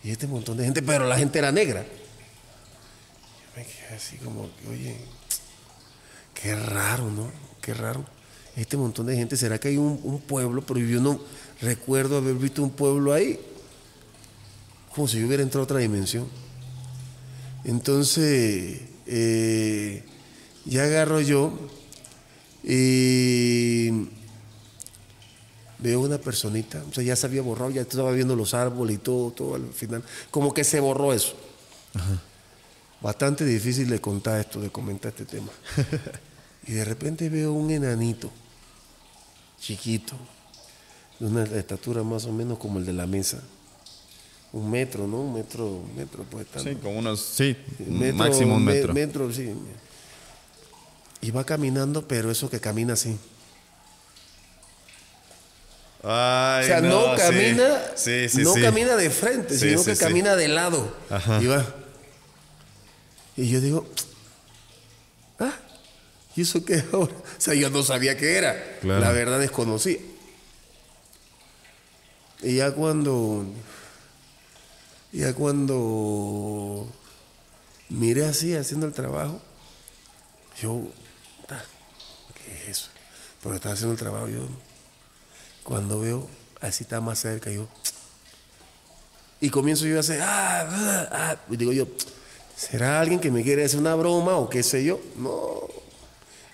Y 0.05 0.11
este 0.11 0.27
montón 0.27 0.57
de 0.57 0.65
gente, 0.65 0.83
pero 0.83 1.07
la 1.07 1.17
gente 1.17 1.39
era 1.39 1.53
negra. 1.53 1.83
Yo 1.83 3.57
me 3.57 3.65
quedé 3.65 3.97
así 3.97 4.17
como 4.17 4.49
oye, 4.71 4.97
qué 6.35 6.55
raro, 6.57 7.11
¿no? 7.11 7.31
Qué 7.61 7.75
raro. 7.75 8.05
Este 8.57 8.77
montón 8.77 9.07
de 9.07 9.17
gente, 9.17 9.37
¿será 9.37 9.59
que 9.59 9.69
hay 9.69 9.77
un, 9.77 10.01
un 10.03 10.21
pueblo? 10.21 10.63
Pero 10.63 10.81
yo 10.81 11.01
no 11.01 11.21
recuerdo 11.61 12.19
haber 12.19 12.35
visto 12.35 12.63
un 12.63 12.71
pueblo 12.71 13.13
ahí 13.13 13.39
como 14.95 15.09
si 15.09 15.19
yo 15.21 15.27
hubiera 15.27 15.43
entrado 15.43 15.63
a 15.63 15.65
otra 15.65 15.79
dimensión. 15.79 16.27
Entonces, 17.65 18.81
eh, 19.07 20.05
ya 20.65 20.85
agarro 20.85 21.21
yo 21.21 21.53
y 22.63 23.32
veo 25.83 26.01
una 26.01 26.19
personita, 26.19 26.83
o 26.89 26.93
sea, 26.95 27.03
ya 27.03 27.17
se 27.17 27.27
había 27.27 27.43
borrado, 27.43 27.71
ya 27.71 27.83
estaba 27.83 28.13
viendo 28.13 28.37
los 28.37 28.55
árboles 28.55 28.97
y 28.97 28.99
todo, 28.99 29.31
todo 29.33 29.55
al 29.57 29.73
final, 29.73 30.03
como 30.31 30.55
que 30.55 30.65
se 30.65 30.81
borró 30.81 31.13
eso. 31.13 31.35
Bastante 33.01 33.45
difícil 33.45 33.89
de 33.91 34.01
contar 34.01 34.41
esto, 34.41 34.61
de 34.61 34.71
comentar 34.71 35.11
este 35.11 35.25
tema. 35.25 35.49
y 36.67 36.73
de 36.73 36.85
repente 36.85 37.29
veo 37.29 37.53
un 37.53 37.71
enanito, 37.71 38.31
chiquito, 39.61 40.15
de 41.19 41.27
una 41.27 41.43
estatura 41.45 42.03
más 42.05 42.25
o 42.27 42.33
menos 42.33 42.59
como 42.59 42.79
el 42.79 42.87
de 42.87 42.93
la 42.93 43.07
mesa 43.07 43.43
un 44.53 44.71
metro, 44.71 45.07
¿no? 45.09 45.17
Un 45.23 45.33
metro, 45.33 45.67
un 45.67 45.97
metro 45.97 46.25
puede 46.25 46.45
estar. 46.45 46.63
Sí, 46.63 46.75
como 46.75 46.99
unos. 46.99 47.21
Sí, 47.21 47.57
Metro, 47.89 48.17
máximo 48.19 48.57
un 48.57 48.65
me- 48.67 48.75
metro. 48.75 48.93
metro, 48.93 49.33
sí. 49.33 49.51
Y 51.23 51.31
va 51.31 51.43
caminando, 51.45 52.07
pero 52.07 52.31
eso 52.31 52.51
que 52.51 52.61
camina 52.61 52.93
así. 52.93 53.17
Ay, 56.05 56.65
o 56.65 56.67
sea, 56.67 56.81
no, 56.81 57.15
camina, 57.17 57.81
Sí, 57.95 58.29
sí, 58.29 58.43
no 58.43 58.55
camina 58.55 58.97
de 58.97 59.09
frente, 59.09 59.57
sino 59.57 59.85
que 59.85 59.97
camina 59.97 60.35
de 60.35 60.49
lado. 60.49 60.97
Ajá. 61.09 61.41
Y 61.41 61.47
va. 61.47 61.65
Y 63.37 63.49
yo 63.49 63.61
digo, 63.61 63.89
ah, 65.39 65.55
¿y 66.35 66.43
eso 66.43 66.65
qué 66.65 66.75
es 66.75 66.85
ahora? 66.93 67.15
O 67.15 67.41
sea, 67.41 67.55
yo 67.55 67.71
no 67.71 67.83
sabía 67.83 68.17
qué 68.17 68.37
era. 68.37 68.79
Claro. 68.81 69.01
La 69.01 69.13
verdad 69.13 69.39
desconocía. 69.39 69.99
Y 72.43 72.57
ya 72.57 72.73
cuando, 72.73 73.47
ya 75.13 75.33
cuando 75.35 76.93
miré 77.89 78.27
así 78.27 78.57
haciendo 78.57 78.87
el 78.87 78.93
trabajo, 78.93 79.41
yo, 80.61 80.83
ah, 81.49 81.63
¿qué 82.35 82.53
es 82.55 82.69
eso? 82.69 82.89
Porque 83.41 83.57
estaba 83.57 83.75
haciendo 83.75 83.93
el 83.93 83.99
trabajo, 83.99 84.29
yo, 84.29 84.49
cuando 85.65 86.01
veo, 86.01 86.29
así 86.61 86.85
está 86.85 87.01
más 87.01 87.19
cerca, 87.19 87.51
yo, 87.51 87.67
y 89.41 89.51
comienzo 89.51 89.87
yo 89.87 89.97
a 89.97 90.01
hacer, 90.01 90.21
ah, 90.23 90.69
ah, 90.71 91.09
ah, 91.11 91.37
y 91.51 91.57
digo 91.57 91.73
yo, 91.73 91.89
¿será 92.57 93.01
alguien 93.01 93.19
que 93.19 93.31
me 93.31 93.43
quiere 93.43 93.65
hacer 93.65 93.81
una 93.81 93.97
broma 93.97 94.37
o 94.37 94.49
qué 94.49 94.63
sé 94.63 94.85
yo? 94.85 95.01
No, 95.17 95.69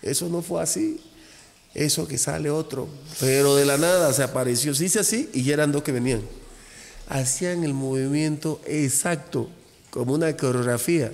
eso 0.01 0.29
no 0.29 0.41
fue 0.41 0.63
así. 0.63 0.99
Eso 1.75 2.09
que 2.09 2.17
sale 2.17 2.51
otro. 2.51 2.89
Pero 3.21 3.57
de 3.57 3.67
la 3.67 3.77
nada 3.77 4.13
se 4.13 4.23
apareció, 4.23 4.75
se 4.75 4.87
hizo 4.87 5.01
así 5.01 5.29
y 5.35 5.45
ya 5.45 5.55
eran 5.55 5.71
dos 5.71 5.83
que 5.83 5.93
venían. 5.93 6.23
Hacían 7.09 7.63
el 7.63 7.75
movimiento 7.75 8.61
exacto, 8.67 9.51
como 9.91 10.15
una 10.15 10.35
coreografía. 10.37 11.13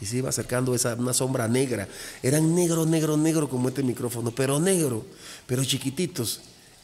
Y 0.00 0.06
se 0.06 0.18
iba 0.18 0.28
acercando 0.28 0.74
esa, 0.74 0.94
una 0.94 1.12
sombra 1.12 1.48
negra. 1.48 1.88
Eran 2.22 2.54
negros, 2.54 2.86
negros, 2.86 3.18
negros 3.18 3.48
como 3.48 3.68
este 3.68 3.82
micrófono, 3.82 4.30
pero 4.30 4.60
negro, 4.60 5.04
pero 5.46 5.64
chiquititos. 5.64 6.40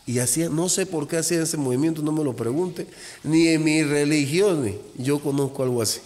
Y 0.06 0.18
hacían, 0.18 0.56
no 0.56 0.68
sé 0.68 0.86
por 0.86 1.06
qué 1.06 1.18
hacían 1.18 1.42
ese 1.42 1.56
movimiento, 1.56 2.02
no 2.02 2.10
me 2.10 2.24
lo 2.24 2.34
pregunte, 2.34 2.86
ni 3.22 3.48
en 3.48 3.62
mis 3.62 3.86
religiones 3.86 4.74
yo 4.96 5.20
conozco 5.20 5.62
algo 5.62 5.82
así. 5.82 6.00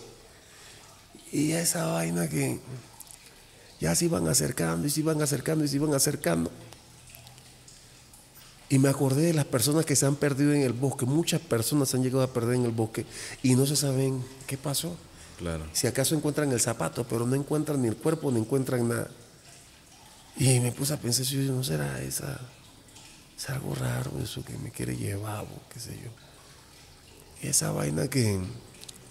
Y 1.32 1.52
esa 1.52 1.86
vaina 1.86 2.28
que 2.28 2.60
ya 3.80 3.94
se 3.94 4.06
iban 4.06 4.26
acercando 4.28 4.86
y 4.86 4.90
se 4.90 5.00
iban 5.00 5.20
acercando 5.22 5.64
y 5.64 5.68
se 5.68 5.76
iban 5.76 5.94
acercando. 5.94 6.50
Y 8.68 8.78
me 8.78 8.88
acordé 8.88 9.22
de 9.22 9.34
las 9.34 9.44
personas 9.44 9.86
que 9.86 9.94
se 9.94 10.06
han 10.06 10.16
perdido 10.16 10.52
en 10.52 10.62
el 10.62 10.72
bosque. 10.72 11.06
Muchas 11.06 11.40
personas 11.40 11.88
se 11.88 11.96
han 11.96 12.02
llegado 12.02 12.22
a 12.22 12.32
perder 12.32 12.56
en 12.56 12.64
el 12.64 12.72
bosque 12.72 13.06
y 13.42 13.54
no 13.54 13.64
se 13.64 13.76
saben 13.76 14.24
qué 14.46 14.56
pasó. 14.56 14.96
Si 15.72 15.86
acaso 15.86 16.14
encuentran 16.14 16.50
el 16.52 16.60
zapato, 16.60 17.06
pero 17.06 17.26
no 17.26 17.34
encuentran 17.34 17.82
ni 17.82 17.88
el 17.88 17.96
cuerpo, 17.96 18.30
no 18.30 18.38
encuentran 18.38 18.88
nada. 18.88 19.10
Y 20.36 20.60
me 20.60 20.72
puse 20.72 20.94
a 20.94 20.96
pensar, 20.96 21.24
si 21.24 21.36
no 21.36 21.62
será 21.62 22.00
esa, 22.02 22.40
es 23.36 23.50
algo 23.50 23.74
raro 23.74 24.12
eso 24.22 24.44
que 24.44 24.56
me 24.58 24.70
quiere 24.70 24.96
llevar, 24.96 25.44
o 25.44 25.68
qué 25.72 25.80
sé 25.80 25.92
yo. 25.92 26.10
Esa 27.48 27.70
vaina 27.70 28.08
que 28.08 28.40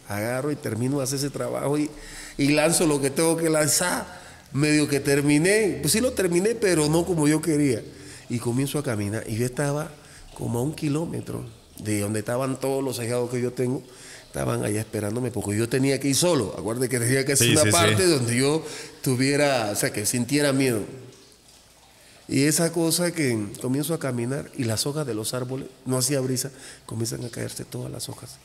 agarro 0.07 0.52
y 0.52 0.56
termino 0.56 0.97
de 0.97 1.03
hacer 1.03 1.19
ese 1.19 1.30
trabajo 1.30 1.77
y, 1.77 1.89
lanzo 2.38 2.85
lo 2.85 3.02
que 3.02 3.10
tengo 3.10 3.38
que 3.38 3.49
lanzar. 3.49 4.26
Medio 4.52 4.88
que 4.88 5.02
terminé, 5.02 5.80
pues 5.81 5.91
sí 5.91 5.99
lo 5.99 6.14
terminé, 6.14 6.56
pero 6.56 6.88
no 6.88 7.06
como 7.06 7.27
yo 7.27 7.41
quería. 7.41 7.84
Y 8.30 8.39
comienzo 8.39 8.80
a 8.80 8.84
caminar 8.84 9.23
y 9.27 9.35
yo 9.35 9.45
estaba 9.45 9.91
como 10.34 10.60
a 10.60 10.61
un 10.61 10.73
kilómetro 10.73 11.45
de 11.77 11.99
donde 11.99 12.19
estaban 12.19 12.60
todos 12.60 12.84
los 12.84 12.99
ahijados 12.99 13.30
que 13.30 13.41
yo 13.41 13.52
tengo. 13.52 13.84
Estaban 14.35 14.65
allá 14.65 14.81
esperándome 14.81 15.31
porque 15.31 15.57
yo 15.57 15.69
tenía 15.69 15.97
que 15.97 16.09
ir 16.09 16.15
solo. 16.15 16.53
Acuérdate 16.57 16.89
que 16.89 16.99
tenía 16.99 17.23
que 17.25 17.31
hacer 17.31 17.47
Sí, 17.47 17.53
una 17.53 17.61
sí, 17.61 17.67
sí. 17.69 17.71
parte 17.71 18.05
donde 18.05 18.35
yo 18.35 18.61
tuviera, 19.01 19.69
o 19.71 19.75
sea, 19.77 19.93
que 19.93 20.05
sintiera 20.05 20.51
miedo. 20.51 20.81
Y 22.27 22.43
esa 22.43 22.69
cosa 22.73 23.13
que 23.13 23.47
comienzo 23.61 23.93
a 23.93 23.99
caminar 23.99 24.51
y 24.57 24.65
las 24.65 24.85
hojas 24.87 25.07
de 25.07 25.13
los 25.13 25.33
árboles, 25.33 25.69
no 25.85 25.97
hacía 25.97 26.19
brisa, 26.19 26.51
comienzan 26.85 27.23
a 27.23 27.29
caerse 27.29 27.63
todas 27.63 27.89
las 27.89 28.09
hojas. 28.09 28.35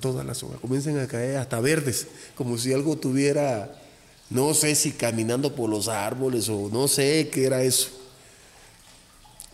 Todas 0.00 0.26
las 0.26 0.42
hojas. 0.42 0.58
Comienzan 0.58 0.98
a 0.98 1.06
caer 1.06 1.36
hasta 1.36 1.60
verdes, 1.60 2.08
como 2.34 2.58
si 2.58 2.72
algo 2.72 2.96
tuviera, 2.96 3.80
no 4.28 4.54
sé 4.54 4.74
si 4.74 4.90
caminando 4.90 5.54
por 5.54 5.70
los 5.70 5.86
árboles 5.86 6.48
o 6.48 6.68
no 6.72 6.88
sé 6.88 7.28
qué 7.32 7.46
era 7.46 7.62
eso. 7.62 7.90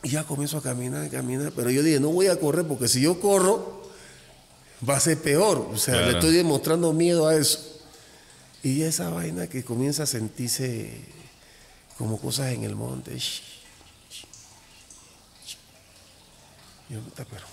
Y 0.02 0.08
ya 0.12 0.24
comienzo 0.24 0.56
a 0.56 0.62
caminar, 0.62 1.04
a 1.04 1.08
caminar, 1.10 1.52
pero 1.54 1.70
yo 1.70 1.82
dije, 1.82 2.00
no 2.00 2.08
voy 2.08 2.28
a 2.28 2.40
correr 2.40 2.64
porque 2.66 2.88
si 2.88 3.02
yo 3.02 3.20
corro, 3.20 3.76
va 4.86 4.96
a 4.96 5.00
ser 5.00 5.18
peor. 5.18 5.68
O 5.72 5.76
sea, 5.78 5.94
Claro. 5.94 6.10
le 6.10 6.18
estoy 6.18 6.34
demostrando 6.34 6.92
miedo 6.92 7.26
a 7.28 7.36
eso. 7.36 7.60
Y 8.62 8.82
esa 8.82 9.08
vaina 9.10 9.46
que 9.46 9.62
comienza 9.64 10.02
a 10.02 10.06
sentirse 10.06 10.90
como 11.96 12.20
cosas 12.20 12.52
en 12.52 12.64
el 12.64 12.74
monte. 12.74 13.16
Yo, 16.88 17.00
pero, 17.16 17.44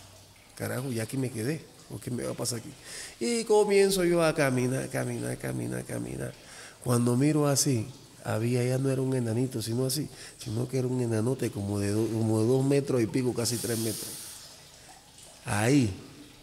carajo, 0.55 0.91
ya 0.91 1.03
aquí 1.03 1.17
me 1.17 1.29
quedé. 1.29 1.61
¿O 1.91 1.99
qué 1.99 2.09
me 2.09 2.23
va 2.23 2.31
a 2.31 2.35
pasar 2.35 2.59
aquí? 2.59 2.69
Y 3.19 3.43
comienzo 3.43 4.03
yo 4.03 4.23
a 4.23 4.33
caminar, 4.33 4.89
caminar, 4.89 5.37
caminar, 5.37 5.83
caminar. 5.85 6.33
Cuando 6.83 7.15
miro 7.15 7.47
así, 7.47 7.87
había, 8.23 8.63
ya 8.63 8.79
no 8.79 8.89
era 8.89 9.01
un 9.03 9.15
enanito, 9.15 9.61
sino 9.61 9.85
así, 9.85 10.09
sino 10.43 10.67
que 10.67 10.79
era 10.79 10.87
un 10.87 10.99
enanote 11.01 11.51
como 11.51 11.77
de, 11.77 11.91
do- 11.91 12.07
como 12.07 12.41
de 12.41 12.47
dos 12.47 12.65
metros 12.65 13.01
y 13.03 13.05
pico, 13.05 13.33
casi 13.35 13.57
tres 13.57 13.77
metros. 13.77 14.07
Ahí 15.45 15.93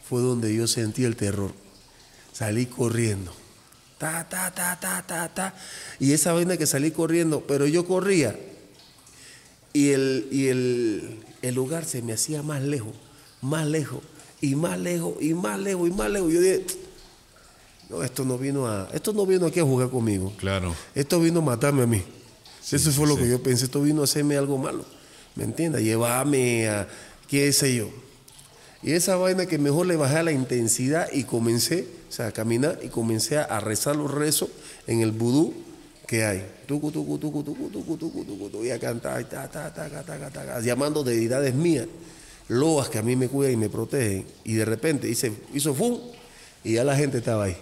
fue 0.09 0.21
donde 0.21 0.55
yo 0.55 0.67
sentí 0.67 1.05
el 1.05 1.17
terror. 1.17 1.53
Salí 2.33 2.67
corriendo. 2.67 3.33
Ta, 3.99 4.29
ta, 4.29 4.51
ta, 4.53 4.79
ta, 4.81 5.05
ta, 5.07 5.29
ta. 5.33 5.55
Y 6.01 6.13
esa 6.13 6.33
vaina 6.33 6.57
que 6.57 6.67
salí 6.67 6.91
corriendo, 6.91 7.45
pero 7.47 7.67
yo 7.67 7.87
corría. 7.87 8.37
Y 9.73 9.91
el, 9.91 10.29
y 10.31 10.49
el, 10.49 11.21
el 11.41 11.55
lugar 11.55 11.85
se 11.85 12.03
me 12.03 12.13
hacía 12.13 12.43
más 12.43 12.63
lejos, 12.63 12.95
más 13.41 13.67
lejos, 13.67 14.01
y 14.41 14.55
más 14.55 14.79
lejos, 14.79 15.15
y 15.21 15.35
más 15.35 15.59
lejos, 15.59 15.89
y 15.89 15.93
más 15.93 16.11
lejos. 16.11 16.33
Yo 16.33 16.41
dije, 16.41 16.67
no, 17.89 18.03
esto 18.03 18.25
no 18.25 18.39
vino 18.39 18.67
a, 18.67 18.89
esto 18.93 19.13
no 19.13 19.25
vino 19.25 19.47
aquí 19.47 19.61
a 19.61 19.65
jugar 19.65 19.89
conmigo. 19.89 20.33
Claro. 20.37 20.75
Esto 20.95 21.21
vino 21.21 21.39
a 21.39 21.43
matarme 21.43 21.83
a 21.83 21.87
mí. 21.87 22.03
Eso 22.71 22.91
fue 22.93 23.07
lo 23.07 23.17
que 23.17 23.29
yo 23.29 23.43
pensé. 23.43 23.67
Esto 23.67 23.83
vino 23.83 24.01
a 24.01 24.05
hacerme 24.05 24.37
algo 24.37 24.59
malo. 24.59 24.85
¿Me 25.35 25.45
entiendes? 25.45 25.83
Llevarme 25.83 26.69
a, 26.69 26.89
qué 27.29 27.53
sé 27.53 27.75
yo. 27.75 27.89
Y 28.83 28.93
esa 28.93 29.17
vaina 29.17 29.47
que 29.47 29.59
mejor 29.59 29.87
le 29.87 29.97
bajé 29.97 30.19
a 30.19 30.23
la 30.25 30.33
intensidad 30.33 31.09
y 31.13 31.25
comencé, 31.25 31.87
o 32.09 32.13
sea, 32.13 32.29
a 32.29 32.33
caminar 32.33 32.81
y 32.83 32.89
comencé 32.89 33.39
a, 33.39 33.61
rezar 33.61 33.95
los 33.95 34.11
rezos 34.11 34.49
en 34.87 35.01
el 35.01 35.13
vudú 35.13 35.55
que 36.07 36.25
hay. 36.25 36.45
Tucu, 36.67 36.91
tucu, 36.91 37.17
tucu, 37.19 37.45
tucu, 37.45 37.69
tucu, 37.71 37.97
tucu, 37.97 38.25
tucu, 38.25 38.49
tucu, 38.51 38.65
y 38.65 38.71
a 38.71 38.79
cantar, 38.81 39.21
y 39.21 39.25
ta, 39.25 39.49
ta, 39.49 39.73
ta, 39.73 39.89
ta, 39.89 40.03
ta, 40.03 40.31
ta, 40.31 40.31
ta, 40.31 40.61
llamando 40.61 41.05
deidades 41.05 41.55
mías 41.55 41.87
loas 42.49 42.89
que 42.89 42.99
a 42.99 43.03
mí 43.03 43.15
me 43.17 43.29
cuidan 43.29 43.53
y 43.53 43.57
me 43.57 43.69
protegen. 43.69 44.27
Y 44.45 44.55
de 44.55 44.65
repente 44.65 45.09
hice, 45.09 45.33
hizo 45.55 45.75
fum 45.75 45.99
y 46.65 46.75
ya 46.75 46.85
la 46.85 46.97
gente 46.97 47.19
estaba 47.19 47.45
ahí. 47.45 47.57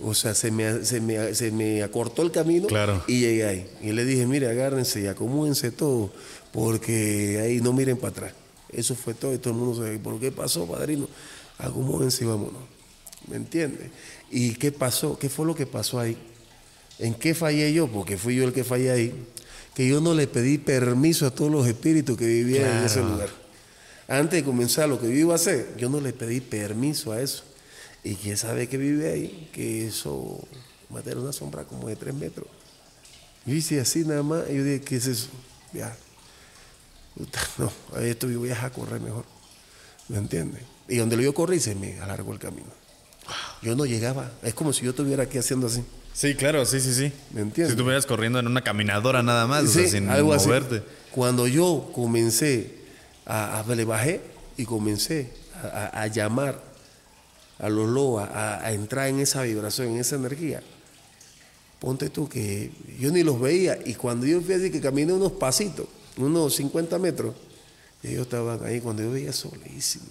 O 0.00 0.14
sea, 0.14 0.34
se 0.34 0.50
me, 0.50 0.84
se 0.84 1.00
me, 1.00 1.34
se 1.34 1.50
me 1.52 1.82
acortó 1.82 2.22
el 2.22 2.32
camino 2.32 2.66
Claro. 2.66 3.04
y 3.06 3.20
llegué 3.20 3.44
ahí. 3.44 3.70
Y 3.82 3.92
le 3.92 4.04
dije, 4.04 4.26
mire, 4.26 4.48
agárrense 4.48 5.00
y 5.00 5.06
acomódense 5.06 5.70
todo, 5.70 6.10
porque 6.52 7.40
ahí 7.42 7.60
no 7.60 7.72
miren 7.72 7.96
para 7.96 8.10
atrás. 8.10 8.32
Eso 8.72 8.94
fue 8.94 9.14
todo 9.14 9.34
y 9.34 9.38
todo 9.38 9.52
el 9.52 9.60
mundo 9.60 9.84
se 9.84 9.98
¿por 9.98 10.18
qué 10.18 10.32
pasó, 10.32 10.66
padrino? 10.66 11.08
Acomódense 11.58 12.24
y 12.24 12.26
vámonos. 12.26 12.62
¿Me 13.28 13.36
entiendes? 13.36 13.90
¿Y 14.30 14.54
qué 14.54 14.72
pasó? 14.72 15.18
¿Qué 15.18 15.28
fue 15.28 15.46
lo 15.46 15.54
que 15.54 15.66
pasó 15.66 16.00
ahí? 16.00 16.16
¿En 16.98 17.14
qué 17.14 17.34
fallé 17.34 17.72
yo? 17.72 17.88
Porque 17.88 18.16
fui 18.16 18.36
yo 18.36 18.44
el 18.44 18.52
que 18.52 18.64
fallé 18.64 18.90
ahí. 18.90 19.26
Que 19.74 19.86
yo 19.88 20.00
no 20.00 20.14
le 20.14 20.26
pedí 20.26 20.58
permiso 20.58 21.26
a 21.26 21.30
todos 21.30 21.50
los 21.50 21.66
espíritus 21.66 22.16
que 22.16 22.26
vivían 22.26 22.78
en 22.78 22.84
ese 22.84 23.00
lugar. 23.00 23.28
Antes 24.08 24.40
de 24.40 24.44
comenzar 24.44 24.88
lo 24.88 25.00
que 25.00 25.06
yo 25.08 25.14
iba 25.14 25.32
a 25.32 25.36
hacer, 25.36 25.74
yo 25.78 25.88
no 25.88 26.00
le 26.00 26.12
pedí 26.12 26.40
permiso 26.40 27.12
a 27.12 27.20
eso. 27.20 27.44
Y 28.04 28.16
quién 28.16 28.36
sabe 28.36 28.68
que 28.68 28.76
vive 28.76 29.10
ahí, 29.10 29.48
que 29.52 29.86
eso 29.86 30.40
va 30.94 31.00
a 31.00 31.02
tener 31.02 31.18
una 31.18 31.32
sombra 31.32 31.64
como 31.64 31.88
de 31.88 31.96
tres 31.96 32.14
metros. 32.14 32.46
Yo 33.46 33.54
hice 33.54 33.80
así 33.80 34.04
nada 34.04 34.22
más, 34.22 34.44
y 34.50 34.56
yo 34.56 34.64
dije, 34.64 34.80
¿qué 34.82 34.96
es 34.96 35.06
eso? 35.06 35.28
Ya. 35.72 35.96
No, 37.58 37.70
a 37.94 38.02
esto 38.02 38.28
yo 38.30 38.38
voy 38.40 38.48
a 38.50 38.54
dejar 38.54 38.72
correr 38.72 39.00
mejor. 39.00 39.24
¿Me 40.08 40.18
entiendes? 40.18 40.62
Y 40.88 40.96
donde 40.96 41.22
yo 41.22 41.32
corrí 41.34 41.60
se 41.60 41.74
me 41.74 42.00
alargó 42.00 42.32
el 42.32 42.38
camino. 42.38 42.68
Yo 43.62 43.76
no 43.76 43.86
llegaba. 43.86 44.32
Es 44.42 44.54
como 44.54 44.72
si 44.72 44.84
yo 44.84 44.90
estuviera 44.90 45.22
aquí 45.24 45.38
haciendo 45.38 45.66
así. 45.68 45.82
Sí, 46.12 46.34
claro, 46.34 46.66
sí, 46.66 46.80
sí, 46.80 46.92
sí. 46.92 47.12
¿Me 47.32 47.40
entiendes? 47.42 47.68
Si 47.68 47.72
estuvieras 47.78 48.04
corriendo 48.04 48.38
en 48.38 48.46
una 48.46 48.62
caminadora 48.62 49.22
nada 49.22 49.46
más, 49.46 49.64
o 49.64 49.68
sea, 49.68 49.84
Sí, 49.84 49.90
sin 49.90 50.08
algo 50.10 50.32
así. 50.34 50.46
moverte. 50.48 50.82
Cuando 51.12 51.46
yo 51.46 51.90
comencé 51.94 52.74
a, 53.24 53.60
a- 53.60 53.74
le 53.74 53.84
bajé 53.84 54.20
y 54.56 54.64
comencé 54.64 55.30
a, 55.62 55.66
a- 55.94 56.02
a 56.02 56.06
llamar 56.08 56.60
a 57.58 57.68
los 57.68 57.88
loas, 57.88 58.28
a, 58.30 58.64
a 58.66 58.72
entrar 58.72 59.06
en 59.08 59.20
esa 59.20 59.42
vibración, 59.42 59.88
en 59.88 59.98
esa 60.00 60.16
energía. 60.16 60.62
Ponte 61.78 62.10
tú 62.10 62.28
que 62.28 62.70
yo 62.98 63.10
ni 63.10 63.22
los 63.22 63.40
veía 63.40 63.78
y 63.84 63.94
cuando 63.94 64.26
yo 64.26 64.40
fui 64.40 64.54
así 64.54 64.70
que 64.70 64.80
caminé 64.80 65.12
unos 65.12 65.32
pasitos, 65.32 65.86
unos 66.16 66.54
50 66.56 66.98
metros, 66.98 67.34
y 68.02 68.08
ellos 68.08 68.22
estaban 68.22 68.64
ahí 68.64 68.80
cuando 68.80 69.02
yo 69.02 69.10
veía 69.12 69.32
solísimo. 69.32 70.06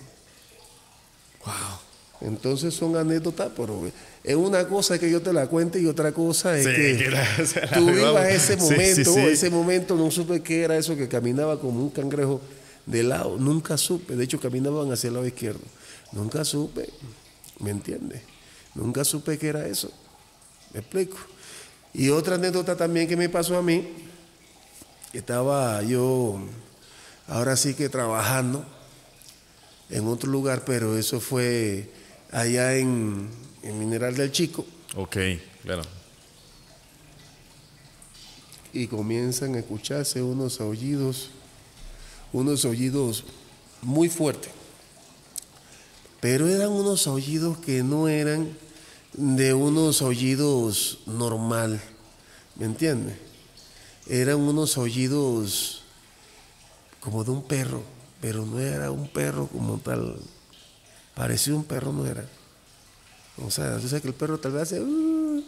Wow. 1.46 2.30
Entonces 2.30 2.74
son 2.76 2.96
anécdotas, 2.96 3.50
pero 3.58 3.82
es 4.24 4.36
una 4.36 4.68
cosa 4.68 5.00
que 5.00 5.10
yo 5.10 5.22
te 5.22 5.34
la 5.34 5.48
cuente 5.48 5.80
y 5.82 5.88
otra 5.88 6.12
cosa 6.12 6.56
es 6.56 6.66
Sí, 6.66 6.72
que, 6.72 6.98
que 6.98 7.10
la- 7.10 7.46
se 7.46 7.62
la 7.62 7.72
tú 7.72 7.86
vivas 7.88 8.30
ese 8.30 8.54
sí, 8.60 8.62
momento, 8.62 9.14
sí. 9.14 9.20
ese 9.22 9.50
momento 9.50 9.96
no 9.96 10.12
supe 10.12 10.42
qué 10.44 10.62
era 10.62 10.78
eso 10.78 10.96
que 10.96 11.08
caminaba 11.08 11.60
como 11.60 11.82
un 11.82 11.90
cangrejo 11.90 12.40
de 12.86 13.02
lado, 13.04 13.38
nunca 13.38 13.76
supe, 13.78 14.16
de 14.16 14.24
hecho 14.24 14.40
caminaban 14.40 14.92
hacia 14.92 15.08
el 15.08 15.16
lado 15.16 15.26
izquierdo, 15.26 15.62
nunca 16.12 16.46
supe, 16.46 16.90
¿me 17.60 17.72
entiendes? 17.72 18.22
Nunca 18.76 19.04
supe 19.04 19.38
qué 19.40 19.48
era 19.50 19.66
eso, 19.68 19.92
me 20.74 20.80
explico. 20.82 21.18
Y 21.94 22.10
otra 22.10 22.36
anécdota 22.36 22.76
también 22.76 23.08
que 23.08 23.18
me 23.18 23.30
pasó 23.30 23.58
a 23.58 23.62
mí, 23.64 23.88
estaba 25.14 25.82
yo 25.84 26.40
ahora 27.28 27.56
sí 27.58 27.74
que 27.74 27.90
trabajando 27.90 28.66
en 29.90 30.08
otro 30.08 30.30
lugar, 30.30 30.64
pero 30.66 30.98
eso 30.98 31.20
fue 31.20 31.92
allá 32.32 32.76
en, 32.78 33.30
en 33.62 33.80
Mineral 33.80 34.16
del 34.16 34.32
Chico 34.32 34.66
Ok, 34.96 35.18
claro. 35.64 35.82
y 38.74 38.88
comienzan 38.88 39.56
a 39.56 39.60
escucharse 39.60 40.22
unos 40.22 40.62
aullidos, 40.62 41.30
unos 42.32 42.64
aullidos 42.66 43.26
muy 43.82 44.08
fuertes. 44.10 44.52
Pero 46.22 46.48
eran 46.48 46.70
unos 46.70 47.08
aullidos 47.08 47.58
que 47.58 47.84
no 47.84 48.08
eran 48.08 48.56
de 49.14 49.54
unos 49.54 50.02
aullidos 50.02 51.00
normal, 51.06 51.82
¿me 52.56 52.66
entiendes? 52.66 53.16
Eran 54.12 54.42
unos 54.42 54.76
aullidos 54.78 55.84
como 57.00 57.24
de 57.24 57.32
un 57.32 57.44
perro, 57.44 57.82
pero 58.20 58.46
no 58.46 58.60
era 58.60 58.92
un 58.92 59.08
perro 59.08 59.48
como 59.48 59.78
tal. 59.78 60.18
Parecía 61.16 61.56
un 61.56 61.64
perro, 61.64 61.94
no 61.94 62.06
era. 62.06 62.26
O 63.38 63.50
sea, 63.50 63.78
tú 63.78 63.88
sabes 63.88 64.02
que 64.02 64.10
el 64.10 64.14
perro 64.14 64.38
tal 64.38 64.52
vez 64.52 64.64
hace... 64.64 64.82
"Uh", 64.82 65.42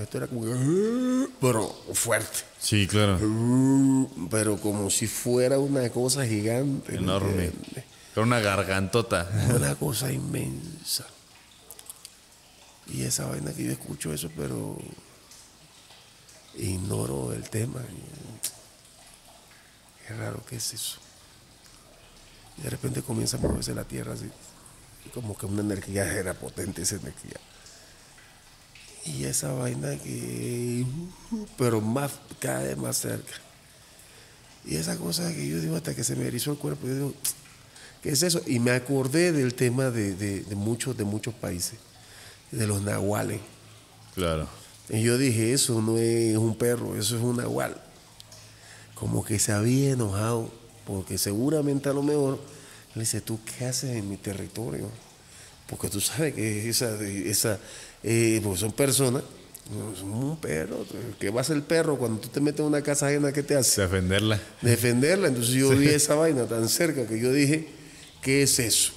esto 0.00 0.16
era 0.18 0.26
como... 0.26 0.40
"Uh", 0.40 1.28
pero 1.40 1.68
fuerte. 1.92 2.40
Sí, 2.58 2.88
claro. 2.88 3.18
"Uh", 3.22 4.28
Pero 4.28 4.56
como 4.56 4.90
si 4.90 5.06
fuera 5.06 5.60
una 5.60 5.88
cosa 5.90 6.26
gigante. 6.26 6.94
¿me 6.94 6.98
Enorme. 6.98 7.52
Con 8.16 8.24
una 8.24 8.40
gargantota. 8.40 9.30
Una 9.54 9.76
cosa 9.76 10.10
inmensa. 10.12 11.06
Y 12.92 13.02
esa 13.02 13.26
vaina 13.26 13.52
que 13.52 13.62
yo 13.62 13.70
escucho 13.70 14.12
eso, 14.12 14.28
pero 14.36 14.76
ignoro 16.58 17.32
el 17.32 17.48
tema. 17.48 17.80
Qué 20.06 20.14
raro 20.14 20.44
que 20.46 20.56
es 20.56 20.72
eso. 20.74 20.98
Y 22.58 22.62
de 22.62 22.70
repente 22.70 23.02
comienza 23.02 23.36
a 23.36 23.40
moverse 23.40 23.74
la 23.74 23.84
tierra 23.84 24.14
así. 24.14 24.28
Como 25.14 25.36
que 25.36 25.46
una 25.46 25.60
energía 25.62 26.04
era 26.18 26.34
potente 26.34 26.82
esa 26.82 26.96
energía. 26.96 27.38
Y 29.04 29.24
esa 29.24 29.52
vaina 29.52 29.96
que. 29.96 30.84
Pero 31.56 31.80
más, 31.80 32.12
cada 32.40 32.60
vez 32.64 32.76
más 32.76 32.98
cerca. 32.98 33.32
Y 34.64 34.76
esa 34.76 34.96
cosa 34.98 35.32
que 35.32 35.48
yo 35.48 35.60
digo 35.60 35.76
hasta 35.76 35.94
que 35.94 36.04
se 36.04 36.14
me 36.14 36.26
erizó 36.26 36.52
el 36.52 36.58
cuerpo, 36.58 36.86
yo 36.86 36.94
digo, 36.94 37.14
¿qué 38.02 38.10
es 38.10 38.22
eso? 38.22 38.42
Y 38.46 38.58
me 38.58 38.72
acordé 38.72 39.32
del 39.32 39.54
tema 39.54 39.84
de, 39.90 40.14
de- 40.14 40.40
de 40.42 40.54
muchos, 40.56 40.94
de 40.96 41.04
muchos 41.04 41.32
países, 41.32 41.78
de 42.50 42.66
los 42.66 42.82
nahuales. 42.82 43.40
Claro. 44.14 44.46
Y 44.90 45.02
yo 45.02 45.18
dije, 45.18 45.52
eso 45.52 45.82
no 45.82 45.98
es 45.98 46.36
un 46.36 46.56
perro, 46.56 46.96
eso 46.96 47.16
es 47.16 47.22
un 47.22 47.36
nahual. 47.36 47.76
Como 48.94 49.24
que 49.24 49.38
se 49.38 49.52
había 49.52 49.92
enojado, 49.92 50.50
porque 50.86 51.18
seguramente 51.18 51.88
a 51.88 51.92
lo 51.92 52.02
mejor 52.02 52.38
le 52.94 53.00
dice, 53.00 53.20
¿tú 53.20 53.38
qué 53.44 53.66
haces 53.66 53.96
en 53.96 54.08
mi 54.08 54.16
territorio? 54.16 54.88
Porque 55.68 55.88
tú 55.88 56.00
sabes 56.00 56.34
que 56.34 56.68
esa, 56.68 56.98
esa 57.02 57.58
eh, 58.02 58.40
pues 58.42 58.60
son 58.60 58.72
personas, 58.72 59.22
son 59.98 60.10
un 60.10 60.36
perro. 60.38 60.86
¿Qué 61.20 61.28
va 61.30 61.40
a 61.40 61.42
hacer 61.42 61.56
el 61.56 61.62
perro 61.62 61.98
cuando 61.98 62.20
tú 62.20 62.28
te 62.28 62.40
metes 62.40 62.60
en 62.60 62.66
una 62.66 62.82
casa 62.82 63.08
ajena? 63.08 63.32
¿Qué 63.32 63.42
te 63.42 63.54
hace? 63.54 63.82
Defenderla. 63.82 64.40
defenderla. 64.62 65.28
Entonces 65.28 65.54
yo 65.54 65.70
vi 65.70 65.88
esa 65.88 66.14
vaina 66.14 66.46
tan 66.46 66.68
cerca 66.68 67.06
que 67.06 67.20
yo 67.20 67.32
dije, 67.32 67.68
¿qué 68.22 68.42
es 68.42 68.58
eso? 68.58 68.92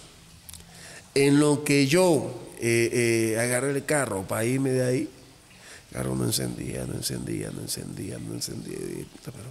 En 1.13 1.39
lo 1.39 1.65
que 1.65 1.87
yo 1.87 2.41
eh, 2.61 3.33
eh, 3.33 3.39
agarré 3.39 3.71
el 3.71 3.83
carro 3.83 4.25
para 4.25 4.45
irme 4.45 4.71
de 4.71 4.85
ahí, 4.85 5.09
el 5.91 5.97
carro 5.97 6.15
no 6.15 6.25
encendía, 6.25 6.85
no 6.85 6.93
encendía, 6.95 7.51
no 7.51 7.61
encendía, 7.61 8.17
no 8.17 8.33
encendía. 8.33 8.77
Y 8.77 9.03
"Puta, 9.03 9.31
pero, 9.31 9.49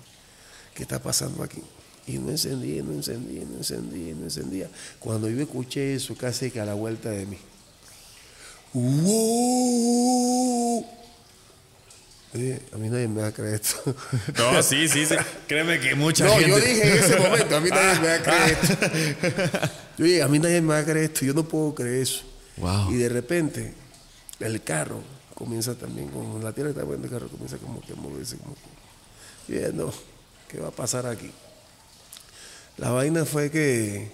¿qué 0.75 0.83
está 0.83 0.99
pasando 1.03 1.43
aquí? 1.43 1.63
Y 2.07 2.19
no 2.19 2.31
encendía, 2.31 2.83
no 2.83 2.93
encendía, 2.93 3.43
no 3.45 3.59
encendía, 3.59 4.15
no 4.15 4.25
encendía. 4.25 4.71
Cuando 4.99 5.29
yo 5.29 5.41
escuché 5.41 5.95
eso, 5.95 6.17
casi 6.17 6.51
que 6.51 6.59
a 6.61 6.65
la 6.65 6.75
vuelta 6.75 7.11
de 7.11 7.27
mí. 7.27 7.37
¡Wow! 9.51 10.87
Oye, 12.33 12.61
a 12.73 12.77
mí 12.79 12.89
nadie 12.89 13.09
me 13.09 13.21
va 13.23 13.29
a 13.29 13.33
creer 13.33 13.55
esto. 13.57 13.95
No, 14.39 14.63
sí, 14.63 14.89
sí, 14.89 15.05
sí. 15.05 15.15
Créeme 15.49 15.81
que 15.81 15.95
mucha 15.97 16.25
No, 16.25 16.35
gente. 16.35 16.49
yo 16.49 16.57
dije 16.61 16.83
en 16.97 17.05
ese 17.05 17.17
momento, 17.19 17.57
a 17.57 17.61
mí 17.61 17.71
nadie 17.71 18.01
me 18.01 18.07
va 18.09 18.15
a 18.15 18.23
creer 18.23 18.59
esto. 18.63 19.69
Yo 19.99 20.05
dije, 20.05 20.23
a 20.23 20.29
mí 20.29 20.39
nadie 20.39 20.61
me 20.61 20.69
va 20.69 20.79
a 20.79 20.85
creer 20.85 21.11
esto, 21.11 21.25
yo 21.27 21.35
no 21.35 21.47
puedo 21.49 21.75
creer 21.75 22.03
eso. 22.03 22.23
Wow. 22.59 22.93
Y 22.93 22.97
de 22.97 23.09
repente, 23.09 23.75
el 24.39 24.63
carro 24.63 25.03
comienza 25.41 25.75
también, 25.75 26.09
con 26.09 26.45
la 26.45 26.53
tierra 26.53 26.71
está 26.71 26.85
buena, 26.85 27.05
el 27.05 27.11
carro 27.11 27.29
comienza 27.29 27.57
como 27.57 27.81
que 27.81 27.95
a 27.95 27.97
moverse, 27.97 28.37
como 28.37 28.55
que, 29.47 29.71
no, 29.73 29.91
¿qué 30.49 30.61
va 30.61 30.69
a 30.69 30.71
pasar 30.71 31.07
aquí? 31.07 31.31
La 32.77 32.91
vaina 32.91 33.25
fue 33.25 33.51
que 33.51 34.13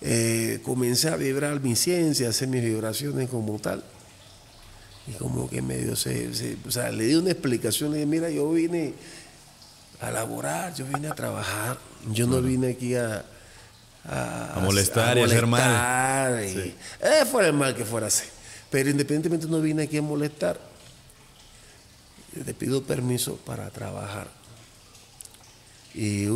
eh, 0.00 0.60
comencé 0.64 1.08
a 1.08 1.16
vibrar 1.16 1.60
mi 1.60 1.74
ciencia, 1.76 2.28
a 2.28 2.30
hacer 2.30 2.48
mis 2.48 2.62
vibraciones 2.62 3.28
como 3.28 3.58
tal. 3.58 3.82
Y 5.06 5.12
como 5.14 5.50
que 5.50 5.60
medio 5.60 5.96
se, 5.96 6.32
se- 6.34 6.56
o 6.66 6.70
sea, 6.70 6.90
le 6.90 7.04
di 7.04 7.14
una 7.16 7.30
explicación, 7.32 7.90
le 7.90 7.98
dije, 7.98 8.06
mira, 8.06 8.30
yo 8.30 8.50
vine 8.50 8.94
a 10.00 10.10
laborar, 10.10 10.72
yo 10.74 10.86
vine 10.86 11.08
a 11.08 11.14
trabajar, 11.14 11.78
yo 12.12 12.26
no 12.26 12.40
vine 12.40 12.68
aquí 12.70 12.94
a, 12.94 13.24
A 14.06 14.60
molestar 14.62 15.16
y 15.18 15.20
a 15.22 15.24
hacer 15.26 15.46
mal. 15.46 16.44
y- 16.44 16.74
eh, 17.00 17.24
fuera 17.30 17.48
el 17.48 17.54
mal 17.54 17.74
que 17.74 17.84
fuera 17.84 18.06
así. 18.06 18.24
Pero 18.74 18.90
independientemente 18.90 19.46
no 19.46 19.60
vine 19.60 19.84
aquí 19.84 19.98
a 19.98 20.02
molestar. 20.02 20.58
Te 22.44 22.54
pido 22.54 22.82
permiso 22.82 23.36
para 23.36 23.70
trabajar. 23.70 24.26
Y, 25.94 26.26
uh, 26.26 26.34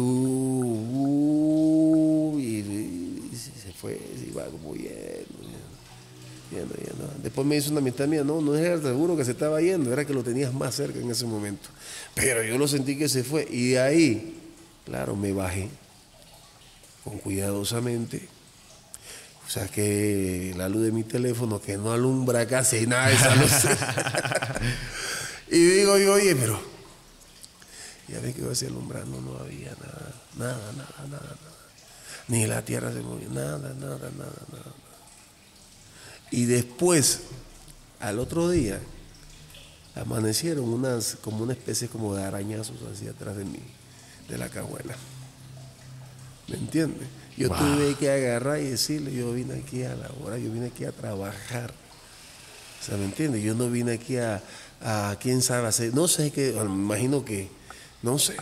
uh, 2.30 2.38
y 2.38 3.28
se 3.34 3.72
fue, 3.72 3.98
se 4.16 4.28
iba 4.28 4.44
como 4.44 4.76
yendo, 4.76 4.94
yendo, 6.52 6.76
yendo. 6.76 7.12
Después 7.24 7.44
me 7.44 7.56
hizo 7.56 7.72
una 7.72 7.80
amistad 7.80 8.06
mía, 8.06 8.22
no, 8.22 8.40
no 8.40 8.54
era 8.54 8.80
seguro 8.80 9.16
que 9.16 9.24
se 9.24 9.32
estaba 9.32 9.60
yendo, 9.60 9.92
era 9.92 10.04
que 10.04 10.14
lo 10.14 10.22
tenías 10.22 10.54
más 10.54 10.76
cerca 10.76 11.00
en 11.00 11.10
ese 11.10 11.26
momento. 11.26 11.68
Pero 12.14 12.44
yo 12.44 12.56
lo 12.56 12.68
sentí 12.68 12.96
que 12.96 13.08
se 13.08 13.24
fue. 13.24 13.48
Y 13.50 13.70
de 13.70 13.80
ahí, 13.80 14.36
claro, 14.84 15.16
me 15.16 15.32
bajé 15.32 15.68
con 17.02 17.18
cuidadosamente. 17.18 18.37
Saqué 19.48 20.52
la 20.58 20.68
luz 20.68 20.82
de 20.82 20.92
mi 20.92 21.04
teléfono 21.04 21.58
que 21.58 21.78
no 21.78 21.90
alumbra 21.90 22.46
casi 22.46 22.86
nada 22.86 23.10
esa 23.10 23.34
luz. 23.34 23.50
y 25.48 25.58
digo 25.58 25.96
yo, 25.96 26.12
oye, 26.12 26.36
pero 26.36 26.60
ya 28.08 28.20
ve 28.20 28.34
que 28.34 28.42
iba 28.42 28.52
así 28.52 28.66
alumbrando, 28.66 29.18
no 29.22 29.38
había 29.38 29.70
nada, 29.70 30.14
nada, 30.36 30.72
nada, 30.72 30.94
nada, 30.98 31.08
nada. 31.10 31.36
Ni 32.28 32.46
la 32.46 32.62
tierra 32.62 32.92
se 32.92 33.00
movía, 33.00 33.28
nada, 33.30 33.56
nada, 33.58 34.10
nada, 34.18 34.42
nada. 34.52 34.74
Y 36.30 36.44
después, 36.44 37.20
al 38.00 38.18
otro 38.18 38.50
día, 38.50 38.78
amanecieron 39.94 40.68
unas, 40.68 41.16
como 41.22 41.42
una 41.42 41.54
especie 41.54 41.88
como 41.88 42.14
de 42.14 42.22
arañazos 42.22 42.76
así 42.92 43.08
atrás 43.08 43.34
de 43.36 43.46
mí, 43.46 43.60
de 44.28 44.36
la 44.36 44.50
cajuela. 44.50 44.94
¿Me 46.48 46.56
entiendes? 46.56 47.08
Yo 47.38 47.48
tuve 47.50 47.94
que 47.94 48.10
agarrar 48.10 48.60
y 48.60 48.70
decirle, 48.70 49.12
yo 49.12 49.32
vine 49.32 49.54
aquí 49.54 49.82
a 49.84 49.94
la 49.94 50.10
hora, 50.22 50.38
yo 50.38 50.50
vine 50.52 50.66
aquí 50.66 50.84
a 50.84 50.92
trabajar. 50.92 51.72
O 52.80 52.84
sea, 52.84 52.96
¿me 52.96 53.04
entiendes? 53.04 53.42
Yo 53.42 53.54
no 53.54 53.70
vine 53.70 53.92
aquí 53.92 54.16
a, 54.16 54.42
a 54.80 55.16
quién 55.20 55.42
sabe 55.42 55.68
hacer, 55.68 55.94
no 55.94 56.08
sé 56.08 56.30
qué, 56.30 56.52
me 56.52 56.64
imagino 56.64 57.24
que, 57.24 57.48
no 58.02 58.18
sé, 58.18 58.36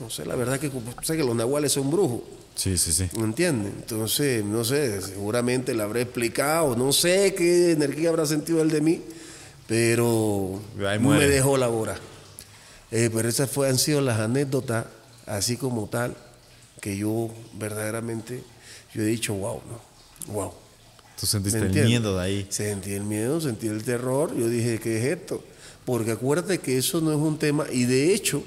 no 0.00 0.10
sé, 0.10 0.26
la 0.26 0.36
verdad 0.36 0.58
que 0.58 0.70
sé 1.02 1.16
que 1.16 1.24
los 1.24 1.36
nahuales 1.36 1.72
son 1.72 1.90
brujos. 1.90 2.20
Sí, 2.54 2.78
sí, 2.78 2.92
sí. 2.92 3.08
¿Me 3.16 3.24
entiendes? 3.24 3.72
Entonces, 3.76 4.44
no 4.44 4.64
sé, 4.64 5.00
seguramente 5.02 5.74
le 5.74 5.82
habré 5.82 6.02
explicado, 6.02 6.76
no 6.76 6.92
sé 6.92 7.34
qué 7.34 7.72
energía 7.72 8.10
habrá 8.10 8.26
sentido 8.26 8.62
él 8.62 8.70
de 8.70 8.80
mí, 8.80 9.02
pero 9.66 10.60
me 10.76 11.26
dejó 11.26 11.56
la 11.56 11.68
hora. 11.68 11.96
Eh, 12.90 13.10
pero 13.12 13.28
esas 13.28 13.50
fue, 13.50 13.68
han 13.68 13.78
sido 13.78 14.00
las 14.00 14.20
anécdotas, 14.20 14.86
así 15.26 15.56
como 15.56 15.88
tal, 15.88 16.16
que 16.84 16.98
yo 16.98 17.30
verdaderamente, 17.54 18.42
yo 18.92 19.00
he 19.00 19.06
dicho, 19.06 19.32
wow, 19.32 19.62
¿no? 19.66 20.34
Wow. 20.34 20.52
¿Tú 21.18 21.24
sentiste 21.24 21.58
el 21.60 21.70
miedo 21.72 22.18
de 22.18 22.22
ahí? 22.22 22.46
Sentí 22.50 22.92
el 22.92 23.04
miedo, 23.04 23.40
sentí 23.40 23.68
el 23.68 23.82
terror, 23.82 24.36
yo 24.36 24.50
dije, 24.50 24.78
¿qué 24.78 24.98
es 24.98 25.16
esto? 25.18 25.42
Porque 25.86 26.10
acuérdate 26.10 26.58
que 26.58 26.76
eso 26.76 27.00
no 27.00 27.10
es 27.10 27.16
un 27.16 27.38
tema, 27.38 27.64
y 27.72 27.84
de 27.84 28.12
hecho, 28.12 28.44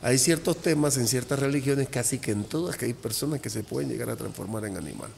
hay 0.00 0.16
ciertos 0.16 0.62
temas 0.62 0.96
en 0.96 1.06
ciertas 1.06 1.38
religiones, 1.38 1.90
casi 1.90 2.18
que 2.18 2.30
en 2.30 2.44
todas, 2.44 2.78
que 2.78 2.86
hay 2.86 2.94
personas 2.94 3.42
que 3.42 3.50
se 3.50 3.62
pueden 3.62 3.90
llegar 3.90 4.08
a 4.08 4.16
transformar 4.16 4.64
en 4.64 4.78
animal. 4.78 5.10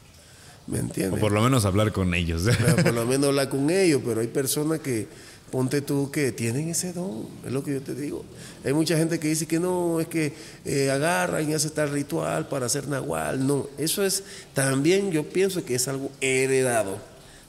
¿Me 0.67 0.81
entiendes? 0.81 1.17
O 1.17 1.21
por 1.21 1.31
lo 1.31 1.41
menos 1.41 1.65
hablar 1.65 1.93
con 1.93 2.13
ellos. 2.13 2.43
por 2.83 2.93
lo 2.93 3.07
menos 3.07 3.29
hablar 3.29 3.49
con 3.51 3.71
ellos, 3.71 4.03
pero 4.05 4.21
hay 4.21 4.27
personas 4.27 4.81
que, 4.81 5.07
ponte 5.51 5.81
tú, 5.81 6.11
que 6.11 6.33
tienen 6.33 6.69
ese 6.69 6.93
don, 6.93 7.27
es 7.45 7.53
lo 7.53 7.62
que 7.62 7.75
yo 7.75 7.81
te 7.81 7.95
digo. 7.95 8.25
Hay 8.65 8.73
mucha 8.73 8.97
gente 8.97 9.19
que 9.19 9.29
dice 9.29 9.47
que 9.47 9.59
no, 9.59 10.01
es 10.01 10.09
que 10.09 10.33
eh, 10.65 10.91
agarran 10.91 11.49
y 11.49 11.55
hacen 11.55 11.70
tal 11.70 11.91
ritual 11.91 12.49
para 12.49 12.66
hacer 12.66 12.89
nahual. 12.89 13.47
No, 13.47 13.69
eso 13.79 14.05
es 14.05 14.25
también, 14.55 15.11
yo 15.11 15.25
pienso 15.25 15.65
que 15.65 15.75
es 15.75 15.89
algo 15.89 16.11
heredado. 16.20 16.99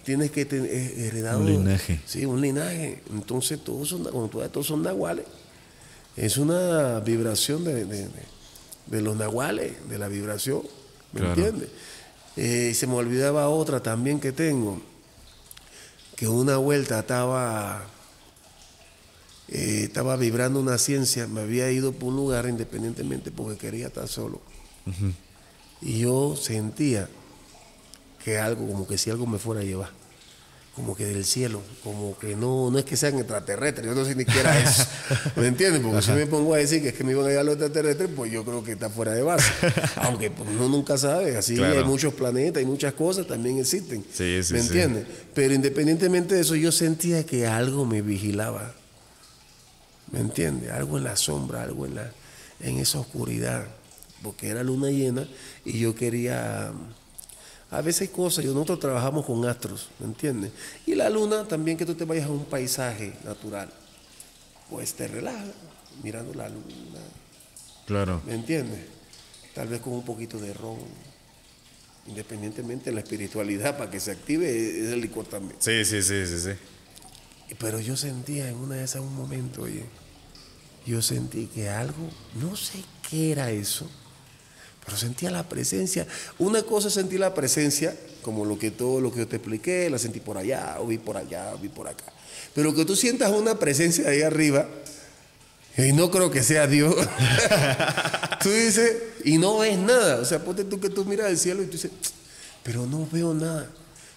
Tienes 0.03 0.31
que 0.31 0.45
tener 0.45 0.71
heredado. 0.71 1.39
Un 1.39 1.45
linaje. 1.45 1.99
Sí, 2.05 2.25
un 2.25 2.41
linaje. 2.41 3.01
Entonces, 3.11 3.59
todos 3.63 3.89
son, 3.89 4.03
todos 4.29 4.65
son 4.65 4.81
nahuales. 4.81 5.25
Es 6.15 6.37
una 6.37 6.99
vibración 6.99 7.63
de, 7.63 7.85
de, 7.85 9.01
los 9.01 9.15
nahuales, 9.15 9.73
de 9.89 9.97
la 9.97 10.07
vibración. 10.07 10.63
¿Me 11.13 11.21
entiendes? 11.27 11.69
Eh, 12.35 12.73
se 12.73 12.87
me 12.87 12.93
olvidaba 12.93 13.49
otra 13.49 13.81
también 13.81 14.19
que 14.19 14.31
tengo, 14.31 14.81
que 16.19 16.27
una 16.27 16.57
vuelta 16.57 16.99
estaba, 16.99 17.81
eh, 19.47 19.83
estaba 19.85 20.17
vibrando 20.17 20.59
una 20.59 20.77
ciencia, 20.77 21.27
me 21.27 21.39
había 21.39 21.71
ido 21.71 21.93
por 21.93 22.09
un 22.09 22.17
lugar 22.17 22.45
independientemente 22.49 23.31
porque 23.31 23.57
quería 23.57 23.87
estar 23.87 24.05
solo. 24.09 24.41
Y 25.81 25.99
yo 25.99 26.35
sentía 26.35 27.07
que 28.21 28.37
algo, 28.37 28.67
como 28.67 28.85
que 28.85 28.97
si 28.97 29.09
algo 29.09 29.25
me 29.27 29.37
fuera 29.37 29.61
a 29.61 29.63
llevar 29.63 29.91
como 30.79 30.95
que 30.95 31.05
del 31.05 31.25
cielo, 31.25 31.61
como 31.83 32.17
que 32.17 32.37
no, 32.37 32.71
no 32.71 32.79
es 32.79 32.85
que 32.85 32.95
sean 32.95 33.17
extraterrestres, 33.19 33.85
yo 33.85 33.93
no 33.93 34.05
sé 34.05 34.15
ni 34.15 34.23
siquiera 34.23 34.57
eso, 34.57 34.85
¿me 35.35 35.47
entiendes? 35.47 35.81
Porque 35.81 36.01
si 36.01 36.11
me 36.13 36.25
pongo 36.25 36.53
a 36.53 36.57
decir 36.57 36.81
que 36.81 36.89
es 36.89 36.93
que 36.93 37.03
me 37.03 37.11
iban 37.11 37.25
a 37.25 37.27
llegar 37.27 37.43
los 37.43 37.55
extraterrestres, 37.55 38.09
pues 38.15 38.31
yo 38.31 38.45
creo 38.45 38.63
que 38.63 38.71
está 38.71 38.89
fuera 38.89 39.11
de 39.11 39.21
base, 39.21 39.51
aunque 39.97 40.31
pues, 40.31 40.49
uno 40.49 40.69
nunca 40.69 40.97
sabe, 40.97 41.35
así 41.35 41.61
hay 41.61 41.83
muchos 41.83 42.13
planetas 42.13 42.63
y 42.63 42.65
muchas 42.65 42.93
cosas 42.93 43.27
también 43.27 43.59
existen, 43.59 44.05
sí, 44.09 44.39
¿me 44.53 44.59
entiendes? 44.59 45.05
Pero 45.33 45.53
independientemente 45.53 46.35
de 46.35 46.41
eso, 46.41 46.55
yo 46.55 46.71
sentía 46.71 47.25
que 47.25 47.45
algo 47.45 47.85
me 47.85 48.01
vigilaba, 48.01 48.73
¿me 50.13 50.21
entiendes? 50.21 50.71
Algo 50.71 50.97
en 50.97 51.03
la 51.03 51.17
sombra, 51.17 51.63
algo 51.63 51.87
en, 51.87 51.95
la, 51.95 52.09
en 52.61 52.77
esa 52.77 52.99
oscuridad, 52.99 53.67
porque 54.23 54.47
era 54.47 54.63
luna 54.63 54.91
llena 54.91 55.27
y 55.65 55.77
yo 55.79 55.93
quería 55.93 56.71
a 57.71 57.81
veces 57.81 58.01
hay 58.01 58.07
cosas, 58.07 58.45
y 58.45 58.47
nosotros 58.47 58.79
trabajamos 58.79 59.25
con 59.25 59.45
astros, 59.45 59.89
¿me 59.99 60.07
entiendes? 60.07 60.51
Y 60.85 60.95
la 60.95 61.09
luna 61.09 61.47
también 61.47 61.77
que 61.77 61.85
tú 61.85 61.93
te 61.93 62.05
vayas 62.05 62.25
a 62.25 62.31
un 62.31 62.45
paisaje 62.45 63.13
natural, 63.23 63.69
pues 64.69 64.93
te 64.93 65.07
relaja 65.07 65.45
mirando 66.03 66.33
la 66.33 66.49
luna. 66.49 66.65
Claro. 67.85 68.21
¿Me 68.25 68.33
entiendes? 68.33 68.79
Tal 69.53 69.67
vez 69.67 69.81
con 69.81 69.93
un 69.93 70.03
poquito 70.03 70.39
de 70.39 70.53
ron, 70.53 70.77
independientemente 72.07 72.85
de 72.85 72.93
la 72.93 73.01
espiritualidad, 73.01 73.77
para 73.77 73.91
que 73.91 73.99
se 73.99 74.11
active 74.11 74.47
es 74.47 74.91
el 74.91 75.01
licor 75.01 75.25
también. 75.25 75.55
Sí, 75.59 75.85
sí, 75.85 76.01
sí, 76.01 76.25
sí, 76.25 76.39
sí. 76.39 76.51
Pero 77.59 77.79
yo 77.79 77.97
sentía 77.97 78.49
en 78.49 78.55
una 78.55 78.75
de 78.75 78.83
esas 78.83 79.01
un 79.01 79.15
momento, 79.15 79.63
oye, 79.63 79.85
yo 80.85 81.01
sentí 81.01 81.47
que 81.47 81.69
algo, 81.69 82.09
no 82.41 82.55
sé 82.55 82.83
qué 83.09 83.31
era 83.31 83.51
eso, 83.51 83.89
pero 84.89 84.97
sentía 84.97 85.29
la 85.29 85.47
presencia. 85.47 86.07
Una 86.39 86.63
cosa 86.63 86.87
es 86.87 86.95
sentir 86.95 87.19
la 87.19 87.35
presencia, 87.35 87.95
como 88.23 88.43
lo 88.43 88.57
que 88.57 88.71
todo 88.71 88.99
lo 88.99 89.11
que 89.11 89.19
yo 89.19 89.27
te 89.27 89.35
expliqué, 89.35 89.87
la 89.87 89.99
sentí 89.99 90.19
por 90.19 90.35
allá, 90.35 90.77
o 90.79 90.87
vi 90.87 90.97
por 90.97 91.15
allá, 91.15 91.53
o 91.53 91.59
vi 91.59 91.69
por 91.69 91.87
acá. 91.87 92.05
Pero 92.55 92.73
que 92.73 92.85
tú 92.85 92.95
sientas 92.95 93.31
una 93.31 93.59
presencia 93.59 94.09
ahí 94.09 94.23
arriba, 94.23 94.67
y 95.77 95.93
no 95.93 96.09
creo 96.09 96.31
que 96.31 96.41
sea 96.41 96.65
Dios. 96.65 96.95
tú 98.41 98.49
dices, 98.49 98.97
y 99.23 99.37
no 99.37 99.59
ves 99.59 99.77
nada. 99.77 100.21
O 100.21 100.25
sea, 100.25 100.43
ponte 100.43 100.63
tú 100.63 100.79
que 100.79 100.89
tú 100.89 101.05
miras 101.05 101.27
al 101.27 101.37
cielo 101.37 101.61
y 101.61 101.67
tú 101.67 101.73
dices, 101.73 101.91
pero 102.63 102.87
no 102.87 103.07
veo 103.11 103.35
nada. 103.35 103.69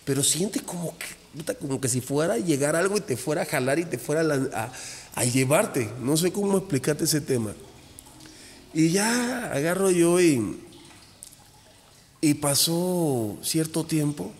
Pero 0.06 0.24
sientes 0.24 0.62
como 0.62 0.96
que, 0.96 1.54
como 1.56 1.82
que 1.82 1.88
si 1.88 2.00
fuera 2.00 2.32
a 2.32 2.38
llegar 2.38 2.76
algo 2.76 2.96
y 2.96 3.02
te 3.02 3.18
fuera 3.18 3.42
a 3.42 3.44
jalar 3.44 3.78
y 3.78 3.84
te 3.84 3.98
fuera 3.98 4.22
a, 4.54 4.72
a 5.14 5.24
llevarte. 5.26 5.90
No 6.00 6.16
sé 6.16 6.32
cómo 6.32 6.56
explicarte 6.56 7.04
ese 7.04 7.20
tema. 7.20 7.52
Y 8.74 8.90
ya 8.90 9.52
agarro 9.52 9.90
yo 9.90 10.20
y, 10.20 10.60
y 12.20 12.34
pasó 12.34 13.36
cierto 13.42 13.84
tiempo 13.84 14.32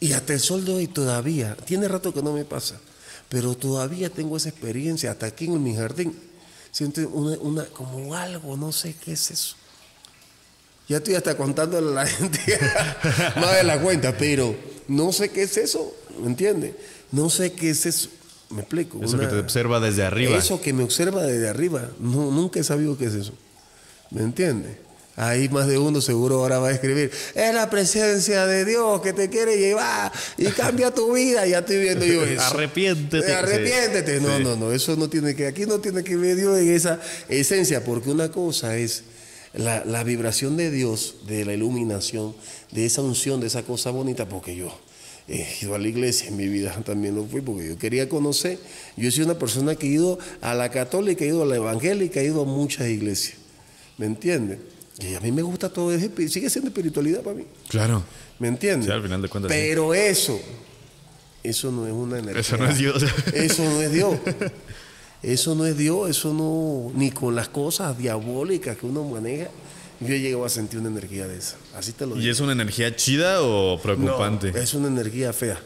y 0.00 0.12
hasta 0.12 0.32
el 0.32 0.40
sol 0.40 0.64
de 0.64 0.72
hoy 0.72 0.86
todavía, 0.86 1.56
tiene 1.64 1.88
rato 1.88 2.14
que 2.14 2.22
no 2.22 2.32
me 2.32 2.44
pasa, 2.44 2.78
pero 3.28 3.56
todavía 3.56 4.10
tengo 4.10 4.36
esa 4.36 4.48
experiencia, 4.48 5.10
hasta 5.10 5.26
aquí 5.26 5.46
en 5.46 5.62
mi 5.62 5.74
jardín, 5.74 6.16
siento 6.70 7.06
una, 7.08 7.64
como 7.66 8.14
algo, 8.14 8.56
no 8.56 8.70
sé 8.70 8.94
qué 8.94 9.12
es 9.12 9.30
eso. 9.30 9.56
Ya 10.88 10.98
estoy 10.98 11.16
hasta 11.16 11.36
contándole 11.36 11.88
a 11.88 12.04
la 12.04 12.06
gente 12.06 12.58
más 13.36 13.56
de 13.56 13.64
la 13.64 13.80
cuenta, 13.80 14.16
pero 14.16 14.54
no 14.86 15.12
sé 15.12 15.30
qué 15.30 15.42
es 15.42 15.56
eso, 15.56 15.94
¿me 16.20 16.28
entiendes? 16.28 16.74
No 17.10 17.28
sé 17.28 17.52
qué 17.52 17.70
es 17.70 17.84
eso. 17.84 18.08
Me 18.50 18.60
explico. 18.60 18.98
Eso 19.02 19.18
que 19.18 19.26
te 19.26 19.38
observa 19.38 19.78
desde 19.80 20.04
arriba. 20.04 20.36
Eso 20.36 20.60
que 20.60 20.72
me 20.72 20.82
observa 20.82 21.22
desde 21.22 21.48
arriba. 21.48 21.90
No, 22.00 22.30
nunca 22.30 22.60
he 22.60 22.64
sabido 22.64 22.96
qué 22.96 23.06
es 23.06 23.14
eso. 23.14 23.32
¿Me 24.10 24.22
entiendes? 24.22 24.76
Ahí 25.16 25.48
más 25.48 25.66
de 25.66 25.78
uno 25.78 26.00
seguro 26.00 26.36
ahora 26.36 26.60
va 26.60 26.68
a 26.68 26.70
escribir, 26.70 27.10
es 27.34 27.52
la 27.52 27.68
presencia 27.68 28.46
de 28.46 28.64
Dios 28.64 29.00
que 29.00 29.12
te 29.12 29.28
quiere 29.28 29.58
llevar 29.58 30.12
y 30.36 30.46
cambia 30.46 30.92
tu 30.94 31.12
vida. 31.12 31.44
Ya 31.44 31.58
estoy 31.58 31.78
viendo 31.80 32.06
yo 32.06 32.22
eso. 32.24 32.40
arrepiéntete. 32.40 33.34
arrepiéntete. 33.34 34.20
No, 34.20 34.38
no, 34.38 34.54
no, 34.54 34.72
eso 34.72 34.94
no 34.94 35.10
tiene 35.10 35.34
que, 35.34 35.48
aquí 35.48 35.66
no 35.66 35.80
tiene 35.80 36.04
que 36.04 36.16
ver 36.16 36.36
Dios 36.36 36.56
en 36.58 36.72
esa 36.72 37.00
esencia, 37.28 37.82
porque 37.82 38.10
una 38.10 38.30
cosa 38.30 38.76
es 38.76 39.02
la, 39.54 39.84
la 39.84 40.04
vibración 40.04 40.56
de 40.56 40.70
Dios, 40.70 41.16
de 41.26 41.44
la 41.44 41.52
iluminación, 41.52 42.36
de 42.70 42.86
esa 42.86 43.02
unción, 43.02 43.40
de 43.40 43.48
esa 43.48 43.64
cosa 43.64 43.90
bonita, 43.90 44.28
porque 44.28 44.54
yo, 44.54 44.72
he 45.28 45.46
ido 45.62 45.74
a 45.74 45.78
la 45.78 45.88
iglesia, 45.88 46.28
en 46.28 46.36
mi 46.36 46.48
vida 46.48 46.72
también 46.84 47.14
lo 47.14 47.24
fui 47.24 47.40
porque 47.40 47.68
yo 47.68 47.78
quería 47.78 48.08
conocer. 48.08 48.58
Yo 48.96 49.10
soy 49.10 49.24
una 49.24 49.38
persona 49.38 49.74
que 49.74 49.86
he 49.86 49.90
ido 49.90 50.18
a 50.40 50.54
la 50.54 50.70
católica, 50.70 51.24
he 51.24 51.28
ido 51.28 51.42
a 51.42 51.46
la 51.46 51.56
evangélica, 51.56 52.20
he 52.20 52.26
ido 52.26 52.42
a 52.42 52.44
muchas 52.44 52.88
iglesias. 52.88 53.36
¿Me 53.98 54.06
entiendes? 54.06 54.58
Y 55.00 55.14
a 55.14 55.20
mí 55.20 55.30
me 55.30 55.42
gusta 55.42 55.68
todo, 55.68 55.96
sigue 55.98 56.50
siendo 56.50 56.68
espiritualidad 56.68 57.22
para 57.22 57.36
mí. 57.36 57.44
Claro. 57.68 58.02
¿Me 58.38 58.48
entiendes? 58.48 58.86
Sí, 58.86 58.92
al 58.92 59.02
final 59.02 59.22
de 59.22 59.28
cuentas. 59.28 59.52
Pero 59.52 59.94
eso, 59.94 60.40
eso 61.42 61.70
no 61.70 61.86
es 61.86 61.92
una 61.92 62.18
energía. 62.18 62.40
Eso 62.40 62.56
no 62.56 62.68
es 62.68 62.78
Dios. 62.78 63.04
Eso 63.34 63.64
no 63.64 63.82
es 63.82 63.92
Dios. 63.92 64.18
Eso 65.22 65.54
no 65.56 65.66
es 65.66 65.76
Dios, 65.76 66.08
eso 66.10 66.32
no, 66.32 66.92
ni 66.94 67.10
con 67.10 67.34
las 67.34 67.48
cosas 67.48 67.98
diabólicas 67.98 68.76
que 68.76 68.86
uno 68.86 69.02
maneja 69.02 69.48
yo 70.00 70.14
he 70.14 70.20
llegado 70.20 70.44
a 70.44 70.48
sentir 70.48 70.78
una 70.78 70.90
energía 70.90 71.26
de 71.26 71.38
esa. 71.38 71.56
Así 71.78 71.92
te 71.92 72.06
lo 72.06 72.16
digo. 72.16 72.26
¿Y 72.26 72.28
es 72.28 72.40
una 72.40 72.50
energía 72.50 72.96
chida 72.96 73.40
o 73.40 73.80
preocupante? 73.80 74.48
es 74.48 74.74
una 74.74 74.88
energía 74.88 75.32
fea. 75.32 75.60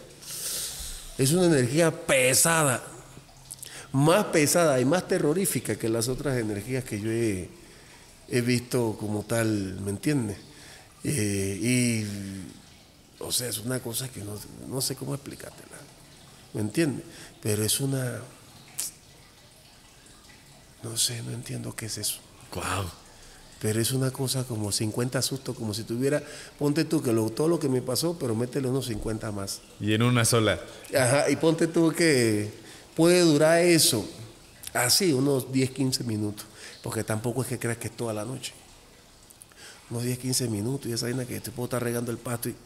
Es 1.16 1.32
una 1.32 1.46
energía 1.46 1.90
pesada. 1.90 2.84
Más 3.92 4.26
pesada 4.26 4.78
y 4.78 4.84
más 4.84 5.08
terrorífica 5.08 5.76
que 5.76 5.88
las 5.88 6.08
otras 6.08 6.36
energías 6.38 6.84
que 6.84 7.00
yo 7.00 7.10
he, 7.10 8.40
visto 8.42 8.96
como 9.00 9.22
tal, 9.22 9.80
¿me 9.80 9.90
entiendes? 9.90 10.36
Eh, 11.04 11.58
y, 11.62 12.06
o 13.18 13.32
sea, 13.32 13.48
es 13.48 13.58
una 13.58 13.80
cosa 13.80 14.08
que 14.10 14.20
no, 14.20 14.38
no 14.68 14.82
sé 14.82 14.96
cómo 14.96 15.14
explicártela. 15.14 15.78
¿Me 16.52 16.60
entiendes? 16.60 17.04
Pero 17.42 17.64
es 17.64 17.80
una... 17.80 18.20
No 20.82 20.96
sé, 20.98 21.22
no 21.22 21.32
entiendo 21.32 21.74
qué 21.74 21.86
es 21.86 21.96
eso. 21.96 22.18
Wow. 22.54 23.01
Pero 23.62 23.80
es 23.80 23.92
una 23.92 24.10
cosa 24.10 24.42
como 24.42 24.72
50 24.72 25.22
sustos, 25.22 25.56
como 25.56 25.72
si 25.72 25.84
tuviera, 25.84 26.20
ponte 26.58 26.84
tú 26.84 27.00
que 27.00 27.12
lo, 27.12 27.30
todo 27.30 27.46
lo 27.46 27.60
que 27.60 27.68
me 27.68 27.80
pasó, 27.80 28.18
pero 28.18 28.34
métele 28.34 28.66
unos 28.66 28.86
50 28.86 29.30
más. 29.30 29.60
Y 29.78 29.94
en 29.94 30.02
una 30.02 30.24
sola. 30.24 30.58
Ajá, 30.92 31.30
y 31.30 31.36
ponte 31.36 31.68
tú 31.68 31.92
que 31.92 32.50
puede 32.96 33.20
durar 33.20 33.60
eso, 33.60 34.04
así, 34.74 35.12
unos 35.12 35.52
10, 35.52 35.70
15 35.70 36.02
minutos, 36.02 36.44
porque 36.82 37.04
tampoco 37.04 37.42
es 37.42 37.48
que 37.48 37.60
creas 37.60 37.78
que 37.78 37.86
es 37.86 37.96
toda 37.96 38.12
la 38.12 38.24
noche. 38.24 38.52
Unos 39.90 40.02
10, 40.02 40.18
15 40.18 40.48
minutos, 40.48 40.88
y 40.88 40.94
esa 40.94 41.06
vaina 41.06 41.24
que 41.24 41.38
te 41.40 41.52
puedo 41.52 41.66
estar 41.66 41.80
regando 41.80 42.10
el 42.10 42.18
pasto 42.18 42.48
y... 42.48 42.56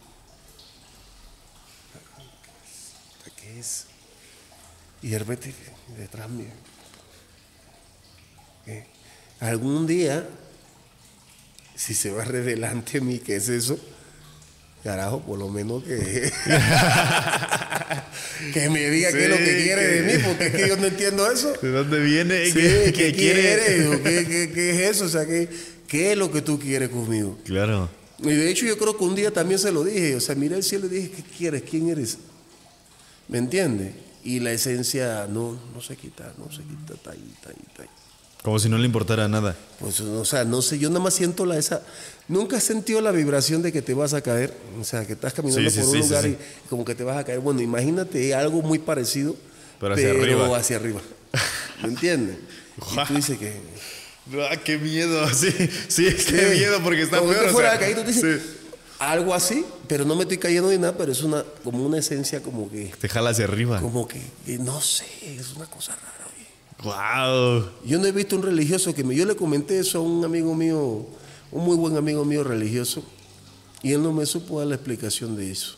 ¿Qué 3.37 3.61
es? 3.61 3.85
Y 5.03 5.09
de 5.09 5.19
repente, 5.19 5.55
detrás 5.99 6.31
mío. 6.31 6.49
¿Qué? 8.65 8.87
Algún 9.41 9.87
día 9.87 10.27
si 11.77 11.95
se 11.95 12.11
va 12.11 12.23
a 12.23 12.25
revelar 12.25 12.73
ante 12.73 13.01
mí 13.01 13.19
qué 13.19 13.37
es 13.37 13.49
eso, 13.49 13.79
carajo, 14.83 15.21
por 15.21 15.39
lo 15.39 15.49
menos 15.49 15.85
que, 15.85 16.33
que 18.55 18.71
me 18.71 18.89
diga 18.89 19.13
qué 19.13 19.25
es 19.25 19.31
lo 19.31 19.37
que 19.37 19.63
quiere 19.63 19.87
de 19.87 20.03
mí, 20.03 20.23
porque 20.25 20.47
es 20.47 20.55
que 20.55 20.69
yo 20.69 20.77
no 20.77 20.87
entiendo 20.87 21.31
eso. 21.31 21.53
¿De 21.61 21.71
dónde 21.71 22.01
viene? 22.01 22.47
Sí, 22.47 22.53
¿Qué, 22.55 22.93
¿qué, 22.95 23.13
quiere? 23.13 24.01
¿Qué, 24.03 24.27
qué, 24.29 24.51
qué 24.55 24.71
es 24.71 24.97
eso? 24.97 25.05
O 25.05 25.09
sea, 25.09 25.27
¿qué, 25.27 25.49
¿qué 25.87 26.13
es 26.13 26.19
lo 26.19 26.33
que 26.33 26.41
tú 26.41 26.59
quieres 26.59 26.89
conmigo? 26.89 27.39
Claro. 27.45 27.91
Y 28.19 28.31
de 28.31 28.51
hecho 28.51 28.65
yo 28.65 28.79
creo 28.79 28.97
que 28.97 29.05
un 29.05 29.15
día 29.15 29.31
también 29.31 29.59
se 29.59 29.71
lo 29.71 29.85
dije, 29.85 30.17
o 30.17 30.21
sea, 30.21 30.35
miré 30.35 30.57
el 30.57 30.63
cielo 30.63 30.87
y 30.87 30.91
dije, 30.91 31.11
¿qué 31.11 31.23
quieres? 31.37 31.63
¿Quién 31.69 31.91
eres? 31.91 32.19
¿Me 33.29 33.39
entiendes? 33.39 33.93
Y 34.25 34.41
la 34.41 34.53
esencia 34.53 35.27
no, 35.29 35.61
no 35.75 35.81
se 35.83 35.97
quita, 35.97 36.33
no 36.39 36.51
se 36.51 36.63
quita, 36.63 36.95
está 36.95 37.11
ahí, 37.11 37.33
está 37.35 37.51
ahí, 37.51 37.57
está 37.69 37.83
ahí. 37.83 37.89
Como 38.47 38.61
si 38.61 38.69
no 38.69 38.79
le 38.79 38.87
importara 38.87 39.27
nada. 39.27 39.57
Pues, 39.81 39.99
o 40.01 40.25
sea, 40.25 40.45
no 40.45 40.63
sé, 40.63 40.79
yo 40.79 40.89
nada 40.89 41.01
más 41.01 41.15
siento 41.15 41.45
la 41.45 41.59
esa. 41.59 41.83
Nunca 42.29 42.59
has 42.59 42.63
sentido 42.63 43.01
la 43.01 43.11
vibración 43.11 43.61
de 43.61 43.73
que 43.73 43.83
te 43.83 43.93
vas 43.93 44.15
a 44.15 44.21
caer. 44.21 44.55
O 44.81 44.85
sea, 44.85 45.05
que 45.05 45.15
estás 45.15 45.33
caminando 45.33 45.69
Sí, 45.69 45.75
sí, 45.75 45.81
por 45.81 45.89
un 45.97 46.03
sí, 46.05 46.09
lugar 46.09 46.27
y 46.27 46.39
como 46.71 46.85
que 46.85 46.95
te 46.95 47.03
vas 47.03 47.17
a 47.17 47.25
caer. 47.25 47.41
Bueno, 47.41 47.61
imagínate 47.61 48.37
algo 48.37 48.63
muy 48.63 48.79
parecido, 48.79 49.35
Pero 49.81 49.95
hacia 49.95 50.11
arriba. 50.13 50.57
hacia 50.57 50.77
arriba. 50.77 51.01
¿Me 51.83 51.89
entiendes? 51.89 52.37
y 52.93 53.09
tú 53.09 53.15
dices 53.15 53.37
que. 53.37 53.53
Ah, 54.49 54.57
qué 54.65 54.79
miedo. 54.79 55.27
Sí, 55.35 55.51
sí, 55.89 56.07
qué 56.29 56.55
miedo 56.55 56.79
porque 56.85 57.03
está 57.03 57.19
Como 57.19 57.33
peor. 57.33 57.47
te 57.47 57.51
o 57.51 57.53
fuera 57.53 57.71
sea, 57.71 57.81
caer, 57.81 57.97
tú 57.97 58.05
dices. 58.05 58.43
Algo 59.01 59.35
así, 59.35 59.65
pero 59.89 60.05
no 60.05 60.15
me 60.15 60.23
estoy 60.23 60.39
cayendo 60.39 60.71
ni 60.71 60.79
nada, 60.79 60.97
pero 60.97 61.11
es 61.11 61.21
una 61.25 61.45
como 61.65 61.85
una 61.85 61.99
esencia 61.99 62.41
como 62.41 62.71
que. 62.71 62.95
Te 62.97 63.09
jala 63.09 63.31
hacia 63.31 63.45
arriba. 63.47 63.81
Como 63.81 64.07
que, 64.07 64.23
que 64.47 64.57
no 64.59 64.81
sé, 64.81 65.05
es 65.37 65.53
una 65.57 65.67
cosa 65.67 65.97
rara. 65.97 66.16
Wow. 66.83 67.71
Yo 67.85 67.99
no 67.99 68.07
he 68.07 68.13
visto 68.13 68.37
un 68.37 68.43
religioso 68.43 68.95
que 68.95 69.03
me. 69.03 69.15
Yo 69.15 69.25
le 69.25 69.35
comenté 69.37 69.79
eso 69.79 69.99
a 69.99 70.03
un 70.03 70.25
amigo 70.25 70.55
mío, 70.55 71.07
un 71.51 71.65
muy 71.65 71.77
buen 71.77 71.97
amigo 71.97 72.25
mío 72.25 72.45
religioso, 72.45 73.03
y 73.83 73.93
él 73.93 74.03
no 74.03 74.13
me 74.13 74.27
supo 74.27 74.59
dar 74.59 74.69
la 74.69 74.75
explicación 74.75 75.37
de 75.37 75.51
eso. 75.51 75.77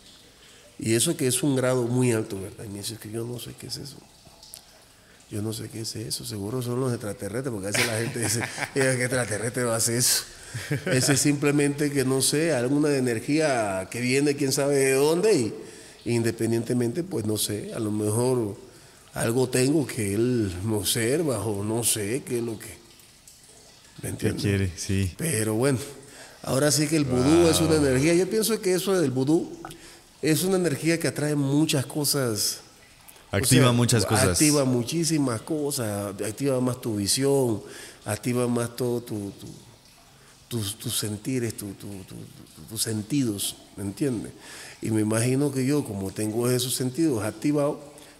Y 0.78 0.94
eso 0.94 1.16
que 1.16 1.26
es 1.26 1.42
un 1.42 1.56
grado 1.56 1.82
muy 1.84 2.12
alto, 2.12 2.40
¿verdad? 2.40 2.64
Y 2.64 2.68
me 2.68 2.78
dice 2.78 2.96
que 2.96 3.10
yo 3.10 3.24
no 3.24 3.38
sé 3.38 3.52
qué 3.58 3.66
es 3.68 3.76
eso. 3.78 3.96
Yo 5.30 5.42
no 5.42 5.52
sé 5.52 5.68
qué 5.68 5.82
es 5.82 5.94
eso. 5.96 6.24
Seguro 6.24 6.62
son 6.62 6.80
los 6.80 6.90
extraterrestres, 6.92 7.52
porque 7.52 7.68
a 7.68 7.70
veces 7.70 7.86
la 7.86 7.98
gente 7.98 8.18
dice, 8.20 8.40
"Eh, 8.74 8.94
¿qué 8.96 9.04
extraterrestre 9.04 9.64
va 9.64 9.74
a 9.74 9.76
hacer 9.76 9.96
eso? 9.96 10.24
Ese 10.86 11.12
es 11.12 11.20
simplemente 11.20 11.90
que 11.92 12.04
no 12.04 12.22
sé, 12.22 12.54
alguna 12.54 12.94
energía 12.96 13.88
que 13.90 14.00
viene, 14.00 14.34
quién 14.36 14.52
sabe 14.52 14.76
de 14.76 14.92
dónde, 14.94 15.52
y 16.04 16.12
independientemente, 16.12 17.02
pues 17.04 17.26
no 17.26 17.36
sé, 17.36 17.72
a 17.74 17.78
lo 17.78 17.90
mejor 17.90 18.56
algo 19.18 19.48
tengo 19.48 19.86
que 19.86 20.14
él 20.14 20.52
me 20.64 20.76
observa 20.76 21.38
o 21.44 21.64
no 21.64 21.82
sé 21.84 22.22
qué 22.24 22.38
es 22.38 22.44
lo 22.44 22.58
que. 22.58 22.66
¿Me 22.66 24.02
¿Qué 24.02 24.08
entiendes? 24.08 24.42
quiere? 24.42 24.72
Sí. 24.76 25.12
Pero 25.16 25.54
bueno, 25.54 25.78
ahora 26.42 26.70
sí 26.70 26.86
que 26.86 26.96
el 26.96 27.04
vudú 27.04 27.48
es 27.48 27.60
una 27.60 27.76
energía. 27.76 28.14
Yo 28.14 28.28
pienso 28.30 28.60
que 28.60 28.74
eso 28.74 28.98
del 29.00 29.10
vudú 29.10 29.50
es 30.22 30.44
una 30.44 30.56
energía 30.56 30.98
que 31.00 31.08
atrae 31.08 31.34
muchas 31.34 31.84
cosas. 31.86 32.60
o 33.32 33.36
Activa 33.36 33.64
sea, 33.64 33.72
muchas 33.72 34.06
cosas. 34.06 34.28
Activa 34.28 34.64
muchísimas 34.64 35.42
cosas. 35.42 36.14
Activa 36.22 36.60
más 36.60 36.80
tu 36.80 36.96
visión, 36.96 37.60
activa 38.04 38.46
más 38.46 38.76
todo 38.76 39.00
tu, 39.02 39.32
tu- 39.32 39.46
tus, 40.48 40.78
tus 40.78 40.96
sentires, 40.98 41.56
tu- 41.56 41.72
tu- 41.74 41.88
tu- 42.04 42.14
tu- 42.14 42.62
tus 42.70 42.82
sentidos, 42.82 43.56
¿me 43.76 43.82
entiendes? 43.82 44.32
Y 44.80 44.90
me 44.92 45.00
imagino 45.02 45.52
que 45.52 45.66
yo, 45.66 45.84
como 45.84 46.10
tengo 46.12 46.48
esos 46.48 46.74
sentidos 46.74 47.22
activados 47.24 47.76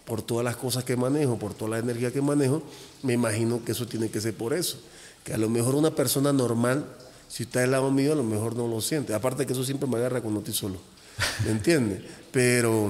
por 0.09 0.21
todas 0.21 0.43
las 0.43 0.57
cosas 0.57 0.83
que 0.83 0.97
manejo, 0.97 1.37
por 1.37 1.53
toda 1.53 1.71
la 1.71 1.79
energía 1.79 2.11
que 2.11 2.21
manejo, 2.21 2.61
me 3.03 3.13
imagino 3.13 3.63
que 3.63 3.71
eso 3.71 3.87
tiene 3.87 4.09
que 4.09 4.19
ser 4.19 4.33
por 4.33 4.53
eso. 4.53 4.77
Que 5.23 5.33
a 5.33 5.37
lo 5.37 5.47
mejor 5.47 5.75
una 5.75 5.91
persona 5.91 6.33
normal, 6.33 6.85
si 7.29 7.43
está 7.43 7.63
al 7.63 7.71
lado 7.71 7.91
mío, 7.91 8.11
a 8.11 8.15
lo 8.15 8.23
mejor 8.23 8.55
no 8.55 8.67
lo 8.67 8.81
siente. 8.81 9.13
Aparte 9.13 9.45
que 9.45 9.53
eso 9.53 9.63
siempre 9.63 9.87
me 9.87 9.97
agarra 9.97 10.19
cuando 10.19 10.39
estoy 10.39 10.53
solo, 10.53 10.77
¿me 11.45 11.51
entiendes? 11.51 12.01
Pero 12.31 12.89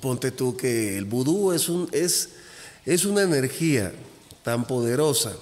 ponte 0.00 0.32
tú 0.32 0.56
que 0.56 0.98
el 0.98 1.04
vudú 1.04 1.52
es, 1.52 1.68
un, 1.68 1.88
es, 1.92 2.30
es 2.84 3.04
una 3.04 3.22
energía 3.22 3.92
tan 4.42 4.66
poderosa 4.66 5.32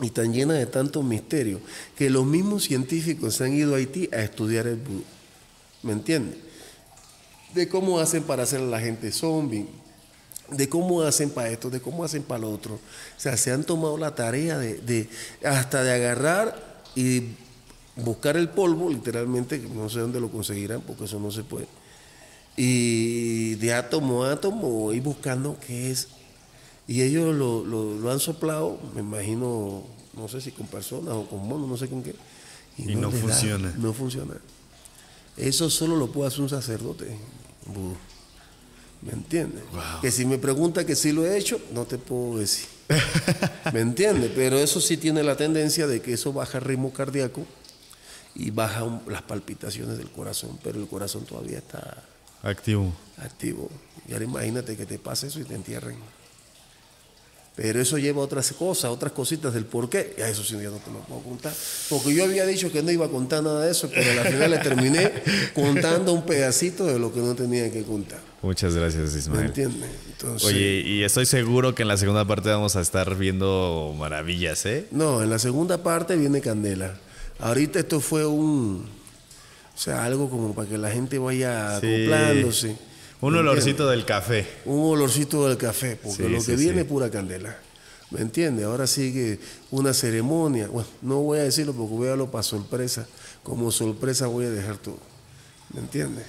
y 0.00 0.10
tan 0.10 0.32
llena 0.32 0.54
de 0.54 0.66
tantos 0.66 1.04
misterios 1.04 1.60
que 1.96 2.08
los 2.08 2.24
mismos 2.24 2.64
científicos 2.64 3.34
se 3.34 3.44
han 3.44 3.54
ido 3.54 3.74
a 3.74 3.78
Haití 3.78 4.08
a 4.12 4.22
estudiar 4.22 4.66
el 4.68 4.76
vudú. 4.76 5.02
¿Me 5.82 5.92
entiendes? 5.92 6.47
De 7.54 7.68
cómo 7.68 7.98
hacen 7.98 8.22
para 8.24 8.42
hacer 8.42 8.60
a 8.60 8.64
la 8.64 8.78
gente 8.80 9.10
zombie, 9.10 9.66
de 10.50 10.68
cómo 10.68 11.02
hacen 11.02 11.30
para 11.30 11.48
esto, 11.50 11.70
de 11.70 11.80
cómo 11.80 12.04
hacen 12.04 12.22
para 12.22 12.40
lo 12.40 12.50
otro. 12.50 12.74
O 12.74 13.20
sea, 13.20 13.36
se 13.36 13.50
han 13.52 13.64
tomado 13.64 13.96
la 13.98 14.14
tarea 14.14 14.58
de, 14.58 14.74
de- 14.78 15.08
hasta 15.44 15.82
de 15.82 15.92
agarrar 15.94 16.82
y 16.94 17.22
buscar 17.96 18.36
el 18.36 18.48
polvo, 18.48 18.88
literalmente, 18.90 19.58
no 19.74 19.88
sé 19.88 20.00
dónde 20.00 20.20
lo 20.20 20.30
conseguirán, 20.30 20.82
porque 20.82 21.04
eso 21.04 21.18
no 21.18 21.30
se 21.30 21.42
puede. 21.42 21.66
Y 22.56 23.54
de 23.56 23.72
átomo 23.74 24.24
a 24.24 24.32
átomo 24.32 24.92
ir 24.92 25.02
buscando 25.02 25.56
qué 25.66 25.90
es. 25.90 26.08
Y 26.86 27.02
ellos 27.02 27.34
lo, 27.34 27.64
lo- 27.64 27.94
lo 27.98 28.10
han 28.10 28.20
soplado, 28.20 28.78
me 28.94 29.00
imagino, 29.00 29.82
no 30.14 30.28
sé 30.28 30.40
si 30.40 30.50
con 30.52 30.66
personas 30.66 31.14
o 31.14 31.26
con 31.28 31.46
monos, 31.46 31.68
no 31.68 31.76
sé 31.76 31.88
con 31.88 32.02
qué. 32.02 32.14
Y 32.78 32.94
no 32.94 33.10
da, 33.10 33.16
funciona. 33.16 33.74
no 33.78 33.92
funciona. 33.92 34.34
Eso 35.36 35.70
solo 35.70 35.96
lo 35.96 36.10
puede 36.10 36.28
hacer 36.28 36.40
un 36.40 36.48
sacerdote 36.48 37.16
¿Me 39.02 39.12
entiendes? 39.12 39.62
Wow. 39.72 40.00
Que 40.02 40.10
si 40.10 40.24
me 40.26 40.38
pregunta 40.38 40.84
que 40.84 40.96
si 40.96 41.12
lo 41.12 41.24
he 41.24 41.38
hecho, 41.38 41.60
no 41.72 41.84
te 41.84 41.98
puedo 41.98 42.38
decir. 42.38 42.66
¿Me 43.72 43.80
entiendes? 43.80 44.32
Pero 44.34 44.58
eso 44.58 44.80
sí 44.80 44.96
tiene 44.96 45.22
la 45.22 45.36
tendencia 45.36 45.86
de 45.86 46.00
que 46.00 46.14
eso 46.14 46.32
baja 46.32 46.58
el 46.58 46.64
ritmo 46.64 46.92
cardíaco 46.92 47.46
y 48.34 48.50
baja 48.50 48.82
un- 48.84 49.02
las 49.08 49.22
palpitaciones 49.22 49.98
del 49.98 50.10
corazón, 50.10 50.58
pero 50.64 50.80
el 50.80 50.88
corazón 50.88 51.24
todavía 51.24 51.58
está 51.58 52.02
Activo. 52.42 52.92
activo. 53.18 53.68
Y 54.08 54.12
ahora 54.14 54.24
imagínate 54.24 54.76
que 54.76 54.86
te 54.86 54.98
pase 54.98 55.26
eso 55.28 55.38
y 55.40 55.44
te 55.44 55.54
entierren. 55.54 55.96
Pero 57.60 57.80
eso 57.80 57.98
lleva 57.98 58.22
a 58.22 58.24
otras 58.24 58.52
cosas, 58.52 58.88
otras 58.88 59.10
cositas 59.10 59.52
del 59.52 59.64
por 59.64 59.90
qué. 59.90 60.14
Y 60.16 60.20
a 60.22 60.28
eso 60.28 60.44
sí 60.44 60.52
yo 60.62 60.70
no 60.70 60.76
te 60.76 60.92
lo 60.92 61.00
puedo 61.00 61.22
contar. 61.22 61.52
Porque 61.88 62.14
yo 62.14 62.22
había 62.22 62.46
dicho 62.46 62.70
que 62.70 62.84
no 62.84 62.92
iba 62.92 63.06
a 63.06 63.08
contar 63.08 63.42
nada 63.42 63.64
de 63.64 63.72
eso, 63.72 63.90
pero 63.92 64.20
al 64.20 64.28
final 64.28 64.50
le 64.52 64.58
terminé 64.58 65.12
contando 65.56 66.12
un 66.12 66.22
pedacito 66.24 66.86
de 66.86 67.00
lo 67.00 67.12
que 67.12 67.18
no 67.18 67.34
tenía 67.34 67.68
que 67.72 67.82
contar. 67.82 68.20
Muchas 68.42 68.76
gracias, 68.76 69.12
¿Me 69.12 69.18
Ismael. 69.18 69.46
entiendes? 69.46 69.90
Entonces, 70.12 70.48
Oye, 70.48 70.82
y 70.86 71.02
estoy 71.02 71.26
seguro 71.26 71.74
que 71.74 71.82
en 71.82 71.88
la 71.88 71.96
segunda 71.96 72.24
parte 72.24 72.48
vamos 72.48 72.76
a 72.76 72.80
estar 72.80 73.16
viendo 73.16 73.92
maravillas, 73.98 74.64
¿eh? 74.64 74.86
No, 74.92 75.20
en 75.24 75.28
la 75.28 75.40
segunda 75.40 75.82
parte 75.82 76.14
viene 76.14 76.40
Candela. 76.40 76.94
Ahorita 77.40 77.80
esto 77.80 78.00
fue 78.00 78.24
un. 78.24 78.88
O 79.74 79.80
sea, 79.80 80.04
algo 80.04 80.30
como 80.30 80.54
para 80.54 80.68
que 80.68 80.78
la 80.78 80.92
gente 80.92 81.18
vaya 81.18 81.80
Sí. 81.80 81.86
acoplándose. 81.86 82.76
Un 83.20 83.32
¿me 83.32 83.40
olorcito 83.40 83.88
del 83.88 84.04
café. 84.04 84.46
un 84.64 84.92
olorcito 84.92 85.48
del 85.48 85.56
café, 85.58 85.96
porque 85.96 86.22
Sí, 86.24 86.28
lo 86.28 86.40
sí, 86.40 86.46
que 86.52 86.56
viene 86.56 86.80
es 86.82 86.86
pura 86.86 87.10
candela. 87.10 87.56
¿Me 88.10 88.20
entiendes? 88.20 88.64
Ahora 88.64 88.86
sigue 88.86 89.38
una 89.70 89.92
ceremonia. 89.92 90.68
Bueno, 90.68 90.88
no 91.02 91.20
voy 91.20 91.40
a 91.40 91.42
decirlo 91.42 91.74
porque 91.74 91.94
voy 91.94 92.06
a 92.06 92.10
darlo 92.10 92.30
para 92.30 92.42
sorpresa. 92.42 93.06
Como 93.42 93.70
sorpresa 93.70 94.26
voy 94.28 94.46
a 94.46 94.50
dejar 94.50 94.78
todo. 94.78 94.98
¿Me 95.74 95.80
entiendes? 95.80 96.24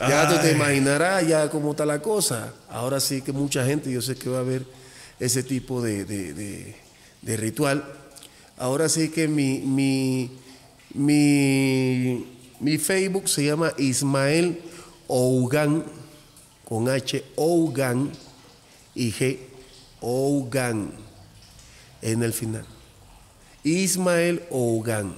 Ya 0.00 0.28
tú 0.28 0.40
te 0.40 0.52
imaginarás 0.52 1.26
ya 1.26 1.50
cómo 1.50 1.72
está 1.72 1.84
la 1.86 2.00
cosa. 2.00 2.52
Ahora 2.68 3.00
sí 3.00 3.20
que 3.22 3.32
mucha 3.32 3.64
gente, 3.64 3.92
yo 3.92 4.00
sé 4.02 4.16
que 4.16 4.28
va 4.30 4.38
a 4.40 4.42
ver 4.42 4.64
ese 5.20 5.42
tipo 5.42 5.82
de, 5.82 6.04
de- 6.04 6.32
de- 6.34 6.76
de 7.22 7.36
ritual. 7.36 7.84
Ahora 8.56 8.88
sí 8.88 9.08
que 9.10 9.28
mi, 9.28 9.58
mi, 9.60 10.30
mi, 10.94 12.26
mi 12.60 12.78
Facebook 12.78 13.28
se 13.28 13.44
llama 13.44 13.72
Ismael 13.78 14.60
Ougan, 15.08 15.84
con 16.64 16.88
H, 16.88 17.24
Ougan 17.36 18.12
y 18.94 19.10
G, 19.12 19.38
Ougan, 20.00 20.92
en 22.02 22.22
el 22.22 22.32
final. 22.32 22.64
Ismael 23.64 24.44
Ougan. 24.50 25.14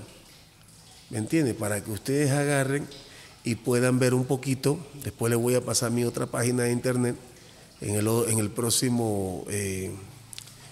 ¿Me 1.11 1.19
entiende? 1.19 1.55
Para 1.55 1.83
que 1.83 1.91
ustedes 1.91 2.31
agarren 2.31 2.87
y 3.45 3.57
puedan 3.57 3.99
ver 3.99 4.15
un 4.15 4.25
poquito. 4.25 4.79
Después 5.03 5.31
les 5.31 5.41
voy 5.41 5.55
a 5.55 5.61
pasar 5.61 5.91
mi 5.91 6.05
otra 6.05 6.27
página 6.27 6.65
de 6.65 6.73
internet 6.73 7.17
en 7.81 7.97
el, 7.97 8.09
en 8.29 8.39
el 8.39 8.51
próximo. 8.51 9.45
Eh, 9.51 9.91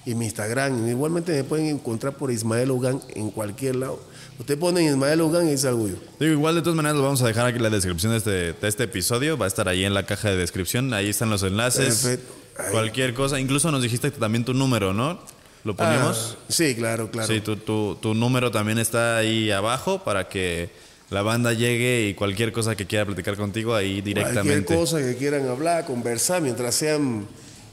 y 0.09 0.15
mi 0.15 0.25
Instagram. 0.25 0.89
Igualmente 0.89 1.33
me 1.33 1.45
pueden 1.45 1.67
encontrar 1.67 2.17
por 2.17 2.31
Ismael 2.33 2.71
Hogan 2.71 3.03
en 3.15 3.31
cualquier 3.31 3.77
lado. 3.77 4.01
Usted 4.39 4.59
pone 4.59 4.83
Ismael 4.83 5.21
Hogan 5.21 5.49
y 5.49 5.53
es 5.53 5.67
algo 5.67 5.87
yo. 5.87 5.97
Digo, 6.19 6.33
igual 6.33 6.55
de 6.55 6.63
todas 6.63 6.77
maneras 6.77 6.97
lo 6.97 7.03
vamos 7.03 7.21
a 7.21 7.27
dejar 7.27 7.47
aquí 7.47 7.59
en 7.59 7.63
la 7.63 7.71
descripción 7.71 8.13
de 8.13 8.19
este, 8.19 8.31
de 8.31 8.69
este 8.69 8.85
episodio. 8.85 9.37
Va 9.37 9.45
a 9.45 9.49
estar 9.49 9.69
ahí 9.69 9.85
en 9.85 9.93
la 9.93 10.07
caja 10.07 10.31
de 10.31 10.39
descripción. 10.39 10.95
Ahí 10.95 11.11
están 11.11 11.29
los 11.29 11.43
enlaces. 11.43 12.03
Perfecto. 12.03 12.35
Cualquier 12.71 13.13
cosa. 13.13 13.39
Incluso 13.39 13.71
nos 13.71 13.83
dijiste 13.83 14.11
también 14.13 14.47
tu 14.47 14.55
número, 14.55 14.95
¿no? 14.95 15.19
¿Lo 15.65 15.77
ponemos? 15.77 16.39
Ah, 16.39 16.45
sí, 16.49 16.75
claro, 16.75 17.11
claro. 17.11 17.29
Sí, 17.29 17.43
tu, 17.43 17.57
tu, 17.57 17.99
tu 18.01 18.15
número 18.15 18.51
también 18.51 18.79
está 18.79 19.19
ahí 19.19 19.51
abajo 19.51 20.03
para 20.03 20.29
que 20.29 20.71
la 21.11 21.21
banda 21.21 21.53
llegue 21.53 22.09
y 22.09 22.15
cualquier 22.15 22.53
cosa 22.53 22.77
que 22.77 22.87
quiera 22.87 23.05
platicar 23.05 23.37
contigo 23.37 23.75
ahí 23.75 24.01
directamente. 24.01 24.75
Cualquier 24.75 24.79
cosa 24.79 24.99
que 24.99 25.17
quieran 25.17 25.47
hablar, 25.49 25.85
conversar, 25.85 26.41
mientras 26.41 26.75
sean 26.75 27.27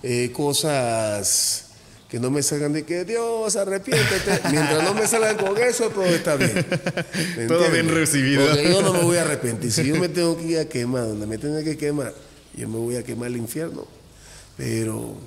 eh, 0.03 0.31
cosas 0.33 1.64
que 2.15 2.21
no 2.21 2.31
me 2.31 2.41
salgan 2.41 2.71
de 2.71 2.83
que 2.83 3.03
Dios 3.03 3.57
arrepiéntete. 3.57 4.39
Mientras 4.49 4.81
no 4.85 4.93
me 4.93 5.05
salgan 5.05 5.35
con 5.35 5.57
eso, 5.57 5.89
todo 5.89 6.05
está 6.05 6.37
bien. 6.37 6.65
¿Me 7.35 7.45
Todo 7.47 7.69
bien 7.69 7.89
recibido. 7.89 8.47
Porque 8.47 8.71
yo 8.71 8.81
no 8.81 8.93
me 8.93 9.01
voy 9.01 9.17
a 9.17 9.23
arrepentir. 9.23 9.69
Si 9.69 9.85
yo 9.85 9.97
me 9.97 10.07
tengo 10.07 10.37
que 10.37 10.45
ir 10.45 10.59
a 10.59 10.63
quemar, 10.63 11.09
donde 11.09 11.27
me 11.27 11.37
tenga 11.37 11.61
que 11.61 11.75
quemar, 11.75 12.13
yo 12.55 12.69
me 12.69 12.77
voy 12.77 12.95
a 12.95 13.03
quemar 13.03 13.27
al 13.27 13.35
infierno. 13.35 13.85
Pero 14.55 15.17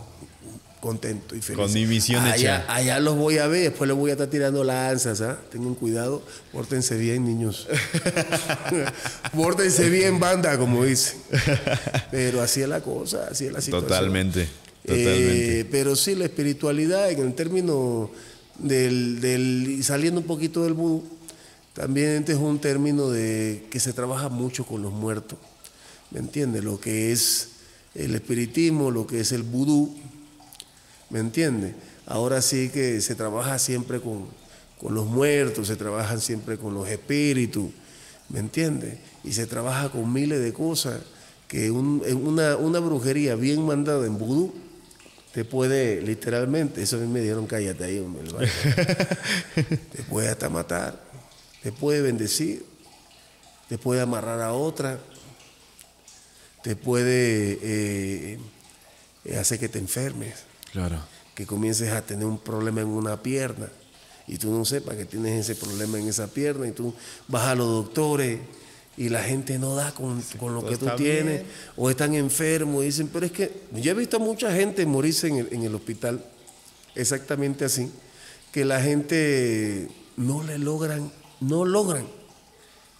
contento 0.81 1.37
y 1.37 1.43
feliz. 1.43 1.59
Con 1.59 1.71
mi 1.75 1.85
misión 1.85 2.25
allá, 2.25 2.63
hecha. 2.63 2.75
Allá 2.75 3.01
los 3.01 3.17
voy 3.17 3.37
a 3.37 3.49
ver, 3.49 3.65
después 3.65 3.87
les 3.87 3.95
voy 3.95 4.09
a 4.09 4.15
estar 4.15 4.29
tirando 4.29 4.65
lanzas, 4.65 5.21
¿ah? 5.21 5.37
Tengan 5.53 5.75
cuidado, 5.75 6.23
pórtense 6.53 6.97
bien, 6.97 7.23
niños. 7.23 7.69
pórtense 9.37 9.91
bien, 9.91 10.19
banda, 10.19 10.57
como 10.57 10.87
dicen. 10.87 11.21
Pero 12.11 12.41
así 12.41 12.63
es 12.63 12.69
la 12.71 12.81
cosa, 12.81 13.29
así 13.31 13.45
es 13.45 13.53
la 13.53 13.61
situación. 13.61 13.91
Totalmente. 13.91 14.49
Eh, 14.89 15.67
pero 15.71 15.97
sí, 15.97 16.15
la 16.15 16.25
espiritualidad 16.25 17.11
en 17.11 17.21
el 17.21 17.35
término 17.35 18.11
del, 18.59 19.81
saliendo 19.83 20.21
un 20.21 20.27
poquito 20.27 20.65
del 20.65 20.75
vudú, 20.75 21.05
también 21.75 22.09
este 22.11 22.33
es 22.33 22.39
un 22.39 22.59
término 22.59 23.11
de 23.11 23.67
que 23.71 23.81
se 23.81 23.93
trabaja 23.93 24.29
mucho 24.29 24.67
con 24.67 24.83
los 24.83 24.93
muertos. 24.93 25.39
¿Me 26.11 26.21
entiendes? 26.21 26.65
Lo 26.65 26.81
que 26.81 27.13
es 27.13 27.51
el 27.95 28.15
espiritismo, 28.15 28.91
lo 28.91 29.07
que 29.07 29.21
es 29.21 29.33
el 29.33 29.43
vudú. 29.43 29.95
¿Me 31.11 31.21
entiendes? 31.21 31.75
Ahora 32.07 32.43
sí 32.43 32.71
que 32.71 33.01
se 33.01 33.15
trabaja 33.15 33.59
siempre 33.59 34.01
con, 34.01 34.27
con 34.81 34.95
los 34.95 35.07
muertos, 35.07 35.69
se 35.69 35.77
trabaja 35.77 36.19
siempre 36.19 36.59
con 36.59 36.75
los 36.75 36.89
espíritus. 36.89 37.71
¿Me 38.29 38.41
entiendes? 38.41 38.99
Y 39.25 39.33
se 39.33 39.47
trabaja 39.47 39.91
con 39.91 40.13
miles 40.13 40.41
de 40.41 40.53
cosas 40.53 41.01
que 41.47 41.71
una, 41.71 42.57
una 42.57 42.79
brujería 42.79 43.35
bien 43.35 43.65
mandada 43.65 44.07
en 44.07 44.19
vudú 44.19 44.53
te 45.33 45.45
puede 45.45 46.01
literalmente, 46.03 46.83
eso 46.83 46.97
a 46.97 47.01
mí 47.01 47.07
me 47.07 47.21
dieron 47.21 47.47
cállate 47.47 47.85
ahí, 47.85 47.99
hombre, 47.99 48.25
te 49.55 50.03
puede 50.05 50.29
hasta 50.29 50.49
matar, 50.49 51.01
te 51.63 51.71
puede 51.73 52.01
bendecir, 52.03 52.65
te 53.69 53.79
puede 53.79 54.01
amarrar 54.01 54.41
a 54.41 54.53
otra, 54.53 54.99
te 56.63 56.77
puede 56.77 57.59
eh, 57.63 58.39
eh, 59.25 59.37
hacer 59.39 59.59
que 59.59 59.69
te 59.69 59.79
enfermes, 59.79 60.35
Claro. 60.73 60.99
que 61.35 61.47
comiences 61.47 61.93
a 61.93 62.03
tener 62.03 62.27
un 62.27 62.39
problema 62.39 62.81
en 62.81 62.89
una 62.89 63.23
pierna 63.23 63.69
y 64.27 64.37
tú 64.37 64.51
no 64.51 64.65
sepas 64.65 64.97
que 64.97 65.05
tienes 65.07 65.49
ese 65.49 65.55
problema 65.59 65.99
en 65.99 66.09
esa 66.09 66.27
pierna 66.27 66.67
y 66.67 66.73
tú 66.73 66.93
vas 67.29 67.47
a 67.47 67.55
los 67.55 67.67
doctores 67.69 68.41
y 68.99 69.09
la 69.09 69.23
gente 69.23 69.59
no 69.59 69.77
da 69.77 69.93
con, 69.93 70.21
con 70.39 70.55
lo 70.55 70.67
que 70.67 70.77
tú 70.77 70.87
tienes 70.97 71.43
bien. 71.43 71.47
o 71.77 71.89
están 71.89 72.15
enfermos 72.15 72.83
y 72.83 72.87
dicen, 72.87 73.09
pero 73.13 73.25
es 73.27 73.33
que 73.33 73.63
yo 73.73 73.93
he 73.93 73.95
visto 73.95 74.17
a 74.17 74.21
mucha 74.21 74.53
gente 74.53 74.85
morirse 74.85 75.29
en 75.29 75.37
el, 75.37 75.49
en 75.53 75.63
el 75.63 75.75
hospital 75.75 76.25
exactamente 76.97 77.65
así, 77.65 77.91
que 78.53 78.65
la 78.65 78.83
gente 78.83 79.89
no 80.17 80.43
le 80.43 80.59
logran, 80.59 81.13
no 81.41 81.65
logran 81.65 82.07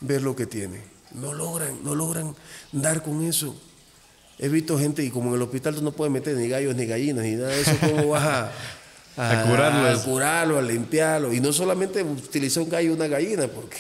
ver 0.01 0.23
lo 0.23 0.37
que 0.37 0.47
tiene, 0.47 0.81
no 1.13 1.35
logran, 1.35 1.83
no 1.83 1.97
logran 1.97 2.37
dar 2.71 3.03
con 3.03 3.25
eso. 3.25 3.61
He 4.39 4.49
visto 4.49 4.79
gente, 4.79 5.05
y 5.05 5.11
como 5.11 5.31
en 5.31 5.35
el 5.35 5.43
hospital 5.43 5.75
tú 5.75 5.83
no 5.83 5.91
puedes 5.91 6.13
meter 6.13 6.37
ni 6.37 6.49
gallos 6.49 6.77
ni 6.77 6.87
gallinas 6.87 7.25
ni 7.25 7.33
nada 7.33 7.49
de 7.49 7.61
eso, 7.61 7.77
¿cómo 7.81 8.11
vas 8.11 8.25
a, 8.25 8.53
A 9.19 9.43
curarlos. 9.43 10.01
A 10.01 10.05
curarlo, 10.05 10.59
a 10.59 10.63
limpiarlo. 10.63 11.33
Y 11.33 11.41
no 11.41 11.53
solamente 11.53 12.05
utilizar 12.05 12.63
un 12.63 12.69
gallo 12.69 12.91
y 12.91 12.95
una 12.95 13.09
gallina, 13.09 13.49
porque 13.49 13.79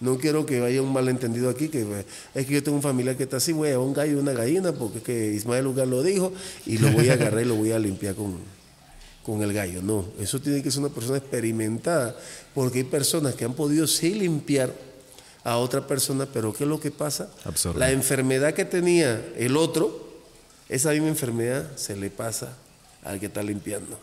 no 0.00 0.18
quiero 0.18 0.44
que 0.44 0.62
haya 0.62 0.82
un 0.82 0.92
malentendido 0.92 1.48
aquí, 1.48 1.68
que 1.68 2.04
es 2.34 2.46
que 2.46 2.52
yo 2.52 2.62
tengo 2.62 2.76
un 2.76 2.82
familiar 2.82 3.16
que 3.16 3.24
está 3.24 3.38
así, 3.38 3.52
voy 3.52 3.70
a 3.70 3.78
un 3.78 3.94
gallo 3.94 4.12
y 4.12 4.16
una 4.16 4.32
gallina, 4.32 4.72
porque 4.72 4.98
es 4.98 5.04
que 5.04 5.32
Ismael 5.32 5.64
Lugar 5.64 5.86
lo 5.86 6.02
dijo, 6.02 6.32
y 6.66 6.78
lo 6.78 6.90
voy 6.90 7.08
a 7.08 7.14
agarrar 7.14 7.42
y 7.42 7.46
lo 7.46 7.54
voy 7.54 7.72
a 7.72 7.78
limpiar 7.78 8.14
con, 8.14 8.38
con 9.22 9.42
el 9.42 9.52
gallo. 9.52 9.82
No, 9.82 10.04
eso 10.18 10.40
tiene 10.40 10.62
que 10.62 10.70
ser 10.70 10.80
una 10.80 10.92
persona 10.92 11.18
experimentada, 11.18 12.16
porque 12.54 12.78
hay 12.78 12.84
personas 12.84 13.34
que 13.34 13.44
han 13.44 13.54
podido 13.54 13.86
sí 13.86 14.14
limpiar 14.14 14.74
a 15.44 15.58
otra 15.58 15.86
persona, 15.86 16.26
pero 16.30 16.52
¿qué 16.52 16.64
es 16.64 16.70
lo 16.70 16.80
que 16.80 16.90
pasa? 16.90 17.30
Absorbe. 17.44 17.78
La 17.78 17.90
enfermedad 17.90 18.54
que 18.54 18.64
tenía 18.64 19.24
el 19.36 19.56
otro, 19.56 20.08
esa 20.68 20.90
misma 20.90 21.08
enfermedad 21.08 21.76
se 21.76 21.96
le 21.96 22.10
pasa 22.10 22.56
al 23.04 23.20
que 23.20 23.26
está 23.26 23.42
limpiando. 23.42 23.98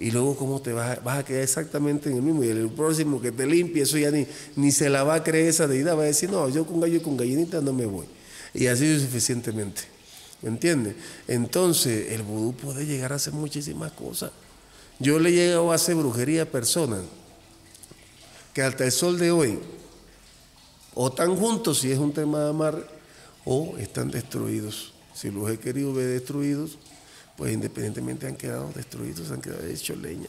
Y 0.00 0.10
luego, 0.10 0.34
¿cómo 0.34 0.60
te 0.60 0.72
vas 0.72 0.98
a, 0.98 1.00
vas 1.02 1.18
a 1.18 1.24
quedar 1.24 1.42
exactamente 1.42 2.10
en 2.10 2.16
el 2.16 2.22
mismo? 2.22 2.42
Y 2.42 2.48
el 2.48 2.70
próximo 2.70 3.20
que 3.20 3.30
te 3.30 3.46
limpie, 3.46 3.82
eso 3.82 3.98
ya 3.98 4.10
ni, 4.10 4.26
ni 4.56 4.72
se 4.72 4.88
la 4.88 5.04
va 5.04 5.16
a 5.16 5.22
creer 5.22 5.48
esa 5.48 5.68
deidad. 5.68 5.96
Va 5.96 6.02
a 6.02 6.06
decir, 6.06 6.30
no, 6.30 6.48
yo 6.48 6.66
con 6.66 6.80
gallo 6.80 6.96
y 6.96 7.00
con 7.00 7.16
gallinita 7.16 7.60
no 7.60 7.72
me 7.72 7.84
voy. 7.84 8.06
Y 8.54 8.66
así 8.66 8.98
suficientemente. 8.98 9.82
¿Me 10.42 10.48
entiendes? 10.48 10.96
Entonces, 11.28 12.12
el 12.12 12.22
vudú 12.22 12.54
puede 12.54 12.86
llegar 12.86 13.12
a 13.12 13.16
hacer 13.16 13.34
muchísimas 13.34 13.92
cosas. 13.92 14.32
Yo 14.98 15.18
le 15.18 15.28
he 15.28 15.32
llegado 15.32 15.70
a 15.70 15.74
hacer 15.74 15.94
brujería 15.94 16.42
a 16.42 16.46
personas 16.46 17.02
que 18.54 18.62
hasta 18.62 18.86
el 18.86 18.92
sol 18.92 19.18
de 19.18 19.30
hoy 19.30 19.58
o 20.94 21.08
están 21.08 21.36
juntos 21.36 21.80
si 21.80 21.92
es 21.92 21.98
un 21.98 22.12
tema 22.12 22.40
de 22.40 22.50
amarre, 22.50 22.84
o 23.44 23.76
están 23.78 24.10
destruidos. 24.10 24.92
Si 25.14 25.30
los 25.30 25.50
he 25.50 25.58
querido 25.58 25.92
ver 25.92 26.08
destruidos, 26.08 26.78
pues 27.40 27.54
independientemente 27.54 28.26
han 28.26 28.36
quedado 28.36 28.70
destruidos, 28.74 29.30
han 29.30 29.40
quedado 29.40 29.66
hechos 29.66 29.96
leña. 29.96 30.28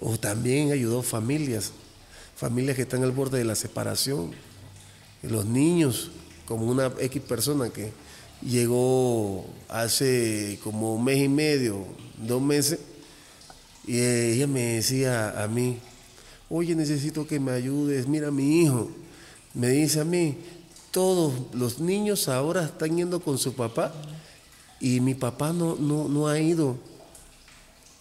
O 0.00 0.16
también 0.16 0.72
ayudó 0.72 1.02
familias, 1.02 1.72
familias 2.36 2.74
que 2.74 2.82
están 2.82 3.02
al 3.02 3.12
borde 3.12 3.36
de 3.36 3.44
la 3.44 3.54
separación. 3.54 4.30
Los 5.20 5.44
niños, 5.44 6.10
como 6.46 6.64
una 6.64 6.90
X 7.00 7.20
persona 7.20 7.68
que 7.68 7.92
llegó 8.40 9.44
hace 9.68 10.58
como 10.64 10.94
un 10.94 11.04
mes 11.04 11.18
y 11.18 11.28
medio, 11.28 11.84
dos 12.16 12.40
meses, 12.40 12.78
y 13.86 14.00
ella 14.00 14.46
me 14.46 14.76
decía 14.76 15.42
a 15.42 15.48
mí, 15.48 15.78
oye, 16.48 16.74
necesito 16.74 17.26
que 17.26 17.38
me 17.38 17.52
ayudes, 17.52 18.08
mira 18.08 18.30
mi 18.30 18.62
hijo. 18.62 18.90
Me 19.52 19.68
dice 19.68 20.00
a 20.00 20.04
mí, 20.04 20.38
todos 20.92 21.34
los 21.52 21.78
niños 21.78 22.26
ahora 22.26 22.64
están 22.64 22.96
yendo 22.96 23.20
con 23.20 23.36
su 23.36 23.52
papá 23.52 23.92
y 24.80 25.00
mi 25.00 25.14
papá 25.14 25.52
no, 25.52 25.76
no, 25.76 26.08
no 26.08 26.28
ha 26.28 26.38
ido. 26.38 26.76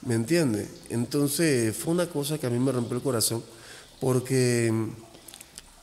¿Me 0.04 0.16
entiendes? 0.16 0.70
Entonces 0.90 1.76
fue 1.76 1.94
una 1.94 2.08
cosa 2.08 2.38
que 2.38 2.48
a 2.48 2.50
mí 2.50 2.60
me 2.60 2.72
rompió 2.72 2.96
el 2.98 3.04
corazón 3.04 3.44
porque 4.00 4.72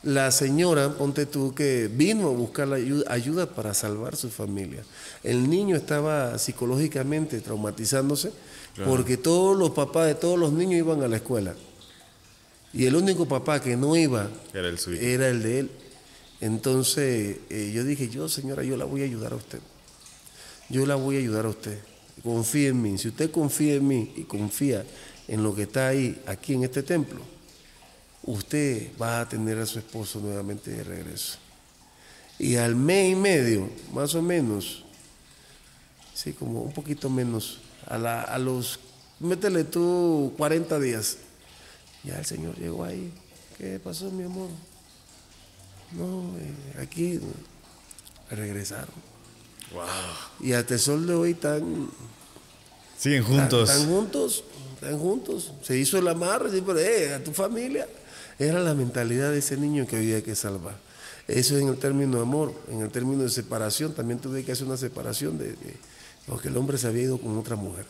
la 0.04 0.30
señora, 0.30 0.92
ponte 0.94 1.26
tú, 1.26 1.54
que 1.54 1.90
vino 1.92 2.28
a 2.28 2.30
buscar 2.30 2.68
la 2.68 2.76
ayuda, 2.76 3.10
ayuda 3.12 3.46
para 3.46 3.74
salvar 3.74 4.16
su 4.16 4.30
familia. 4.30 4.84
El 5.22 5.48
niño 5.50 5.76
estaba 5.76 6.38
psicológicamente 6.38 7.40
traumatizándose 7.40 8.32
porque 8.86 9.16
todos 9.16 9.56
los 9.56 9.70
papás 9.70 10.06
de 10.06 10.14
todos 10.14 10.38
los 10.38 10.52
niños 10.52 10.74
iban 10.78 11.02
a 11.02 11.08
la 11.08 11.16
escuela. 11.16 11.54
Y 12.72 12.86
el 12.86 12.96
único 12.96 13.26
papá 13.26 13.60
que 13.60 13.76
no 13.76 13.96
iba 13.96 14.28
Era 14.52 14.68
el 14.68 14.78
suyo. 14.78 15.00
era 15.00 15.28
el 15.28 15.42
de 15.42 15.58
él. 15.60 15.70
Entonces 16.40 17.38
eh, 17.50 17.72
yo 17.74 17.84
dije, 17.84 18.08
yo 18.08 18.28
señora, 18.28 18.62
yo 18.62 18.76
la 18.76 18.84
voy 18.84 19.02
a 19.02 19.04
ayudar 19.04 19.32
a 19.32 19.36
usted. 19.36 19.60
Yo 20.68 20.86
la 20.86 20.94
voy 20.94 21.16
a 21.16 21.18
ayudar 21.20 21.46
a 21.46 21.50
usted. 21.50 21.78
Confíe 22.22 22.68
en 22.68 22.80
mí. 22.82 22.96
Si 22.98 23.08
usted 23.08 23.30
confía 23.30 23.74
en 23.74 23.86
mí 23.86 24.12
y 24.16 24.22
confía 24.22 24.84
en 25.28 25.42
lo 25.42 25.54
que 25.54 25.62
está 25.62 25.88
ahí, 25.88 26.20
aquí 26.26 26.54
en 26.54 26.64
este 26.64 26.82
templo, 26.82 27.20
usted 28.22 28.90
va 29.00 29.20
a 29.20 29.28
tener 29.28 29.58
a 29.58 29.66
su 29.66 29.78
esposo 29.78 30.20
nuevamente 30.20 30.70
de 30.70 30.84
regreso. 30.84 31.38
Y 32.38 32.56
al 32.56 32.74
mes 32.76 33.12
y 33.12 33.14
medio, 33.14 33.68
más 33.92 34.14
o 34.14 34.22
menos, 34.22 34.84
sí, 36.14 36.32
como 36.32 36.62
un 36.62 36.72
poquito 36.72 37.08
menos, 37.10 37.60
a, 37.86 37.98
la- 37.98 38.22
a 38.22 38.38
los, 38.38 38.80
métele 39.20 39.64
tú 39.64 40.32
40 40.36 40.80
días, 40.80 41.18
ya 42.02 42.18
el 42.18 42.24
Señor 42.24 42.56
llegó 42.58 42.84
ahí. 42.84 43.12
¿Qué 43.58 43.78
pasó, 43.78 44.10
mi 44.10 44.24
amor? 44.24 44.48
No, 45.92 46.22
eh, 46.38 46.82
aquí 46.82 47.20
me 48.30 48.36
Y 50.40 50.52
hasta 50.52 50.74
el 50.74 50.80
sol 50.80 51.06
de 51.06 51.14
hoy 51.14 51.30
están, 51.32 51.88
Siguen 52.98 53.22
juntos. 53.22 53.70
Están, 53.70 53.88
juntos, 53.88 54.44
están 54.74 54.98
juntos. 54.98 55.52
Se 55.62 55.76
hizo 55.76 55.98
el 55.98 56.08
amarre, 56.08 56.50
pero 56.64 56.78
eh, 56.78 57.14
a 57.14 57.22
tu 57.22 57.32
familia. 57.32 57.86
Era 58.38 58.60
la 58.60 58.74
mentalidad 58.74 59.30
de 59.30 59.38
ese 59.38 59.56
niño 59.56 59.86
que 59.86 59.96
había 59.96 60.22
que 60.22 60.34
salvar. 60.34 60.76
Eso 61.28 61.56
en 61.58 61.68
el 61.68 61.76
término 61.76 62.16
de 62.16 62.22
amor, 62.22 62.54
en 62.68 62.82
el 62.82 62.90
término 62.90 63.22
de 63.22 63.30
separación, 63.30 63.94
también 63.94 64.20
tuve 64.20 64.44
que 64.44 64.52
hacer 64.52 64.66
una 64.66 64.76
separación 64.76 65.38
de, 65.38 65.54
porque 66.26 66.48
el 66.48 66.56
hombre 66.56 66.76
se 66.76 66.86
había 66.86 67.02
ido 67.02 67.18
con 67.18 67.36
otra 67.38 67.56
mujer. 67.56 67.86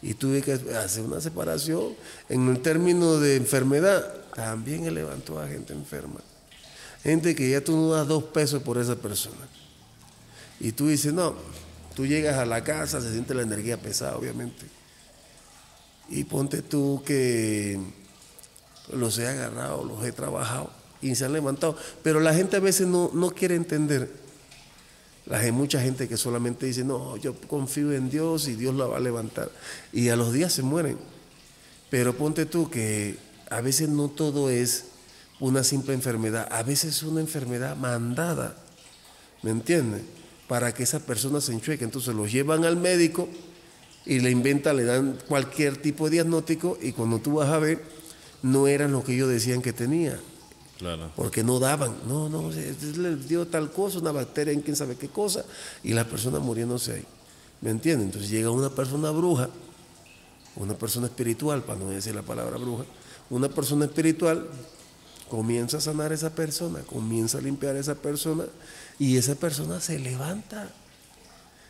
Y 0.00 0.14
tuve 0.14 0.42
que 0.42 0.52
hacer 0.52 1.04
una 1.04 1.20
separación. 1.20 1.94
En 2.28 2.48
el 2.48 2.60
término 2.60 3.18
de 3.18 3.36
enfermedad, 3.36 4.14
también 4.34 4.92
levantó 4.94 5.40
a 5.40 5.48
gente 5.48 5.72
enferma. 5.72 6.20
Gente 7.02 7.34
que 7.34 7.50
ya 7.50 7.62
tú 7.62 7.76
no 7.76 7.90
das 7.90 8.06
dos 8.06 8.24
pesos 8.24 8.62
por 8.62 8.78
esa 8.78 8.96
persona. 8.96 9.48
Y 10.60 10.72
tú 10.72 10.88
dices, 10.88 11.12
no, 11.12 11.34
tú 11.94 12.06
llegas 12.06 12.36
a 12.38 12.46
la 12.46 12.64
casa, 12.64 13.00
se 13.00 13.12
siente 13.12 13.34
la 13.34 13.42
energía 13.42 13.76
pesada, 13.76 14.16
obviamente. 14.16 14.66
Y 16.08 16.24
ponte 16.24 16.62
tú 16.62 17.02
que 17.04 17.78
los 18.92 19.18
he 19.18 19.28
agarrado, 19.28 19.84
los 19.84 20.04
he 20.04 20.12
trabajado 20.12 20.70
y 21.02 21.14
se 21.14 21.24
han 21.24 21.32
levantado. 21.32 21.76
Pero 22.02 22.20
la 22.20 22.34
gente 22.34 22.56
a 22.56 22.60
veces 22.60 22.86
no, 22.86 23.10
no 23.12 23.30
quiere 23.30 23.54
entender. 23.54 24.10
hay 25.30 25.52
mucha 25.52 25.80
gente 25.80 26.08
que 26.08 26.16
solamente 26.16 26.66
dice, 26.66 26.84
no, 26.84 27.16
yo 27.16 27.34
confío 27.42 27.92
en 27.92 28.10
Dios 28.10 28.48
y 28.48 28.54
Dios 28.54 28.74
la 28.74 28.86
va 28.86 28.96
a 28.96 29.00
levantar. 29.00 29.50
Y 29.92 30.08
a 30.08 30.16
los 30.16 30.32
días 30.32 30.52
se 30.52 30.62
mueren. 30.62 30.98
Pero 31.90 32.16
ponte 32.16 32.46
tú 32.46 32.70
que 32.70 33.18
a 33.50 33.60
veces 33.60 33.88
no 33.88 34.08
todo 34.08 34.50
es 34.50 34.84
una 35.40 35.62
simple 35.64 35.94
enfermedad, 35.94 36.48
a 36.50 36.62
veces 36.62 36.96
es 36.96 37.02
una 37.02 37.20
enfermedad 37.20 37.76
mandada, 37.76 38.56
¿me 39.42 39.50
entiendes? 39.52 40.02
Para 40.48 40.72
que 40.72 40.82
esa 40.82 41.00
persona 41.00 41.40
se 41.40 41.52
enchueque. 41.52 41.84
Entonces 41.84 42.14
los 42.14 42.32
llevan 42.32 42.64
al 42.64 42.76
médico 42.76 43.28
y 44.06 44.20
le 44.20 44.30
inventan, 44.30 44.76
le 44.76 44.84
dan 44.84 45.18
cualquier 45.28 45.76
tipo 45.76 46.06
de 46.06 46.12
diagnóstico 46.12 46.78
y 46.80 46.92
cuando 46.92 47.18
tú 47.18 47.34
vas 47.34 47.50
a 47.50 47.58
ver, 47.58 47.84
no 48.42 48.66
eran 48.66 48.92
lo 48.92 49.04
que 49.04 49.14
ellos 49.14 49.28
decían 49.28 49.62
que 49.62 49.72
tenía. 49.72 50.18
Porque 51.16 51.42
no 51.42 51.58
daban, 51.58 51.96
no, 52.06 52.28
no, 52.28 52.50
le 52.50 53.16
dio 53.16 53.46
tal 53.48 53.72
cosa, 53.72 53.98
una 53.98 54.12
bacteria 54.12 54.52
en 54.52 54.60
quién 54.60 54.76
sabe 54.76 54.96
qué 54.96 55.08
cosa, 55.08 55.44
y 55.82 55.92
la 55.92 56.04
persona 56.04 56.38
muriéndose 56.38 56.92
ahí. 56.92 57.04
¿Me 57.60 57.70
entiendes? 57.70 58.06
Entonces 58.06 58.30
llega 58.30 58.50
una 58.50 58.70
persona 58.70 59.10
bruja, 59.10 59.50
una 60.54 60.74
persona 60.74 61.06
espiritual, 61.08 61.64
para 61.64 61.80
no 61.80 61.90
decir 61.90 62.14
la 62.14 62.22
palabra 62.22 62.56
bruja, 62.58 62.84
una 63.28 63.48
persona 63.48 63.86
espiritual 63.86 64.46
comienza 65.28 65.78
a 65.78 65.80
sanar 65.80 66.12
a 66.12 66.14
esa 66.14 66.30
persona, 66.30 66.80
comienza 66.82 67.38
a 67.38 67.40
limpiar 67.40 67.74
a 67.74 67.80
esa 67.80 67.96
persona, 67.96 68.44
y 68.98 69.16
esa 69.16 69.34
persona 69.34 69.80
se 69.80 69.98
levanta. 69.98 70.70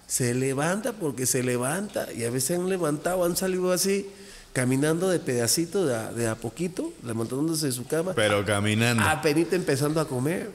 Se 0.06 0.34
levanta 0.34 0.94
porque 0.94 1.26
se 1.26 1.42
levanta, 1.42 2.10
y 2.14 2.24
a 2.24 2.30
veces 2.30 2.58
han 2.58 2.68
levantado, 2.70 3.24
han 3.24 3.36
salido 3.36 3.72
así, 3.72 4.08
caminando 4.54 5.10
de 5.10 5.18
pedacito, 5.20 5.84
de 5.84 6.26
a, 6.26 6.34
poquito, 6.36 6.94
levantándose 7.04 7.66
de 7.66 7.72
su 7.72 7.86
cama. 7.86 8.14
Pero 8.14 8.44
caminando. 8.44 9.02
Apenas 9.02 9.52
empezando 9.52 10.00
a 10.00 10.08
comer. 10.08 10.50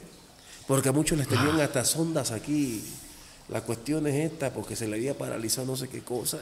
Porque 0.68 0.90
a 0.90 0.92
muchos 0.92 1.18
les 1.18 1.28
tenían 1.28 1.60
ah. 1.60 1.66
hasta 1.66 1.86
sondas 1.86 2.32
aquí. 2.32 2.84
La 3.50 3.62
cuestión 3.62 4.08
es 4.08 4.32
esta, 4.32 4.52
porque 4.52 4.76
se 4.76 4.88
le 4.88 4.96
había 4.96 5.16
paralizado 5.16 5.68
no 5.68 5.76
sé 5.76 5.88
qué 5.88 6.02
cosa. 6.02 6.40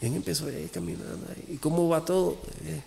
Y 0.00 0.06
él 0.06 0.14
empezó 0.14 0.46
ahí 0.46 0.68
caminando. 0.72 1.26
¿Y 1.48 1.58
cómo 1.58 1.88
va 1.88 2.04
todo? 2.04 2.38
Eh, 2.64 2.82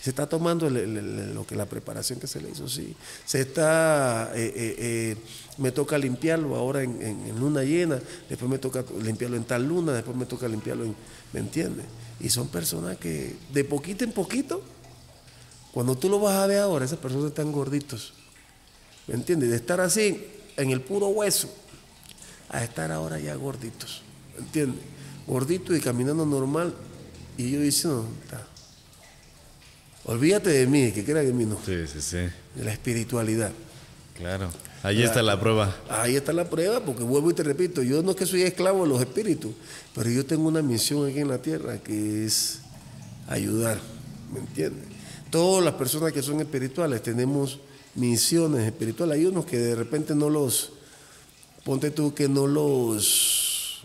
se 0.00 0.10
está 0.10 0.26
tomando 0.26 0.70
lo 0.70 1.46
que 1.46 1.54
la 1.54 1.66
preparación 1.66 2.18
que 2.18 2.26
se 2.26 2.40
le 2.40 2.50
hizo, 2.50 2.68
sí. 2.68 2.96
Se 3.26 3.40
está, 3.42 4.32
eh, 4.34 4.52
eh, 4.56 5.16
me 5.58 5.72
toca 5.72 5.98
limpiarlo 5.98 6.56
ahora 6.56 6.82
en, 6.82 7.02
en, 7.02 7.38
luna 7.38 7.62
llena, 7.64 8.00
después 8.28 8.50
me 8.50 8.58
toca 8.58 8.82
limpiarlo 9.02 9.36
en 9.36 9.44
tal 9.44 9.66
luna, 9.66 9.92
después 9.92 10.16
me 10.16 10.24
toca 10.24 10.48
limpiarlo 10.48 10.84
en, 10.84 10.96
¿me 11.34 11.40
entiendes? 11.40 11.84
Y 12.18 12.30
son 12.30 12.48
personas 12.48 12.96
que 12.96 13.36
de 13.52 13.64
poquito 13.64 14.04
en 14.04 14.12
poquito, 14.12 14.62
cuando 15.72 15.96
tú 15.96 16.08
lo 16.08 16.18
vas 16.18 16.36
a 16.36 16.46
ver 16.46 16.60
ahora, 16.60 16.86
esas 16.86 16.98
personas 16.98 17.26
están 17.26 17.52
gorditos. 17.52 18.14
¿Me 19.06 19.14
entiendes? 19.14 19.50
De 19.50 19.56
estar 19.56 19.80
así, 19.80 20.26
en 20.56 20.70
el 20.70 20.80
puro 20.80 21.08
hueso, 21.08 21.52
a 22.48 22.64
estar 22.64 22.90
ahora 22.90 23.18
ya 23.18 23.34
gorditos. 23.34 24.02
¿Me 24.34 24.44
entiendes? 24.46 24.80
Gorditos 25.26 25.76
y 25.76 25.80
caminando 25.80 26.24
normal. 26.24 26.74
Y 27.36 27.50
yo 27.50 27.60
diciendo, 27.60 28.06
olvídate 30.10 30.50
de 30.50 30.66
mí, 30.66 30.90
que 30.90 31.04
quiera 31.04 31.20
de 31.20 31.32
mí 31.32 31.46
no. 31.46 31.56
Sí, 31.64 31.86
sí, 31.86 32.00
sí. 32.00 32.16
De 32.56 32.64
la 32.64 32.72
espiritualidad. 32.72 33.52
Claro. 34.16 34.50
Ahí 34.82 35.02
está 35.02 35.22
la 35.22 35.38
prueba. 35.38 35.74
Ahí 35.88 36.16
está 36.16 36.32
la 36.32 36.48
prueba, 36.48 36.80
porque 36.84 37.02
vuelvo 37.02 37.30
y 37.30 37.34
te 37.34 37.42
repito, 37.42 37.82
yo 37.82 38.02
no 38.02 38.10
es 38.10 38.16
que 38.16 38.26
soy 38.26 38.42
esclavo 38.42 38.82
de 38.82 38.88
los 38.88 39.00
espíritus, 39.00 39.52
pero 39.94 40.10
yo 40.10 40.26
tengo 40.26 40.48
una 40.48 40.62
misión 40.62 41.08
aquí 41.08 41.20
en 41.20 41.28
la 41.28 41.38
tierra 41.38 41.78
que 41.78 42.24
es 42.24 42.60
ayudar, 43.28 43.78
¿me 44.32 44.40
entiendes? 44.40 44.84
Todas 45.30 45.64
las 45.64 45.74
personas 45.74 46.12
que 46.12 46.22
son 46.22 46.40
espirituales 46.40 47.02
tenemos 47.02 47.60
misiones 47.94 48.66
espirituales. 48.66 49.18
Hay 49.18 49.26
unos 49.26 49.44
que 49.44 49.58
de 49.58 49.76
repente 49.76 50.14
no 50.14 50.28
los, 50.28 50.72
ponte 51.64 51.90
tú 51.90 52.14
que 52.14 52.28
no 52.28 52.46
los, 52.46 53.82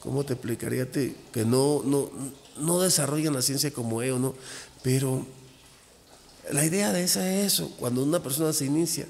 ¿cómo 0.00 0.24
te 0.24 0.34
explicaría 0.34 0.82
a 0.82 0.86
ti? 0.86 1.14
Que 1.32 1.44
no, 1.44 1.82
no, 1.84 2.10
no 2.58 2.80
desarrollan 2.80 3.34
la 3.34 3.42
ciencia 3.42 3.72
como 3.72 4.02
ellos, 4.02 4.20
¿no? 4.20 4.34
Pero 4.86 5.26
la 6.52 6.64
idea 6.64 6.92
de 6.92 7.02
esa 7.02 7.28
es 7.28 7.54
eso, 7.54 7.72
cuando 7.76 8.04
una 8.04 8.22
persona 8.22 8.52
se 8.52 8.66
inicia, 8.66 9.04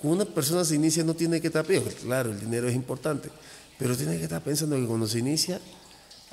cuando 0.00 0.22
una 0.22 0.32
persona 0.32 0.64
se 0.64 0.76
inicia 0.76 1.02
no 1.02 1.14
tiene 1.14 1.40
que 1.40 1.48
estar, 1.48 1.66
claro, 1.66 2.30
el 2.30 2.38
dinero 2.38 2.68
es 2.68 2.76
importante, 2.76 3.28
pero 3.80 3.96
tiene 3.96 4.16
que 4.16 4.22
estar 4.22 4.40
pensando 4.44 4.76
que 4.76 4.86
cuando 4.86 5.08
se 5.08 5.18
inicia, 5.18 5.60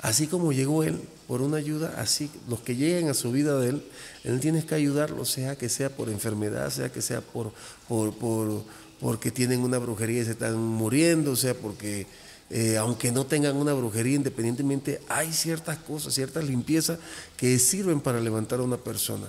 así 0.02 0.28
como 0.28 0.52
llegó 0.52 0.84
él 0.84 1.00
por 1.26 1.42
una 1.42 1.56
ayuda, 1.56 1.94
así 1.98 2.30
los 2.48 2.60
que 2.60 2.76
lleguen 2.76 3.08
a 3.08 3.14
su 3.14 3.32
vida 3.32 3.58
de 3.58 3.70
él, 3.70 3.82
él 4.22 4.38
tiene 4.38 4.64
que 4.64 4.76
ayudarlo, 4.76 5.24
sea 5.24 5.58
que 5.58 5.68
sea 5.68 5.90
por 5.90 6.08
enfermedad, 6.08 6.70
sea 6.70 6.92
que 6.92 7.02
sea 7.02 7.20
por, 7.22 7.52
por, 7.88 8.14
por 8.14 8.62
porque 9.00 9.32
tienen 9.32 9.62
una 9.62 9.78
brujería 9.78 10.22
y 10.22 10.26
se 10.26 10.30
están 10.30 10.56
muriendo, 10.58 11.34
sea 11.34 11.54
porque 11.54 12.06
eh, 12.48 12.76
aunque 12.76 13.10
no 13.10 13.26
tengan 13.26 13.56
una 13.56 13.72
brujería, 13.72 14.14
independientemente, 14.16 15.00
hay 15.08 15.32
ciertas 15.32 15.78
cosas, 15.78 16.14
ciertas 16.14 16.44
limpiezas 16.44 16.98
que 17.36 17.58
sirven 17.58 18.00
para 18.00 18.20
levantar 18.20 18.60
a 18.60 18.62
una 18.62 18.76
persona. 18.76 19.26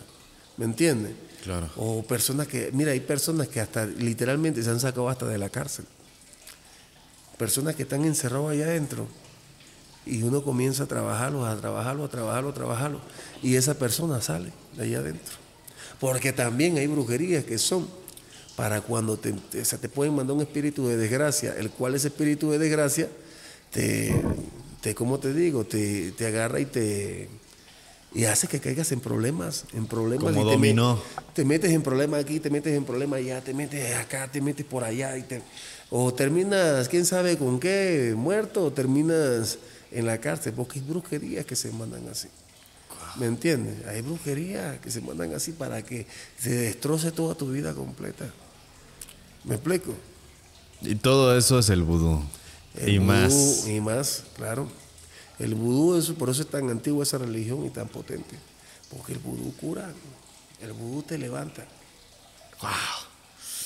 ¿Me 0.57 0.65
entiendes? 0.65 1.14
Claro. 1.44 1.69
O 1.77 2.03
personas 2.03 2.48
que, 2.48 2.72
mira, 2.73 2.91
hay 2.91 2.99
personas 2.99 3.48
que 3.48 3.60
hasta 3.60 3.85
literalmente 3.85 4.61
se 4.61 4.69
han 4.69 4.80
sacado 4.80 5.10
hasta 5.10 5.26
de 5.26 5.38
la 5.38 5.49
cárcel. 5.49 5.85
Personas 7.38 7.76
que 7.76 7.84
están 7.84 8.06
encerrados 8.06 8.52
allá 8.52 8.65
adentro. 8.65 9.07
Y 10.06 10.23
uno 10.23 10.44
comienza 10.44 10.84
a 10.84 10.88
trabajarlo, 10.88 11.45
a 11.45 11.56
trabajarlo, 11.57 12.06
a 12.06 12.10
trabajarlo, 12.10 12.49
a 12.49 12.53
trabajarlo. 12.53 13.02
Y 13.44 13.56
esa 13.56 13.73
persona 13.76 14.22
sale 14.22 14.52
de 14.76 14.84
allá 14.84 14.99
adentro. 14.99 15.35
Porque 15.99 16.34
también 16.34 16.77
hay 16.77 16.88
brujerías 16.88 17.44
que 17.44 17.57
son 17.57 17.88
para 18.57 18.81
cuando 18.81 19.17
te, 19.17 19.34
te, 19.34 19.61
te 19.61 19.88
pueden 19.88 20.15
mandar 20.15 20.35
un 20.35 20.41
espíritu 20.41 20.88
de 20.88 20.97
desgracia, 20.97 21.55
el 21.57 21.69
cual 21.69 21.93
ese 21.93 22.07
espíritu 22.07 22.49
de 22.49 22.57
desgracia 22.57 23.07
te, 23.71 24.19
te 24.81 24.95
¿cómo 24.95 25.19
te 25.19 25.31
digo? 25.31 25.63
Te, 25.63 26.11
te 26.13 26.25
agarra 26.25 26.59
y 26.59 26.65
te 26.65 27.29
y 28.15 28.25
hace 28.25 28.47
que 28.47 28.59
caigas 28.59 28.91
en 28.91 28.99
problemas, 28.99 29.65
en 29.73 29.85
problemas. 29.85 30.34
Como 30.34 30.43
dominó. 30.43 30.99
Te, 31.35 31.45
metes 31.45 31.71
en 31.71 31.84
problemas 31.84 32.23
aquí, 32.23 32.39
te 32.39 32.49
metes 32.49 32.75
en 32.75 32.84
problemas 32.84 33.19
allá, 33.19 33.41
te 33.41 33.53
metes 33.53 33.95
acá, 33.95 34.27
te 34.31 34.41
metes 34.41 34.65
por 34.65 34.84
allá. 34.84 35.15
Y 35.17 35.21
te, 35.21 35.43
o 35.91 36.11
terminas, 36.11 36.89
quién 36.89 37.05
sabe 37.05 37.38
con 37.38 37.59
qué, 37.59 38.15
muerto, 38.17 38.63
o 38.63 38.73
terminas 38.73 39.59
en 39.91 40.07
la 40.07 40.17
cárcel, 40.19 40.53
porque 40.53 40.79
hay 40.79 40.85
brujerías 40.85 41.45
que 41.45 41.55
se 41.55 41.71
mandan 41.71 42.07
así. 42.09 42.27
¿Me 43.17 43.27
entiendes? 43.27 43.85
Hay 43.85 44.01
brujerías 44.01 44.79
que 44.79 44.89
se 44.89 45.01
mandan 45.01 45.35
así 45.35 45.51
para 45.51 45.84
que 45.84 46.07
se 46.39 46.49
destroce 46.49 47.11
toda 47.11 47.35
tu 47.35 47.51
vida 47.51 47.75
completa. 47.75 48.34
¿Me 49.48 49.56
explico? 49.56 49.94
Y 50.82 50.95
todo 50.95 51.36
eso 51.38 51.60
es 51.60 51.69
el 51.69 51.84
vudú. 51.84 52.22
y 52.86 52.99
más. 52.99 53.65
Y 53.68 53.80
más, 53.80 54.24
claro. 54.36 54.68
El 55.40 55.56
vudú, 55.56 55.98
eso, 55.98 56.15
por 56.15 56.30
eso 56.30 56.41
es 56.41 56.49
tan 56.49 56.69
antigua 56.69 57.03
esa 57.03 57.18
religión 57.18 57.65
y 57.65 57.69
tan 57.69 57.88
potente. 57.88 58.36
Porque 58.90 59.14
el 59.14 59.19
vudú 59.19 59.53
cura, 59.56 59.90
el 60.61 60.74
vudú 60.74 61.02
te 61.03 61.18
levanta. 61.18 61.65
¡Wow! 62.61 62.72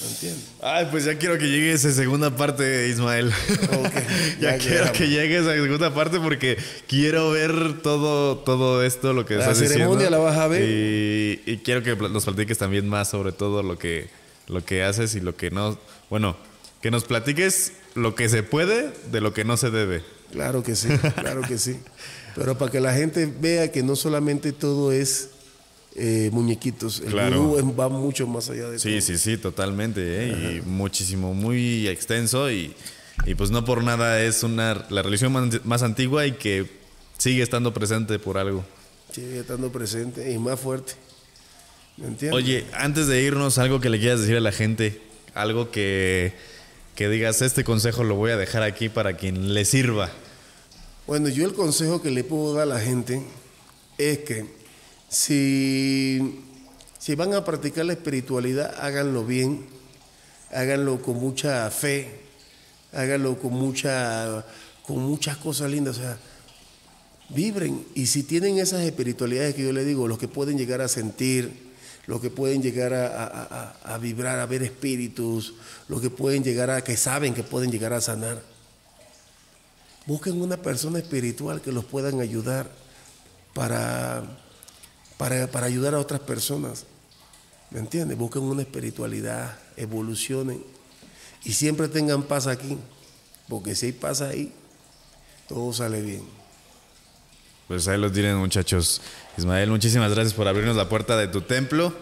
¿Me 0.02 0.08
entiendes? 0.08 0.46
Ay, 0.62 0.88
pues 0.92 1.06
ya 1.06 1.18
quiero 1.18 1.38
que 1.38 1.48
llegue 1.48 1.72
esa 1.72 1.92
segunda 1.92 2.36
parte, 2.36 2.88
Ismael. 2.90 3.32
ya, 4.40 4.58
quiero 4.58 4.92
que 4.92 5.08
llegue 5.08 5.38
esa 5.38 5.54
segunda 5.54 5.94
parte 5.94 6.20
porque 6.20 6.58
quiero 6.88 7.32
ver 7.32 7.82
todo, 7.82 8.38
todo 8.40 8.84
esto, 8.84 9.14
lo 9.14 9.26
que 9.26 9.36
la 9.36 9.54
ceremonia 9.56 10.10
la 10.10 10.18
vas 10.18 10.38
a 10.38 10.48
ver. 10.48 10.64
Y, 10.64 11.42
y, 11.46 11.58
quiero 11.58 11.84
que 11.84 11.96
nos 11.96 12.26
platiques 12.26 12.58
también 12.58 12.88
más 12.88 13.10
sobre 13.10 13.32
todo 13.32 13.62
lo 13.62 13.78
que, 13.78 14.10
lo 14.52 14.64
que 14.64 14.84
haces 14.84 15.16
y 15.16 15.20
lo 15.20 15.36
que 15.36 15.50
no. 15.50 15.78
Bueno, 16.10 16.36
que 16.82 16.92
nos 16.92 17.06
platiques 17.06 17.74
lo 17.96 18.16
que 18.16 18.30
se 18.30 18.44
puede 18.44 18.94
de 19.12 19.22
lo 19.22 19.34
que 19.34 19.44
no 19.46 19.58
se 19.58 19.72
debe. 19.72 20.04
Claro 20.32 20.64
que 20.64 20.76
sí, 20.76 20.90
claro 21.16 21.42
que 21.42 21.58
sí. 21.58 21.80
Pero 22.36 22.58
para 22.58 22.72
que 22.72 22.80
la 22.80 22.94
gente 22.94 23.32
vea 23.40 23.72
que 23.72 23.84
no 23.84 23.96
solamente 23.96 24.54
todo 24.54 24.92
es 24.92 25.30
eh, 25.96 26.30
muñequitos, 26.32 27.02
el 27.02 27.12
claro. 27.12 27.58
va 27.78 27.90
mucho 27.90 28.26
más 28.26 28.50
allá 28.50 28.70
de 28.70 28.80
sí, 28.80 29.02
Sí, 29.02 29.18
sí, 29.18 29.38
totalmente. 29.38 30.02
¿eh? 30.02 30.62
Y 30.64 30.68
muchísimo, 30.68 31.34
muy 31.34 31.88
extenso 31.88 32.50
y, 32.50 32.74
pues 33.38 33.52
no 33.52 33.66
por 33.66 33.84
nada 33.84 34.22
es 34.22 34.44
una 34.44 34.86
la 34.90 35.02
religión 35.02 35.62
más, 35.66 35.84
antigua 35.84 36.26
y 36.26 36.32
que 36.34 36.66
sigue 37.18 37.44
estando 37.44 37.74
presente 37.74 38.18
por 38.20 38.38
algo. 38.38 38.64
Sigue 39.12 39.40
estando 39.40 39.72
presente 39.72 40.32
y 40.32 40.38
más 40.38 40.60
fuerte. 40.60 40.94
¿Me 42.02 42.08
entiendes? 42.08 42.38
Oye, 42.38 42.66
antes 42.74 43.08
de 43.08 43.22
irnos, 43.22 43.58
algo 43.58 43.80
que 43.80 43.90
le 43.90 44.00
quieras 44.00 44.22
decir 44.22 44.36
a 44.36 44.40
la 44.40 44.52
gente, 44.52 45.02
algo 45.34 45.72
que, 45.72 46.34
que 46.96 47.10
digas, 47.10 47.42
este 47.42 47.64
consejo 47.64 48.04
lo 48.04 48.16
voy 48.16 48.32
a 48.32 48.38
dejar 48.38 48.64
aquí 48.64 48.90
para 48.90 49.18
quien 49.18 49.54
le 49.54 49.66
sirva. 49.66 50.10
Bueno, 51.08 51.30
yo 51.30 51.46
el 51.46 51.54
consejo 51.54 52.02
que 52.02 52.10
le 52.10 52.24
puedo 52.24 52.54
dar 52.54 52.64
a 52.64 52.74
la 52.74 52.80
gente 52.80 53.22
es 53.98 54.20
que 54.20 54.46
si, 55.10 56.40
si 56.98 57.16
van 57.16 57.34
a 57.34 57.46
practicar 57.46 57.86
la 57.86 57.94
espiritualidad, 57.94 58.74
háganlo 58.80 59.26
bien, 59.26 59.66
háganlo 60.52 61.02
con 61.02 61.18
mucha 61.18 61.70
fe, 61.70 62.22
háganlo 62.94 63.38
con 63.38 63.54
mucha 63.54 64.46
con 64.84 65.00
muchas 65.00 65.38
cosas 65.38 65.70
lindas, 65.70 65.98
o 65.98 66.02
sea, 66.02 66.18
vibren 67.30 67.86
y 67.94 68.08
si 68.08 68.24
tienen 68.24 68.58
esas 68.58 68.82
espiritualidades 68.82 69.56
que 69.56 69.64
yo 69.64 69.72
le 69.72 69.86
digo, 69.86 70.08
los 70.08 70.18
que 70.18 70.28
pueden 70.28 70.58
llegar 70.58 70.82
a 70.82 70.88
sentir, 70.88 71.71
los 72.08 72.20
que 72.20 72.30
pueden 72.30 72.62
llegar 72.62 72.94
a, 72.94 73.76
a 73.84 73.98
vibrar, 73.98 74.40
a 74.40 74.46
ver 74.46 74.64
espíritus, 74.64 75.54
los 75.88 76.02
que 76.02 76.10
pueden 76.10 76.44
llegar 76.44 76.70
a, 76.70 76.84
que 76.84 76.98
saben 76.98 77.34
que 77.34 77.44
pueden 77.44 77.72
llegar 77.72 77.94
a 77.94 78.02
sanar, 78.02 78.42
busquen 80.06 80.42
una 80.42 80.58
persona 80.58 81.00
espiritual 81.00 81.62
que 81.62 81.72
los 81.72 81.86
puedan 81.86 82.20
ayudar 82.20 82.70
para, 83.54 84.24
para, 85.18 85.48
para 85.48 85.68
ayudar 85.68 85.94
a 85.94 86.00
otras 86.00 86.22
personas. 86.22 86.86
¿Me 87.70 87.80
entiendes? 87.80 88.18
Busquen 88.18 88.44
una 88.44 88.64
espiritualidad, 88.64 89.58
evolucionen 89.78 90.64
y 91.44 91.54
siempre 91.54 91.88
tengan 91.88 92.24
paz 92.24 92.48
aquí, 92.48 92.78
porque 93.48 93.76
si 93.76 93.88
hay 93.88 93.92
paz 93.94 94.22
ahí, 94.22 94.54
todo 95.48 95.72
sale 95.72 96.02
bien. 96.02 96.41
Pues 97.72 97.88
ahí 97.88 97.98
lo 97.98 98.12
tienen 98.12 98.36
muchachos. 98.36 99.02
Ismael, 99.38 99.70
muchísimas 99.70 100.14
gracias 100.14 100.34
por 100.34 100.46
abrirnos 100.46 100.76
la 100.76 100.90
puerta 100.90 101.16
de 101.16 101.30
tu 101.30 101.40
templo 101.40 101.94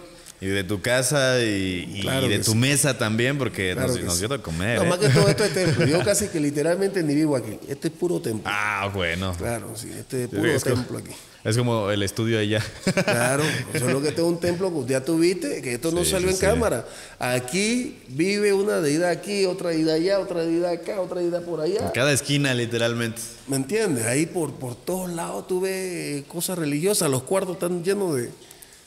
y 0.42 0.48
de 0.48 0.64
tu 0.64 0.82
casa 0.82 1.40
y, 1.44 2.02
de 2.02 2.40
tu 2.40 2.56
mesa 2.56 2.98
también, 2.98 3.38
porque 3.38 3.76
nos, 3.76 4.20
dio 4.20 4.28
de 4.30 4.40
comer. 4.40 4.78
No, 4.78 4.86
¿eh? 4.86 4.90
más 4.90 5.00
que 5.00 5.10
todo 5.10 5.28
esto 5.28 5.44
es 5.44 5.54
templo. 5.54 5.86
Yo 5.86 6.00
casi 6.06 6.28
que 6.30 6.40
literalmente 6.40 7.04
ni 7.04 7.14
vivo 7.14 7.36
aquí. 7.36 7.60
Este 7.68 7.90
es 7.90 7.94
puro 7.94 8.22
templo. 8.22 8.44
Ah, 8.46 8.90
bueno. 8.94 9.34
Claro, 9.38 9.76
sí, 9.76 9.92
este 9.98 10.24
es 10.24 10.30
puro 10.30 10.60
templo 10.60 10.98
aquí. 11.00 11.12
Es 11.44 11.58
como 11.58 11.90
el 11.90 12.04
estudio 12.04 12.38
allá. 12.38 12.62
Claro, 13.06 13.44
solo 13.78 14.02
que 14.02 14.10
este 14.10 14.22
es 14.22 14.28
un 14.28 14.40
templo 14.40 14.74
que 14.74 14.92
ya 14.92 15.04
tuviste, 15.04 15.62
que 15.62 15.76
esto 15.76 15.92
no 15.92 16.04
salió 16.04 16.30
en 16.30 16.38
cámara. 16.38 16.86
Aquí 17.18 17.98
vive 18.10 18.52
una 18.52 18.82
deidad 18.82 19.10
aquí, 19.10 19.46
otra 19.46 19.70
deidad 19.70 19.96
allá, 19.96 20.20
otra 20.20 20.44
deidad 20.44 20.72
acá, 20.72 21.00
otra 21.00 21.22
deidad 21.22 21.42
por 21.44 21.62
allá. 21.62 21.86
En 21.86 21.92
cada 21.92 22.12
esquina, 22.12 22.54
literalmente. 22.54 23.22
¿Me 23.48 23.56
entiendes? 23.56 24.06
Ahí 24.06 24.26
por, 24.26 24.54
por 24.56 24.76
todos 24.76 25.10
lados 25.12 25.48
tú 25.48 25.62
ves 25.62 26.24
cosas 26.26 26.58
religiosas, 26.58 27.10
los 27.10 27.24
cuartos 27.24 27.56
están 27.56 27.84
llenos 27.86 28.18
de, 28.18 28.30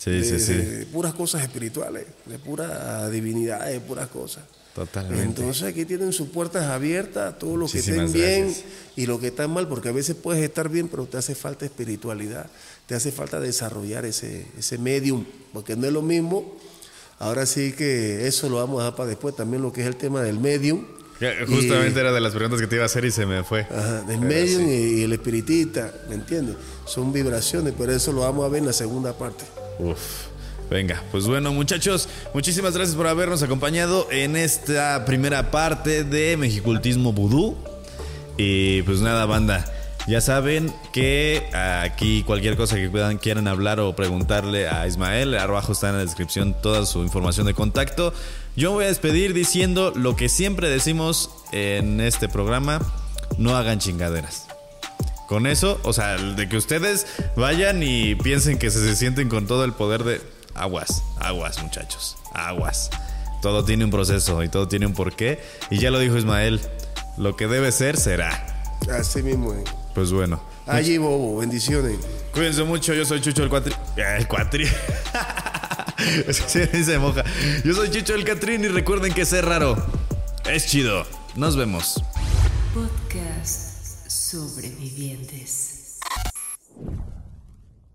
de 0.04 0.86
puras 0.92 1.14
cosas 1.14 1.42
espirituales, 1.42 2.06
de 2.26 2.38
pura 2.38 3.08
divinidad, 3.10 3.66
de 3.66 3.80
puras 3.80 4.08
cosas. 4.08 4.44
Totalmente. 4.74 5.22
Entonces 5.22 5.64
aquí 5.64 5.84
tienen 5.84 6.12
sus 6.14 6.28
puertas 6.28 6.64
abiertas, 6.64 7.38
todos 7.38 7.58
los 7.58 7.72
que 7.72 7.80
estén 7.80 8.10
bien 8.10 8.54
y 8.96 9.04
los 9.04 9.20
que 9.20 9.26
están 9.26 9.50
mal, 9.50 9.68
porque 9.68 9.90
a 9.90 9.92
veces 9.92 10.16
puedes 10.16 10.42
estar 10.42 10.70
bien, 10.70 10.88
pero 10.88 11.04
te 11.04 11.18
hace 11.18 11.34
falta 11.34 11.66
espiritualidad, 11.66 12.46
te 12.86 12.94
hace 12.94 13.12
falta 13.12 13.38
desarrollar 13.38 14.06
ese, 14.06 14.46
ese 14.58 14.78
medium, 14.78 15.26
porque 15.52 15.76
no 15.76 15.86
es 15.86 15.92
lo 15.92 16.00
mismo. 16.00 16.56
Ahora 17.18 17.44
sí 17.44 17.72
que 17.72 18.26
eso 18.26 18.48
lo 18.48 18.56
vamos 18.56 18.80
a 18.80 18.84
dejar 18.84 18.96
para 18.96 19.08
después, 19.10 19.36
también 19.36 19.62
lo 19.62 19.72
que 19.72 19.82
es 19.82 19.86
el 19.86 19.96
tema 19.96 20.22
del 20.22 20.40
medium. 20.40 20.84
Justamente 21.46 22.00
era 22.00 22.10
de 22.10 22.20
las 22.20 22.32
preguntas 22.32 22.60
que 22.60 22.66
te 22.66 22.76
iba 22.76 22.84
a 22.84 22.86
hacer 22.86 23.04
y 23.04 23.12
se 23.12 23.26
me 23.26 23.44
fue. 23.44 23.60
Ajá, 23.60 24.02
del 24.02 24.20
medium 24.20 24.68
y, 24.68 25.02
el 25.02 25.12
espiritista, 25.12 25.92
¿me 26.08 26.16
entiendes? 26.16 26.56
Son 26.86 27.12
vibraciones, 27.12 27.74
pero 27.78 27.92
eso 27.92 28.10
lo 28.12 28.22
vamos 28.22 28.44
a 28.44 28.48
ver 28.48 28.60
en 28.60 28.66
la 28.66 28.72
segunda 28.72 29.16
parte. 29.16 29.44
Uf. 29.78 30.32
Venga, 30.70 31.02
pues 31.10 31.26
bueno 31.26 31.52
muchachos, 31.52 32.08
muchísimas 32.32 32.74
gracias 32.74 32.96
por 32.96 33.06
habernos 33.06 33.42
acompañado 33.42 34.08
en 34.10 34.36
esta 34.36 35.04
primera 35.04 35.50
parte 35.50 36.02
de 36.02 36.36
Mexicultismo 36.38 37.12
Vudú. 37.12 37.58
Y 38.38 38.80
pues 38.82 39.00
nada, 39.00 39.26
banda, 39.26 39.70
ya 40.08 40.22
saben 40.22 40.72
que 40.92 41.44
aquí 41.52 42.22
cualquier 42.22 42.56
cosa 42.56 42.76
que 42.76 42.90
quieran 43.20 43.48
hablar 43.48 43.80
o 43.80 43.94
preguntarle 43.94 44.66
a 44.66 44.86
Ismael, 44.86 45.36
abajo 45.36 45.72
está 45.72 45.90
en 45.90 45.96
la 45.96 46.02
descripción 46.02 46.56
toda 46.60 46.86
su 46.86 47.02
información 47.02 47.46
de 47.46 47.54
contacto. 47.54 48.14
Yo 48.56 48.72
voy 48.72 48.84
a 48.84 48.88
despedir 48.88 49.34
diciendo 49.34 49.92
lo 49.94 50.16
que 50.16 50.28
siempre 50.28 50.70
decimos 50.70 51.30
en 51.52 52.00
este 52.00 52.28
programa, 52.28 52.80
no 53.36 53.56
hagan 53.56 53.78
chingaderas. 53.78 54.51
Con 55.28 55.46
eso, 55.46 55.80
o 55.82 55.92
sea, 55.92 56.16
de 56.16 56.48
que 56.48 56.56
ustedes 56.56 57.06
vayan 57.36 57.82
y 57.82 58.14
piensen 58.16 58.58
que 58.58 58.70
se 58.70 58.94
sienten 58.96 59.28
con 59.28 59.46
todo 59.46 59.64
el 59.64 59.72
poder 59.72 60.04
de 60.04 60.20
aguas, 60.54 61.02
aguas 61.18 61.62
muchachos, 61.62 62.16
aguas. 62.32 62.90
Todo 63.40 63.64
tiene 63.64 63.84
un 63.84 63.90
proceso 63.90 64.42
y 64.42 64.48
todo 64.48 64.68
tiene 64.68 64.86
un 64.86 64.92
porqué. 64.92 65.40
Y 65.70 65.78
ya 65.78 65.90
lo 65.90 65.98
dijo 65.98 66.16
Ismael, 66.16 66.60
lo 67.16 67.34
que 67.36 67.48
debe 67.48 67.72
ser 67.72 67.96
será. 67.96 68.46
Así 68.90 69.22
mismo. 69.22 69.52
Eh. 69.52 69.64
Pues 69.94 70.12
bueno. 70.12 70.40
Allí, 70.66 70.96
Bobo, 70.98 71.38
bendiciones. 71.38 71.98
Cuídense 72.32 72.62
mucho, 72.62 72.94
yo 72.94 73.04
soy 73.04 73.20
Chucho 73.20 73.42
el 73.42 73.48
Cuatri. 73.48 73.74
El 73.96 74.28
Cuatri. 74.28 74.66
se 76.28 76.98
moja. 76.98 77.24
Yo 77.64 77.74
soy 77.74 77.90
Chucho 77.90 78.14
el 78.14 78.24
Catrín 78.24 78.64
y 78.64 78.68
recuerden 78.68 79.12
que 79.12 79.24
ser 79.24 79.44
raro 79.44 79.76
es 80.44 80.66
chido. 80.66 81.04
Nos 81.36 81.56
vemos. 81.56 82.02
Podcast 82.74 83.71
Sobrevivientes. 84.32 85.71